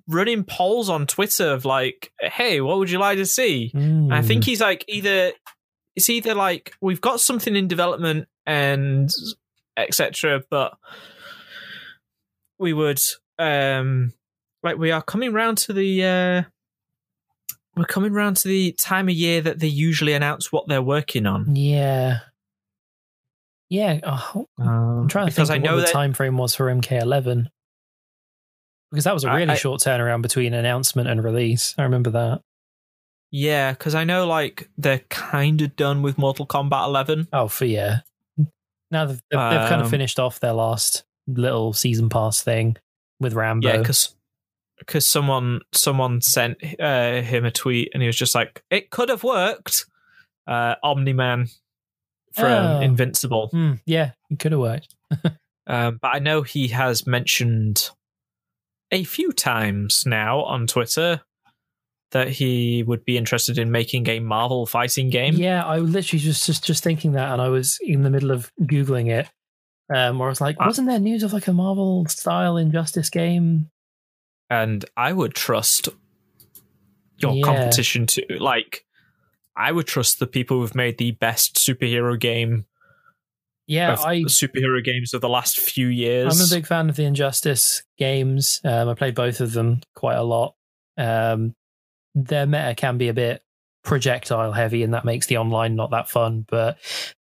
running 0.07 0.43
polls 0.43 0.89
on 0.89 1.07
Twitter 1.07 1.49
of 1.51 1.65
like, 1.65 2.11
hey, 2.21 2.61
what 2.61 2.77
would 2.77 2.91
you 2.91 2.99
like 2.99 3.17
to 3.17 3.25
see? 3.25 3.71
And 3.73 4.13
I 4.13 4.21
Hmm. 4.21 4.27
think 4.27 4.43
he's 4.43 4.61
like 4.61 4.85
either 4.87 5.31
it's 5.95 6.09
either 6.09 6.35
like 6.35 6.75
we've 6.81 7.01
got 7.01 7.19
something 7.19 7.55
in 7.55 7.67
development 7.67 8.27
and 8.45 9.09
etc. 9.75 10.43
But 10.51 10.77
we 12.59 12.73
would 12.73 12.99
um 13.39 14.13
like 14.63 14.77
we 14.77 14.91
are 14.91 15.01
coming 15.01 15.33
round 15.33 15.57
to 15.59 15.73
the 15.73 16.03
uh 16.03 16.43
we're 17.75 17.85
coming 17.85 18.11
round 18.13 18.37
to 18.37 18.47
the 18.47 18.73
time 18.73 19.07
of 19.09 19.15
year 19.15 19.41
that 19.41 19.59
they 19.59 19.67
usually 19.67 20.13
announce 20.13 20.51
what 20.51 20.67
they're 20.67 20.81
working 20.81 21.25
on. 21.25 21.55
Yeah. 21.55 22.19
Yeah. 23.69 23.99
Oh, 24.03 24.47
I'm 24.57 25.07
trying 25.07 25.27
to 25.27 25.31
because 25.31 25.49
think 25.49 25.61
I 25.63 25.65
know 25.65 25.75
what 25.75 25.81
the 25.81 25.85
that 25.85 25.91
time 25.93 26.13
frame 26.13 26.37
was 26.37 26.55
for 26.55 26.65
MK11. 26.65 27.45
Because 28.91 29.03
that 29.03 29.13
was 29.13 29.23
a 29.23 29.31
really 29.33 29.51
I- 29.51 29.55
short 29.55 29.81
turnaround 29.81 30.23
between 30.23 30.53
announcement 30.53 31.07
and 31.07 31.23
release. 31.23 31.75
I 31.77 31.83
remember 31.83 32.09
that. 32.11 32.41
yeah, 33.31 33.71
because 33.71 33.93
I 33.95 34.03
know 34.03 34.25
like 34.27 34.69
they're 34.77 35.03
kind 35.09 35.61
of 35.61 35.75
done 35.75 36.01
with 36.01 36.17
Mortal 36.17 36.47
Kombat 36.47 36.85
11. 36.87 37.27
Oh, 37.31 37.47
for 37.47 37.65
yeah. 37.65 37.99
Now 38.91 39.05
they've, 39.05 39.21
they've, 39.29 39.39
they've 39.39 39.69
kind 39.69 39.81
of 39.81 39.85
Um, 39.85 39.89
finished 39.91 40.19
off 40.19 40.39
their 40.39 40.53
last 40.53 41.03
little 41.27 41.71
season 41.73 42.09
pass 42.09 42.41
thing 42.41 42.75
with 43.19 43.33
Rambo. 43.33 43.67
Yeah, 43.67 43.77
because 43.77 44.15
because 44.79 45.05
someone 45.07 45.59
someone 45.73 46.21
sent 46.21 46.57
uh, 46.79 47.21
him 47.21 47.45
a 47.45 47.51
tweet 47.51 47.89
and 47.93 48.01
he 48.01 48.07
was 48.07 48.17
just 48.17 48.33
like, 48.35 48.63
"It 48.69 48.89
could 48.89 49.09
have 49.09 49.23
worked." 49.23 49.85
Uh, 50.47 50.75
Omni 50.81 51.13
Man 51.13 51.47
from 52.33 52.45
Oh. 52.51 52.79
Invincible, 52.81 53.49
Hmm, 53.51 53.73
yeah, 53.85 54.11
it 54.31 54.39
could 54.39 54.51
have 54.51 54.61
worked. 54.61 54.95
um, 55.67 55.99
but 56.01 56.07
I 56.15 56.19
know 56.19 56.41
he 56.41 56.69
has 56.69 57.05
mentioned 57.05 57.89
a 58.91 59.03
few 59.03 59.31
times 59.31 60.03
now 60.07 60.39
on 60.41 60.65
Twitter 60.65 61.21
that 62.11 62.29
he 62.29 62.81
would 62.81 63.05
be 63.05 63.17
interested 63.17 63.59
in 63.59 63.69
making 63.71 64.07
a 64.09 64.19
Marvel 64.19 64.65
fighting 64.65 65.11
game. 65.11 65.35
Yeah, 65.35 65.63
I 65.63 65.79
was 65.79 65.91
literally 65.91 66.19
just 66.23 66.45
just 66.47 66.63
just 66.63 66.83
thinking 66.83 67.11
that, 67.11 67.31
and 67.31 67.39
I 67.41 67.49
was 67.49 67.77
in 67.81 68.01
the 68.01 68.09
middle 68.09 68.31
of 68.31 68.51
googling 68.61 69.11
it, 69.11 69.29
um, 69.95 70.17
where 70.17 70.29
I 70.29 70.31
was 70.31 70.41
like, 70.41 70.55
Ah. 70.59 70.65
wasn't 70.65 70.87
there 70.87 70.97
news 70.99 71.21
of 71.21 71.33
like 71.33 71.47
a 71.47 71.53
Marvel 71.53 72.07
style 72.07 72.57
Injustice 72.57 73.11
game? 73.11 73.69
And 74.49 74.85
I 74.97 75.13
would 75.13 75.33
trust 75.35 75.89
your 77.17 77.35
Yeah. 77.35 77.43
competition 77.43 78.05
to 78.07 78.25
like. 78.39 78.85
I 79.55 79.71
would 79.71 79.87
trust 79.87 80.19
the 80.19 80.27
people 80.27 80.59
who've 80.61 80.75
made 80.75 80.97
the 80.97 81.11
best 81.11 81.55
superhero 81.55 82.17
game 82.19 82.65
Yeah, 83.67 83.95
I 83.99 84.19
the 84.19 84.29
superhero 84.29 84.83
games 84.83 85.13
of 85.13 85.21
the 85.21 85.29
last 85.29 85.59
few 85.59 85.87
years. 85.87 86.39
I'm 86.39 86.45
a 86.45 86.49
big 86.49 86.65
fan 86.65 86.89
of 86.89 86.95
the 86.95 87.03
Injustice 87.03 87.83
games. 87.97 88.61
Um, 88.63 88.89
I 88.89 88.93
played 88.95 89.15
both 89.15 89.41
of 89.41 89.51
them 89.53 89.81
quite 89.95 90.15
a 90.15 90.23
lot. 90.23 90.55
Um, 90.97 91.55
their 92.15 92.47
meta 92.47 92.73
can 92.75 92.97
be 92.97 93.09
a 93.09 93.13
bit 93.13 93.43
projectile 93.83 94.51
heavy, 94.53 94.81
and 94.83 94.93
that 94.93 95.05
makes 95.05 95.27
the 95.27 95.37
online 95.37 95.75
not 95.75 95.91
that 95.91 96.09
fun. 96.09 96.45
But 96.47 96.77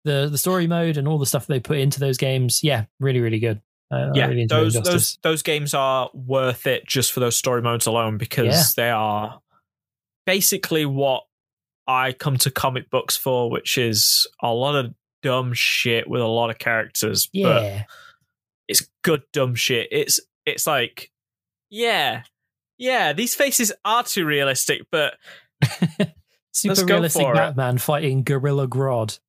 the 0.04 0.28
the 0.30 0.38
story 0.38 0.68
mode 0.68 0.98
and 0.98 1.08
all 1.08 1.18
the 1.20 1.26
stuff 1.26 1.48
they 1.48 1.60
put 1.62 1.78
into 1.78 2.00
those 2.00 2.18
games, 2.18 2.62
yeah, 2.64 2.86
really, 3.00 3.22
really 3.22 3.40
good. 3.40 3.62
I 3.94 4.12
yeah, 4.14 4.28
really 4.28 4.46
those 4.46 4.74
those 4.74 5.18
those 5.22 5.42
games 5.42 5.74
are 5.74 6.10
worth 6.14 6.68
it 6.68 6.88
just 6.88 7.12
for 7.12 7.20
those 7.20 7.36
story 7.36 7.62
modes 7.62 7.86
alone 7.86 8.18
because 8.18 8.46
Yeah. 8.46 8.64
they 8.84 8.90
are 8.90 9.40
basically 10.26 10.86
what 10.86 11.24
I 11.88 12.14
come 12.14 12.38
to 12.38 12.52
comic 12.52 12.90
books 12.90 13.16
for, 13.18 13.50
which 13.52 13.78
is 13.78 14.28
a 14.42 14.52
lot 14.54 14.76
of 14.76 14.94
dumb 15.22 15.54
shit 15.54 16.08
with 16.10 16.22
a 16.22 16.28
lot 16.28 16.50
of 16.50 16.58
characters. 16.58 17.28
But 17.34 17.40
yeah, 17.64 17.84
it's 18.68 18.88
good 19.04 19.24
dumb 19.34 19.56
shit. 19.56 19.90
It's 19.92 20.20
it's 20.46 20.66
like, 20.68 21.12
yeah, 21.70 22.24
yeah, 22.78 23.14
these 23.14 23.36
faces 23.36 23.72
are 23.86 24.04
too 24.04 24.26
realistic, 24.26 24.84
but 24.92 25.16
super 26.54 26.86
realistic 26.86 27.22
for 27.24 27.34
it. 27.34 27.36
Batman 27.36 27.78
fighting 27.78 28.24
Gorilla 28.24 28.68
Grodd. 28.68 29.20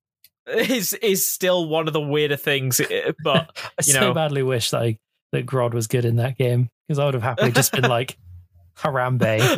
Is 0.47 0.93
is 0.93 1.25
still 1.27 1.67
one 1.67 1.87
of 1.87 1.93
the 1.93 2.01
weirder 2.01 2.37
things. 2.37 2.79
eh, 2.79 3.11
But 3.23 3.57
I 3.77 3.81
so 3.81 3.99
know- 3.99 4.13
badly 4.13 4.43
wish 4.43 4.69
that 4.71 4.81
I, 4.81 4.99
that 5.31 5.45
Grodd 5.45 5.73
was 5.73 5.87
good 5.87 6.05
in 6.05 6.17
that 6.17 6.37
game 6.37 6.69
because 6.87 6.99
I 6.99 7.05
would 7.05 7.13
have 7.13 7.23
happily 7.23 7.51
just 7.51 7.71
been 7.71 7.83
like 7.89 8.17
Harambe. 8.77 9.57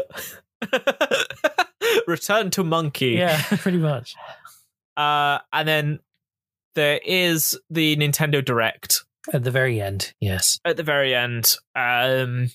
return 2.07 2.49
to 2.51 2.63
monkey. 2.63 3.11
Yeah, 3.11 3.41
pretty 3.57 3.77
much. 3.77 4.15
Uh, 4.95 5.39
and 5.53 5.67
then 5.67 5.99
there 6.75 6.99
is 7.05 7.59
the 7.69 7.95
Nintendo 7.97 8.43
Direct 8.43 9.03
At 9.33 9.43
the 9.43 9.51
very 9.51 9.81
end, 9.81 10.13
yes. 10.19 10.59
at 10.65 10.77
the 10.77 10.83
very 10.83 11.13
end. 11.13 11.55
Um, 11.75 12.49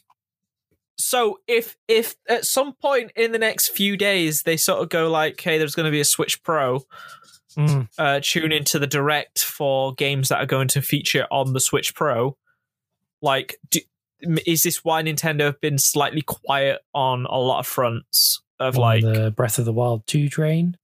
so 0.98 1.38
if 1.48 1.76
if 1.88 2.14
at 2.28 2.44
some 2.44 2.74
point 2.74 3.12
in 3.16 3.32
the 3.32 3.38
next 3.38 3.68
few 3.70 3.96
days 3.96 4.42
they 4.42 4.56
sort 4.56 4.82
of 4.82 4.88
go 4.88 5.10
like, 5.10 5.40
"Hey, 5.40 5.58
there's 5.58 5.74
going 5.74 5.86
to 5.86 5.90
be 5.90 6.00
a 6.00 6.04
Switch 6.04 6.42
Pro," 6.42 6.84
Mm. 7.56 7.88
uh, 7.98 8.20
tune 8.22 8.52
into 8.52 8.78
the 8.78 8.86
Direct 8.86 9.42
for 9.42 9.94
games 9.94 10.28
that 10.28 10.38
are 10.38 10.46
going 10.46 10.68
to 10.68 10.82
feature 10.82 11.26
on 11.30 11.52
the 11.52 11.60
Switch 11.60 11.94
Pro. 11.94 12.36
Like, 13.20 13.56
do, 13.70 13.80
is 14.46 14.62
this 14.62 14.84
why 14.84 15.02
Nintendo 15.02 15.42
have 15.42 15.60
been 15.60 15.78
slightly 15.78 16.22
quiet 16.22 16.80
on 16.94 17.26
a 17.26 17.38
lot 17.38 17.60
of 17.60 17.66
fronts 17.66 18.40
of 18.60 18.76
on 18.76 18.80
like 18.80 19.02
the 19.02 19.30
Breath 19.30 19.58
of 19.58 19.64
the 19.64 19.72
Wild 19.72 20.06
2 20.06 20.28
train. 20.28 20.76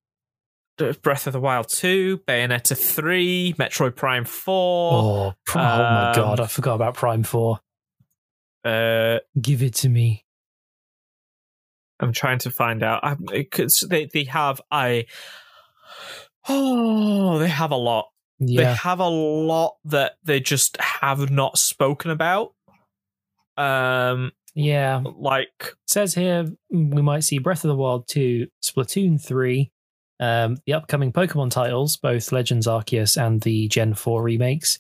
Breath 1.03 1.27
of 1.27 1.33
the 1.33 1.41
Wild 1.41 1.69
2, 1.69 2.19
Bayonetta 2.19 2.79
3, 2.79 3.55
Metroid 3.59 3.97
Prime 3.97 4.25
4, 4.25 4.93
Oh, 4.93 5.35
oh 5.35 5.35
my 5.57 6.11
um, 6.11 6.15
god, 6.15 6.41
I 6.41 6.47
forgot 6.47 6.77
about 6.77 6.95
Prime 6.95 7.25
4. 7.25 7.59
uh, 8.65 9.19
Give 9.41 9.63
it 9.65 9.75
to 9.77 9.89
me. 9.89 10.25
I'm 12.01 12.13
trying 12.13 12.39
to 12.41 12.51
find 12.53 12.85
out. 12.85 13.01
I, 13.03 13.15
because 13.15 13.85
they, 13.91 14.07
they 14.13 14.23
have 14.25 14.61
a. 14.73 15.05
Oh, 16.49 17.39
they 17.39 17.49
have 17.49 17.71
a 17.71 17.77
lot. 17.77 18.09
They 18.41 18.65
have 18.65 19.01
a 19.01 19.09
lot 19.09 19.77
that 19.85 20.13
they 20.25 20.39
just 20.41 20.77
have 20.81 21.31
not 21.31 21.59
spoken 21.59 22.11
about. 22.11 22.55
Um, 23.57 24.33
Yeah. 24.55 25.03
like 25.17 25.75
says 25.87 26.15
here 26.15 26.47
we 26.71 27.03
might 27.03 27.25
see 27.25 27.39
Breath 27.39 27.65
of 27.65 27.69
the 27.69 27.77
Wild 27.77 28.07
2, 28.09 28.47
Splatoon 28.63 29.21
3, 29.21 29.71
um, 30.21 30.57
the 30.67 30.75
upcoming 30.75 31.13
Pokemon 31.13 31.51
titles, 31.51 31.97
both 31.97 32.31
Legends 32.33 32.67
Arceus 32.67 33.21
and 33.21 33.41
the 33.43 33.67
Gen 33.69 33.95
4 33.95 34.23
remakes, 34.23 34.79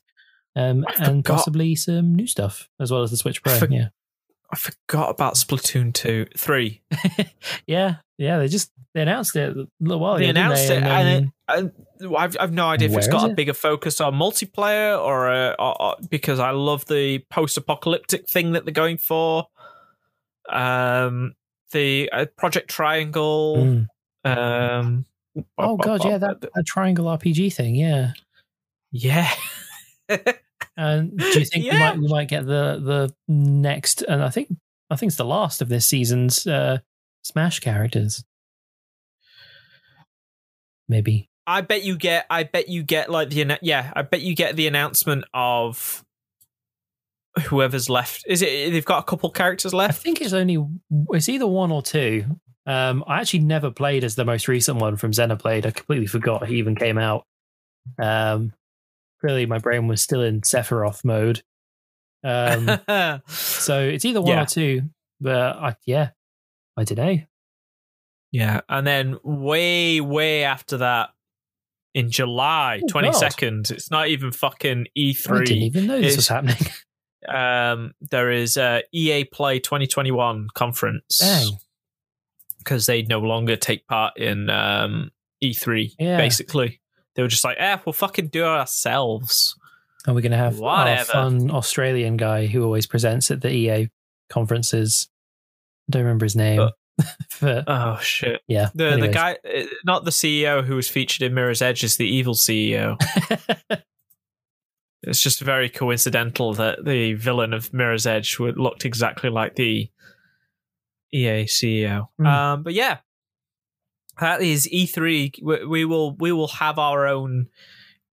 um, 0.56 0.84
and 1.00 1.24
possibly 1.24 1.74
some 1.74 2.14
new 2.14 2.26
stuff, 2.26 2.68
as 2.80 2.90
well 2.92 3.02
as 3.02 3.10
the 3.10 3.16
Switch 3.16 3.42
Pro. 3.42 3.54
I 3.54 3.58
for- 3.58 3.66
yeah. 3.72 3.88
I 4.52 4.56
forgot 4.56 5.10
about 5.10 5.34
Splatoon 5.34 5.92
2, 5.92 6.26
3. 6.36 6.82
yeah. 7.66 7.96
Yeah. 8.18 8.38
They 8.38 8.48
just 8.48 8.70
they 8.94 9.02
announced 9.02 9.34
it 9.36 9.56
a 9.56 9.66
little 9.80 10.00
while 10.00 10.14
ago. 10.14 10.24
they 10.24 10.30
announced 10.30 10.68
they? 10.68 10.76
it, 10.76 10.82
And 10.82 11.32
and, 11.48 11.72
it, 12.00 12.10
I, 12.16 12.24
I've, 12.24 12.36
I've 12.38 12.52
no 12.52 12.66
idea 12.68 12.88
if 12.90 12.96
it's 12.96 13.08
got 13.08 13.24
is 13.26 13.32
a 13.32 13.34
bigger 13.34 13.54
focus 13.54 14.00
on 14.00 14.14
multiplayer 14.14 14.98
or, 15.00 15.28
uh, 15.30 15.54
or, 15.58 15.80
or 15.82 15.96
because 16.10 16.38
I 16.38 16.50
love 16.50 16.84
the 16.86 17.20
post-apocalyptic 17.30 18.28
thing 18.28 18.52
that 18.52 18.64
they're 18.66 18.72
going 18.74 18.98
for. 18.98 19.46
Um, 20.50 21.34
the 21.72 22.10
uh, 22.12 22.26
Project 22.36 22.68
Triangle. 22.70 23.86
Mm. 24.26 24.76
Um, 24.78 25.04
Oh 25.56 25.76
god, 25.76 26.04
yeah, 26.04 26.18
that, 26.18 26.40
that 26.40 26.64
triangle 26.66 27.04
RPG 27.06 27.52
thing, 27.54 27.76
yeah. 27.76 28.12
yeah. 28.90 29.30
And 30.76 31.16
do 31.16 31.38
you 31.38 31.44
think 31.44 31.64
we 31.64 31.70
Yeah. 31.70 31.78
might 31.90 31.98
we 31.98 32.08
might 32.08 32.28
get 32.28 32.46
the 32.46 32.80
the 32.82 33.14
next 33.28 34.02
and 34.02 34.22
I 34.22 34.30
think 34.30 34.48
I 34.90 34.96
think 34.96 35.10
it's 35.10 35.16
the 35.16 35.24
last 35.24 35.60
of 35.60 35.68
this 35.68 35.86
season's 35.86 36.46
uh 36.46 36.78
Smash 37.28 37.60
characters. 37.60 38.24
Maybe. 40.88 41.28
I 41.46 41.60
bet 41.62 41.82
you 41.84 41.96
get. 41.96 42.26
I 42.30 42.42
bet 42.44 42.68
you 42.68 42.82
get 42.82 43.10
like 43.10 43.30
the 43.30 43.58
yeah. 43.62 43.92
I 43.94 44.02
bet 44.02 44.20
you 44.22 44.34
get 44.34 44.56
the 44.56 44.66
announcement 44.66 45.24
of 45.34 46.04
whoever's 47.46 47.88
left. 47.88 48.24
Is 48.26 48.42
it? 48.42 48.70
They've 48.70 48.84
got 48.84 49.00
a 49.00 49.02
couple 49.04 49.30
characters 49.30 49.72
left? 49.74 49.98
I 50.00 50.02
think 50.02 50.20
it's 50.20 50.32
only 50.32 50.58
it's 51.10 51.28
either 51.28 51.46
one 51.46 51.70
or 51.70 51.82
two. 51.82 52.24
Um 52.66 53.04
I 53.06 53.20
actually 53.20 53.40
never 53.40 53.70
played 53.70 54.04
as 54.04 54.14
the 54.14 54.24
most 54.24 54.48
recent 54.48 54.78
one 54.78 54.96
from 54.96 55.12
Xenoblade. 55.12 55.64
I 55.66 55.70
completely 55.70 56.06
forgot 56.06 56.46
he 56.46 56.56
even 56.56 56.74
came 56.74 56.98
out. 56.98 57.24
Um 57.98 58.52
clearly 59.20 59.46
my 59.46 59.58
brain 59.58 59.86
was 59.86 60.02
still 60.02 60.22
in 60.22 60.40
Sephiroth 60.42 61.04
mode. 61.04 61.42
Um 62.24 62.66
so 63.28 63.80
it's 63.80 64.04
either 64.04 64.20
one 64.20 64.32
Yeah. 64.36 64.42
or 64.42 64.46
two, 64.46 64.82
but 65.20 65.56
I 65.56 65.76
yeah, 65.86 66.10
I 66.78 66.84
don't 66.84 66.98
know. 66.98 67.18
yeah, 68.30 68.60
and 68.68 68.86
then 68.86 69.16
way, 69.24 70.00
way 70.00 70.44
after 70.44 70.78
that, 70.78 71.10
in 71.94 72.10
July 72.10 72.80
Oh, 72.84 72.86
twenty 72.88 73.12
second, 73.12 73.70
it's 73.70 73.90
not 73.90 74.08
even 74.08 74.30
fucking 74.32 74.86
E 74.96 75.10
I 75.10 75.12
didn't 75.12 75.46
three. 75.46 75.56
even 75.56 75.86
know 75.86 75.96
this 76.00 76.12
It's- 76.12 76.16
was 76.16 76.28
happening. 76.28 76.56
um, 77.28 77.92
there 78.00 78.30
is 78.30 78.56
a 78.56 78.82
EA 78.92 79.24
Play 79.24 79.58
2021 79.58 80.48
conference 80.54 81.18
Dang. 81.18 81.58
because 82.58 82.86
they 82.86 83.02
no 83.02 83.18
longer 83.20 83.56
take 83.56 83.86
part 83.88 84.16
in 84.18 84.48
um, 84.50 85.10
E3. 85.42 85.92
Yeah. 85.98 86.16
Basically, 86.18 86.80
they 87.16 87.22
were 87.22 87.28
just 87.28 87.44
like, 87.44 87.56
"Eh, 87.58 87.78
we'll 87.84 87.92
fucking 87.94 88.28
do 88.28 88.42
it 88.44 88.46
ourselves." 88.48 89.56
And 90.06 90.14
we're 90.14 90.22
going 90.22 90.32
to 90.32 90.38
have 90.38 90.62
our 90.62 91.04
fun 91.04 91.50
Australian 91.50 92.16
guy 92.16 92.46
who 92.46 92.62
always 92.64 92.86
presents 92.86 93.30
at 93.30 93.40
the 93.40 93.50
EA 93.50 93.88
conferences. 94.30 95.08
Don't 95.90 96.02
remember 96.02 96.24
his 96.26 96.36
name. 96.36 96.60
Uh, 96.60 96.70
but 97.40 97.64
Oh 97.66 97.98
shit! 98.02 98.40
yeah. 98.48 98.68
The 98.74 98.96
the 98.96 99.08
guy, 99.08 99.38
uh, 99.44 99.62
not 99.84 100.04
the 100.04 100.10
CEO 100.10 100.64
who 100.64 100.74
was 100.76 100.88
featured 100.88 101.22
in 101.22 101.34
Mirror's 101.34 101.62
Edge, 101.62 101.84
is 101.84 101.96
the 101.96 102.06
evil 102.08 102.34
CEO. 102.34 102.96
it's 105.02 105.20
just 105.20 105.40
very 105.40 105.68
coincidental 105.68 106.54
that 106.54 106.84
the 106.84 107.14
villain 107.14 107.52
of 107.52 107.72
Mirror's 107.72 108.06
Edge 108.06 108.38
would- 108.38 108.58
looked 108.58 108.84
exactly 108.84 109.30
like 109.30 109.54
the 109.54 109.88
EA 111.14 111.44
CEO. 111.44 112.08
Hmm. 112.18 112.26
Um, 112.26 112.62
but 112.64 112.74
yeah, 112.74 112.98
that 114.20 114.42
is 114.42 114.68
E3. 114.72 115.40
We, 115.42 115.64
we 115.64 115.84
will 115.84 116.16
we 116.16 116.32
will 116.32 116.48
have 116.48 116.78
our 116.78 117.06
own 117.06 117.46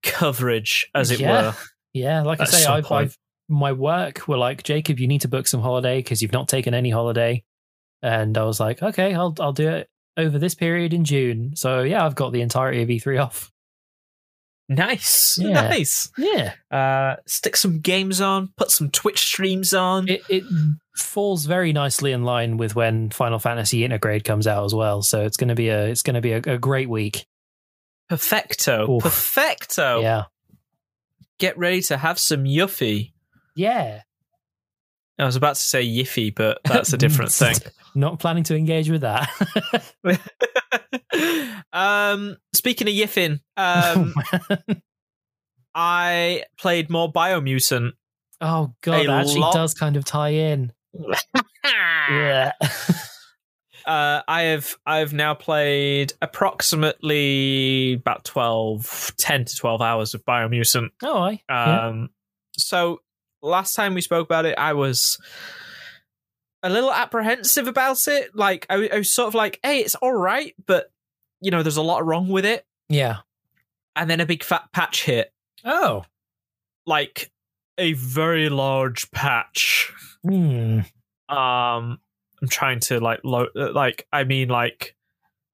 coverage, 0.03 0.89
as 0.93 1.11
it 1.11 1.19
Yeah. 1.19 1.47
were. 1.47 1.55
yeah, 1.93 2.21
like 2.21 2.39
I 2.39 2.45
say, 2.45 2.65
I've. 2.65 2.91
I've 2.91 3.17
my 3.47 3.71
work 3.73 4.27
were 4.27 4.37
like, 4.37 4.63
Jacob, 4.63 4.99
you 4.99 5.07
need 5.07 5.21
to 5.21 5.27
book 5.27 5.45
some 5.45 5.61
holiday 5.61 5.99
because 5.99 6.19
you've 6.23 6.31
not 6.31 6.47
taken 6.47 6.73
any 6.73 6.89
holiday. 6.89 7.43
And 8.05 8.37
I 8.37 8.43
was 8.43 8.59
like, 8.59 8.83
okay, 8.83 9.13
I'll 9.15 9.33
I'll 9.39 9.51
do 9.53 9.67
it 9.69 9.89
over 10.15 10.37
this 10.37 10.53
period 10.55 10.93
in 10.93 11.03
June. 11.05 11.55
So 11.55 11.81
yeah, 11.81 12.05
I've 12.05 12.15
got 12.15 12.31
the 12.33 12.41
entirety 12.41 12.81
of 12.83 12.89
E3 12.89 13.23
off. 13.23 13.51
Nice, 14.67 15.37
Yeah. 15.41 15.53
nice. 15.69 16.11
Yeah. 16.17 16.53
Uh, 16.71 17.17
stick 17.27 17.55
some 17.55 17.79
games 17.81 18.19
on, 18.21 18.49
put 18.57 18.71
some 18.71 18.89
Twitch 18.89 19.19
streams 19.25 19.73
on. 19.73 20.07
It 20.09 20.21
it 20.29 20.43
falls 20.95 21.45
very 21.45 21.73
nicely 21.73 22.11
in 22.11 22.23
line 22.23 22.57
with 22.57 22.75
when 22.75 23.09
Final 23.11 23.39
Fantasy 23.39 23.81
Intergrade 23.87 24.23
comes 24.23 24.47
out 24.47 24.65
as 24.65 24.73
well. 24.73 25.01
So 25.01 25.23
it's 25.25 25.37
gonna 25.37 25.55
be 25.55 25.69
a 25.69 25.87
it's 25.87 26.01
gonna 26.03 26.21
be 26.21 26.31
a, 26.33 26.37
a 26.37 26.57
great 26.57 26.89
week. 26.89 27.25
Perfecto, 28.09 28.89
Oof. 28.97 29.03
perfecto. 29.03 30.01
Yeah. 30.01 30.23
Get 31.39 31.57
ready 31.57 31.81
to 31.83 31.97
have 31.97 32.17
some 32.19 32.43
yuffie. 32.45 33.13
Yeah. 33.55 34.01
I 35.17 35.25
was 35.25 35.35
about 35.35 35.55
to 35.55 35.61
say 35.61 35.85
yiffy, 35.85 36.33
but 36.35 36.59
that's 36.65 36.91
a 36.93 36.97
different 36.97 37.31
thing. 37.33 37.55
Not 37.95 38.19
planning 38.19 38.43
to 38.45 38.55
engage 38.55 38.89
with 38.89 39.01
that. 39.01 39.29
um, 41.73 42.37
speaking 42.53 42.87
of 42.87 42.93
Yiffin, 42.93 43.39
um, 43.57 44.13
I 45.75 46.43
played 46.57 46.89
more 46.89 47.11
Biomutant. 47.11 47.91
oh 48.41 48.73
god, 48.81 49.03
A 49.05 49.07
that 49.07 49.19
actually 49.21 49.39
lot- 49.41 49.53
does 49.53 49.73
kind 49.73 49.95
of 49.95 50.03
tie 50.05 50.29
in. 50.29 50.71
Yeah. 52.09 52.51
Uh, 53.85 54.21
I 54.27 54.41
have 54.43 54.75
I've 54.85 55.13
now 55.13 55.33
played 55.35 56.13
approximately 56.21 57.93
about 57.93 58.23
12, 58.25 59.13
10 59.17 59.45
to 59.45 59.55
twelve 59.55 59.81
hours 59.81 60.13
of 60.13 60.25
Biomutant. 60.25 60.89
oh, 61.03 61.17
I. 61.19 61.41
yeah. 61.49 61.87
Um, 61.87 62.09
so 62.57 62.99
last 63.45 63.73
time 63.73 63.93
we 63.93 64.01
spoke 64.01 64.25
about 64.27 64.45
it, 64.45 64.57
I 64.57 64.73
was 64.73 65.19
a 66.63 66.69
little 66.69 66.91
apprehensive 66.91 67.67
about 67.67 68.07
it. 68.07 68.35
Like 68.35 68.65
I, 68.69 68.89
I 68.93 68.97
was 68.99 69.11
sort 69.13 69.27
of 69.27 69.35
like, 69.35 69.59
"Hey, 69.63 69.79
it's 69.79 69.95
all 69.95 70.13
right," 70.13 70.53
but 70.65 70.91
you 71.41 71.51
know, 71.51 71.63
there's 71.63 71.77
a 71.77 71.81
lot 71.83 72.05
wrong 72.05 72.29
with 72.29 72.45
it. 72.45 72.65
Yeah. 72.89 73.17
And 73.95 74.09
then 74.09 74.19
a 74.19 74.25
big 74.25 74.43
fat 74.43 74.63
patch 74.73 75.03
hit, 75.05 75.31
Oh. 75.63 76.03
like 76.85 77.31
a 77.77 77.93
very 77.93 78.49
large 78.49 79.09
patch. 79.11 79.93
Hmm. 80.23 80.79
Um, 81.29 81.99
I'm 82.41 82.47
trying 82.49 82.79
to 82.81 82.99
like, 82.99 83.21
lo- 83.23 83.47
like, 83.55 84.07
I 84.11 84.23
mean, 84.23 84.49
like, 84.49 84.95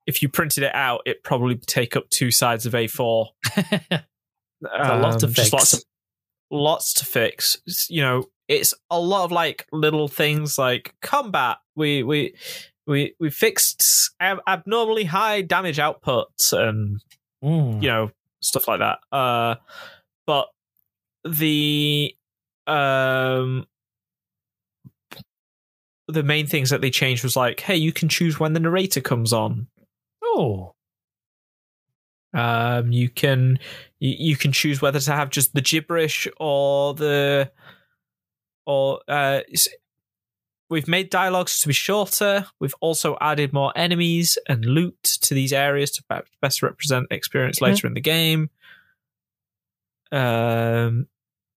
if 0.08 0.22
you 0.22 0.30
printed 0.30 0.64
it 0.64 0.74
out, 0.74 1.02
it 1.06 1.24
probably 1.24 1.56
take 1.56 1.96
up 1.96 2.10
two 2.10 2.32
sides 2.32 2.66
of 2.66 2.74
A4. 2.74 3.28
a 3.92 4.98
lot 4.98 5.20
to 5.20 5.28
Um, 5.28 5.34
just 5.34 5.52
fix. 5.52 5.54
Lots, 5.54 5.74
of, 5.74 5.84
lots 6.52 6.94
to 6.96 7.06
fix. 7.06 7.58
It's, 7.66 7.90
you 7.90 8.02
know, 8.02 8.26
it's 8.48 8.74
a 8.90 9.00
lot 9.00 9.24
of 9.24 9.32
like 9.32 9.66
little 9.72 10.08
things 10.08 10.58
like 10.58 10.94
combat. 11.02 11.58
We 11.76 12.04
we 12.04 12.36
we 12.86 13.16
we 13.20 13.30
fixed 13.30 14.12
ab- 14.20 14.42
abnormally 14.48 15.06
high 15.06 15.42
damage 15.42 15.80
output 15.80 16.28
and 16.52 17.02
Hmm. 17.42 17.80
you 17.82 17.90
know 17.90 18.12
stuff 18.42 18.68
like 18.68 18.80
that. 18.80 19.00
Uh, 19.12 19.56
but 20.28 20.48
the 21.24 22.14
um 22.68 23.66
the 26.08 26.24
main 26.24 26.46
things 26.46 26.70
that 26.72 26.82
they 26.82 26.90
changed 26.90 27.24
was 27.24 27.36
like, 27.36 27.62
hey, 27.62 27.76
you 27.78 27.94
can 27.94 28.10
choose 28.10 28.40
when 28.40 28.54
the 28.54 28.60
narrator 28.60 29.00
comes 29.02 29.32
on. 29.32 29.68
Oh. 30.24 30.74
Um, 32.34 32.92
you 32.92 33.10
can 33.10 33.60
you, 34.00 34.16
you 34.18 34.36
can 34.36 34.52
choose 34.52 34.82
whether 34.82 35.00
to 35.00 35.12
have 35.12 35.30
just 35.30 35.54
the 35.54 35.62
gibberish 35.62 36.28
or 36.38 36.94
the 36.94 37.52
or 38.66 39.02
uh. 39.08 39.42
We've 40.70 40.88
made 40.88 41.10
dialogues 41.10 41.60
to 41.60 41.68
be 41.68 41.74
shorter. 41.74 42.46
We've 42.62 42.76
also 42.80 43.18
added 43.20 43.52
more 43.52 43.74
enemies 43.76 44.38
and 44.48 44.64
loot 44.64 45.04
to 45.04 45.34
these 45.34 45.52
areas 45.52 45.92
to 45.92 46.04
be- 46.10 46.22
best 46.42 46.64
represent 46.64 47.08
experience 47.12 47.60
later 47.60 47.88
in 47.88 47.94
the 47.94 48.00
game. 48.00 48.50
Um, 50.14 51.08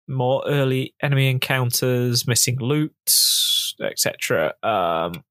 more 0.09 0.43
early 0.47 0.95
enemy 1.01 1.31
encounters, 1.31 2.27
missing 2.27 2.59
loot, 2.59 2.93
etc. 3.81 4.55
Um, 4.65 5.23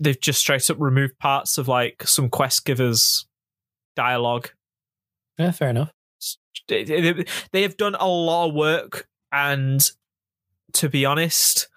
they've 0.00 0.20
just 0.20 0.40
straight 0.40 0.68
up 0.70 0.76
removed 0.80 1.18
parts 1.18 1.58
of 1.58 1.68
like 1.68 2.02
some 2.06 2.28
quest 2.28 2.64
givers 2.64 3.26
dialogue. 3.96 4.50
Yeah, 5.38 5.50
fair 5.50 5.70
enough. 5.70 5.92
They- 6.68 7.22
have 7.62 7.76
done 7.76 7.94
a 7.96 8.08
lot 8.08 8.48
of 8.48 8.54
work, 8.54 9.06
and 9.32 9.88
to 10.74 10.88
be 10.88 11.04
honest, 11.04 11.68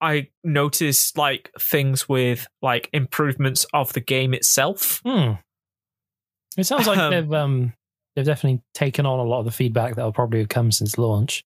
I 0.00 0.28
noticed 0.42 1.18
like 1.18 1.50
things 1.60 2.08
with 2.08 2.46
like 2.62 2.88
improvements 2.92 3.66
of 3.74 3.92
the 3.92 4.00
game 4.00 4.32
itself. 4.32 5.00
Hmm. 5.04 5.32
It 6.56 6.64
sounds 6.64 6.86
like 6.86 6.98
Um, 6.98 7.10
they've 7.10 7.32
um 7.32 7.72
they've 8.16 8.24
definitely 8.24 8.62
taken 8.74 9.04
on 9.06 9.18
a 9.18 9.24
lot 9.24 9.40
of 9.40 9.44
the 9.44 9.50
feedback 9.50 9.94
that'll 9.96 10.12
probably 10.12 10.38
have 10.40 10.48
come 10.48 10.72
since 10.72 10.96
launch. 10.98 11.44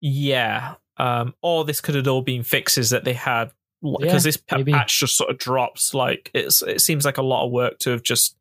Yeah. 0.00 0.74
Um, 0.96 1.34
or 1.42 1.64
this 1.64 1.80
could 1.80 1.94
have 1.96 2.08
all 2.08 2.22
been 2.22 2.42
fixes 2.42 2.90
that 2.90 3.04
they 3.04 3.12
had 3.12 3.52
Yeah, 3.84 4.06
because 4.06 4.24
this 4.24 4.36
pa- 4.36 4.56
maybe. 4.56 4.72
patch 4.72 4.98
just 5.00 5.16
sort 5.16 5.30
of 5.30 5.38
drops. 5.38 5.92
Like 5.94 6.30
it's 6.34 6.62
it 6.62 6.80
seems 6.80 7.04
like 7.04 7.18
a 7.18 7.22
lot 7.22 7.44
of 7.46 7.52
work 7.52 7.78
to 7.80 7.90
have 7.90 8.02
just 8.02 8.36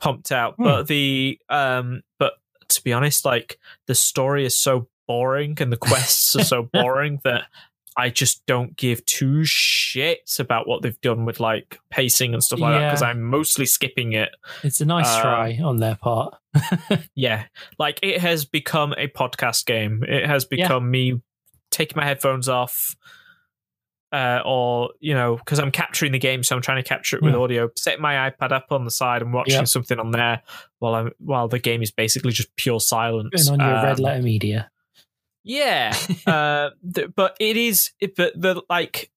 pumped 0.00 0.32
out. 0.32 0.54
Hmm. 0.56 0.64
But 0.64 0.86
the 0.88 1.38
um, 1.48 2.02
but 2.18 2.34
to 2.68 2.82
be 2.82 2.92
honest, 2.92 3.24
like 3.24 3.58
the 3.86 3.94
story 3.94 4.44
is 4.44 4.58
so 4.58 4.88
boring 5.06 5.56
and 5.60 5.72
the 5.72 5.76
quests 5.76 6.34
are 6.36 6.44
so 6.44 6.62
boring 6.72 7.20
that 7.24 7.44
I 7.96 8.10
just 8.10 8.46
don't 8.46 8.76
give 8.76 9.04
two 9.06 9.40
shits 9.42 10.38
about 10.38 10.68
what 10.68 10.82
they've 10.82 11.00
done 11.00 11.24
with 11.24 11.40
like 11.40 11.78
pacing 11.90 12.32
and 12.32 12.44
stuff 12.44 12.60
like 12.60 12.74
that 12.78 12.88
because 12.90 13.02
I'm 13.02 13.22
mostly 13.22 13.66
skipping 13.66 14.12
it. 14.12 14.28
It's 14.62 14.80
a 14.80 14.84
nice 14.86 15.06
Uh, 15.08 15.20
try 15.22 15.58
on 15.62 15.78
their 15.78 15.96
part. 15.96 16.34
Yeah, 17.14 17.44
like 17.78 17.98
it 18.02 18.20
has 18.20 18.44
become 18.44 18.94
a 18.96 19.08
podcast 19.08 19.66
game. 19.66 20.04
It 20.06 20.26
has 20.26 20.46
Yeah. 20.50 20.64
become 20.64 20.90
me 20.90 21.20
taking 21.70 21.96
my 21.96 22.04
headphones 22.06 22.48
off, 22.48 22.94
uh, 24.12 24.40
or 24.44 24.90
you 25.00 25.14
know, 25.14 25.36
because 25.36 25.58
I'm 25.58 25.70
capturing 25.70 26.12
the 26.12 26.18
game, 26.18 26.42
so 26.42 26.56
I'm 26.56 26.62
trying 26.62 26.82
to 26.82 26.88
capture 26.88 27.16
it 27.16 27.22
with 27.22 27.34
Hmm. 27.34 27.40
audio. 27.40 27.70
Set 27.76 28.00
my 28.00 28.30
iPad 28.30 28.52
up 28.52 28.66
on 28.70 28.84
the 28.84 28.90
side 28.90 29.22
and 29.22 29.32
watching 29.32 29.54
Yeah. 29.54 29.64
something 29.64 29.98
on 29.98 30.10
there 30.12 30.42
while 30.78 30.94
I'm 30.94 31.10
while 31.18 31.48
the 31.48 31.58
game 31.58 31.82
is 31.82 31.90
basically 31.90 32.32
just 32.32 32.54
pure 32.56 32.80
silence. 32.80 33.48
And 33.48 33.60
on 33.60 33.68
your 33.68 33.82
red 33.82 33.98
Um, 33.98 34.04
letter 34.04 34.22
media. 34.22 34.70
yeah, 35.44 35.94
uh, 36.26 36.70
th- 36.94 37.08
but 37.14 37.36
it 37.40 37.56
is, 37.56 37.90
it, 38.00 38.16
but 38.16 38.32
the 38.40 38.62
like, 38.70 39.10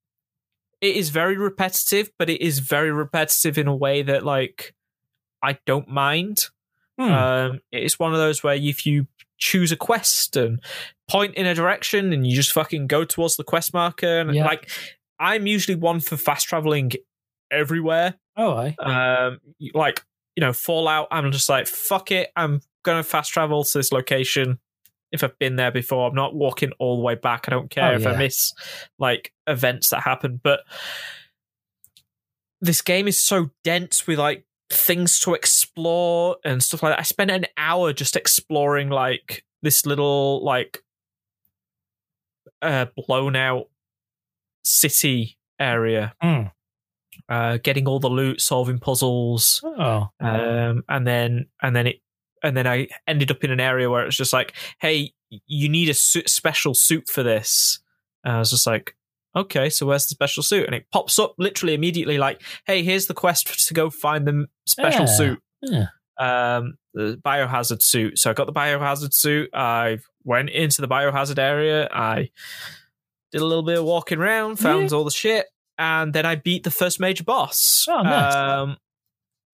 it 0.82 0.96
is 0.96 1.10
very 1.10 1.38
repetitive, 1.38 2.12
but 2.18 2.30
it 2.30 2.42
is 2.42 2.60
very 2.60 2.92
repetitive 2.92 3.58
in 3.58 3.68
a 3.68 3.76
way 3.76 4.02
that 4.02 4.26
like 4.26 4.74
I 5.44 5.58
don't 5.66 5.88
mind. 5.88 6.48
Hmm. 7.00 7.12
Um, 7.12 7.62
it's 7.72 7.98
one 7.98 8.12
of 8.14 8.20
those 8.20 8.44
where 8.44 8.56
if 8.56 8.86
you 8.86 9.08
choose 9.42 9.72
a 9.72 9.76
quest 9.76 10.38
and 10.38 10.62
point 11.10 11.34
in 11.36 11.46
a 11.48 11.54
direction 11.56 12.14
and 12.14 12.26
you 12.28 12.36
just 12.36 12.54
fucking 12.54 12.86
go 12.88 13.04
towards 13.04 13.36
the 13.36 13.44
quest 13.44 13.74
marker, 13.74 14.20
and 14.22 14.34
Yeah. 14.34 14.46
like 14.46 14.70
I'm 15.20 15.48
usually 15.48 15.76
one 15.76 16.00
for 16.00 16.16
fast 16.16 16.48
traveling 16.48 16.92
everywhere. 17.52 18.16
oh, 18.38 18.54
I. 18.54 18.76
Um, 18.80 19.40
like 19.74 20.04
you 20.38 20.42
know, 20.42 20.54
Fallout. 20.54 21.08
I'm 21.12 21.32
just 21.34 21.50
like 21.50 21.68
fuck 21.68 22.12
it. 22.12 22.30
I'm 22.38 22.62
gonna 22.84 23.04
fast 23.04 23.34
travel 23.34 23.64
to 23.66 23.78
this 23.78 23.92
location. 23.92 24.60
If 25.12 25.24
I've 25.26 25.38
been 25.40 25.58
there 25.58 25.72
before, 25.72 26.08
I'm 26.08 26.16
not 26.16 26.34
walking 26.34 26.72
all 26.80 26.96
the 26.96 27.04
way 27.04 27.16
back. 27.16 27.46
I 27.48 27.52
don't 27.52 27.70
care 27.70 27.92
Oh, 27.92 27.96
if 27.98 28.08
I 28.08 28.16
miss 28.16 28.54
like 28.98 29.34
events 29.48 29.90
that 29.90 30.04
happen. 30.04 30.40
But 30.42 30.62
this 32.62 32.82
game 32.82 33.08
is 33.08 33.18
so 33.18 33.50
dense 33.64 34.08
with 34.08 34.20
like 34.20 34.46
things 34.70 35.20
to 35.20 35.34
explore 35.34 35.61
and 35.78 36.62
stuff 36.64 36.84
like 36.84 36.92
that. 36.94 37.00
I 37.00 37.04
spent 37.04 37.32
an 37.32 37.46
hour 37.58 37.94
just 37.94 38.16
exploring 38.16 38.90
like 38.90 39.44
this 39.62 39.86
little 39.86 40.44
like 40.44 40.84
uh 42.62 42.86
blown 42.96 43.36
out 43.36 43.66
city 44.64 45.38
area 45.60 46.14
Mm. 46.24 46.52
uh 47.30 47.58
getting 47.64 47.88
all 47.88 48.00
the 48.00 48.10
loot 48.10 48.42
solving 48.42 48.80
puzzles 48.80 49.62
Oh, 49.64 50.10
um 50.20 50.84
and 50.90 51.06
then 51.08 51.48
and 51.62 51.76
then 51.76 51.88
it 51.88 52.02
and 52.44 52.56
then 52.58 52.66
i 52.68 52.88
ended 53.08 53.30
up 53.32 53.44
in 53.44 53.52
an 53.52 53.60
area 53.60 53.90
where 53.90 54.02
it 54.02 54.06
was 54.08 54.18
just 54.18 54.34
like 54.34 54.54
hey 54.80 55.14
you 55.48 55.70
need 55.70 55.90
a 55.90 55.94
su- 55.94 56.24
special 56.28 56.74
suit 56.74 57.08
for 57.10 57.24
this 57.24 57.80
and 58.24 58.34
i 58.36 58.40
was 58.40 58.50
just 58.52 58.66
like 58.68 58.96
okay 59.36 59.70
so 59.70 59.86
where's 59.86 60.06
the 60.08 60.16
special 60.16 60.44
suit 60.44 60.66
and 60.66 60.76
it 60.76 60.86
pops 60.92 61.18
up 61.20 61.34
literally 61.38 61.74
immediately 61.74 62.18
like 62.18 62.42
hey 62.66 62.84
here's 62.84 63.06
the 63.08 63.14
quest 63.14 63.48
to 63.68 63.74
go 63.74 63.90
find 63.90 64.28
the 64.28 64.48
special 64.66 65.06
Yeah. 65.06 65.16
suit 65.18 65.40
yeah. 65.62 65.88
um 66.20 66.76
the 66.94 67.18
biohazard 67.24 67.82
suit. 67.82 68.20
So 68.20 68.30
i 68.30 68.34
got 68.34 68.48
the 68.48 68.54
biohazard 68.54 69.14
suit. 69.14 69.50
I 69.54 70.00
went 70.24 70.50
into 70.50 70.82
the 70.82 70.88
biohazard 70.88 71.40
area. 71.40 71.88
I 71.92 72.30
did 73.32 73.42
a 73.42 73.46
little 73.46 73.64
bit 73.64 73.78
of 73.80 73.86
walking 73.86 74.20
around 74.20 74.58
found 74.58 74.92
all 74.92 75.04
the 75.06 75.12
shit 75.12 75.46
and 75.78 76.12
then 76.14 76.26
i 76.26 76.36
beat 76.36 76.64
the 76.64 76.72
first 76.72 77.00
major 77.00 77.24
boss. 77.24 77.86
Oh, 77.90 78.02
nice. 78.04 78.36
um 78.36 78.78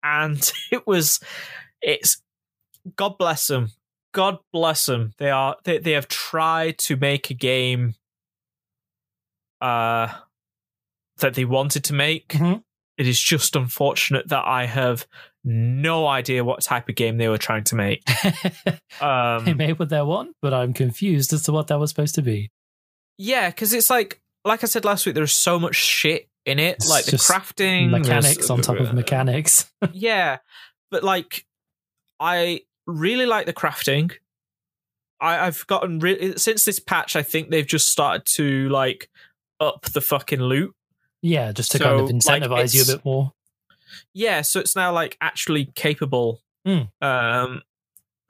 and 0.04 0.52
it 0.72 0.88
was 0.88 1.20
it's 1.82 2.22
god 2.96 3.18
bless 3.20 3.46
them 3.48 3.70
god 4.14 4.40
bless 4.52 4.88
them 4.88 5.14
they 5.20 5.30
are 5.30 5.58
they, 5.64 5.78
they 5.78 5.92
have 5.92 6.08
tried 6.08 6.80
to 6.80 6.96
make 6.98 7.30
a 7.30 7.34
game 7.36 7.94
uh 9.62 10.08
that 11.20 11.34
they 11.34 11.46
wanted 11.46 11.84
to 11.84 11.94
make. 11.94 12.30
Mhm. 12.30 12.64
it 12.98 13.08
is 13.08 13.20
just 13.20 13.56
unfortunate 13.56 14.28
that 14.30 14.44
i 14.46 14.66
have 14.66 15.06
no 15.48 16.06
idea 16.08 16.44
what 16.44 16.62
type 16.62 16.90
of 16.90 16.96
game 16.96 17.18
they 17.18 17.28
were 17.30 17.38
trying 17.38 17.64
to 17.64 17.76
make 17.76 18.04
they 18.64 18.80
um 19.02 19.56
made 19.58 19.80
what 19.80 19.90
they 19.90 20.02
want, 20.02 20.36
but 20.42 20.54
I'm 20.54 20.74
confused 20.74 21.32
as 21.34 21.44
to 21.44 21.52
what 21.52 21.68
that 21.68 21.80
was 21.80 21.90
supposed 21.90 22.16
to 22.16 22.22
be. 22.22 22.52
yeah 23.18 23.50
because 23.50 23.72
it's 23.74 23.90
like 23.90 24.22
like 24.46 24.64
i 24.64 24.68
said 24.68 24.86
last 24.86 25.06
week 25.06 25.16
there's 25.16 25.34
so 25.34 25.60
much 25.60 25.76
shit 25.76 26.30
in 26.46 26.60
it 26.60 26.76
It's 26.76 26.90
like 26.90 27.06
the 27.06 27.18
crafting 27.18 27.90
Mechanics 27.90 28.50
on 28.50 28.62
top 28.62 28.78
of 28.80 28.94
mechanics. 28.94 29.70
yeah 29.94 30.38
but 30.92 31.04
like 31.04 31.46
i 32.20 32.62
really 32.86 33.26
like 33.26 33.46
the 33.46 33.54
crafting 33.54 34.12
I, 35.20 35.48
i've 35.48 35.66
gotten 35.68 36.00
re- 36.00 36.38
since 36.38 36.64
this 36.66 36.80
patch 36.80 37.16
i 37.16 37.24
think 37.24 37.50
they've 37.50 37.66
just 37.68 37.90
started 37.90 38.26
to 38.36 38.70
like 38.70 39.10
up 39.60 39.82
the 39.94 40.02
fucking 40.02 40.40
loot 40.42 40.74
yeah, 41.24 41.52
just 41.52 41.72
to 41.72 41.80
kind 41.80 42.00
of 42.00 42.22
So, 42.22 42.32
like, 42.32 42.44
incentivize 42.44 42.76
you 42.76 42.84
a 42.84 42.96
bit 42.96 43.04
more. 43.04 43.34
Yeah 44.14 44.42
so 44.42 44.60
it's 44.60 44.76
now 44.76 44.92
like 44.92 45.18
actually 45.22 45.66
capable 45.76 46.42
Mm. 46.66 46.90
um 47.02 47.62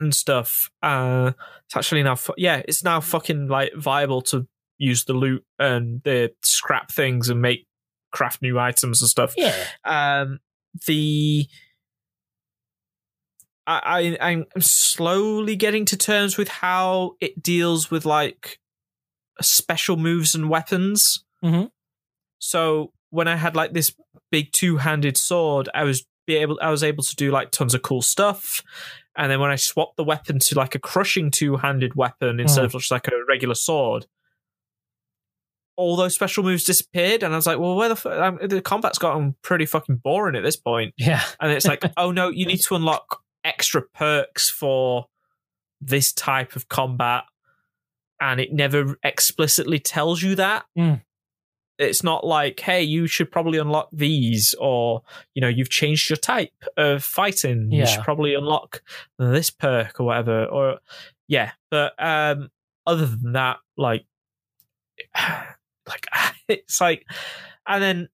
and 0.00 0.14
stuff 0.14 0.70
uh 0.82 1.32
it's 1.66 1.76
actually 1.76 2.04
now 2.04 2.14
fu- 2.14 2.34
yeah 2.36 2.62
it's 2.68 2.84
now 2.84 3.00
fucking 3.00 3.48
like 3.48 3.72
viable 3.74 4.22
to 4.22 4.46
use 4.78 5.04
the 5.06 5.12
loot 5.12 5.44
and 5.58 6.02
the 6.04 6.32
scrap 6.42 6.92
things 6.92 7.28
and 7.28 7.42
make 7.42 7.66
craft 8.12 8.40
new 8.42 8.58
items 8.58 9.02
and 9.02 9.08
stuff 9.08 9.34
Yeah. 9.36 9.56
um 9.84 10.38
the 10.86 11.48
I, 13.66 14.16
I 14.20 14.30
I'm 14.30 14.46
slowly 14.60 15.56
getting 15.56 15.84
to 15.86 15.96
terms 15.96 16.36
with 16.38 16.48
how 16.48 17.16
it 17.20 17.42
deals 17.42 17.90
with 17.90 18.06
like 18.06 18.60
special 19.42 19.96
moves 19.96 20.34
and 20.34 20.48
weapons. 20.48 21.24
Mhm. 21.44 21.70
So 22.38 22.92
when 23.10 23.28
I 23.28 23.36
had 23.36 23.56
like 23.56 23.72
this 23.72 23.94
big 24.30 24.52
two-handed 24.52 25.16
sword, 25.16 25.68
I 25.74 25.84
was 25.84 26.06
be 26.26 26.36
able 26.36 26.58
I 26.62 26.70
was 26.70 26.84
able 26.84 27.02
to 27.02 27.16
do 27.16 27.30
like 27.30 27.50
tons 27.50 27.74
of 27.74 27.82
cool 27.82 28.02
stuff. 28.02 28.62
And 29.16 29.32
then 29.32 29.40
when 29.40 29.50
I 29.50 29.56
swapped 29.56 29.96
the 29.96 30.04
weapon 30.04 30.38
to 30.38 30.54
like 30.54 30.76
a 30.76 30.78
crushing 30.78 31.32
two-handed 31.32 31.96
weapon 31.96 32.38
instead 32.38 32.64
of 32.64 32.72
just 32.72 32.90
like 32.92 33.08
a 33.08 33.24
regular 33.26 33.56
sword, 33.56 34.06
all 35.76 35.96
those 35.96 36.14
special 36.14 36.44
moves 36.44 36.64
disappeared. 36.64 37.22
And 37.22 37.32
I 37.32 37.36
was 37.36 37.46
like, 37.46 37.58
well, 37.58 37.76
where 37.76 37.88
the 37.88 37.94
f- 37.94 38.06
um, 38.06 38.38
the 38.42 38.60
combat's 38.60 38.98
gotten 38.98 39.34
pretty 39.42 39.64
fucking 39.64 39.96
boring 39.96 40.36
at 40.36 40.42
this 40.42 40.56
point. 40.56 40.92
Yeah. 40.96 41.22
And 41.40 41.50
it's 41.50 41.66
like, 41.66 41.82
oh 41.96 42.12
no, 42.12 42.28
you 42.28 42.46
need 42.46 42.60
to 42.62 42.76
unlock 42.76 43.22
extra 43.44 43.82
perks 43.82 44.50
for 44.50 45.06
this 45.80 46.12
type 46.12 46.54
of 46.54 46.68
combat. 46.68 47.24
And 48.20 48.40
it 48.40 48.52
never 48.52 48.98
explicitly 49.04 49.78
tells 49.78 50.22
you 50.22 50.34
that. 50.34 50.64
Mm. 50.76 51.02
It's 51.78 52.02
not 52.02 52.26
like, 52.26 52.58
hey, 52.60 52.82
you 52.82 53.06
should 53.06 53.30
probably 53.30 53.58
unlock 53.58 53.88
these, 53.92 54.54
or, 54.60 55.02
you 55.34 55.40
know, 55.40 55.48
you've 55.48 55.70
changed 55.70 56.10
your 56.10 56.16
type 56.16 56.50
of 56.76 57.04
fighting. 57.04 57.70
You 57.70 57.86
should 57.86 58.02
probably 58.02 58.34
unlock 58.34 58.82
this 59.18 59.50
perk 59.50 60.00
or 60.00 60.06
whatever. 60.06 60.44
Or, 60.46 60.78
yeah. 61.28 61.52
But 61.70 61.92
um, 61.98 62.50
other 62.86 63.06
than 63.06 63.32
that, 63.34 63.58
like, 63.76 64.04
like, 65.16 66.06
it's 66.48 66.80
like, 66.80 67.04
and 67.66 67.82
then 67.82 68.08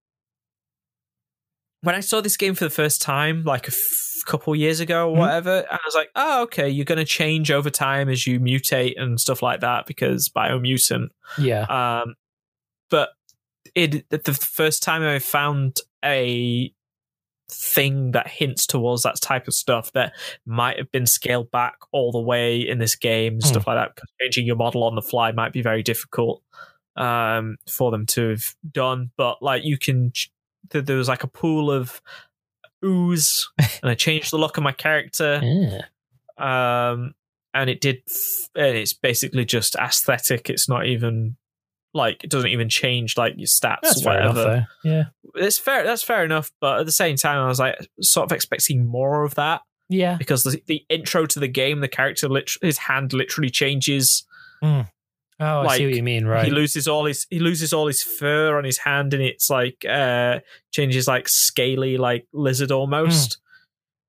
when 1.83 1.95
I 1.95 2.01
saw 2.01 2.21
this 2.21 2.37
game 2.37 2.55
for 2.55 2.65
the 2.65 2.71
first 2.71 3.03
time, 3.03 3.45
like 3.45 3.65
a 3.69 3.71
f- 3.73 4.25
couple 4.27 4.55
years 4.57 4.81
ago 4.81 5.11
or 5.11 5.17
Mhm. 5.17 5.19
whatever, 5.19 5.57
and 5.59 5.67
I 5.71 5.79
was 5.85 5.95
like, 5.95 6.09
oh, 6.15 6.43
okay, 6.45 6.69
you're 6.69 6.87
going 6.87 6.99
to 6.99 7.05
change 7.05 7.51
over 7.51 7.69
time 7.71 8.09
as 8.09 8.27
you 8.27 8.41
mutate 8.41 8.95
and 9.01 9.21
stuff 9.21 9.43
like 9.43 9.61
that 9.61 9.87
because 9.87 10.31
biomutant. 10.35 11.09
Yeah. 11.39 11.63
Um, 12.03 12.15
but 12.91 13.11
it 13.75 14.09
the 14.11 14.35
first 14.35 14.83
time 14.83 15.03
I 15.03 15.19
found 15.19 15.79
a 16.05 16.73
thing 17.51 18.13
that 18.13 18.27
hints 18.29 18.67
towards 18.67 19.03
that 19.03 19.21
type 19.21 19.47
of 19.47 19.55
stuff 19.55 19.93
that 19.93 20.13
might 20.47 20.79
have 20.79 20.91
been 20.91 21.07
scaled 21.07 21.51
back 21.51 21.75
all 21.93 22.11
the 22.11 22.19
way 22.21 22.59
in 22.61 22.79
this 22.79 22.97
game 22.97 23.35
Hmm. 23.35 23.41
stuff 23.41 23.67
like 23.67 23.77
that 23.77 23.95
because 23.95 24.09
changing 24.21 24.47
your 24.47 24.57
model 24.57 24.83
on 24.85 24.95
the 24.95 25.03
fly 25.03 25.31
might 25.33 25.53
be 25.53 25.61
very 25.63 25.83
difficult 25.83 26.43
um 26.97 27.57
for 27.69 27.91
them 27.91 28.07
to 28.07 28.31
have 28.31 28.55
done 28.73 29.11
but 29.17 29.43
like 29.43 29.63
you 29.65 29.77
can 29.77 30.13
there 30.71 30.97
was 30.97 31.09
like 31.09 31.23
a 31.23 31.29
pool 31.29 31.71
of 31.71 32.01
ooze 32.85 33.49
and 33.83 33.91
i 33.91 33.95
changed 33.95 34.31
the 34.33 34.39
look 34.39 34.57
of 34.57 34.63
my 34.63 34.73
character 34.73 35.41
Yeah. 35.43 35.83
um 36.39 37.15
and 37.53 37.69
it 37.69 37.81
did 37.81 38.03
and 38.57 38.77
it's 38.77 38.93
basically 38.95 39.45
just 39.45 39.75
aesthetic 39.77 40.49
it's 40.49 40.69
not 40.69 40.87
even 40.87 41.37
like 41.95 42.23
it 42.25 42.31
doesn't 42.31 42.51
even 42.51 42.69
change 42.69 43.17
like 43.17 43.35
your 43.37 43.47
stats 43.47 43.79
That's 43.83 44.01
or 44.03 44.05
fair 44.05 44.21
enough, 44.21 44.37
whatever. 44.37 44.67
Yeah. 44.85 45.05
it's 45.37 45.59
fair 45.59 45.85
that's 45.85 46.03
fair 46.03 46.25
enough 46.25 46.51
but 46.61 46.81
at 46.81 46.87
the 46.87 46.93
same 46.93 47.17
time 47.17 47.39
i 47.39 47.47
was 47.47 47.59
like 47.61 47.77
sort 48.01 48.25
of 48.25 48.33
expecting 48.33 48.85
more 48.85 49.23
of 49.25 49.37
that 49.37 49.61
Yeah. 49.89 50.17
because 50.17 50.43
the, 50.43 50.61
the 50.67 50.85
intro 50.89 51.25
to 51.27 51.39
the 51.41 51.49
game 51.49 51.81
the 51.81 51.89
character 51.89 52.29
lit- 52.29 52.51
his 52.61 52.79
hand 52.79 53.13
literally 53.13 53.51
changes 53.51 54.27
Oh, 55.41 55.63
I 55.67 55.77
see 55.79 55.87
what 55.87 55.95
you 55.97 56.03
mean, 56.05 56.27
right? 56.27 56.45
he 56.45 56.51
loses 56.53 56.87
all 56.89 57.05
his 57.07 57.27
he 57.29 57.39
loses 57.41 57.73
all 57.73 57.87
his 57.89 58.03
fur 58.03 58.57
on 58.57 58.65
his 58.65 58.79
hand 58.79 59.13
and 59.15 59.23
it's 59.23 59.51
like 59.51 59.85
uh 59.89 60.39
changes 60.73 61.07
like 61.09 61.29
scaly 61.29 61.97
like 61.99 62.27
lizard 62.33 62.71
almost 62.71 63.39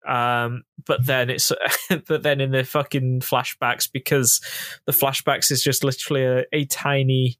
um 0.07 0.63
but 0.85 1.03
then 1.05 1.31
it's 1.31 1.51
but 2.07 2.21
then 2.21 2.39
in 2.39 2.51
the 2.51 2.63
fucking 2.63 3.21
flashbacks 3.21 3.89
because 3.91 4.39
the 4.85 4.91
flashbacks 4.91 5.51
is 5.51 5.63
just 5.63 5.83
literally 5.83 6.23
a, 6.23 6.43
a 6.53 6.65
tiny 6.65 7.37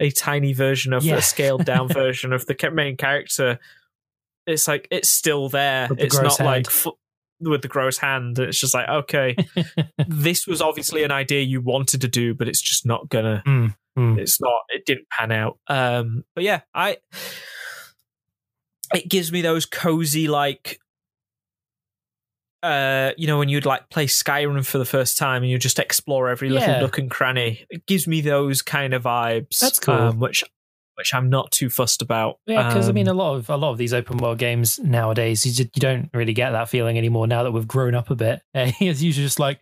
a 0.00 0.10
tiny 0.10 0.52
version 0.52 0.92
of 0.92 1.04
Yeah. 1.04 1.16
a 1.16 1.22
scaled 1.22 1.64
down 1.64 1.88
version 1.92 2.32
of 2.32 2.46
the 2.46 2.56
main 2.72 2.96
character 2.96 3.58
it's 4.46 4.68
like 4.68 4.88
it's 4.90 5.08
still 5.08 5.48
there 5.48 5.88
the 5.88 6.04
it's 6.04 6.16
not 6.20 6.38
like 6.40 6.66
hand. 6.66 6.68
fu- 6.68 6.98
with 7.40 7.62
the 7.62 7.68
gross 7.68 7.98
hand 7.98 8.38
it's 8.38 8.58
just 8.58 8.74
like 8.74 8.88
okay 8.88 9.36
this 10.08 10.46
was 10.46 10.60
obviously 10.60 11.02
an 11.02 11.10
idea 11.10 11.40
you 11.42 11.60
wanted 11.60 12.00
to 12.00 12.08
do 12.08 12.34
but 12.34 12.48
it's 12.48 12.60
just 12.60 12.84
not 12.86 13.08
gonna 13.08 13.42
Mm, 13.46 13.74
mm. 13.98 14.18
it's 14.18 14.40
not 14.40 14.52
it 14.68 14.84
didn't 14.86 15.08
pan 15.10 15.32
out 15.32 15.58
um 15.68 16.24
but 16.34 16.44
yeah 16.44 16.60
i 16.74 16.96
it 18.94 19.08
gives 19.08 19.32
me 19.32 19.42
those 19.42 19.66
cozy 19.66 20.28
like 20.28 20.78
uh 22.64 23.12
you 23.16 23.26
know 23.26 23.38
when 23.38 23.48
you'd 23.48 23.66
like 23.66 23.88
play 23.90 24.06
skyrim 24.06 24.64
for 24.64 24.78
the 24.78 24.84
first 24.84 25.18
time 25.18 25.42
and 25.42 25.50
you 25.50 25.58
just 25.58 25.78
explore 25.78 26.28
every 26.28 26.48
little 26.50 26.80
nook 26.80 26.98
and 26.98 27.10
cranny 27.10 27.66
it 27.70 27.86
gives 27.86 28.06
me 28.08 28.20
those 28.20 28.62
kind 28.62 28.94
of 28.94 29.02
vibes 29.02 29.58
That's 29.60 29.78
cool. 29.78 29.94
um, 29.94 30.18
which 30.18 30.42
which 30.96 31.12
i'm 31.12 31.28
not 31.28 31.50
too 31.50 31.68
fussed 31.68 32.00
about 32.02 32.38
Yeah, 32.46 32.66
because 32.68 32.88
I 32.88 32.92
mean, 32.92 33.08
a 33.08 33.10
Um, 33.10 33.16
lot 33.18 33.34
of 33.34 33.50
a 33.50 33.56
lot 33.56 33.72
of 33.72 33.78
these 33.78 33.92
open 33.92 34.16
world 34.18 34.38
games 34.38 34.78
nowadays, 34.78 35.44
you 35.44 35.52
just, 35.52 35.70
you 35.76 35.80
don't 35.80 36.08
really 36.14 36.32
get 36.34 36.50
that 36.52 36.68
feeling 36.68 36.96
anymore. 36.96 37.26
Now 37.26 37.42
that 37.42 37.50
we've 37.52 37.66
grown 37.66 37.94
up 37.96 38.10
a 38.10 38.14
bit, 38.14 38.42
it's 38.54 39.02
usually 39.02 39.26
just 39.26 39.40
like, 39.40 39.58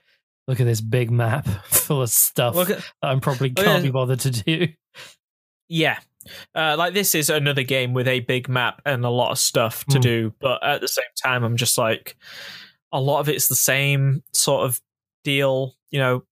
look 0.47 0.61
at 0.61 0.67
this 0.67 0.81
big 0.83 1.11
map 1.11 1.47
full 1.65 2.03
of 2.03 2.11
stuff 2.11 2.55
at- 2.57 2.69
that 2.69 2.85
I'm 3.03 3.21
probably 3.21 3.51
Oh, 3.57 3.63
can't 3.63 3.79
yeah. 3.79 3.83
be 3.89 3.91
bothered 3.91 4.21
to 4.21 4.31
do. 4.31 4.69
Yeah. 5.69 5.99
Uh, 6.55 6.77
like 6.79 6.93
this 6.95 7.15
is 7.15 7.31
another 7.31 7.63
game 7.63 7.95
with 7.95 8.07
a 8.07 8.21
big 8.21 8.49
map 8.49 8.83
and 8.85 9.05
a 9.05 9.11
lot 9.11 9.31
of 9.33 9.39
stuff 9.39 9.85
to 9.87 9.97
Hmm. 9.97 10.03
do, 10.03 10.35
but 10.39 10.63
at 10.63 10.81
the 10.83 10.89
same 10.89 11.05
time, 11.25 11.43
I'm 11.45 11.57
just 11.57 11.79
like, 11.79 12.17
a 12.93 13.01
lot 13.01 13.21
of 13.21 13.29
it's 13.29 13.49
the 13.49 13.55
same 13.55 14.23
sort 14.33 14.65
of 14.67 14.81
deal. 15.25 15.75
You 15.91 15.99
know, 16.01 16.25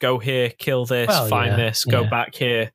go 0.00 0.18
here, 0.18 0.50
kill 0.50 0.84
this, 0.86 1.08
Well, 1.08 1.28
find 1.28 1.50
yeah, 1.52 1.56
this, 1.56 1.84
go 1.84 2.02
yeah. 2.02 2.08
back 2.10 2.34
here. 2.34 2.72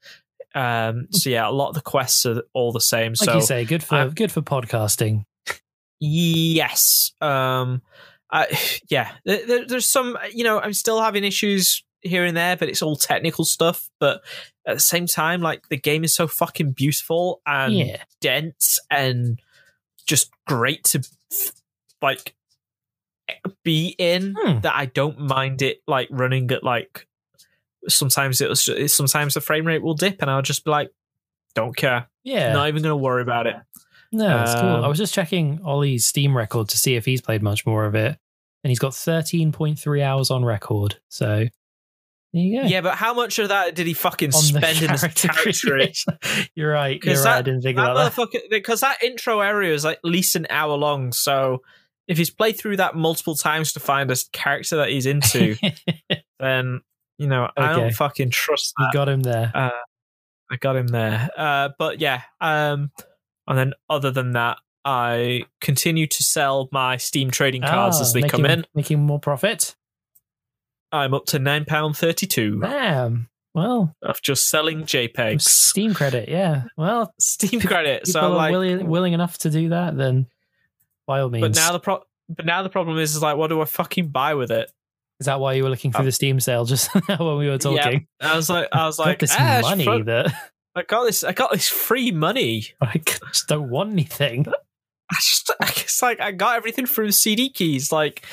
Um, 0.55 1.07
so 1.11 1.29
yeah, 1.29 1.47
a 1.47 1.51
lot 1.51 1.69
of 1.69 1.75
the 1.75 1.81
quests 1.81 2.25
are 2.25 2.43
all 2.53 2.71
the 2.71 2.81
same. 2.81 3.11
Like 3.11 3.17
so 3.29 3.35
you 3.35 3.41
say, 3.41 3.65
good 3.65 3.83
for 3.83 3.95
I'm- 3.95 4.11
good 4.11 4.31
for 4.31 4.41
podcasting. 4.41 5.25
Yes. 5.99 7.11
Um. 7.21 7.81
I, 8.31 8.47
yeah. 8.89 9.11
There, 9.25 9.45
there- 9.45 9.65
there's 9.65 9.85
some. 9.87 10.17
You 10.33 10.43
know, 10.43 10.59
I'm 10.59 10.73
still 10.73 11.01
having 11.01 11.23
issues 11.23 11.83
here 12.01 12.23
and 12.25 12.35
there, 12.37 12.55
but 12.57 12.69
it's 12.69 12.81
all 12.81 12.95
technical 12.95 13.45
stuff. 13.45 13.89
But 13.99 14.21
at 14.65 14.75
the 14.75 14.79
same 14.81 15.07
time, 15.07 15.41
like 15.41 15.67
the 15.69 15.77
game 15.77 16.03
is 16.03 16.13
so 16.13 16.27
fucking 16.27 16.71
beautiful 16.73 17.41
and 17.45 17.73
Yeah. 17.73 18.03
dense 18.21 18.79
and 18.91 19.39
just 20.05 20.29
great 20.45 20.83
to 20.85 21.01
like 22.01 22.35
be 23.63 23.95
in 23.97 24.35
Hmm. 24.37 24.59
that 24.61 24.75
I 24.75 24.85
don't 24.85 25.19
mind 25.19 25.61
it 25.61 25.81
like 25.87 26.07
running 26.11 26.51
at 26.51 26.63
like 26.63 27.07
sometimes 27.87 28.41
it 28.41 28.49
was 28.49 28.69
sometimes 28.93 29.33
the 29.33 29.41
frame 29.41 29.65
rate 29.65 29.81
will 29.81 29.93
dip 29.93 30.21
and 30.21 30.29
I'll 30.31 30.41
just 30.41 30.65
be 30.65 30.71
like 30.71 30.91
don't 31.55 31.75
care 31.75 32.07
Yeah. 32.23 32.53
not 32.53 32.67
even 32.67 32.83
gonna 32.83 32.97
worry 32.97 33.21
about 33.21 33.47
it 33.47 33.55
No, 34.11 34.27
that's 34.27 34.53
cool. 34.55 34.69
Um, 34.69 34.83
I 34.85 34.87
was 34.87 34.97
just 34.97 35.13
checking 35.13 35.59
Ollie's 35.63 36.05
Steam 36.07 36.35
record 36.35 36.69
to 36.69 36.77
see 36.77 36.95
if 36.95 37.05
he's 37.05 37.21
played 37.21 37.41
much 37.43 37.65
more 37.65 37.83
of 37.85 37.93
it, 37.95 38.17
and 38.63 38.69
he's 38.71 38.79
got 38.79 38.93
13.3 38.93 40.01
hours 40.01 40.31
on 40.31 40.45
record. 40.45 40.95
So 41.09 41.45
there 42.33 42.43
you 42.43 42.61
go. 42.61 42.67
yeah 42.67 42.79
but 42.81 42.95
how 42.95 43.13
much 43.13 43.37
of 43.39 43.49
that 43.49 43.75
did 43.75 43.85
he 43.87 43.93
fucking 43.93 44.33
On 44.33 44.41
the 44.53 44.59
spend 44.61 44.81
in 44.81 44.89
his 44.91 45.01
character. 45.01 45.89
You're 46.55 46.71
right. 46.71 46.99
You're 47.03 47.15
'Cause 47.15 47.25
right. 47.25 47.37
I 47.37 47.41
didn't 47.41 47.61
think 47.63 47.75
that 47.77 47.91
about 47.91 48.11
motherfucker 48.13 48.49
because 48.49 48.79
that 48.81 49.01
intro 49.03 49.39
area 49.41 49.73
is 49.73 49.83
like 49.83 49.97
at 49.97 50.05
least 50.09 50.35
an 50.37 50.47
hour 50.49 50.75
long 50.77 51.11
so 51.11 51.61
if 52.07 52.17
he's 52.17 52.29
played 52.29 52.57
through 52.57 52.77
that 52.77 52.95
multiple 52.95 53.35
times 53.35 53.73
to 53.73 53.79
find 53.79 54.09
a 54.11 54.15
character 54.31 54.77
that 54.77 54.89
he's 54.89 55.05
into 55.05 55.55
then 56.39 56.81
you 57.17 57.27
know 57.27 57.49
I 57.57 57.73
don't 57.75 57.93
fucking 57.93 58.29
trust 58.29 58.73
you 58.79 58.87
got 58.93 59.09
him 59.09 59.21
there. 59.21 59.51
Uh, 59.53 59.71
I 60.49 60.55
got 60.55 60.75
him 60.75 60.87
there. 60.87 61.29
Uh, 61.35 61.69
but 61.77 61.99
yeah, 61.99 62.21
um, 62.39 62.91
and 63.47 63.57
then 63.57 63.73
other 63.89 64.11
than 64.11 64.31
that, 64.31 64.57
I 64.85 65.43
continue 65.59 66.07
to 66.07 66.23
sell 66.23 66.69
my 66.71 66.95
Steam 66.97 67.31
trading 67.31 67.61
cards 67.61 67.97
Ah, 67.97 68.01
as 68.01 68.13
they 68.13 68.21
making, 68.21 68.29
come 68.43 68.45
in. 68.45 68.65
making 68.73 68.99
more 69.01 69.19
profit. 69.19 69.75
I'm 70.91 71.13
up 71.13 71.25
to 71.27 71.39
nine 71.39 71.65
pound 71.65 71.97
thirty 71.97 72.25
two 72.27 72.61
Damn. 72.61 73.27
Well, 73.53 73.95
of 74.03 74.21
just 74.21 74.47
selling 74.49 74.83
JPEGs. 74.83 75.41
Steam 75.41 75.93
credit. 75.95 76.29
Yeah. 76.29 76.65
Well, 76.77 77.11
Steam 77.19 77.59
credit. 77.59 78.05
So 78.07 78.31
like, 78.33 78.51
willing, 78.51 78.87
willing 78.87 79.13
enough 79.13 79.39
to 79.39 79.49
do 79.49 79.69
that. 79.69 79.97
Then, 79.97 80.27
by 81.07 81.21
all 81.21 81.29
means. 81.29 81.41
but 81.41 81.55
now 81.55 81.71
the 81.71 81.79
pro- 81.79 82.03
but 82.29 82.45
now 82.45 82.61
the 82.61 82.69
problem 82.69 82.97
is, 82.97 83.15
is 83.15 83.21
like, 83.21 83.37
what 83.37 83.47
do 83.47 83.61
I 83.61 83.65
fucking 83.65 84.09
buy 84.09 84.35
with 84.35 84.51
it? 84.51 84.71
is 85.19 85.25
that 85.25 85.39
why 85.39 85.53
you 85.53 85.63
were 85.63 85.69
looking 85.69 85.91
through 85.91 86.01
Um, 86.01 86.05
the 86.05 86.11
Steam 86.11 86.39
sale 86.39 86.63
just 86.65 86.93
now 87.09 87.17
when 87.19 87.37
we 87.37 87.49
were 87.49 87.57
talking? 87.57 88.07
I 88.21 88.35
was 88.35 88.49
like, 88.49 88.67
I 88.71 88.85
was 88.85 88.97
Got 88.97 89.05
like, 89.07 89.19
this 89.19 89.33
ah, 89.35 89.61
money 89.63 90.03
that 90.03 90.31
I 90.75 90.83
got 90.83 91.05
this, 91.05 91.23
I 91.23 91.31
got 91.31 91.51
this 91.51 91.67
free 91.67 92.11
money. 92.11 92.67
I 92.81 93.01
just 93.31 93.47
don't 93.47 93.69
want 93.69 93.91
anything. 93.93 94.45
I 95.09 95.15
just, 95.15 95.51
it's 95.61 96.01
like 96.03 96.19
I 96.21 96.31
got 96.31 96.57
everything 96.57 96.85
through 96.85 97.11
CD 97.11 97.49
keys. 97.49 97.91
Like 97.91 98.25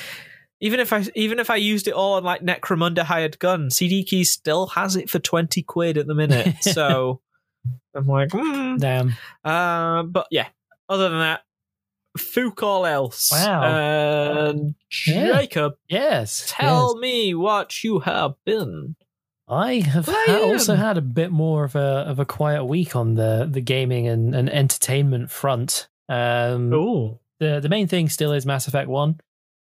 even 0.61 0.79
if 0.79 0.93
I 0.93 1.07
even 1.15 1.39
if 1.39 1.49
I 1.49 1.57
used 1.57 1.89
it 1.89 1.95
all 1.95 2.15
on 2.15 2.25
like 2.25 2.43
Necromunda 2.43 3.03
hired 3.03 3.39
gun, 3.39 3.71
CD 3.71 4.05
keys 4.05 4.31
still 4.31 4.67
has 4.69 4.95
it 4.97 5.09
for 5.09 5.19
twenty 5.21 5.63
quid 5.63 5.97
at 5.97 6.07
the 6.07 6.15
minute. 6.15 6.57
so 6.61 7.21
I'm 7.95 8.07
like, 8.07 8.31
hmm. 8.33 8.77
Damn. 8.77 9.15
uh, 9.43 10.03
but 10.03 10.27
yeah. 10.31 10.49
Other 10.89 11.09
than 11.09 11.21
that, 11.21 11.43
fuck 12.17 12.63
all 12.63 12.87
else. 12.87 13.31
Wow. 13.33 13.63
And 14.49 14.75
Yeah. 15.07 15.39
Jacob, 15.39 15.75
Yes. 15.89 16.45
tell 16.49 16.95
yes. 16.97 17.01
me 17.01 17.35
what 17.35 17.83
you 17.85 18.01
have 18.01 18.35
been. 18.45 18.97
I 19.49 19.81
have 19.81 20.07
ha- 20.09 20.41
also 20.43 20.75
had 20.75 20.97
a 20.97 21.03
bit 21.03 21.31
more 21.31 21.65
of 21.65 21.75
a 21.77 21.79
of 22.09 22.19
a 22.19 22.25
quiet 22.25 22.65
week 22.65 22.97
on 22.97 23.15
the 23.15 23.47
the 23.51 23.61
gaming 23.61 24.09
and, 24.09 24.35
and 24.35 24.49
entertainment 24.49 25.31
front. 25.31 25.89
Um, 26.09 26.73
Oh, 26.73 27.21
the 27.41 27.61
the 27.61 27.69
main 27.69 27.87
thing 27.87 28.09
still 28.09 28.33
is 28.33 28.47
Mass 28.47 28.69
Effect 28.69 28.89
One. 28.89 29.21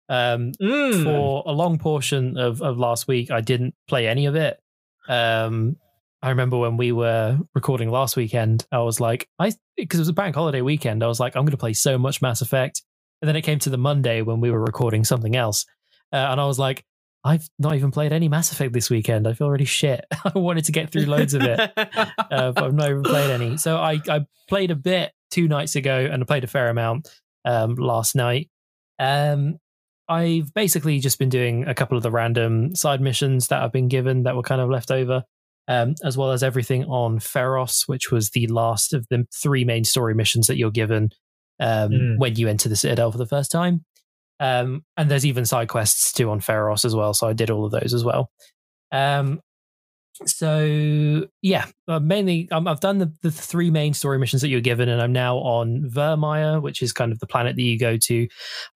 Um, 0.09 0.51
mm. 0.59 1.03
for 1.03 1.43
a 1.45 1.51
long 1.51 1.77
portion 1.77 2.35
of, 2.38 2.61
of 2.63 2.77
last 2.80 3.07
week, 3.07 3.30
I 3.30 3.41
didn't 3.41 3.76
play 3.88 4.07
any 4.07 4.26
of 4.26 4.35
it. 4.35 4.59
Um, 5.07 5.77
I 6.22 6.30
remember 6.30 6.58
when 6.58 6.78
we 6.78 6.91
were 6.91 7.38
recording 7.56 7.90
last 7.90 8.18
weekend, 8.18 8.66
I 8.72 8.80
was 8.80 9.00
like, 9.00 9.28
I 9.40 9.54
because 9.78 10.00
it 10.00 10.02
was 10.02 10.10
a 10.10 10.14
bank 10.14 10.36
holiday 10.36 10.62
weekend, 10.62 11.04
I 11.04 11.08
was 11.08 11.20
like, 11.20 11.36
I'm 11.36 11.44
going 11.44 11.52
to 11.52 11.58
play 11.58 11.74
so 11.74 11.98
much 11.98 12.22
Mass 12.22 12.41
Effect. 12.41 12.84
And 13.22 13.28
then 13.28 13.36
it 13.36 13.41
came 13.41 13.60
to 13.60 13.70
the 13.70 13.78
Monday 13.78 14.22
when 14.22 14.40
we 14.40 14.52
were 14.52 14.62
recording 14.62 15.04
something 15.04 15.36
else, 15.36 15.66
uh, 16.14 16.18
and 16.18 16.40
I 16.40 16.46
was 16.46 16.60
like, 16.60 16.86
I've 17.24 17.50
not 17.60 17.76
even 17.76 17.91
played 17.91 18.14
any 18.14 18.30
Mass 18.30 18.52
Effect 18.52 18.72
this 18.72 18.90
weekend. 18.90 19.28
I 19.28 19.34
feel 19.34 19.50
really 19.50 19.66
shit. 19.66 20.06
I 20.26 20.38
wanted 20.38 20.66
to 20.66 20.72
get 20.72 20.90
through 20.90 21.06
loads 21.06 21.34
of 21.34 21.44
it, 21.44 21.60
uh, 21.78 22.52
but 22.52 22.64
I've 22.64 22.74
not 22.74 22.90
even 22.90 23.04
played 23.04 23.30
any. 23.30 23.58
So 23.58 23.78
I 23.78 24.00
I 24.08 24.26
played 24.48 24.72
a 24.72 24.76
bit 24.76 25.12
two 25.32 25.48
nights 25.48 25.76
ago, 25.76 26.08
and 26.12 26.24
I 26.24 26.26
played 26.26 26.44
a 26.44 26.48
fair 26.48 26.70
amount 26.70 27.10
um, 27.46 27.76
last 27.76 28.16
night. 28.16 28.50
Um, 29.00 29.58
I've 30.08 30.54
basically 30.54 31.00
just 31.00 31.20
been 31.20 31.30
doing 31.30 31.68
a 31.68 31.76
couple 31.76 31.96
of 31.96 32.04
the 32.04 32.12
random 32.12 32.76
side 32.76 33.00
missions 33.00 33.48
that 33.48 33.62
I've 33.62 33.72
been 33.72 33.90
given 33.90 34.24
that 34.24 34.36
were 34.36 34.41
kind 34.41 34.60
of 34.60 34.70
left 34.70 34.90
over, 34.90 35.24
um, 35.70 35.96
as 36.04 36.18
well 36.18 36.32
as 36.32 36.44
everything 36.44 36.84
on 36.86 37.20
Feros, 37.20 37.88
which 37.88 38.12
was 38.12 38.32
the 38.32 38.48
last 38.48 38.94
of 38.94 39.08
the 39.10 39.26
three 39.34 39.64
main 39.64 39.86
story 39.86 40.14
missions 40.14 40.48
that 40.48 40.58
you're 40.58 40.72
given 40.72 41.12
um, 41.62 41.91
Mm. 41.91 42.18
when 42.18 42.36
you 42.36 42.48
enter 42.50 42.68
the 42.68 42.76
Citadel 42.76 43.12
for 43.12 43.18
the 43.18 43.26
first 43.26 43.52
time. 43.52 43.86
Um, 44.41 44.84
and 44.98 45.12
there's 45.12 45.26
even 45.26 45.46
side 45.46 45.68
quests 45.68 46.12
too 46.14 46.30
on 46.30 46.40
Feros 46.40 46.86
as 46.86 46.96
well, 46.96 47.14
so 47.14 47.28
I 47.28 47.34
did 47.34 47.50
all 47.52 47.66
of 47.66 47.72
those 47.72 47.94
as 47.94 48.04
well. 48.04 48.30
Um, 48.91 49.41
so 50.26 51.28
yeah, 51.41 51.66
uh, 51.88 52.00
mainly 52.00 52.50
um, 52.52 52.68
I've 52.68 52.80
done 52.82 52.98
the, 52.98 53.14
the 53.22 53.32
three 53.32 53.70
main 53.72 53.94
story 53.94 54.18
missions 54.18 54.41
that 54.41 54.50
you're 54.50 54.60
given, 54.62 54.90
and 54.90 55.02
I'm 55.02 55.14
now 55.14 55.38
on 55.38 55.84
Virmire, 55.90 56.62
which 56.62 56.82
is 56.82 56.91
kind 56.91 57.12
of 57.12 57.20
the 57.20 57.28
planet 57.28 57.56
that 57.56 57.62
you 57.62 57.80
go 57.80 57.98
to. 57.98 58.28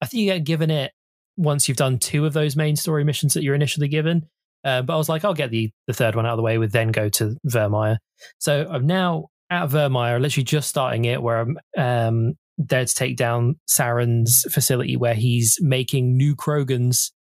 I 0.02 0.06
think 0.06 0.22
you 0.22 0.32
get 0.34 0.44
given 0.46 0.70
it 0.72 0.92
once 1.36 1.68
you've 1.68 1.78
done 1.78 1.98
two 2.00 2.26
of 2.26 2.34
those 2.34 2.56
main 2.56 2.76
story 2.76 3.04
missions 3.04 3.34
that 3.34 3.44
you're 3.44 3.56
initially 3.56 3.88
given. 3.88 4.28
Uh, 4.64 4.82
but 4.82 4.94
I 4.94 4.98
was 4.98 5.10
like, 5.10 5.26
I'll 5.26 5.34
get 5.34 5.52
the 5.52 5.72
the 5.88 5.94
third 5.94 6.16
one 6.16 6.26
out 6.26 6.34
of 6.34 6.38
the 6.38 6.44
way 6.44 6.58
with 6.58 6.72
then 6.72 6.92
go 6.92 7.10
to 7.10 7.36
Virmire. 7.48 7.98
So 8.40 8.66
I'm 8.70 8.86
now 8.88 9.28
at 9.50 9.70
Virmire, 9.70 10.22
literally 10.22 10.44
just 10.46 10.70
starting 10.70 11.06
it, 11.06 11.22
where 11.22 11.40
I'm 11.42 11.58
um, 11.78 12.34
there 12.58 12.86
to 12.86 12.96
take 12.96 13.18
down 13.18 13.60
Saren's 13.70 14.46
facility 14.52 14.96
where 14.96 15.14
he's 15.16 15.58
making 15.62 16.16
new 16.18 16.36
Krogans. 16.36 17.12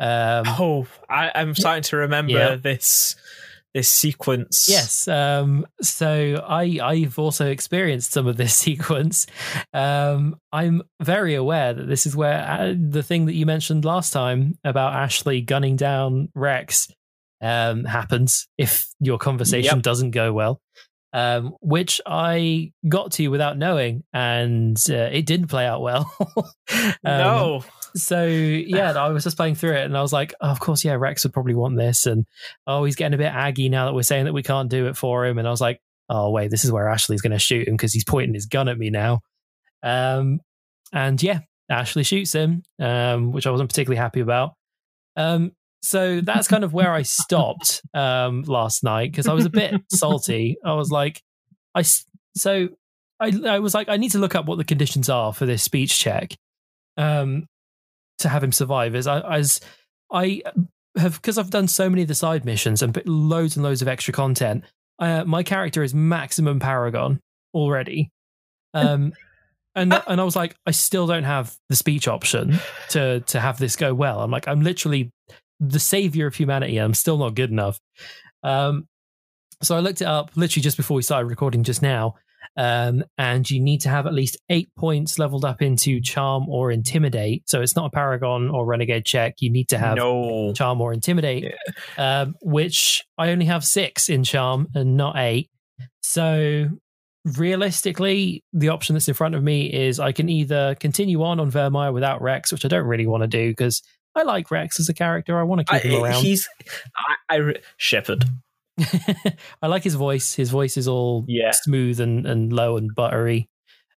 Um, 0.00 0.44
oh, 0.46 0.86
I, 1.08 1.30
I'm 1.34 1.54
starting 1.54 1.84
to 1.84 1.96
remember 1.98 2.32
Yeah. 2.32 2.56
this 2.56 3.16
this 3.74 3.90
sequence. 3.90 4.66
Yes. 4.68 5.08
Um, 5.08 5.66
so 5.82 6.42
I 6.48 6.78
I've 6.82 7.18
also 7.18 7.50
experienced 7.50 8.12
some 8.12 8.26
of 8.26 8.36
this 8.36 8.54
sequence. 8.66 9.26
Um, 9.72 10.36
I'm 10.52 10.82
very 11.02 11.34
aware 11.34 11.74
that 11.74 11.86
this 11.88 12.06
is 12.06 12.14
where 12.16 12.46
uh, 12.48 12.74
the 12.78 13.02
thing 13.02 13.26
that 13.26 13.34
you 13.34 13.44
mentioned 13.46 13.84
last 13.84 14.12
time 14.12 14.58
about 14.64 14.94
Ashley 14.94 15.40
gunning 15.40 15.76
down 15.76 16.28
Rex 16.34 16.88
um, 17.40 17.84
happens 17.84 18.46
if 18.56 18.86
your 19.00 19.18
conversation 19.18 19.76
Yep. 19.78 19.82
doesn't 19.82 20.10
go 20.12 20.32
well. 20.32 20.60
Um, 21.12 21.54
which 21.60 22.00
I 22.04 22.72
got 22.88 23.12
to 23.12 23.28
without 23.28 23.56
knowing, 23.56 24.02
and 24.12 24.76
uh, 24.90 25.10
it 25.12 25.26
didn't 25.26 25.46
play 25.46 25.66
out 25.66 25.80
well. 25.80 26.10
Um, 26.72 26.94
no. 27.04 27.64
So 27.96 28.26
yeah, 28.26 28.92
I 28.92 29.08
was 29.08 29.24
just 29.24 29.36
playing 29.36 29.54
through 29.54 29.74
it, 29.76 29.84
and 29.84 29.96
I 29.96 30.02
was 30.02 30.12
like, 30.12 30.34
oh, 30.40 30.48
of 30.48 30.60
course, 30.60 30.84
yeah, 30.84 30.94
Rex 30.94 31.24
would 31.24 31.32
probably 31.32 31.54
want 31.54 31.76
this, 31.76 32.06
and 32.06 32.26
oh, 32.66 32.84
he's 32.84 32.96
getting 32.96 33.14
a 33.14 33.18
bit 33.18 33.32
aggy 33.32 33.68
now 33.68 33.86
that 33.86 33.94
we're 33.94 34.02
saying 34.02 34.24
that 34.24 34.32
we 34.32 34.42
can't 34.42 34.70
do 34.70 34.86
it 34.86 34.96
for 34.96 35.24
him, 35.26 35.38
and 35.38 35.46
I 35.46 35.50
was 35.50 35.60
like, 35.60 35.80
oh 36.08 36.30
wait, 36.30 36.50
this 36.50 36.64
is 36.64 36.72
where 36.72 36.88
Ashley's 36.88 37.22
going 37.22 37.32
to 37.32 37.38
shoot 37.38 37.68
him 37.68 37.74
because 37.74 37.92
he's 37.92 38.04
pointing 38.04 38.34
his 38.34 38.46
gun 38.46 38.68
at 38.68 38.78
me 38.78 38.90
now, 38.90 39.20
um, 39.82 40.40
and 40.92 41.22
yeah, 41.22 41.40
Ashley 41.70 42.02
shoots 42.02 42.32
him, 42.32 42.62
um, 42.80 43.32
which 43.32 43.46
I 43.46 43.50
wasn't 43.50 43.70
particularly 43.70 43.98
happy 43.98 44.20
about. 44.20 44.54
Um, 45.16 45.52
so 45.82 46.20
that's 46.20 46.48
kind 46.48 46.64
of 46.64 46.72
where 46.72 46.92
I 46.92 47.02
stopped 47.02 47.82
um, 47.92 48.42
last 48.42 48.82
night 48.82 49.10
because 49.12 49.28
I 49.28 49.34
was 49.34 49.44
a 49.44 49.50
bit 49.50 49.74
salty. 49.92 50.56
I 50.64 50.74
was 50.74 50.90
like, 50.90 51.22
I 51.74 51.82
so 52.34 52.68
I 53.20 53.32
I 53.46 53.58
was 53.60 53.74
like, 53.74 53.88
I 53.88 53.98
need 53.98 54.12
to 54.12 54.18
look 54.18 54.34
up 54.34 54.46
what 54.46 54.56
the 54.56 54.64
conditions 54.64 55.08
are 55.08 55.32
for 55.32 55.46
this 55.46 55.62
speech 55.62 55.98
check, 55.98 56.36
um, 56.96 57.46
to 58.18 58.28
have 58.28 58.42
him 58.42 58.52
survive. 58.52 58.94
As 58.94 59.06
I 59.06 59.20
as 59.36 59.60
I 60.10 60.42
have 60.96 61.14
because 61.20 61.38
I've 61.38 61.50
done 61.50 61.68
so 61.68 61.88
many 61.90 62.02
of 62.02 62.08
the 62.08 62.14
side 62.14 62.44
missions 62.44 62.82
and 62.82 62.94
put 62.94 63.06
loads 63.06 63.56
and 63.56 63.64
loads 63.64 63.82
of 63.82 63.88
extra 63.88 64.12
content. 64.12 64.64
Uh, 64.98 65.24
my 65.24 65.42
character 65.42 65.82
is 65.82 65.92
maximum 65.92 66.60
paragon 66.60 67.20
already, 67.52 68.10
um, 68.74 69.12
and 69.74 69.92
and 70.06 70.20
I 70.20 70.24
was 70.24 70.36
like, 70.36 70.54
I 70.66 70.70
still 70.70 71.06
don't 71.06 71.24
have 71.24 71.56
the 71.68 71.76
speech 71.76 72.06
option 72.06 72.58
to 72.90 73.20
to 73.20 73.40
have 73.40 73.58
this 73.58 73.76
go 73.76 73.94
well. 73.94 74.20
I'm 74.20 74.30
like, 74.30 74.46
I'm 74.46 74.62
literally 74.62 75.10
the 75.60 75.80
savior 75.80 76.26
of 76.26 76.34
humanity. 76.34 76.78
I'm 76.78 76.94
still 76.94 77.18
not 77.18 77.34
good 77.34 77.50
enough. 77.50 77.78
Um, 78.42 78.86
so 79.62 79.76
I 79.76 79.80
looked 79.80 80.02
it 80.02 80.06
up 80.06 80.30
literally 80.36 80.62
just 80.62 80.76
before 80.76 80.96
we 80.96 81.02
started 81.02 81.26
recording 81.26 81.62
just 81.62 81.82
now. 81.82 82.16
Um, 82.56 83.04
and 83.18 83.48
you 83.50 83.60
need 83.60 83.80
to 83.82 83.88
have 83.88 84.06
at 84.06 84.14
least 84.14 84.36
eight 84.48 84.68
points 84.76 85.18
leveled 85.18 85.44
up 85.44 85.60
into 85.60 86.00
charm 86.00 86.48
or 86.48 86.70
intimidate. 86.70 87.48
So 87.48 87.60
it's 87.60 87.74
not 87.74 87.86
a 87.86 87.90
paragon 87.90 88.48
or 88.48 88.64
renegade 88.64 89.04
check. 89.04 89.34
You 89.40 89.50
need 89.50 89.68
to 89.70 89.78
have 89.78 89.96
no. 89.96 90.52
charm 90.54 90.80
or 90.80 90.92
intimidate, 90.92 91.52
um, 91.98 92.34
which 92.40 93.02
I 93.18 93.30
only 93.30 93.46
have 93.46 93.64
six 93.64 94.08
in 94.08 94.22
charm 94.24 94.68
and 94.74 94.96
not 94.96 95.16
eight. 95.16 95.50
So 96.02 96.68
realistically, 97.24 98.44
the 98.52 98.68
option 98.68 98.94
that's 98.94 99.08
in 99.08 99.14
front 99.14 99.34
of 99.34 99.42
me 99.42 99.72
is 99.72 99.98
I 99.98 100.12
can 100.12 100.28
either 100.28 100.74
continue 100.76 101.22
on 101.22 101.40
on 101.40 101.50
Virmire 101.50 101.92
without 101.92 102.22
Rex, 102.22 102.52
which 102.52 102.64
I 102.64 102.68
don't 102.68 102.86
really 102.86 103.06
want 103.06 103.22
to 103.22 103.26
do 103.26 103.50
because 103.50 103.82
I 104.14 104.22
like 104.22 104.50
Rex 104.50 104.78
as 104.78 104.88
a 104.88 104.94
character. 104.94 105.38
I 105.38 105.42
want 105.42 105.66
to 105.66 105.72
keep 105.72 105.82
him 105.82 106.02
I, 106.02 106.08
around. 106.08 106.22
he's 106.22 106.48
I, 106.96 107.36
I 107.36 107.54
Shepard. 107.76 108.26
I 109.62 109.66
like 109.66 109.84
his 109.84 109.94
voice. 109.94 110.34
His 110.34 110.50
voice 110.50 110.76
is 110.76 110.88
all 110.88 111.24
Yeah. 111.28 111.50
smooth 111.52 112.00
and, 112.00 112.26
and 112.26 112.52
low 112.52 112.76
and 112.76 112.94
buttery. 112.94 113.48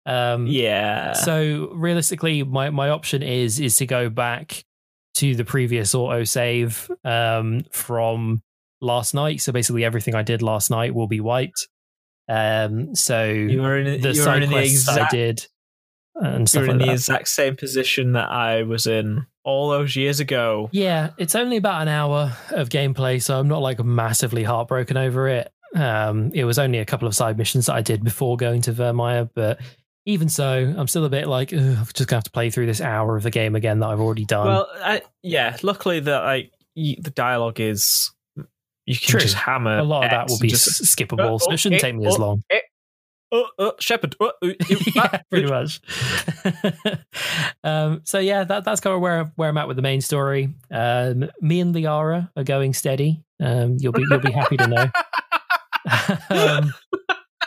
Um, 0.07 0.47
Yeah. 0.47 1.13
So 1.13 1.71
realistically, 1.75 2.43
my, 2.43 2.71
my 2.71 2.91
option 2.91 3.23
is 3.23 3.61
is 3.61 3.77
to 3.77 3.87
go 3.87 4.09
back 4.11 4.65
to 5.17 5.35
the 5.37 5.45
previous 5.45 5.95
auto 5.95 6.25
save 6.25 6.91
um, 7.05 7.63
from 7.71 8.43
last 8.81 9.15
night. 9.15 9.41
So 9.41 9.53
basically, 9.53 9.85
everything 9.85 10.15
I 10.15 10.23
did 10.23 10.43
last 10.43 10.71
night 10.71 10.95
will 10.95 11.07
be 11.09 11.21
wiped. 11.21 11.69
Um, 12.29 12.95
so 12.95 13.25
you 13.25 13.61
were 13.63 13.79
in 13.79 14.01
the 14.01 14.15
side 14.15 14.43
in 14.43 14.49
the 14.49 14.55
quests 14.57 14.87
that 14.87 14.93
I 14.93 14.95
exact 14.95 15.13
did 15.13 15.47
and 16.17 16.41
you 16.41 16.47
stuff 16.47 16.63
were 16.63 16.71
in 16.71 16.79
like 16.79 16.81
the 16.81 16.87
that. 16.87 16.93
exact 16.95 17.29
same 17.29 17.55
position 17.57 18.13
that 18.13 18.31
I 18.31 18.63
was 18.63 18.87
in 18.87 19.27
all 19.45 19.69
those 19.69 19.95
years 19.95 20.21
ago. 20.21 20.69
Yeah, 20.73 21.11
it's 21.19 21.35
only 21.35 21.57
about 21.57 21.83
an 21.83 21.89
hour 21.89 22.37
of 22.51 22.69
gameplay, 22.71 23.23
so 23.23 23.39
I'm 23.39 23.49
not 23.49 23.63
like 23.63 23.83
massively 23.85 24.43
heartbroken 24.43 24.97
over 24.97 25.29
it. 25.29 25.53
Um, 25.75 26.31
it 26.35 26.45
was 26.45 26.59
only 26.59 26.79
a 26.79 26.85
couple 26.85 27.07
of 27.07 27.15
side 27.15 27.37
missions 27.37 27.67
that 27.67 27.75
I 27.75 27.83
did 27.83 28.03
before 28.03 28.37
going 28.37 28.63
to 28.63 28.73
Virmire, 28.73 29.29
but 29.35 29.61
even 30.07 30.29
so, 30.29 30.75
I'm 30.77 30.87
still 30.87 31.05
a 31.05 31.11
bit 31.11 31.27
like, 31.27 31.53
I'm 31.53 31.85
just 31.95 32.09
gonna 32.09 32.19
have 32.19 32.25
to 32.25 32.31
play 32.31 32.51
through 32.51 32.67
this 32.67 32.81
hour 32.81 33.17
of 33.17 33.23
the 33.23 33.31
game 33.31 33.55
again 33.55 33.81
that 33.81 33.89
I've 33.89 34.01
already 34.01 34.25
done. 34.25 34.47
Well, 34.47 34.69
I, 34.83 35.03
yeah. 35.23 35.57
Luckily, 35.63 36.01
that 36.01 36.25
like 36.25 36.53
the 36.77 37.13
dialogue 37.15 37.61
is 37.61 38.11
you 38.87 38.97
can 38.97 39.13
True. 39.13 39.21
just 39.21 39.35
hammer 39.35 39.79
a 39.79 39.83
lot 39.83 40.05
of 40.05 40.11
that 40.11 40.29
will 40.29 40.39
be 40.39 40.49
just, 40.49 40.83
skippable, 40.83 41.41
so 41.41 41.53
it 41.53 41.57
shouldn't 41.57 41.83
eh, 41.83 41.87
take 41.87 41.97
me 41.97 42.07
as 42.07 42.19
long. 42.19 42.43
Oh, 43.37 43.47
oh, 43.59 43.73
Shepard. 43.81 44.15
Oh, 44.21 44.31
oh, 44.43 44.47
you- 44.69 44.79
yeah, 44.95 45.09
ah, 45.13 45.21
pretty 45.29 45.49
much. 45.51 45.81
um, 47.65 48.01
so 48.05 48.19
yeah, 48.19 48.45
that, 48.45 48.65
that's 48.65 48.81
kind 48.81 48.95
of 48.95 49.01
where 49.01 49.33
where 49.37 49.49
I'm 49.49 49.59
at 49.59 49.67
with 49.69 49.77
the 49.77 49.83
main 49.83 50.01
story. 50.01 50.55
Um, 50.71 51.29
me 51.41 51.61
and 51.61 51.75
Liara 51.75 52.31
are 52.37 52.45
going 52.45 52.75
steady. 52.75 53.25
Um, 53.41 53.77
you'll 53.81 53.93
be 53.93 54.05
you'll 54.09 54.21
be 54.21 54.31
happy 54.33 54.57
to 54.57 54.67
know. 54.69 54.87
um, 56.31 56.73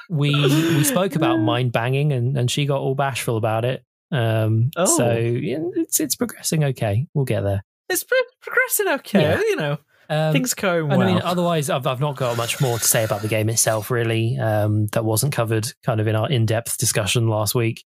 we 0.09 0.33
we 0.35 0.83
spoke 0.83 1.15
about 1.15 1.37
mind 1.39 1.71
banging, 1.71 2.11
and, 2.11 2.37
and 2.37 2.51
she 2.51 2.65
got 2.65 2.79
all 2.81 2.95
bashful 2.95 3.37
about 3.37 3.65
it. 3.65 3.83
Um, 4.11 4.71
Oh. 4.75 4.85
so 4.97 5.13
yeah, 5.15 5.59
it's 5.75 5.99
it's 5.99 6.15
progressing 6.15 6.63
okay. 6.65 7.07
We'll 7.13 7.25
get 7.25 7.41
there. 7.41 7.63
it's 7.89 8.03
pro- 8.03 8.17
progressing 8.41 8.87
okay. 8.89 9.21
Yeah. 9.21 9.39
You 9.39 9.55
know, 9.55 9.77
Um, 10.09 10.33
things 10.33 10.53
going 10.53 10.87
well. 10.87 11.01
I 11.01 11.05
mean, 11.05 11.21
otherwise, 11.21 11.69
I've, 11.69 11.85
I've 11.87 11.99
not 11.99 12.15
got 12.15 12.37
much 12.37 12.61
more 12.61 12.77
to 12.79 12.83
say 12.85 13.03
about 13.03 13.21
the 13.21 13.27
game 13.27 13.49
itself, 13.49 13.91
really. 13.91 14.37
Um, 14.37 14.87
that 14.87 15.03
wasn't 15.03 15.33
covered 15.33 15.71
kind 15.83 15.99
of 15.99 16.07
in 16.07 16.15
our 16.15 16.29
in 16.29 16.45
depth 16.45 16.77
discussion 16.77 17.27
last 17.27 17.53
week. 17.55 17.83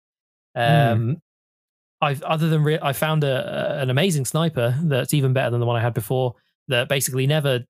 Um, 0.54 1.22
I've 2.02 2.22
other 2.22 2.48
than 2.48 2.62
re- 2.62 2.78
I 2.80 2.92
found 2.92 3.24
a, 3.24 3.76
a- 3.78 3.82
an 3.82 3.90
amazing 3.90 4.24
sniper 4.24 4.74
that's 4.82 5.14
even 5.14 5.32
better 5.32 5.50
than 5.50 5.60
the 5.60 5.66
one 5.66 5.76
I 5.76 5.82
had 5.82 5.94
before. 5.94 6.34
That 6.68 6.88
basically 6.88 7.26
never 7.26 7.64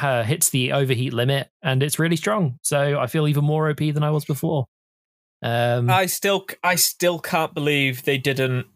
uh, 0.00 0.22
hits 0.22 0.50
the 0.50 0.72
overheat 0.72 1.12
limit, 1.12 1.48
and 1.62 1.82
it's 1.82 1.98
really 1.98 2.16
strong. 2.16 2.58
So 2.62 2.98
I 2.98 3.06
feel 3.06 3.26
even 3.28 3.44
more 3.44 3.68
OP 3.70 3.78
than 3.78 4.02
I 4.02 4.10
was 4.10 4.24
before. 4.24 4.66
Um, 5.42 5.90
I 5.90 6.06
still, 6.06 6.46
I 6.62 6.76
still 6.76 7.18
can't 7.18 7.52
believe 7.54 8.04
they 8.04 8.16
didn't 8.18 8.66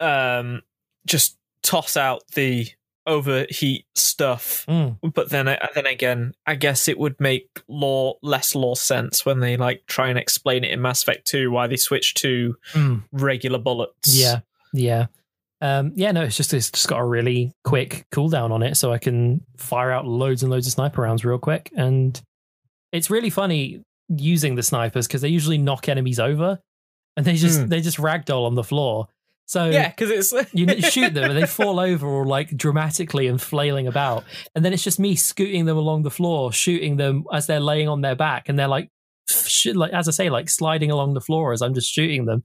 um, 0.00 0.62
just 1.06 1.38
toss 1.62 1.96
out 1.96 2.22
the 2.34 2.66
overheat 3.06 3.84
stuff. 3.94 4.64
mm, 4.68 4.96
But 5.14 5.30
then, 5.30 5.46
then 5.74 5.86
again, 5.86 6.34
I 6.46 6.54
guess 6.54 6.88
it 6.88 6.98
would 6.98 7.18
make 7.20 7.62
law 7.68 8.14
less 8.22 8.54
law 8.54 8.74
sense 8.74 9.26
when 9.26 9.40
they 9.40 9.56
like 9.56 9.84
try 9.86 10.08
and 10.08 10.18
explain 10.18 10.64
it 10.64 10.70
in 10.70 10.80
Mass 10.82 11.02
Effect 11.02 11.26
Two 11.26 11.50
why 11.50 11.66
they 11.66 11.76
switched 11.76 12.16
to 12.18 12.56
mm. 12.72 13.02
regular 13.12 13.58
bullets. 13.58 14.16
Yeah, 14.16 14.40
yeah, 14.72 15.06
um, 15.60 15.92
yeah. 15.94 16.12
No, 16.12 16.22
it's 16.22 16.36
just 16.36 16.54
it's 16.54 16.70
just 16.70 16.88
got 16.88 16.98
a 17.00 17.04
really 17.04 17.52
quick 17.64 18.06
cooldown 18.12 18.50
on 18.50 18.62
it, 18.62 18.76
so 18.76 18.92
I 18.92 18.98
can 18.98 19.44
fire 19.56 19.90
out 19.90 20.06
loads 20.06 20.42
and 20.42 20.50
loads 20.50 20.66
of 20.66 20.72
sniper 20.72 21.02
rounds 21.02 21.24
real 21.24 21.38
quick, 21.38 21.72
and 21.76 22.20
it's 22.92 23.10
really 23.10 23.30
funny 23.30 23.82
using 24.08 24.54
the 24.54 24.62
snipers 24.62 25.06
because 25.06 25.22
they 25.22 25.28
usually 25.28 25.58
knock 25.58 25.88
enemies 25.88 26.20
over, 26.20 26.58
and 27.16 27.26
they 27.26 27.34
just 27.36 27.60
Hmm. 27.62 27.66
they 27.68 27.80
just 27.80 27.98
ragdoll 27.98 28.46
on 28.46 28.54
the 28.54 28.64
floor. 28.64 29.08
So 29.46 29.66
yeah, 29.66 29.88
because 29.88 30.10
it's 30.10 30.32
you 30.52 30.80
shoot 30.80 31.14
them 31.14 31.30
and 31.30 31.36
they 31.38 31.46
fall 31.46 31.78
over 31.78 32.06
or 32.06 32.26
like 32.26 32.56
dramatically 32.56 33.26
and 33.26 33.40
flailing 33.40 33.86
about, 33.86 34.24
and 34.54 34.64
then 34.64 34.72
it's 34.72 34.84
just 34.84 34.98
me 34.98 35.14
scooting 35.14 35.64
them 35.64 35.76
along 35.76 36.02
the 36.02 36.10
floor, 36.10 36.52
shooting 36.52 36.96
them 36.96 37.24
as 37.32 37.46
they're 37.46 37.60
laying 37.60 37.88
on 37.88 38.00
their 38.00 38.14
back, 38.14 38.48
and 38.48 38.58
they're 38.58 38.68
like, 38.68 38.88
sh- 39.28 39.74
like 39.74 39.92
as 39.92 40.08
I 40.08 40.12
say, 40.12 40.30
like 40.30 40.48
sliding 40.48 40.90
along 40.90 41.14
the 41.14 41.20
floor 41.20 41.52
as 41.52 41.60
I'm 41.62 41.74
just 41.74 41.92
shooting 41.92 42.24
them, 42.24 42.44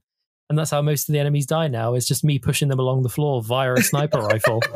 and 0.50 0.58
that's 0.58 0.70
how 0.70 0.82
most 0.82 1.08
of 1.08 1.12
the 1.12 1.18
enemies 1.18 1.46
die 1.46 1.68
now. 1.68 1.94
Is 1.94 2.06
just 2.06 2.24
me 2.24 2.38
pushing 2.38 2.68
them 2.68 2.78
along 2.78 3.02
the 3.02 3.08
floor 3.08 3.42
via 3.42 3.74
a 3.74 3.82
sniper 3.82 4.20
rifle. 4.20 4.60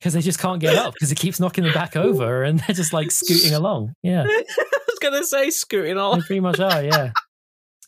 Because 0.00 0.14
they 0.14 0.22
just 0.22 0.38
can't 0.38 0.60
get 0.60 0.76
up 0.76 0.94
because 0.94 1.12
it 1.12 1.18
keeps 1.18 1.38
knocking 1.38 1.62
them 1.62 1.74
back 1.74 1.94
over 1.94 2.42
and 2.42 2.58
they're 2.60 2.74
just 2.74 2.94
like 2.94 3.10
scooting 3.10 3.52
along. 3.52 3.92
Yeah. 4.02 4.22
I 4.28 4.44
was 4.88 4.98
gonna 4.98 5.22
say 5.24 5.50
scooting 5.50 5.92
along. 5.92 6.20
They 6.20 6.26
pretty 6.26 6.40
much 6.40 6.58
are, 6.58 6.82
yeah. 6.82 7.10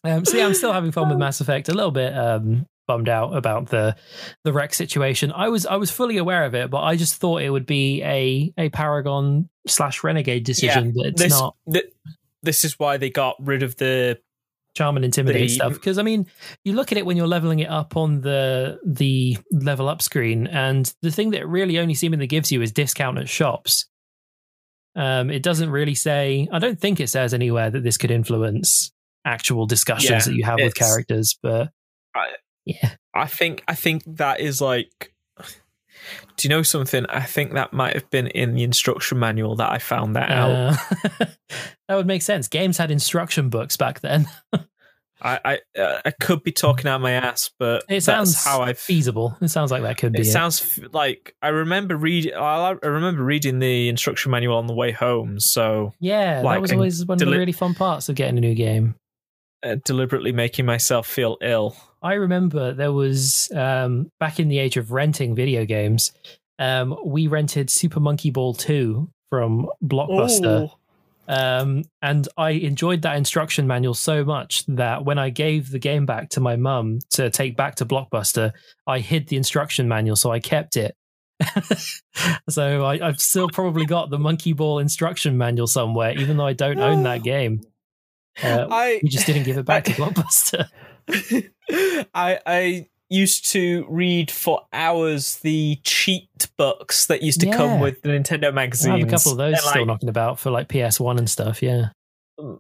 Um, 0.04 0.24
so 0.24 0.36
yeah, 0.36 0.46
I'm 0.46 0.54
still 0.54 0.72
having 0.72 0.92
fun 0.92 1.08
with 1.08 1.18
Mass 1.24 1.40
Effect. 1.40 1.68
A 1.68 1.74
little 1.74 1.90
bit 1.92 2.16
um, 2.16 2.66
bummed 2.86 3.08
out 3.08 3.36
about 3.36 3.68
the 3.68 3.96
the 4.44 4.52
Wrex 4.52 4.76
situation. 4.76 5.32
I 5.32 5.48
was 5.48 5.66
I 5.66 5.76
was 5.76 5.90
fully 5.90 6.16
aware 6.18 6.44
of 6.44 6.54
it, 6.54 6.70
but 6.70 6.80
I 6.82 6.96
just 6.96 7.16
thought 7.16 7.42
it 7.42 7.50
would 7.50 7.66
be 7.66 8.02
a 8.02 8.52
a 8.58 8.68
Paragon 8.70 9.48
slash 9.66 10.02
Renegade 10.02 10.44
decision. 10.44 10.92
but 10.96 11.06
it's 11.06 11.22
This, 11.22 11.32
not 11.32 11.56
th- 11.72 11.92
this 12.42 12.64
is 12.64 12.78
why 12.78 12.96
they 12.96 13.10
got 13.10 13.36
rid 13.40 13.62
of 13.62 13.76
the 13.76 14.18
charm 14.74 14.96
and 14.96 15.04
intimidate 15.04 15.48
the- 15.50 15.54
stuff. 15.54 15.74
Because 15.74 15.98
I 15.98 16.02
mean, 16.02 16.26
you 16.64 16.72
look 16.72 16.90
at 16.92 16.98
it 16.98 17.06
when 17.06 17.16
you're 17.16 17.26
leveling 17.28 17.60
it 17.60 17.68
up 17.70 17.96
on 17.96 18.20
the 18.22 18.80
the 18.84 19.38
level 19.52 19.88
up 19.88 20.02
screen, 20.02 20.46
and 20.48 20.92
the 21.02 21.12
thing 21.12 21.30
that 21.30 21.46
really 21.46 21.78
only 21.78 21.94
seemingly 21.94 22.26
gives 22.26 22.50
you 22.50 22.60
is 22.62 22.72
discount 22.72 23.18
at 23.18 23.28
shops. 23.28 23.86
Um, 24.94 25.30
it 25.30 25.42
doesn't 25.42 25.70
really 25.70 25.94
say. 25.94 26.48
I 26.52 26.58
don't 26.58 26.78
think 26.78 27.00
it 27.00 27.08
says 27.08 27.32
anywhere 27.32 27.70
that 27.70 27.82
this 27.82 27.96
could 27.96 28.10
influence 28.10 28.90
actual 29.24 29.66
discussions 29.66 30.10
Yeah, 30.10 30.18
that 30.32 30.34
you 30.34 30.44
have 30.44 30.58
with 30.60 30.74
characters. 30.74 31.38
But 31.42 31.70
I- 32.14 32.34
yeah, 32.64 32.94
I 33.14 33.26
think 33.26 33.62
I 33.68 33.74
think 33.74 34.02
that 34.06 34.40
is 34.40 34.60
like. 34.60 35.12
Do 36.36 36.48
you 36.48 36.48
know 36.48 36.62
something? 36.62 37.06
I 37.06 37.20
think 37.22 37.52
that 37.52 37.72
might 37.72 37.94
have 37.94 38.10
been 38.10 38.26
in 38.26 38.54
the 38.54 38.64
instruction 38.64 39.18
manual 39.20 39.54
that 39.56 39.70
I 39.70 39.78
found 39.78 40.16
that 40.16 40.30
out. 40.30 40.50
uh, 40.50 41.26
that 41.88 41.94
would 41.94 42.06
make 42.06 42.22
sense. 42.22 42.48
Games 42.48 42.76
had 42.78 42.90
instruction 42.90 43.50
books 43.50 43.76
back 43.76 44.00
then. 44.00 44.26
I 45.24 45.38
I, 45.44 45.80
uh, 45.80 46.00
I 46.04 46.10
could 46.10 46.42
be 46.42 46.50
talking 46.50 46.88
out 46.88 47.00
my 47.00 47.12
ass, 47.12 47.50
but 47.56 47.84
It 47.88 48.00
sounds 48.02 48.32
that's 48.32 48.44
how 48.44 48.62
I. 48.62 48.72
feasible. 48.72 49.36
It 49.40 49.48
sounds 49.48 49.70
like 49.70 49.82
that 49.82 49.96
could 49.98 50.12
be. 50.12 50.20
It 50.20 50.26
it. 50.26 50.30
sounds 50.32 50.80
like 50.92 51.36
I 51.40 51.48
remember 51.48 51.96
reading. 51.96 52.34
I 52.34 52.70
I 52.82 52.86
remember 52.86 53.22
reading 53.22 53.60
the 53.60 53.88
instruction 53.88 54.32
manual 54.32 54.56
on 54.56 54.66
the 54.66 54.74
way 54.74 54.90
home. 54.90 55.38
So 55.38 55.92
yeah, 56.00 56.42
that 56.42 56.60
was 56.60 56.72
always 56.72 57.06
one 57.06 57.22
of 57.22 57.28
the 57.28 57.30
really 57.30 57.52
fun 57.52 57.74
parts 57.74 58.08
of 58.08 58.16
getting 58.16 58.36
a 58.38 58.40
new 58.40 58.54
game. 58.56 58.96
Uh, 59.62 59.76
deliberately 59.84 60.32
making 60.32 60.66
myself 60.66 61.06
feel 61.06 61.36
ill. 61.42 61.76
I 62.02 62.14
remember 62.14 62.72
there 62.72 62.92
was 62.92 63.50
um, 63.54 64.10
back 64.18 64.40
in 64.40 64.48
the 64.48 64.58
age 64.58 64.76
of 64.76 64.90
renting 64.90 65.34
video 65.34 65.64
games. 65.64 66.12
Um, 66.58 66.96
we 67.04 67.26
rented 67.28 67.70
Super 67.70 68.00
Monkey 68.00 68.30
Ball 68.30 68.54
2 68.54 69.08
from 69.30 69.68
Blockbuster. 69.82 70.70
Oh. 70.70 70.78
Um, 71.28 71.84
and 72.02 72.28
I 72.36 72.50
enjoyed 72.50 73.02
that 73.02 73.16
instruction 73.16 73.66
manual 73.66 73.94
so 73.94 74.24
much 74.24 74.66
that 74.66 75.04
when 75.04 75.18
I 75.18 75.30
gave 75.30 75.70
the 75.70 75.78
game 75.78 76.04
back 76.04 76.30
to 76.30 76.40
my 76.40 76.56
mum 76.56 76.98
to 77.10 77.30
take 77.30 77.56
back 77.56 77.76
to 77.76 77.86
Blockbuster, 77.86 78.52
I 78.86 78.98
hid 78.98 79.28
the 79.28 79.36
instruction 79.36 79.88
manual, 79.88 80.16
so 80.16 80.30
I 80.30 80.40
kept 80.40 80.76
it. 80.76 80.96
so 82.48 82.84
I, 82.84 83.06
I've 83.06 83.20
still 83.20 83.48
probably 83.48 83.86
got 83.86 84.10
the 84.10 84.18
Monkey 84.18 84.52
Ball 84.52 84.78
instruction 84.80 85.38
manual 85.38 85.66
somewhere, 85.66 86.12
even 86.18 86.36
though 86.36 86.46
I 86.46 86.52
don't 86.52 86.78
own 86.78 87.04
that 87.04 87.22
game. 87.24 87.62
Uh, 88.42 88.66
I 88.70 89.00
we 89.02 89.08
just 89.08 89.26
didn't 89.26 89.42
give 89.44 89.58
it 89.58 89.64
back 89.64 89.84
to 89.84 89.90
Blockbuster. 89.94 90.68
I 92.14 92.38
I 92.46 92.86
used 93.08 93.50
to 93.52 93.84
read 93.90 94.30
for 94.30 94.62
hours 94.72 95.36
the 95.40 95.78
cheat 95.84 96.28
books 96.56 97.06
that 97.06 97.22
used 97.22 97.40
to 97.40 97.46
Yeah. 97.48 97.56
come 97.56 97.80
with 97.80 98.00
the 98.02 98.08
Nintendo 98.08 98.48
I 98.48 98.50
magazines. 98.52 99.00
have 99.00 99.08
a 99.08 99.10
couple 99.10 99.32
of 99.32 99.38
those 99.38 99.54
And, 99.54 99.62
still 99.62 99.82
like, 99.82 99.86
knocking 99.86 100.08
about 100.08 100.38
for 100.38 100.50
like 100.50 100.68
PS1 100.68 101.18
and 101.18 101.28
stuff. 101.28 101.62
Yeah. 101.62 101.88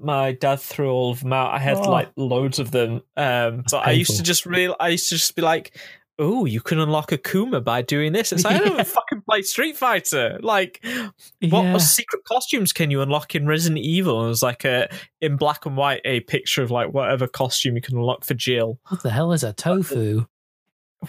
my 0.02 0.32
dad 0.32 0.60
threw 0.60 0.90
all 0.90 1.10
of 1.12 1.20
them 1.20 1.32
out. 1.32 1.52
I 1.54 1.58
had 1.58 1.78
Oh. 1.78 1.90
like 1.90 2.10
loads 2.16 2.58
of 2.58 2.70
them. 2.70 3.00
Um, 3.16 3.64
but 3.70 3.86
I 3.86 3.92
used 3.92 4.16
to 4.18 4.22
just 4.22 4.44
real. 4.46 4.76
I 4.78 4.88
used 4.90 5.08
to 5.08 5.14
just 5.16 5.34
be 5.34 5.42
like, 5.42 5.76
"Oh, 6.22 6.44
you 6.44 6.60
can 6.60 6.78
unlock 6.78 7.12
a 7.12 7.18
Kuma 7.18 7.60
by 7.60 7.82
doing 7.82 8.12
this." 8.12 8.32
It's 8.32 8.44
like 8.44 8.56
I 8.56 8.58
don't 8.60 8.72
even 8.74 8.84
fucking 8.84 9.22
play 9.28 9.42
Street 9.42 9.76
Fighter. 9.76 10.38
Like, 10.42 10.80
what 10.84 11.64
yeah. 11.64 11.76
secret 11.78 12.24
costumes 12.24 12.72
can 12.72 12.90
you 12.90 13.02
unlock 13.02 13.34
in 13.34 13.46
Resident 13.46 13.80
Evil? 13.80 14.20
And 14.20 14.26
it 14.26 14.28
was 14.30 14.42
like 14.42 14.64
a 14.64 14.88
in 15.20 15.36
black 15.36 15.66
and 15.66 15.76
white 15.76 16.00
a 16.04 16.20
picture 16.20 16.62
of 16.62 16.70
like 16.70 16.92
whatever 16.92 17.26
costume 17.26 17.76
you 17.76 17.82
can 17.82 17.96
unlock 17.96 18.24
for 18.24 18.34
Jill. 18.34 18.78
What 18.88 19.02
the 19.02 19.10
hell 19.10 19.32
is 19.32 19.42
a 19.44 19.52
tofu? 19.52 20.26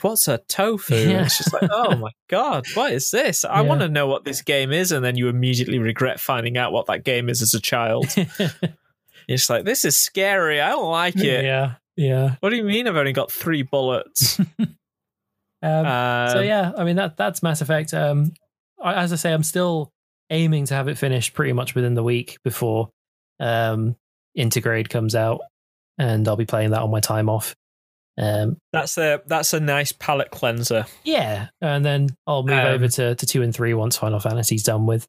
What's 0.02 0.27
a 0.27 0.40
tofu? 0.48 0.95
Yeah. 0.95 1.26
It's 1.26 1.38
just 1.38 1.53
like, 1.53 1.69
oh 1.72 1.95
my 1.98 2.10
god, 2.27 2.65
what 2.73 2.91
is 2.91 3.11
this? 3.11 3.45
I 3.45 3.61
Yeah. 3.61 3.68
want 3.68 3.81
to 3.81 3.88
know 3.88 4.07
what 4.07 4.26
this 4.26 4.41
game 4.41 4.72
is, 4.72 4.91
and 4.91 5.06
then 5.06 5.15
you 5.15 5.27
immediately 5.30 5.77
regret 5.77 6.19
finding 6.19 6.57
out 6.57 6.72
what 6.73 6.88
that 6.88 7.03
game 7.03 7.30
is 7.30 7.44
as 7.44 7.53
a 7.53 7.61
child. 7.61 8.07
You're 9.27 9.38
like, 9.49 9.65
this 9.65 9.85
is 9.85 9.95
scary. 9.95 10.60
I 10.60 10.69
don't 10.69 10.90
like 10.90 11.15
it. 11.15 11.45
yeah. 11.45 11.76
Yeah. 11.95 12.35
What 12.40 12.49
do 12.49 12.56
you 12.56 12.64
mean 12.64 12.88
I've 12.88 12.95
only 12.98 13.14
got 13.14 13.31
three 13.31 13.61
bullets? 13.61 14.40
Um, 15.64 15.85
so 16.31 16.40
Um, 16.40 16.45
yeah, 16.45 16.72
I 16.77 16.84
mean 16.84 16.98
that 16.98 17.15
that's 17.18 17.41
Mass 17.41 17.61
Effect. 17.61 17.94
Um, 17.94 18.34
I, 18.84 18.95
as 18.95 19.14
I 19.14 19.15
say, 19.15 19.31
I'm 19.34 19.44
still 19.44 19.90
aiming 20.30 20.65
to 20.65 20.73
have 20.73 20.88
it 20.90 20.98
finished 20.98 21.34
pretty 21.34 21.53
much 21.53 21.73
within 21.76 21.94
the 21.94 22.03
week 22.03 22.38
before 22.44 22.90
um, 23.40 23.95
Intergrade 24.38 24.90
comes 24.90 25.15
out, 25.15 25.41
and 25.98 26.27
I'll 26.27 26.35
be 26.35 26.45
playing 26.45 26.72
that 26.72 26.81
on 26.81 26.91
my 26.91 26.99
time 26.99 27.30
off. 27.30 27.56
Um, 28.18 28.57
That's 28.72 28.98
a 28.99 29.22
that's 29.26 29.53
a 29.53 29.60
nice 29.60 29.91
palate 29.91 30.30
cleanser. 30.31 30.85
yeah, 31.03 31.48
and 31.61 31.84
then 31.84 32.10
I'll 32.27 32.44
move 32.44 32.60
Um, 32.60 32.68
over 32.68 32.88
to, 32.88 33.15
to 33.15 33.26
two 33.26 33.41
and 33.41 33.56
three 33.56 33.73
once 33.73 33.98
Final 33.98 34.19
Fantasy's 34.19 34.61
done 34.64 34.85
with. 34.85 35.07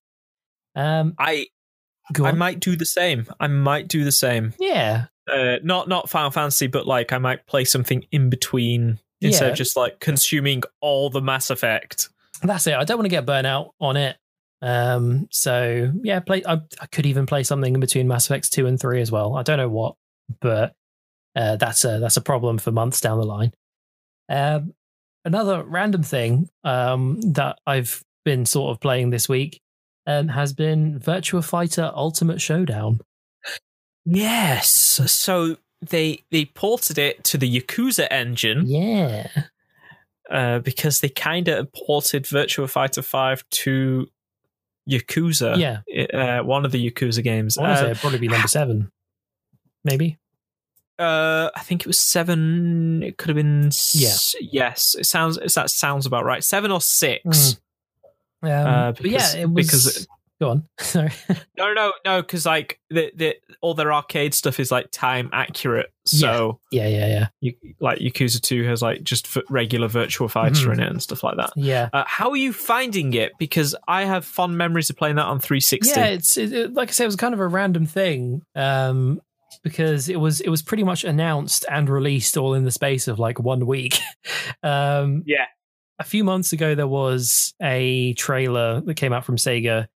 Um, 0.77 1.15
I 1.19 1.49
go 2.13 2.25
I 2.25 2.33
might 2.33 2.61
do 2.61 2.77
the 2.77 2.87
same. 2.87 3.27
I 3.41 3.47
might 3.49 3.89
do 3.89 4.05
the 4.05 4.13
same. 4.13 4.55
yeah, 4.59 5.07
Uh, 5.31 5.57
not 5.63 5.89
not 5.89 6.09
Final 6.09 6.31
Fantasy, 6.31 6.67
but 6.67 6.87
like 6.87 7.13
I 7.13 7.19
might 7.19 7.47
play 7.47 7.65
something 7.65 8.05
in 8.11 8.31
between 8.31 9.01
instead 9.25 9.47
Yeah. 9.47 9.51
of 9.53 9.57
just 9.57 9.77
like 9.77 9.99
consuming 10.01 10.63
all 10.81 11.11
the 11.11 11.21
Mass 11.23 11.51
Effect. 11.51 12.09
that's 12.43 12.67
it. 12.67 12.75
I 12.75 12.85
don't 12.85 12.99
want 12.99 13.07
to 13.07 13.11
get 13.11 13.27
burnt 13.27 13.47
out 13.47 13.75
on 13.81 13.97
it. 13.97 14.17
Um, 14.63 15.29
so 15.31 15.93
yeah, 16.03 16.21
play. 16.21 16.43
I, 16.47 16.61
I 16.81 16.87
could 16.87 17.07
even 17.07 17.27
play 17.27 17.43
something 17.43 17.75
in 17.75 17.81
between 17.81 18.09
Mass 18.09 18.27
Effects 18.27 18.49
two 18.51 18.67
and 18.67 18.79
three 18.81 19.01
as 19.01 19.11
well. 19.13 19.37
I 19.37 19.43
don't 19.43 19.59
know 19.59 19.69
what, 19.69 19.97
but 20.41 20.73
uh, 21.37 21.57
that's 21.57 21.85
a 21.85 21.99
that's 21.99 22.17
a 22.17 22.23
problem 22.23 22.59
for 22.59 22.71
months 22.73 23.01
down 23.01 23.19
the 23.19 23.25
line. 23.27 23.53
Um, 24.29 24.73
another 25.25 25.63
random 25.65 26.03
thing 26.03 26.49
um, 26.65 27.21
that 27.33 27.59
I've 27.67 28.03
been 28.25 28.47
sort 28.47 28.71
of 28.75 28.81
playing 28.81 29.11
this 29.11 29.29
week 29.29 29.61
um, 30.07 30.29
has 30.29 30.53
been 30.55 30.99
Virtua 30.99 31.45
Fighter 31.45 31.91
Ultimate 31.95 32.41
Showdown. 32.41 33.01
Yes. 34.07 34.69
So 35.11 35.57
they 35.83 36.25
they 36.31 36.45
ported 36.47 36.99
it 36.99 37.25
to 37.25 37.39
the 37.39 37.61
Yakuza 37.61 38.07
engine 38.11 38.65
Yeah, 38.67 39.29
uh, 40.31 40.59
because 40.61 41.01
they 41.01 41.09
kind 41.09 41.49
of 41.49 41.73
ported 41.73 42.25
Virtua 42.25 42.69
Fighter 42.71 43.03
Five 43.03 43.45
to 43.51 44.07
Yakuza. 44.89 45.57
yeah. 45.59 46.41
Uh, 46.41 46.45
one 46.45 46.65
of 46.65 46.73
the 46.73 46.91
Yakuza 46.91 47.23
games. 47.23 47.57
Uh, 47.59 47.83
it'd 47.87 47.99
probably 47.99 48.19
be 48.19 48.29
number 48.29 48.49
seven, 48.49 48.91
maybe. 49.85 50.19
uh, 50.99 51.51
I 51.57 51.61
think 51.63 51.83
it 51.83 51.87
was 51.87 51.99
seven. 51.99 53.03
It 53.03 53.17
could 53.19 53.29
have 53.31 53.37
been. 53.37 53.67
S- 53.69 54.35
Yes. 54.41 54.95
It 54.99 55.05
sounds. 55.07 55.39
That 55.55 55.71
sounds 55.71 56.07
about 56.07 56.25
right. 56.25 56.45
Seven 56.45 56.71
or 56.71 56.81
six. 56.81 57.57
Um, 58.43 58.51
Uh, 58.51 58.93
but 58.93 59.07
yeah, 59.07 59.37
it 59.37 59.51
was. 59.51 59.67
because- 59.67 60.07
go 60.45 60.51
on. 60.51 60.69
Sorry. 60.81 61.11
No, 61.57 61.73
no, 61.73 61.93
no, 62.05 62.21
because 62.23 62.45
like 62.47 62.79
the, 62.91 63.11
the 63.17 63.37
all 63.61 63.75
their 63.75 63.93
arcade 63.93 64.35
stuff 64.35 64.61
is 64.61 64.71
like 64.71 64.89
time 64.93 65.31
accurate. 65.33 65.93
So 66.07 66.61
yeah, 66.71 66.87
yeah, 66.89 67.07
yeah, 67.07 67.27
you 67.41 67.55
like 67.81 67.99
Yakuza 67.99 68.41
Two 68.41 68.65
has 68.65 68.83
like 68.83 69.03
just 69.03 69.37
regular 69.49 69.89
Virtual 69.89 70.29
Fighter 70.29 70.69
Mhm. 70.69 70.75
in 70.75 70.81
it 70.81 70.89
and 70.91 71.03
stuff 71.03 71.25
like 71.25 71.37
that. 71.39 71.53
yeah. 71.57 71.89
Uh, 71.93 72.05
how 72.07 72.31
are 72.31 72.37
you 72.37 72.53
finding 72.53 73.15
it? 73.15 73.33
Because 73.39 73.75
I 73.89 74.05
have 74.05 74.25
fond 74.25 74.59
memories 74.59 74.91
of 74.91 74.97
playing 74.97 75.17
that 75.17 75.25
on 75.27 75.41
360. 75.41 75.99
Yeah, 75.99 76.07
it's 76.09 76.37
it, 76.37 76.53
it- 76.53 76.75
like 76.75 76.89
I 76.91 76.93
said, 76.93 77.05
it 77.05 77.09
was 77.09 77.17
kind 77.17 77.33
of 77.35 77.41
a 77.41 77.49
random 77.49 77.87
thing 77.87 78.43
um, 78.55 79.21
because 79.63 80.09
it 80.11 80.21
was 80.21 80.41
it 80.41 80.49
was 80.51 80.61
pretty 80.63 80.85
much 80.85 81.05
announced 81.05 81.65
and 81.71 81.89
released 81.89 82.37
all 82.37 82.53
in 82.55 82.65
the 82.65 82.71
space 82.71 83.09
of 83.09 83.19
like 83.19 83.39
one 83.41 83.65
week. 83.67 83.99
um, 84.63 85.23
Yeah. 85.27 85.47
a 85.99 86.05
few 86.05 86.23
months 86.25 86.53
ago 86.53 86.75
there 86.75 86.89
was 86.89 87.55
a 87.63 88.13
trailer 88.15 88.81
that 88.83 88.95
came 88.95 89.13
out 89.15 89.25
from 89.25 89.37
Sega 89.37 89.87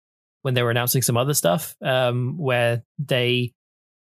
when 0.42 0.54
they 0.54 0.62
were 0.62 0.70
announcing 0.70 1.02
some 1.02 1.16
other 1.16 1.34
stuff 1.34 1.76
um, 1.82 2.36
where 2.38 2.82
they 2.98 3.52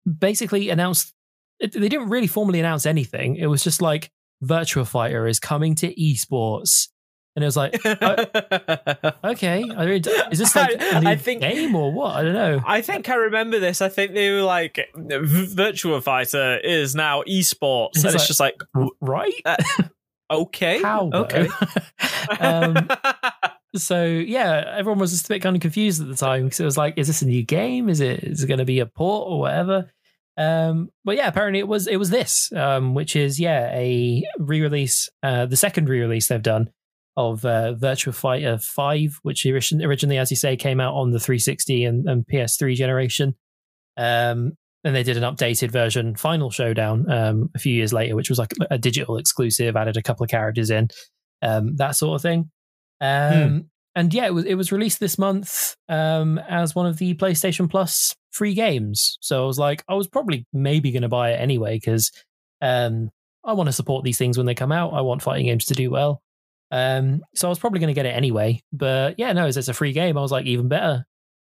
basically 0.06 0.70
announced 0.70 1.14
they 1.60 1.68
didn't 1.68 2.10
really 2.10 2.28
formally 2.28 2.60
announce 2.60 2.86
anything. 2.86 3.36
It 3.38 3.48
was 3.48 3.64
just 3.64 3.82
like 3.82 4.12
Virtua 4.44 4.86
Fighter 4.88 5.28
is 5.28 5.40
coming 5.40 5.76
to 5.76 5.94
esports. 5.96 6.90
And 7.36 7.44
it 7.44 7.48
was 7.48 7.58
like, 7.58 7.76
okay, 9.24 9.64
I 9.76 9.86
mean, 9.86 10.04
is 10.32 10.40
this 10.40 10.56
like 10.56 10.76
a 10.80 11.02
new 11.02 11.10
I 11.10 11.16
think- 11.18 11.42
game 11.42 11.76
or 11.76 11.92
what? 11.92 12.16
I 12.16 12.24
don't 12.24 12.34
know. 12.34 12.62
I 12.66 12.82
think 12.82 13.10
I 13.10 13.16
remember 13.16 13.60
this. 13.60 13.82
I 13.82 13.90
think 13.90 14.14
they 14.14 14.32
were 14.32 14.42
like, 14.42 14.76
"V- 14.96 15.54
Virtua 15.54 16.02
Fighter 16.02 16.58
is 16.64 16.96
now 16.96 17.24
esports. 17.24 17.96
And 17.98 18.06
it's 18.06 18.16
like- 18.16 18.28
just 18.28 18.40
like, 18.40 18.62
right? 19.02 19.34
okay. 20.32 20.82
How? 20.82 21.10
Okay. 21.14 21.50
um, 22.40 22.88
so 23.78 24.06
yeah, 24.06 24.74
everyone 24.78 25.00
was 25.00 25.12
just 25.12 25.26
a 25.26 25.30
bit 25.30 25.42
kind 25.42 25.56
of 25.56 25.62
confused 25.62 26.02
at 26.02 26.08
the 26.08 26.16
time 26.16 26.46
because 26.46 26.60
it 26.60 26.66
was 26.66 26.78
like, 26.78 26.98
is 26.98 27.08
this 27.08 27.22
a 27.22 27.28
new 27.28 27.44
game? 27.44 27.90
Is 27.90 28.02
it 28.02 28.24
is 28.24 28.44
it 28.44 28.48
going 28.48 28.60
to 28.60 28.66
be 28.66 28.80
a 28.80 28.86
port 28.86 29.28
or 29.30 29.40
whatever? 29.40 29.92
Um, 30.38 30.90
but 31.04 31.16
yeah, 31.16 31.28
apparently 31.28 31.60
it 31.60 31.68
was 31.68 31.88
it 31.88 31.98
was 31.98 32.10
this, 32.10 32.52
um, 32.54 32.94
which 32.94 33.16
is 33.16 33.40
yeah 33.40 33.70
a 33.74 34.24
re-release, 34.38 35.10
uh, 35.24 35.46
the 35.46 35.56
second 35.56 35.90
re-release 35.90 36.28
they've 36.28 36.42
done 36.42 36.70
of 37.18 37.46
uh, 37.46 37.76
Fighter 37.96 38.58
Five, 38.58 39.20
which 39.24 39.46
originally, 39.46 40.18
as 40.18 40.32
you 40.32 40.38
say, 40.38 40.58
came 40.58 40.82
out 40.82 40.96
on 40.96 41.12
the 41.12 41.20
360 41.20 41.86
and, 41.86 42.10
and 42.10 42.26
PS3 42.28 42.76
generation. 42.76 43.36
Um, 43.98 44.54
and 44.84 44.96
they 44.96 45.04
did 45.04 45.18
an 45.18 45.24
updated 45.24 45.72
version, 45.72 46.16
Final 46.16 46.52
Showdown, 46.52 47.10
um, 47.10 47.50
a 47.56 47.60
few 47.60 47.74
years 47.74 47.92
later, 47.92 48.16
which 48.16 48.30
was 48.30 48.38
like 48.38 48.54
a 48.70 48.78
digital 48.78 49.18
exclusive, 49.18 49.76
added 49.76 49.98
a 49.98 50.04
couple 50.04 50.24
of 50.24 50.30
characters 50.30 50.70
in, 50.70 50.90
um, 51.42 51.76
that 51.78 51.96
sort 51.96 52.16
of 52.16 52.22
thing. 52.22 52.52
Um, 53.02 53.70
And 53.96 54.14
yeah, 54.14 54.26
it 54.26 54.34
was 54.34 54.44
it 54.44 54.56
was 54.56 54.72
released 54.74 55.00
this 55.00 55.18
month 55.18 55.76
um, 55.88 56.38
as 56.38 56.76
one 56.76 56.86
of 56.86 56.98
the 56.98 57.14
PlayStation 57.16 57.70
Plus 57.70 58.14
free 58.32 58.54
games. 58.54 59.18
So 59.22 59.42
I 59.42 59.48
was 59.48 59.58
like, 59.58 59.84
I 59.88 59.94
was 59.94 60.08
probably 60.08 60.46
maybe 60.52 60.92
going 60.92 61.04
to 61.04 61.10
buy 61.10 61.32
it 61.32 61.40
anyway 61.40 61.78
because 61.78 62.12
um, 62.62 63.10
I 63.46 63.54
want 63.54 63.68
to 63.68 63.74
support 63.74 64.04
these 64.04 64.18
things 64.18 64.38
when 64.38 64.46
they 64.46 64.54
come 64.54 64.74
out. 64.74 64.94
I 64.94 65.02
want 65.02 65.22
fighting 65.22 65.46
games 65.46 65.66
to 65.66 65.74
do 65.74 65.90
well. 65.90 66.22
Um, 66.72 67.22
so 67.36 67.48
I 67.48 67.50
was 67.50 67.60
probably 67.60 67.80
going 67.80 67.88
to 67.88 67.94
get 67.94 68.06
it 68.06 68.16
anyway. 68.16 68.62
But 68.74 69.16
yeah, 69.18 69.32
no, 69.32 69.46
as 69.46 69.56
it's 69.56 69.70
a 69.70 69.74
free 69.74 69.94
game, 69.94 70.18
I 70.18 70.22
was 70.22 70.32
like, 70.32 70.46
even 70.46 70.68
better. 70.68 71.06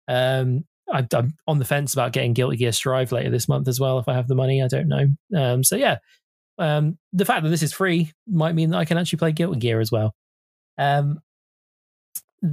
Um, 0.06 0.64
I, 0.88 1.04
I'm 1.14 1.34
on 1.48 1.58
the 1.58 1.64
fence 1.64 1.94
about 1.94 2.12
getting 2.12 2.32
Guilty 2.32 2.58
Gear 2.58 2.70
Strive 2.70 3.10
later 3.10 3.30
this 3.30 3.48
month 3.48 3.66
as 3.66 3.80
well. 3.80 3.98
If 3.98 4.06
I 4.06 4.14
have 4.14 4.28
the 4.28 4.36
money, 4.36 4.62
I 4.62 4.68
don't 4.68 4.86
know. 4.86 5.08
Um, 5.36 5.64
so 5.64 5.74
yeah, 5.74 5.98
um, 6.58 6.96
the 7.12 7.24
fact 7.24 7.42
that 7.42 7.48
this 7.48 7.64
is 7.64 7.72
free 7.72 8.12
might 8.28 8.54
mean 8.54 8.70
that 8.70 8.78
I 8.78 8.84
can 8.84 8.98
actually 8.98 9.18
play 9.18 9.32
Guilty 9.32 9.58
Gear 9.58 9.80
as 9.80 9.90
well. 9.90 10.14
Um, 10.78 11.18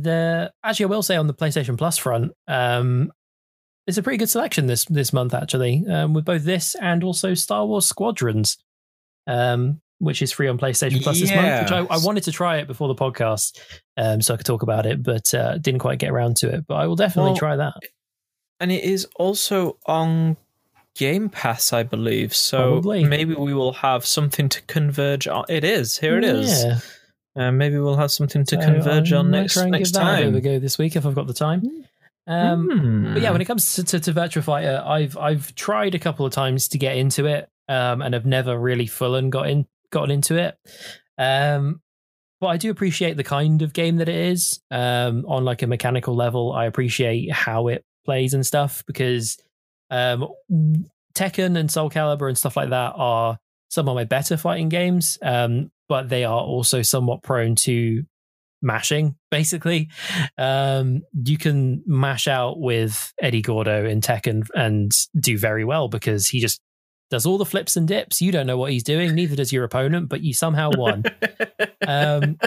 the 0.02 0.52
actually, 0.64 0.86
I 0.86 0.90
will 0.90 1.04
say 1.04 1.16
on 1.16 1.28
the 1.28 1.34
PlayStation 1.34 1.78
Plus 1.78 1.98
front, 1.98 2.32
um, 2.48 3.12
it's 3.88 3.98
a 3.98 4.04
pretty 4.04 4.18
good 4.18 4.30
selection 4.30 4.66
this 4.68 4.86
this 4.86 5.12
month 5.14 5.34
actually, 5.34 5.86
um, 5.90 6.14
with 6.14 6.26
both 6.26 6.44
this 6.44 6.76
and 6.76 7.04
also 7.04 7.34
Star 7.34 7.66
Wars 7.66 7.86
Squadrons, 7.86 8.58
um, 9.28 9.82
which 10.00 10.22
is 10.22 10.32
free 10.32 10.48
on 10.48 10.58
PlayStation 10.58 11.02
Plus 11.04 11.20
this 11.20 11.30
month. 11.34 11.64
Which 11.64 11.72
I, 11.72 11.80
I 11.94 11.98
wanted 12.04 12.24
to 12.24 12.32
try 12.32 12.58
it 12.58 12.68
before 12.68 12.88
the 12.88 12.96
podcast, 12.96 13.60
um, 13.98 14.22
so 14.22 14.34
I 14.34 14.38
could 14.38 14.46
talk 14.46 14.64
about 14.64 14.86
it, 14.86 15.04
but 15.04 15.34
uh, 15.34 15.58
didn't 15.58 15.80
quite 15.82 16.00
get 16.00 16.10
around 16.12 16.38
to 16.38 16.50
it. 16.54 16.66
But 16.68 16.76
I 16.76 16.88
will 16.88 16.96
definitely 16.96 17.32
Well, 17.32 17.40
try 17.40 17.56
that. 17.58 17.74
and 18.60 18.72
it 18.72 18.84
is 18.84 19.06
also 19.18 19.78
on 19.86 20.38
Game 20.96 21.28
Pass, 21.30 21.74
I 21.74 21.84
believe. 21.84 22.34
So 22.36 22.74
Probably. 22.74 23.04
maybe 23.04 23.34
we 23.34 23.54
will 23.54 23.74
have 23.74 24.06
something 24.06 24.48
to 24.50 24.62
converge 24.64 25.28
on. 25.28 25.44
It 25.50 25.64
is. 25.64 25.98
Here 25.98 26.18
it 26.18 26.24
is. 26.24 26.64
Uh, 27.36 27.52
maybe 27.52 27.80
we'll 27.80 27.96
have 27.98 28.12
something 28.12 28.46
to 28.46 28.56
So 28.56 28.62
converge 28.62 29.12
I 29.12 29.18
on 29.18 29.32
next 29.32 29.54
try 29.54 29.64
and 29.64 29.72
next 29.72 29.92
give 29.92 30.02
that 30.02 30.14
a 30.14 30.18
bit 30.18 30.28
of 30.28 30.36
a 30.36 30.42
go 30.42 30.60
this 30.60 30.78
week 30.78 30.96
if 30.96 31.06
I've 31.06 31.16
got 31.16 31.28
the 31.28 31.34
time. 31.34 31.64
Um, 32.28 32.70
Hmm. 32.70 33.14
But 33.14 33.22
yeah, 33.22 33.32
when 33.32 33.42
it 33.42 33.46
comes 33.46 33.74
to, 33.76 33.84
to, 33.84 34.00
to 34.00 34.14
Virtua 34.14 34.44
Fighter, 34.44 34.82
I've 34.86 35.18
I've 35.18 35.54
tried 35.56 35.96
a 35.96 36.00
couple 36.00 36.26
of 36.26 36.32
times 36.32 36.70
to 36.70 36.78
get 36.78 36.96
into 36.98 37.26
it, 37.26 37.50
um, 37.68 38.02
and 38.02 38.14
have 38.14 38.26
never 38.26 38.58
really 38.58 38.88
full 38.88 39.16
and 39.16 39.32
got 39.32 39.50
in 39.50 39.66
gotten 39.92 40.12
into 40.12 40.36
it. 40.38 40.58
Um, 41.18 41.82
but 42.40 42.48
I 42.48 42.58
do 42.58 42.70
appreciate 42.72 43.18
the 43.18 43.24
kind 43.24 43.62
of 43.62 43.74
game 43.74 43.98
that 43.98 44.10
it 44.10 44.16
is. 44.16 44.62
Um, 44.70 45.26
on 45.28 45.46
like 45.46 45.62
a 45.62 45.68
mechanical 45.68 46.16
level, 46.16 46.52
I 46.52 46.66
appreciate 46.66 47.32
how 47.32 47.68
it 47.68 47.84
plays 48.06 48.34
and 48.34 48.46
stuff 48.46 48.84
because 48.86 49.38
um, 49.90 50.28
Tekken 51.14 51.58
and 51.58 51.72
Soul 51.72 51.90
Calibur 51.90 52.28
and 52.28 52.38
stuff 52.38 52.58
like 52.58 52.70
that 52.70 52.94
are 52.96 53.38
some 53.70 53.88
of 53.88 53.96
my 53.96 54.04
better 54.04 54.38
fighting 54.38 54.70
games. 54.70 55.18
Um, 55.22 55.72
but 55.94 56.10
they 56.10 56.24
are 56.24 56.42
also 56.42 56.82
somewhat 56.82 57.22
prone 57.22 57.54
to 57.54 58.02
mashing 58.64 59.16
basically. 59.30 59.90
Um 60.40 61.04
you 61.14 61.38
can 61.38 61.84
mash 61.86 62.28
out 62.28 62.60
with 62.60 63.14
Eddy 63.22 63.44
Gordo 63.44 63.86
in 63.86 64.02
tekken 64.02 64.48
and 64.56 64.92
do 65.20 65.38
very 65.38 65.64
well 65.64 65.90
because 65.90 66.28
he 66.28 66.40
just 66.40 66.62
does 67.12 67.28
all 67.28 67.38
the 67.38 67.46
flips 67.46 67.78
and 67.78 67.88
dips. 67.88 68.24
You 68.24 68.32
don't 68.32 68.48
know 68.48 68.58
what 68.58 68.72
he's 68.72 68.82
doing 68.82 69.14
neither 69.14 69.36
does 69.36 69.54
your 69.54 69.66
opponent 69.66 70.10
but 70.10 70.22
you 70.22 70.34
somehow 70.34 70.72
won. 70.76 71.04
Um, 71.86 72.40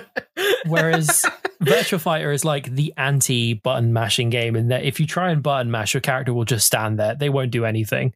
whereas 0.66 1.24
virtual 1.60 2.00
fighter 2.00 2.32
is 2.32 2.44
like 2.44 2.74
the 2.74 2.92
anti 2.96 3.54
button 3.54 3.92
mashing 3.92 4.30
game 4.30 4.56
in 4.56 4.68
that 4.68 4.82
if 4.82 4.98
you 4.98 5.06
try 5.06 5.30
and 5.30 5.40
button 5.40 5.70
mash 5.70 5.94
your 5.94 6.00
character 6.00 6.34
will 6.34 6.46
just 6.46 6.66
stand 6.66 6.98
there. 6.98 7.14
They 7.14 7.28
won't 7.28 7.52
do 7.52 7.64
anything. 7.64 8.12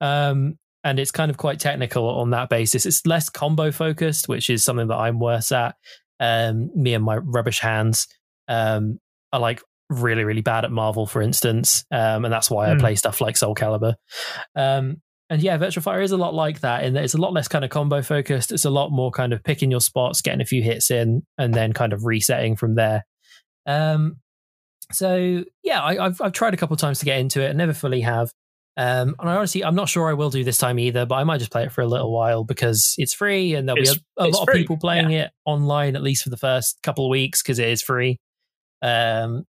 Um 0.00 0.58
and 0.84 0.98
it's 0.98 1.10
kind 1.10 1.30
of 1.30 1.36
quite 1.36 1.60
technical 1.60 2.08
on 2.08 2.30
that 2.30 2.48
basis 2.48 2.86
it's 2.86 3.04
less 3.06 3.28
combo 3.28 3.70
focused 3.70 4.28
which 4.28 4.48
is 4.50 4.64
something 4.64 4.88
that 4.88 4.96
i'm 4.96 5.18
worse 5.18 5.52
at 5.52 5.74
um, 6.20 6.70
me 6.74 6.92
and 6.94 7.02
my 7.04 7.16
rubbish 7.16 7.60
hands 7.60 8.06
um, 8.48 8.98
are 9.32 9.40
like 9.40 9.62
really, 9.88 10.22
really 10.22 10.42
bad 10.42 10.64
at 10.64 10.70
Marvel, 10.70 11.06
for 11.06 11.22
instance, 11.22 11.84
um, 11.90 12.24
and 12.24 12.32
that's 12.32 12.50
why 12.50 12.68
I 12.70 12.74
Hmm. 12.74 12.80
play 12.80 12.94
stuff 12.94 13.20
like 13.20 13.36
Soul 13.36 13.54
Calibur. 13.54 13.94
Um, 14.54 15.02
and 15.28 15.42
yeah, 15.42 15.56
Virtua 15.58 15.82
Fighter 15.82 16.02
is 16.02 16.12
a 16.12 16.16
lot 16.16 16.34
like 16.34 16.60
that 16.60 16.84
in 16.84 16.94
that 16.94 17.04
it's 17.04 17.14
a 17.14 17.20
lot 17.20 17.32
less 17.32 17.48
kind 17.48 17.64
of 17.64 17.70
combo 17.70 18.02
focused. 18.02 18.52
It's 18.52 18.64
a 18.64 18.70
lot 18.70 18.90
more 18.90 19.10
kind 19.10 19.32
of 19.32 19.42
picking 19.42 19.70
your 19.70 19.80
spots, 19.80 20.20
getting 20.20 20.40
a 20.40 20.44
few 20.44 20.62
hits 20.62 20.90
in, 20.90 21.22
and 21.38 21.54
then 21.54 21.72
kind 21.72 21.92
of 21.92 22.04
resetting 22.04 22.56
from 22.56 22.74
there. 22.74 23.06
Um, 23.66 24.16
so 24.92 25.44
yeah, 25.62 25.82
I, 25.82 25.94
have 26.02 26.20
I've 26.20 26.32
tried 26.32 26.54
a 26.54 26.56
couple 26.56 26.74
of 26.74 26.80
times 26.80 26.98
to 26.98 27.04
get 27.04 27.18
into 27.18 27.40
it. 27.42 27.50
I 27.50 27.52
never 27.52 27.72
fully 27.72 28.00
have. 28.00 28.30
Um, 28.76 29.14
and 29.18 29.28
I 29.28 29.36
honestly, 29.36 29.62
I'm 29.64 29.74
not 29.74 29.88
sure 29.88 30.08
I 30.08 30.14
will 30.14 30.30
do 30.30 30.44
this 30.44 30.56
time 30.58 30.78
either, 30.78 31.04
but 31.04 31.16
I 31.16 31.24
might 31.24 31.38
just 31.38 31.50
play 31.50 31.64
it 31.64 31.72
for 31.72 31.82
a 31.82 31.86
little 31.86 32.12
while 32.12 32.44
because 32.44 32.94
it's 32.98 33.12
free 33.12 33.54
and 33.54 33.68
there'll 33.68 33.80
It's- 33.82 33.96
be 33.96 34.02
a, 34.18 34.24
a 34.24 34.28
lot 34.28 34.44
free, 34.46 34.54
of 34.54 34.58
people 34.62 34.78
playing 34.78 35.10
it 35.10 35.30
online, 35.44 35.96
at 35.96 36.02
least 36.02 36.22
for 36.22 36.30
the 36.30 36.36
first 36.36 36.78
couple 36.82 37.04
of 37.04 37.10
weeks 37.10 37.42
because 37.42 37.58
it 37.58 37.68
is 37.68 37.82
free. 37.82 38.18
Um, 38.82 39.44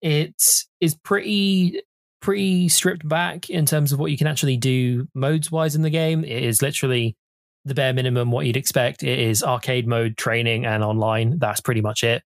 it 0.00 0.34
is 0.80 0.94
pretty 1.02 1.82
pretty 2.20 2.68
stripped 2.68 3.08
back 3.08 3.48
in 3.48 3.64
terms 3.64 3.92
of 3.92 3.98
what 3.98 4.10
you 4.10 4.16
can 4.18 4.26
actually 4.26 4.56
do 4.56 5.08
modes 5.14 5.50
wise 5.50 5.74
in 5.74 5.82
the 5.82 5.90
game. 5.90 6.24
It 6.24 6.42
is 6.44 6.60
literally 6.62 7.16
the 7.64 7.74
bare 7.74 7.92
minimum 7.92 8.30
what 8.30 8.46
you'd 8.46 8.56
expect. 8.56 9.02
It 9.02 9.18
is 9.18 9.42
arcade 9.42 9.86
mode, 9.86 10.16
training, 10.16 10.66
and 10.66 10.82
online. 10.84 11.38
That's 11.38 11.60
pretty 11.60 11.80
much 11.80 12.02
it. 12.04 12.22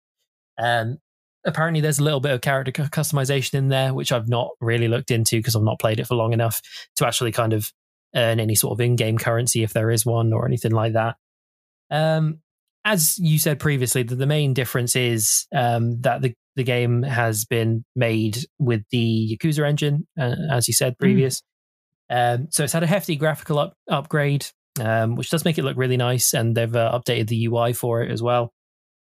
Um, 0.58 0.98
apparently, 1.44 1.80
there's 1.80 1.98
a 1.98 2.04
little 2.04 2.20
bit 2.20 2.32
of 2.32 2.40
character 2.40 2.72
customization 2.72 3.54
in 3.54 3.68
there, 3.68 3.94
which 3.94 4.12
I've 4.12 4.28
not 4.28 4.50
really 4.60 4.88
looked 4.88 5.10
into 5.10 5.36
because 5.36 5.56
I've 5.56 5.62
not 5.62 5.80
played 5.80 6.00
it 6.00 6.06
for 6.06 6.14
long 6.14 6.32
enough 6.32 6.60
to 6.96 7.06
actually 7.06 7.32
kind 7.32 7.52
of 7.52 7.70
earn 8.14 8.40
any 8.40 8.54
sort 8.54 8.72
of 8.72 8.80
in-game 8.80 9.18
currency 9.18 9.62
if 9.62 9.72
there 9.72 9.90
is 9.90 10.04
one 10.04 10.32
or 10.32 10.46
anything 10.46 10.72
like 10.72 10.92
that. 10.92 11.16
Um, 11.90 12.40
as 12.84 13.18
you 13.18 13.38
said 13.38 13.60
previously, 13.60 14.02
the, 14.02 14.16
the 14.16 14.26
main 14.26 14.54
difference 14.54 14.96
is 14.96 15.46
um, 15.54 16.00
that 16.02 16.20
the, 16.20 16.34
the 16.56 16.64
game 16.64 17.02
has 17.02 17.44
been 17.44 17.84
made 17.94 18.38
with 18.58 18.82
the 18.90 19.36
Yakuza 19.36 19.66
engine, 19.66 20.06
uh, 20.18 20.34
as 20.50 20.68
you 20.68 20.74
said 20.74 20.98
previous. 20.98 21.42
Um, 22.10 22.48
so 22.50 22.64
it's 22.64 22.72
had 22.72 22.82
a 22.82 22.88
hefty 22.88 23.16
graphical 23.16 23.58
up, 23.58 23.74
upgrade, 23.88 24.46
um, 24.80 25.14
which 25.14 25.30
does 25.30 25.44
make 25.44 25.58
it 25.58 25.64
look 25.64 25.76
really 25.76 25.96
nice, 25.96 26.34
and 26.34 26.54
they've 26.54 26.74
uh, 26.74 26.98
updated 26.98 27.28
the 27.28 27.46
UI 27.46 27.72
for 27.72 28.02
it 28.02 28.10
as 28.10 28.22
well. 28.22 28.52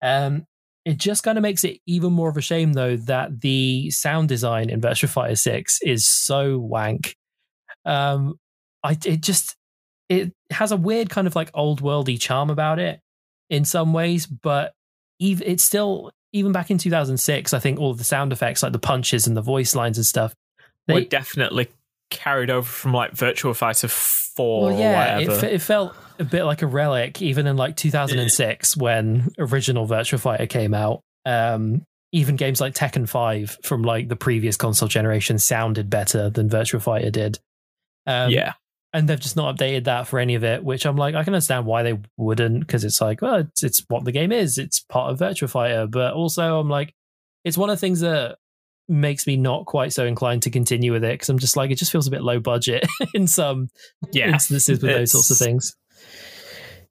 Um, 0.02 0.46
it 0.84 0.98
just 0.98 1.22
kind 1.22 1.38
of 1.38 1.42
makes 1.42 1.64
it 1.64 1.78
even 1.86 2.12
more 2.12 2.28
of 2.28 2.36
a 2.36 2.40
shame, 2.40 2.72
though, 2.72 2.96
that 2.96 3.40
the 3.40 3.90
sound 3.90 4.28
design 4.28 4.68
in 4.70 4.80
Virtua 4.80 5.08
Fighter 5.08 5.36
Six 5.36 5.80
is 5.82 6.06
so 6.06 6.58
wank. 6.58 7.16
Um, 7.84 8.38
I 8.82 8.96
it 9.04 9.20
just 9.20 9.56
it 10.08 10.32
has 10.50 10.72
a 10.72 10.76
weird 10.76 11.08
kind 11.08 11.26
of 11.26 11.36
like 11.36 11.50
old 11.54 11.82
worldy 11.82 12.20
charm 12.20 12.50
about 12.50 12.78
it 12.78 13.00
in 13.48 13.64
some 13.64 13.92
ways, 13.92 14.26
but 14.26 14.72
even 15.20 15.46
it's 15.46 15.62
still 15.62 16.10
even 16.32 16.52
back 16.52 16.70
in 16.70 16.78
2006. 16.78 17.54
I 17.54 17.58
think 17.58 17.78
all 17.78 17.90
of 17.90 17.98
the 17.98 18.04
sound 18.04 18.32
effects, 18.32 18.62
like 18.62 18.72
the 18.72 18.78
punches 18.78 19.26
and 19.26 19.36
the 19.36 19.42
voice 19.42 19.74
lines 19.74 19.98
and 19.98 20.06
stuff, 20.06 20.34
Were 20.88 20.94
they, 20.94 21.04
definitely 21.04 21.68
carried 22.10 22.50
over 22.50 22.66
from 22.66 22.92
like 22.92 23.12
Virtual 23.12 23.54
Fighter 23.54 23.88
Four 23.88 24.70
well, 24.70 24.78
yeah, 24.78 25.18
or 25.18 25.20
it, 25.20 25.44
it 25.44 25.62
felt 25.62 25.94
a 26.22 26.24
bit 26.24 26.44
like 26.44 26.62
a 26.62 26.66
relic, 26.66 27.20
even 27.20 27.46
in 27.46 27.56
like 27.56 27.76
2006 27.76 28.76
when 28.76 29.30
original 29.38 29.86
Virtual 29.86 30.18
Fighter 30.18 30.46
came 30.46 30.74
out. 30.74 31.02
Um, 31.24 31.82
even 32.12 32.36
games 32.36 32.60
like 32.60 32.74
Tekken 32.74 33.08
5 33.08 33.58
from 33.62 33.82
like 33.82 34.08
the 34.08 34.16
previous 34.16 34.56
console 34.56 34.88
generation 34.88 35.38
sounded 35.38 35.88
better 35.88 36.30
than 36.30 36.48
Virtual 36.48 36.80
Fighter 36.80 37.10
did. 37.10 37.38
Um, 38.06 38.30
yeah, 38.30 38.52
and 38.92 39.08
they've 39.08 39.20
just 39.20 39.36
not 39.36 39.56
updated 39.56 39.84
that 39.84 40.06
for 40.06 40.18
any 40.18 40.34
of 40.34 40.44
it, 40.44 40.62
which 40.62 40.84
I'm 40.84 40.96
like, 40.96 41.14
I 41.14 41.24
can 41.24 41.32
understand 41.32 41.64
why 41.64 41.82
they 41.82 41.98
wouldn't, 42.18 42.60
because 42.60 42.84
it's 42.84 43.00
like, 43.00 43.22
well, 43.22 43.36
it's, 43.36 43.62
it's 43.62 43.84
what 43.88 44.04
the 44.04 44.12
game 44.12 44.32
is. 44.32 44.58
It's 44.58 44.80
part 44.80 45.10
of 45.10 45.18
Virtual 45.18 45.48
Fighter. 45.48 45.86
But 45.86 46.12
also, 46.12 46.60
I'm 46.60 46.68
like, 46.68 46.92
it's 47.44 47.56
one 47.56 47.70
of 47.70 47.76
the 47.76 47.80
things 47.80 48.00
that 48.00 48.36
makes 48.88 49.26
me 49.26 49.36
not 49.36 49.64
quite 49.64 49.94
so 49.94 50.04
inclined 50.04 50.42
to 50.42 50.50
continue 50.50 50.92
with 50.92 51.04
it, 51.04 51.14
because 51.14 51.30
I'm 51.30 51.38
just 51.38 51.56
like, 51.56 51.70
it 51.70 51.76
just 51.76 51.90
feels 51.90 52.06
a 52.06 52.10
bit 52.10 52.22
low 52.22 52.38
budget 52.38 52.86
in 53.14 53.26
some 53.26 53.70
yeah. 54.12 54.28
instances 54.28 54.82
with 54.82 54.90
those 54.90 55.12
sorts 55.12 55.30
of 55.30 55.38
things. 55.38 55.74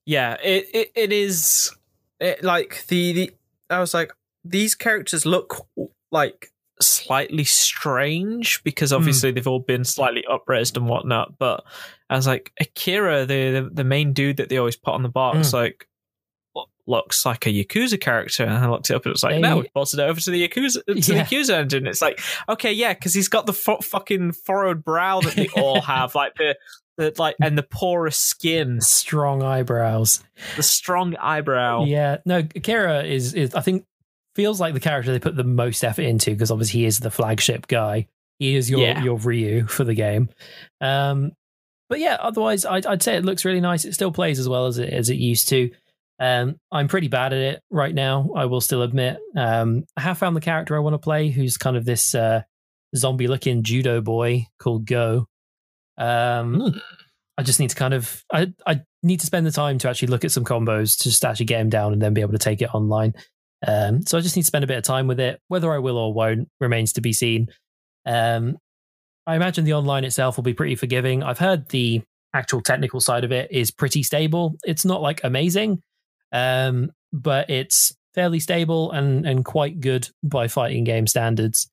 Yeah, 0.06 0.38
it 0.44 0.68
it, 0.74 0.92
it 0.96 1.14
is 1.14 1.72
it, 2.20 2.44
like 2.44 2.86
the, 2.88 3.14
the 3.14 3.32
I 3.70 3.80
was 3.80 3.94
like 3.94 4.12
these 4.44 4.76
characters 4.76 5.26
look 5.26 5.68
like 6.12 6.52
slightly 6.80 7.44
strange 7.44 8.64
because 8.64 8.92
hmm. 8.92 8.98
obviously 8.98 9.32
they've 9.32 9.48
all 9.48 9.60
been 9.60 9.84
slightly 9.84 10.24
upraised 10.30 10.78
and 10.78 10.88
whatnot. 10.88 11.38
But 11.38 11.64
I 12.10 12.16
was 12.16 12.28
like 12.28 12.52
Akira, 12.60 13.26
the 13.26 13.52
the, 13.52 13.70
the 13.72 13.84
main 13.84 14.14
dude 14.14 14.38
that 14.38 14.50
they 14.50 14.58
always 14.58 14.76
put 14.76 14.94
on 14.94 15.04
the 15.04 15.10
box, 15.10 15.52
hmm. 15.52 15.58
like 15.58 15.88
looks 16.88 17.26
like 17.26 17.46
a 17.46 17.50
Yakuza 17.50 18.00
character, 18.00 18.44
and 18.44 18.54
I 18.54 18.70
looked 18.70 18.90
it 18.90 18.96
up 18.96 19.06
and 19.06 19.14
it's 19.14 19.24
like, 19.24 19.36
They- 19.36 19.42
no, 19.42 19.58
we 19.58 19.70
ported 19.74 20.00
it 20.00 20.04
over 20.04 20.20
to 20.20 20.32
the 20.32 20.48
Yakuza 20.48 20.86
to 20.86 20.94
Yeah. 20.94 21.24
the 21.24 21.36
Yakuza 21.36 21.54
engine. 21.54 21.88
It's 21.88 22.02
like, 22.02 22.20
okay, 22.50 22.72
yeah, 22.72 22.94
because 22.94 23.14
he's 23.14 23.30
got 23.30 23.46
the 23.46 23.54
fu- 23.54 23.78
fucking 23.78 24.34
furrowed 24.34 24.84
brow 24.84 25.22
that 25.22 25.36
they 25.36 25.48
all 25.56 25.82
have, 25.82 26.16
like 26.16 26.36
the. 26.36 26.56
The, 26.97 27.13
like 27.18 27.35
and 27.41 27.57
the 27.57 27.63
porous 27.63 28.18
skin, 28.18 28.80
Strong 28.81 29.43
eyebrows. 29.43 30.23
the 30.55 30.63
strong 30.63 31.15
eyebrow. 31.15 31.85
Yeah. 31.85 32.18
No, 32.26 32.39
Akira 32.39 33.03
is, 33.03 33.34
is, 33.34 33.55
I 33.55 33.61
think, 33.61 33.85
feels 34.35 34.59
like 34.61 34.73
the 34.73 34.80
character 34.80 35.11
they 35.11 35.19
put 35.19 35.35
the 35.35 35.43
most 35.43 35.84
effort 35.84 36.03
into 36.03 36.31
because 36.31 36.51
obviously 36.51 36.81
he 36.81 36.85
is 36.85 36.99
the 36.99 37.09
flagship 37.11 37.68
guy. 37.68 38.07
He 38.39 38.55
is 38.55 38.69
your, 38.69 38.81
Yeah. 38.81 39.03
your 39.03 39.18
Ryu 39.18 39.68
for 39.68 39.84
the 39.84 39.93
game. 39.93 40.30
Um, 40.80 41.31
but 41.89 41.99
yeah, 41.99 42.18
otherwise, 42.19 42.65
I'd, 42.65 42.85
I'd 42.85 43.03
say 43.03 43.15
it 43.15 43.26
looks 43.26 43.45
really 43.45 43.61
nice. 43.61 43.84
It 43.85 43.93
still 43.93 44.11
plays 44.11 44.39
as 44.39 44.47
well 44.47 44.68
as 44.68 44.77
it, 44.77 44.91
as 44.93 45.09
it 45.09 45.15
used 45.18 45.49
to. 45.49 45.72
Um, 46.19 46.57
I'm 46.72 46.88
pretty 46.88 47.07
bad 47.07 47.34
at 47.34 47.39
it 47.39 47.61
right 47.72 47.93
now, 47.95 48.30
I 48.35 48.45
will 48.45 48.61
still 48.61 48.84
admit. 48.84 49.18
Um, 49.35 49.85
I 49.97 50.01
have 50.01 50.18
found 50.19 50.35
the 50.35 50.41
character 50.41 50.76
I 50.76 50.80
want 50.80 50.93
to 50.93 50.99
play, 50.99 51.30
who's 51.30 51.57
kind 51.57 51.76
of 51.76 51.84
this 51.84 52.13
uh, 52.13 52.43
zombie 52.95 53.27
looking 53.27 53.63
judo 53.63 54.01
boy 54.01 54.45
called 54.59 54.85
Goh. 54.85 55.26
Um, 55.97 56.55
Hmm. 56.61 56.77
I 57.38 57.43
just 57.43 57.59
need 57.59 57.69
to 57.72 57.76
kind 57.76 57.93
of 57.93 58.23
I 58.31 58.53
I 58.68 58.81
need 59.03 59.19
to 59.22 59.26
spend 59.26 59.45
the 59.47 59.51
time 59.51 59.77
to 59.80 59.89
actually 59.89 60.09
look 60.09 60.23
at 60.26 60.31
some 60.31 60.43
combos 60.45 60.97
to 60.99 61.03
just 61.05 61.26
actually 61.26 61.47
get 61.47 61.61
him 61.61 61.69
down 61.69 61.93
and 61.93 62.01
then 62.01 62.13
be 62.13 62.22
able 62.22 62.34
to 62.34 62.38
take 62.38 62.61
it 62.61 62.73
online. 62.76 63.13
Um, 63.65 64.03
so 64.05 64.18
I 64.18 64.22
just 64.22 64.35
need 64.35 64.43
to 64.43 64.47
spend 64.47 64.63
a 64.63 64.68
bit 64.68 64.77
of 64.77 64.84
time 64.84 65.07
with 65.07 65.19
it. 65.19 65.39
Whether 65.47 65.72
I 65.72 65.80
will 65.80 65.97
or 65.97 66.13
won't 66.13 66.49
remains 66.59 66.93
to 66.93 67.01
be 67.01 67.13
seen. 67.13 67.47
Um, 68.05 68.57
I 69.26 69.35
imagine 69.35 69.65
the 69.65 69.73
online 69.73 70.03
itself 70.03 70.35
will 70.38 70.43
be 70.43 70.53
pretty 70.53 70.76
forgiving. 70.76 71.23
I've 71.23 71.39
heard 71.39 71.69
the 71.69 72.03
actual 72.34 72.61
technical 72.61 72.99
side 72.99 73.23
of 73.23 73.31
it 73.31 73.51
is 73.51 73.72
pretty 73.72 74.03
stable. 74.03 74.55
It's 74.63 74.85
not 74.85 75.01
like 75.01 75.22
amazing, 75.23 75.81
um, 76.31 76.91
but 77.13 77.49
it's 77.49 77.95
fairly 78.13 78.39
stable 78.41 78.91
and 78.91 79.26
and 79.26 79.45
quite 79.45 79.80
good 79.80 80.09
by 80.22 80.47
fighting 80.47 80.84
game 80.84 81.07
standards. 81.07 81.70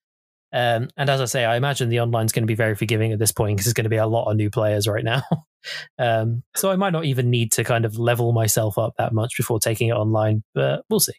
Um, 0.52 0.88
and 0.96 1.10
as 1.10 1.20
I 1.20 1.26
say, 1.26 1.44
I 1.44 1.56
imagine 1.56 1.88
the 1.90 1.98
online's 1.98 2.32
going 2.32 2.42
to 2.42 2.48
be 2.48 2.54
very 2.54 2.74
forgiving 2.74 3.12
at 3.12 3.18
this 3.18 3.32
point 3.32 3.56
because 3.56 3.66
there's 3.66 3.74
going 3.74 3.84
to 3.84 3.90
be 3.90 3.96
a 3.96 4.06
lot 4.06 4.30
of 4.30 4.36
new 4.36 4.50
players 4.50 4.88
right 4.88 5.04
now. 5.04 5.22
um, 5.98 6.42
so 6.56 6.70
I 6.70 6.76
might 6.76 6.92
not 6.92 7.04
even 7.04 7.30
need 7.30 7.52
to 7.52 7.64
kind 7.64 7.84
of 7.84 7.98
level 7.98 8.32
myself 8.32 8.78
up 8.78 8.94
that 8.98 9.12
much 9.12 9.36
before 9.36 9.60
taking 9.60 9.88
it 9.88 9.92
online, 9.92 10.42
but 10.54 10.84
we'll 10.88 11.00
see. 11.00 11.12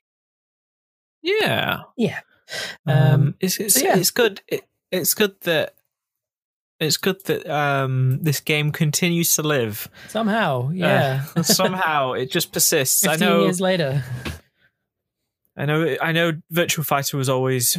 Yeah. 1.22 1.81
Yeah. 1.97 2.19
Um, 2.88 2.97
Um, 2.97 3.35
it's 3.39 3.60
it's, 3.60 3.76
so 3.76 3.85
yeah. 3.85 3.97
it's 3.97 4.11
good. 4.11 4.41
It, 4.47 4.64
it's 4.91 5.14
good 5.14 5.39
that 5.41 5.76
it's 6.80 6.97
good 6.97 7.23
that 7.26 7.47
um 7.47 8.19
this 8.22 8.39
game 8.39 8.72
continues 8.72 9.35
to 9.35 9.43
live. 9.43 9.88
Somehow, 10.07 10.69
yeah. 10.69 11.26
Uh, 11.35 11.43
somehow 11.43 12.14
it 12.14 12.31
just 12.31 12.51
persists. 12.51 13.06
I 13.06 13.18
know. 13.18 13.43
years 13.43 13.61
later. 13.61 14.03
I 15.56 15.65
know. 15.65 15.97
I 16.01 16.11
know. 16.14 16.34
Virtual 16.49 16.84
Fighter 16.84 17.18
was 17.18 17.30
always 17.30 17.77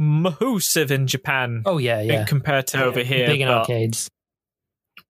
massive 0.00 0.90
in 0.90 1.06
Japan 1.06 1.62
Oh, 1.66 1.78
yeah, 1.78 2.00
yeah. 2.00 2.24
compared 2.24 2.66
to 2.68 2.82
over 2.82 3.02
here. 3.02 3.26
Big 3.26 3.42
in 3.42 3.48
but, 3.48 3.58
arcades. 3.58 4.10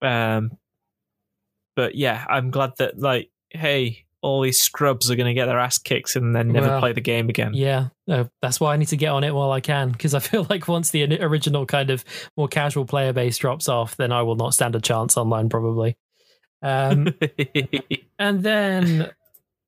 Um, 0.02 0.50
but 1.76 1.94
yeah, 1.94 2.24
I'm 2.28 2.50
glad 2.50 2.72
that 2.78 2.98
like, 2.98 3.30
hey, 3.50 4.04
all 4.22 4.42
these 4.42 4.60
scrubs 4.60 5.10
are 5.10 5.16
going 5.16 5.28
to 5.28 5.34
get 5.34 5.46
their 5.46 5.58
ass 5.58 5.78
kicked 5.78 6.16
and 6.16 6.34
then 6.34 6.48
never 6.48 6.66
Well, 6.66 6.80
play 6.80 6.92
the 6.92 7.00
game 7.00 7.28
again. 7.28 7.54
Yeah, 7.54 7.88
no, 8.06 8.28
that's 8.42 8.60
why 8.60 8.74
I 8.74 8.76
need 8.76 8.88
to 8.88 8.96
get 8.96 9.08
on 9.08 9.24
it 9.24 9.34
while 9.34 9.52
I 9.52 9.60
can 9.60 9.90
because 9.90 10.12
I 10.12 10.18
feel 10.20 10.46
like 10.50 10.68
once 10.68 10.90
the 10.90 11.22
original 11.22 11.64
kind 11.66 11.90
of 11.90 12.04
more 12.36 12.48
casual 12.48 12.84
player 12.84 13.12
base 13.12 13.38
drops 13.38 13.68
off, 13.68 13.96
then 13.96 14.12
I 14.12 14.22
will 14.22 14.36
not 14.36 14.54
stand 14.54 14.74
a 14.74 14.80
chance 14.80 15.16
online 15.16 15.48
probably. 15.48 15.96
Um, 16.62 17.14
and 18.18 18.42
then 18.42 19.10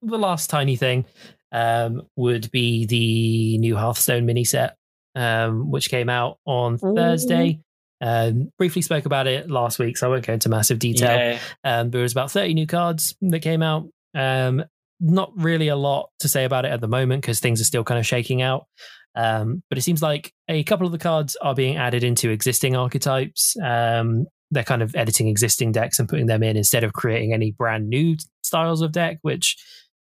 the 0.02 0.18
last 0.18 0.50
tiny 0.50 0.76
thing 0.76 1.06
um, 1.52 2.02
would 2.16 2.50
be 2.50 2.84
the 2.86 3.58
new 3.58 3.76
Hearthstone 3.76 4.26
mini 4.26 4.44
set, 4.44 4.76
um, 5.14 5.70
which 5.70 5.90
came 5.90 6.08
out 6.08 6.38
on 6.44 6.78
Thursday. 6.78 7.60
Um, 8.00 8.50
briefly 8.58 8.82
spoke 8.82 9.06
about 9.06 9.28
it 9.28 9.48
last 9.48 9.78
week, 9.78 9.96
so 9.96 10.08
I 10.08 10.10
won't 10.10 10.26
go 10.26 10.32
into 10.32 10.48
massive 10.48 10.78
detail. 10.80 11.16
yeah. 11.16 11.38
Um, 11.62 11.90
there 11.90 12.02
was 12.02 12.12
about 12.12 12.32
30 12.32 12.54
new 12.54 12.66
cards 12.66 13.14
that 13.20 13.40
came 13.40 13.62
out. 13.62 13.88
Um, 14.14 14.64
not 14.98 15.32
really 15.36 15.68
a 15.68 15.76
lot 15.76 16.10
to 16.20 16.28
say 16.28 16.44
about 16.44 16.64
it 16.64 16.72
at 16.72 16.80
the 16.80 16.88
moment 16.88 17.22
because 17.22 17.40
things 17.40 17.60
are 17.60 17.64
still 17.64 17.84
kind 17.84 17.98
of 17.98 18.06
shaking 18.06 18.42
out. 18.42 18.66
Um, 19.14 19.62
but 19.68 19.78
it 19.78 19.82
seems 19.82 20.02
like 20.02 20.32
a 20.48 20.62
couple 20.64 20.86
of 20.86 20.92
the 20.92 20.98
cards 20.98 21.36
are 21.36 21.54
being 21.54 21.76
added 21.76 22.02
into 22.02 22.30
existing 22.30 22.76
archetypes. 22.76 23.56
Um, 23.62 24.26
they're 24.50 24.64
kind 24.64 24.82
of 24.82 24.94
editing 24.94 25.28
existing 25.28 25.72
decks 25.72 25.98
and 25.98 26.08
putting 26.08 26.26
them 26.26 26.42
in 26.42 26.56
instead 26.56 26.84
of 26.84 26.92
creating 26.92 27.32
any 27.32 27.52
brand 27.52 27.88
new 27.88 28.16
styles 28.42 28.80
of 28.80 28.92
deck, 28.92 29.18
which 29.22 29.56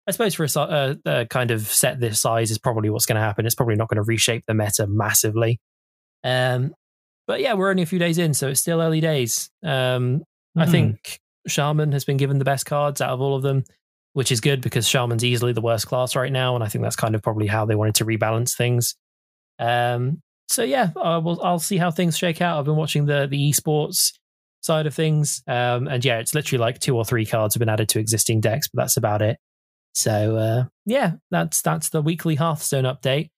I 0.08 0.12
suppose 0.12 0.34
for 0.36 0.46
a, 0.46 0.50
si- 0.50 0.60
uh, 0.60 0.96
a 1.06 1.26
kind 1.26 1.52
of 1.52 1.62
set 1.68 2.00
this 2.00 2.22
size 2.22 2.50
is 2.50 2.58
probably 2.58 2.90
what's 2.90 3.06
going 3.06 3.18
to 3.18 3.22
happen. 3.22 3.46
It's 3.46 3.56
probably 3.56 3.76
not 3.76 3.90
going 3.90 3.98
to 3.98 4.04
reshape 4.04 4.46
the 4.48 4.54
meta 4.54 4.88
massively. 4.88 5.60
Um, 6.24 6.74
but 7.28 7.42
yeah, 7.42 7.54
we're 7.56 7.70
only 7.70 7.84
a 7.84 7.88
few 7.88 8.00
days 8.00 8.18
in, 8.18 8.34
so 8.34 8.48
it's 8.48 8.62
still 8.62 8.82
early 8.82 9.02
days. 9.02 9.50
Um, 9.64 10.24
I 10.56 10.66
Hmm. 10.66 10.72
think 10.72 11.20
Shaman 11.48 11.92
has 11.92 12.06
been 12.06 12.18
given 12.18 12.40
the 12.40 12.46
best 12.46 12.66
cards 12.66 13.02
out 13.02 13.10
of 13.10 13.20
all 13.22 13.36
of 13.36 13.44
them, 13.44 13.64
which 14.14 14.32
is 14.32 14.40
good 14.40 14.62
because 14.62 14.88
Shaman's 14.88 15.26
easily 15.26 15.52
the 15.52 15.62
worst 15.62 15.88
class 15.88 16.16
right 16.16 16.32
now, 16.32 16.56
and 16.56 16.64
I 16.64 16.68
think 16.68 16.84
that's 16.84 16.96
kind 16.96 17.14
of 17.16 17.22
probably 17.22 17.48
how 17.48 17.66
they 17.66 17.76
wanted 17.76 17.96
to 17.96 18.06
rebalance 18.06 18.56
things. 18.56 18.96
Um, 19.60 20.22
so 20.48 20.64
yeah, 20.64 20.92
I 21.02 21.18
will, 21.18 21.42
I'll 21.44 21.60
see 21.60 21.78
how 21.78 21.92
things 21.92 22.18
shake 22.18 22.42
out. 22.42 22.58
I've 22.58 22.66
been 22.66 22.78
watching 22.78 23.06
the 23.06 23.28
the 23.30 23.52
esports 23.52 24.14
side 24.62 24.88
of 24.88 24.94
things, 24.96 25.44
um, 25.48 25.88
and 25.88 26.04
yeah, 26.06 26.20
it's 26.20 26.34
literally 26.34 26.60
like 26.62 26.80
two 26.80 26.96
or 26.96 27.04
three 27.04 27.26
cards 27.26 27.56
have 27.56 27.60
been 27.60 27.70
added 27.70 27.90
to 27.90 28.00
existing 28.00 28.40
decks, 28.40 28.70
but 28.70 28.82
that's 28.84 28.96
about 28.98 29.22
it. 29.22 29.38
So 29.98 30.38
uh, 30.38 30.64
yeah, 30.86 31.14
that's 31.32 31.62
that's 31.62 31.90
the 31.90 32.02
weekly 32.02 32.36
Hearthstone 32.36 32.84
update. 32.86 33.30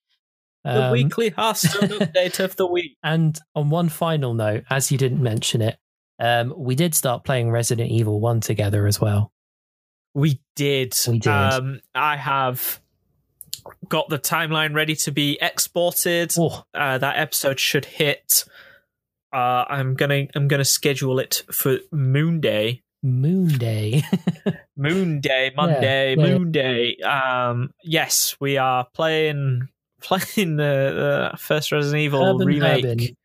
The 0.65 0.85
Um, 0.87 0.91
weekly 0.91 1.29
Hearthstone 1.29 1.89
update 1.99 2.43
of 2.43 2.55
the 2.57 2.67
week. 2.67 2.97
and 3.01 3.39
on 3.55 3.69
one 3.69 3.87
final 3.89 4.33
note, 4.33 4.65
as 4.69 4.91
you 4.91 4.97
didn't 4.97 5.23
mention 5.23 5.61
it, 5.61 5.77
um, 6.19 6.53
we 6.57 6.75
did 6.75 6.93
start 6.93 7.23
playing 7.23 7.49
Resident 7.49 7.89
Evil 7.91 8.19
1 8.19 8.41
together 8.41 8.85
as 8.85 8.99
well. 8.99 9.31
We 10.13 10.41
did. 10.57 10.93
We 11.07 11.19
did. 11.19 11.31
Um, 11.31 11.79
I 11.95 12.17
have 12.17 12.81
got 13.87 14.09
the 14.09 14.19
timeline 14.19 14.73
ready 14.75 14.95
to 14.97 15.11
be 15.13 15.37
exported. 15.41 16.33
Oh, 16.37 16.63
Uh, 16.73 16.97
that 16.97 17.17
episode 17.17 17.59
should 17.59 17.85
hit. 17.85 18.43
Uh, 19.31 19.63
I'm 19.69 19.93
gonna 19.93 20.25
I'm 20.35 20.47
gonna 20.49 20.65
schedule 20.65 21.19
it 21.19 21.43
for 21.51 21.77
Moon 21.91 22.41
Day. 22.41 22.81
Moon 23.01 23.47
Day. 23.47 24.03
Moon 24.77 25.19
Day, 25.21 25.51
Monday, 25.55 26.15
yeah. 26.17 26.23
Moon 26.23 26.51
Day. 26.51 26.97
Um, 26.97 27.71
yes, 27.83 28.35
we 28.39 28.57
are 28.57 28.85
playing 28.93 29.67
playing 30.01 30.55
the, 30.57 31.31
the 31.33 31.37
first 31.37 31.71
Resident 31.71 32.01
Evil 32.01 32.23
Herb 32.25 32.41
and 32.41 32.47
remake. 32.47 32.85
Herbin. 32.85 33.15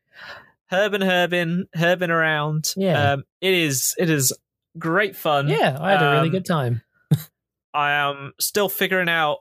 Herb 0.71 0.93
and 0.95 1.03
Herbin, 1.03 1.65
Herbin 1.75 2.09
around. 2.09 2.73
Yeah. 2.75 3.13
um, 3.13 3.23
it 3.41 3.53
is 3.53 3.95
it 3.97 4.09
is 4.09 4.33
great 4.77 5.15
fun. 5.15 5.47
yeah, 5.47 5.77
I 5.79 5.91
had 5.91 6.01
a 6.01 6.11
really 6.11 6.27
Um, 6.27 6.31
good 6.31 6.45
time. 6.45 6.81
I 7.73 7.91
am 7.91 8.33
still 8.39 8.69
figuring 8.69 9.09
out 9.09 9.37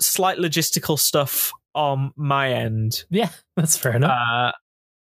slight 0.00 0.38
logistical 0.38 0.98
stuff 0.98 1.52
on 1.74 2.12
my 2.16 2.52
end. 2.52 3.04
Yeah, 3.10 3.30
that's 3.56 3.76
fair 3.76 3.96
enough. 3.96 4.10
Uh, 4.10 4.52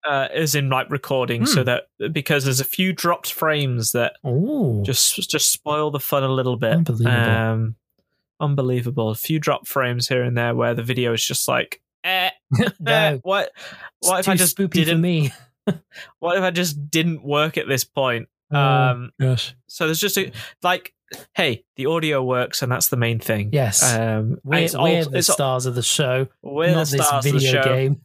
uh, 0.07 0.27
as 0.33 0.55
in 0.55 0.69
like 0.69 0.89
recording, 0.89 1.45
so 1.45 1.61
Hmm. 1.61 1.65
that 1.65 2.13
because 2.13 2.43
there's 2.45 2.59
a 2.59 2.65
few 2.65 2.93
dropped 2.93 3.31
frames 3.31 3.91
that 3.91 4.13
oh, 4.23 4.81
just 4.83 5.29
just 5.29 5.51
spoil 5.51 5.91
the 5.91 5.99
fun 5.99 6.23
a 6.23 6.29
little 6.29 6.57
bit. 6.57 6.73
Unbelievable. 6.73 7.11
Um, 7.29 7.75
unbelievable. 8.39 9.09
A 9.09 9.15
few 9.15 9.39
drop 9.39 9.67
frames 9.67 10.07
here 10.07 10.23
and 10.23 10.37
there 10.37 10.55
where 10.55 10.73
the 10.73 10.83
video 10.83 11.13
is 11.13 11.23
just 11.25 11.47
like, 11.47 11.81
eh, 12.03 12.29
eh, 12.59 12.69
no. 12.79 13.19
what? 13.23 13.51
What 13.99 14.19
if 14.19 14.27
I 14.29 14.35
just 14.35 14.57
didn't? 14.57 15.01
me? 15.01 15.31
What 16.19 16.37
if 16.37 16.43
I 16.43 16.49
just 16.49 16.89
didn't 16.89 17.23
work 17.23 17.55
at 17.57 17.67
this 17.67 17.83
point? 17.83 18.27
Oh, 18.51 18.57
Um, 18.59 19.11
gosh. 19.19 19.55
so 19.67 19.85
there's 19.85 19.99
just 19.99 20.17
a 20.17 20.31
like, 20.63 20.93
hey, 21.35 21.63
the 21.75 21.85
audio 21.85 22.23
works, 22.23 22.63
and 22.63 22.71
that's 22.71 22.89
the 22.89 22.97
main 22.97 23.19
thing. 23.19 23.51
Yes. 23.53 23.81
Um, 23.95 24.39
We're, 24.43 24.57
it's 24.57 24.73
all- 24.75 24.83
we're 24.85 25.05
the 25.05 25.21
stars 25.21 25.67
of 25.67 25.75
the 25.75 25.83
show, 25.83 26.27
we're 26.41 26.73
not 26.73 26.87
the 26.87 26.97
this 26.97 27.05
stars 27.07 27.25
of 27.25 27.31
the 27.33 27.37
video 27.37 27.61
show, 27.61 27.63
game. 27.63 28.01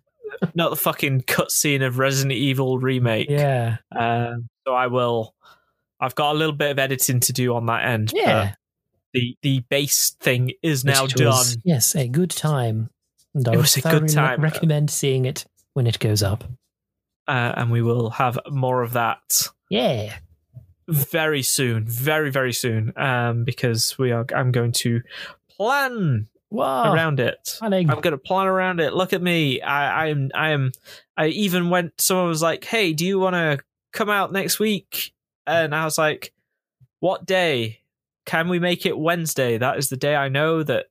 Not 0.54 0.70
the 0.70 0.76
fucking 0.76 1.22
cutscene 1.22 1.84
of 1.86 1.98
Resident 1.98 2.32
Evil 2.32 2.78
remake. 2.78 3.28
Yeah. 3.30 3.76
Um, 3.94 4.48
so 4.66 4.74
I 4.74 4.86
will. 4.88 5.34
I've 6.00 6.14
got 6.14 6.34
a 6.34 6.38
little 6.38 6.54
bit 6.54 6.70
of 6.72 6.78
editing 6.78 7.20
to 7.20 7.32
do 7.32 7.54
on 7.54 7.66
that 7.66 7.84
end. 7.86 8.12
Yeah. 8.14 8.54
the 9.14 9.36
the 9.42 9.60
base 9.68 10.10
thing 10.20 10.52
is 10.62 10.84
now 10.84 11.04
Which 11.04 11.14
done. 11.14 11.46
yes, 11.64 11.94
a 11.96 12.06
good 12.08 12.30
time. 12.30 12.90
And 13.34 13.48
I 13.48 13.52
It 13.54 13.56
was 13.56 13.76
a 13.76 13.80
good 13.82 14.08
time. 14.08 14.40
recommend 14.42 14.90
seeing 14.90 15.24
it 15.24 15.46
when 15.74 15.86
it 15.86 15.98
goes 15.98 16.22
up. 16.22 16.44
uh, 17.28 17.52
and 17.56 17.70
we 17.70 17.82
will 17.82 18.10
have 18.10 18.38
more 18.50 18.82
of 18.82 18.92
that 18.92 19.48
Yeah. 19.70 20.16
very 20.88 21.42
soon, 21.42 21.84
very 21.86 22.30
very 22.30 22.52
soon, 22.52 22.92
um, 22.96 23.44
because 23.44 23.96
we 23.98 24.12
are. 24.12 24.26
I'm 24.34 24.52
going 24.52 24.72
to 24.72 25.00
plan 25.50 26.28
Wow. 26.50 26.92
around 26.94 27.20
it. 27.20 27.36
Planning. 27.58 27.90
I'm 27.90 28.00
going 28.00 28.12
to 28.12 28.18
plan 28.18 28.46
around 28.46 28.80
it. 28.80 28.92
Look 28.94 29.12
at 29.12 29.20
me. 29.22 29.60
I, 29.60 30.06
I'm. 30.08 30.30
I 30.34 30.50
am. 30.50 30.72
I 31.16 31.26
even 31.28 31.70
went. 31.70 32.00
Someone 32.00 32.28
was 32.28 32.42
like, 32.42 32.64
"Hey, 32.64 32.92
do 32.92 33.04
you 33.04 33.18
want 33.18 33.34
to 33.34 33.58
come 33.92 34.08
out 34.10 34.32
next 34.32 34.58
week?" 34.58 35.12
And 35.46 35.74
I 35.74 35.84
was 35.84 35.98
like, 35.98 36.32
"What 37.00 37.26
day? 37.26 37.80
Can 38.26 38.48
we 38.48 38.58
make 38.58 38.86
it 38.86 38.96
Wednesday? 38.98 39.58
That 39.58 39.78
is 39.78 39.88
the 39.88 39.96
day 39.96 40.14
I 40.16 40.28
know 40.28 40.62
that 40.62 40.86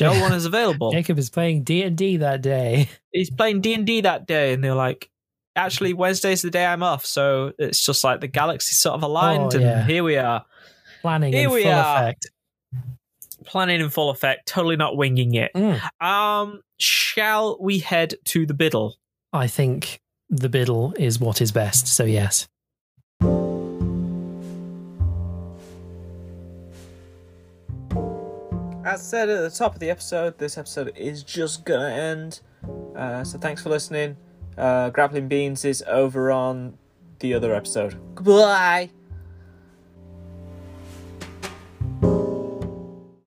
no 0.00 0.12
one 0.20 0.32
is 0.34 0.44
available." 0.46 0.92
Jacob 0.92 1.18
is 1.18 1.28
playing 1.30 1.64
D 1.64 1.82
and 1.82 1.96
D 1.96 2.18
that 2.18 2.40
day. 2.42 2.88
he's 3.12 3.30
playing 3.30 3.60
D 3.60 3.74
and 3.74 3.86
D 3.86 4.02
that 4.02 4.26
day, 4.26 4.52
and 4.52 4.62
they're 4.62 4.74
like, 4.74 5.10
actually, 5.56 5.92
Wednesday's 5.92 6.42
the 6.42 6.50
day 6.50 6.64
I'm 6.64 6.82
off, 6.84 7.04
so 7.04 7.52
it's 7.58 7.84
just 7.84 8.04
like 8.04 8.20
the 8.20 8.28
galaxy 8.28 8.74
sort 8.74 8.94
of 8.94 9.02
aligned, 9.02 9.54
Oh, 9.56 9.58
yeah. 9.58 9.80
and 9.80 9.90
here 9.90 10.04
we 10.04 10.16
are, 10.16 10.44
Planning 11.02 11.32
Here 11.32 11.48
in 11.48 11.54
we 11.54 11.62
full 11.64 11.72
are. 11.72 11.96
effect. 11.96 12.30
Planning 13.48 13.80
in 13.80 13.90
full 13.90 14.10
effect, 14.10 14.46
totally 14.46 14.76
not 14.76 14.96
winging 14.96 15.34
it. 15.34 15.50
Mm. 15.54 15.80
Um, 16.04 16.60
shall 16.78 17.56
we 17.60 17.78
head 17.78 18.14
to 18.26 18.46
the 18.46 18.54
biddle? 18.54 18.96
I 19.32 19.46
think 19.46 20.00
the 20.30 20.48
biddle 20.48 20.94
is 20.98 21.18
what 21.18 21.40
is 21.40 21.52
best. 21.52 21.86
So 21.88 22.04
yes. 22.04 22.48
As 28.84 29.06
said 29.06 29.28
at 29.28 29.42
the 29.42 29.54
top 29.54 29.74
of 29.74 29.80
the 29.80 29.90
episode, 29.90 30.38
this 30.38 30.56
episode 30.56 30.92
is 30.96 31.22
just 31.22 31.66
gonna 31.66 31.90
end. 31.90 32.40
Uh, 32.96 33.22
so 33.22 33.38
thanks 33.38 33.62
for 33.62 33.68
listening. 33.68 34.16
Uh, 34.56 34.90
Grappling 34.90 35.28
Beans 35.28 35.64
is 35.64 35.84
over 35.86 36.30
on 36.32 36.78
the 37.20 37.34
other 37.34 37.54
episode. 37.54 37.98
Goodbye. 38.14 38.90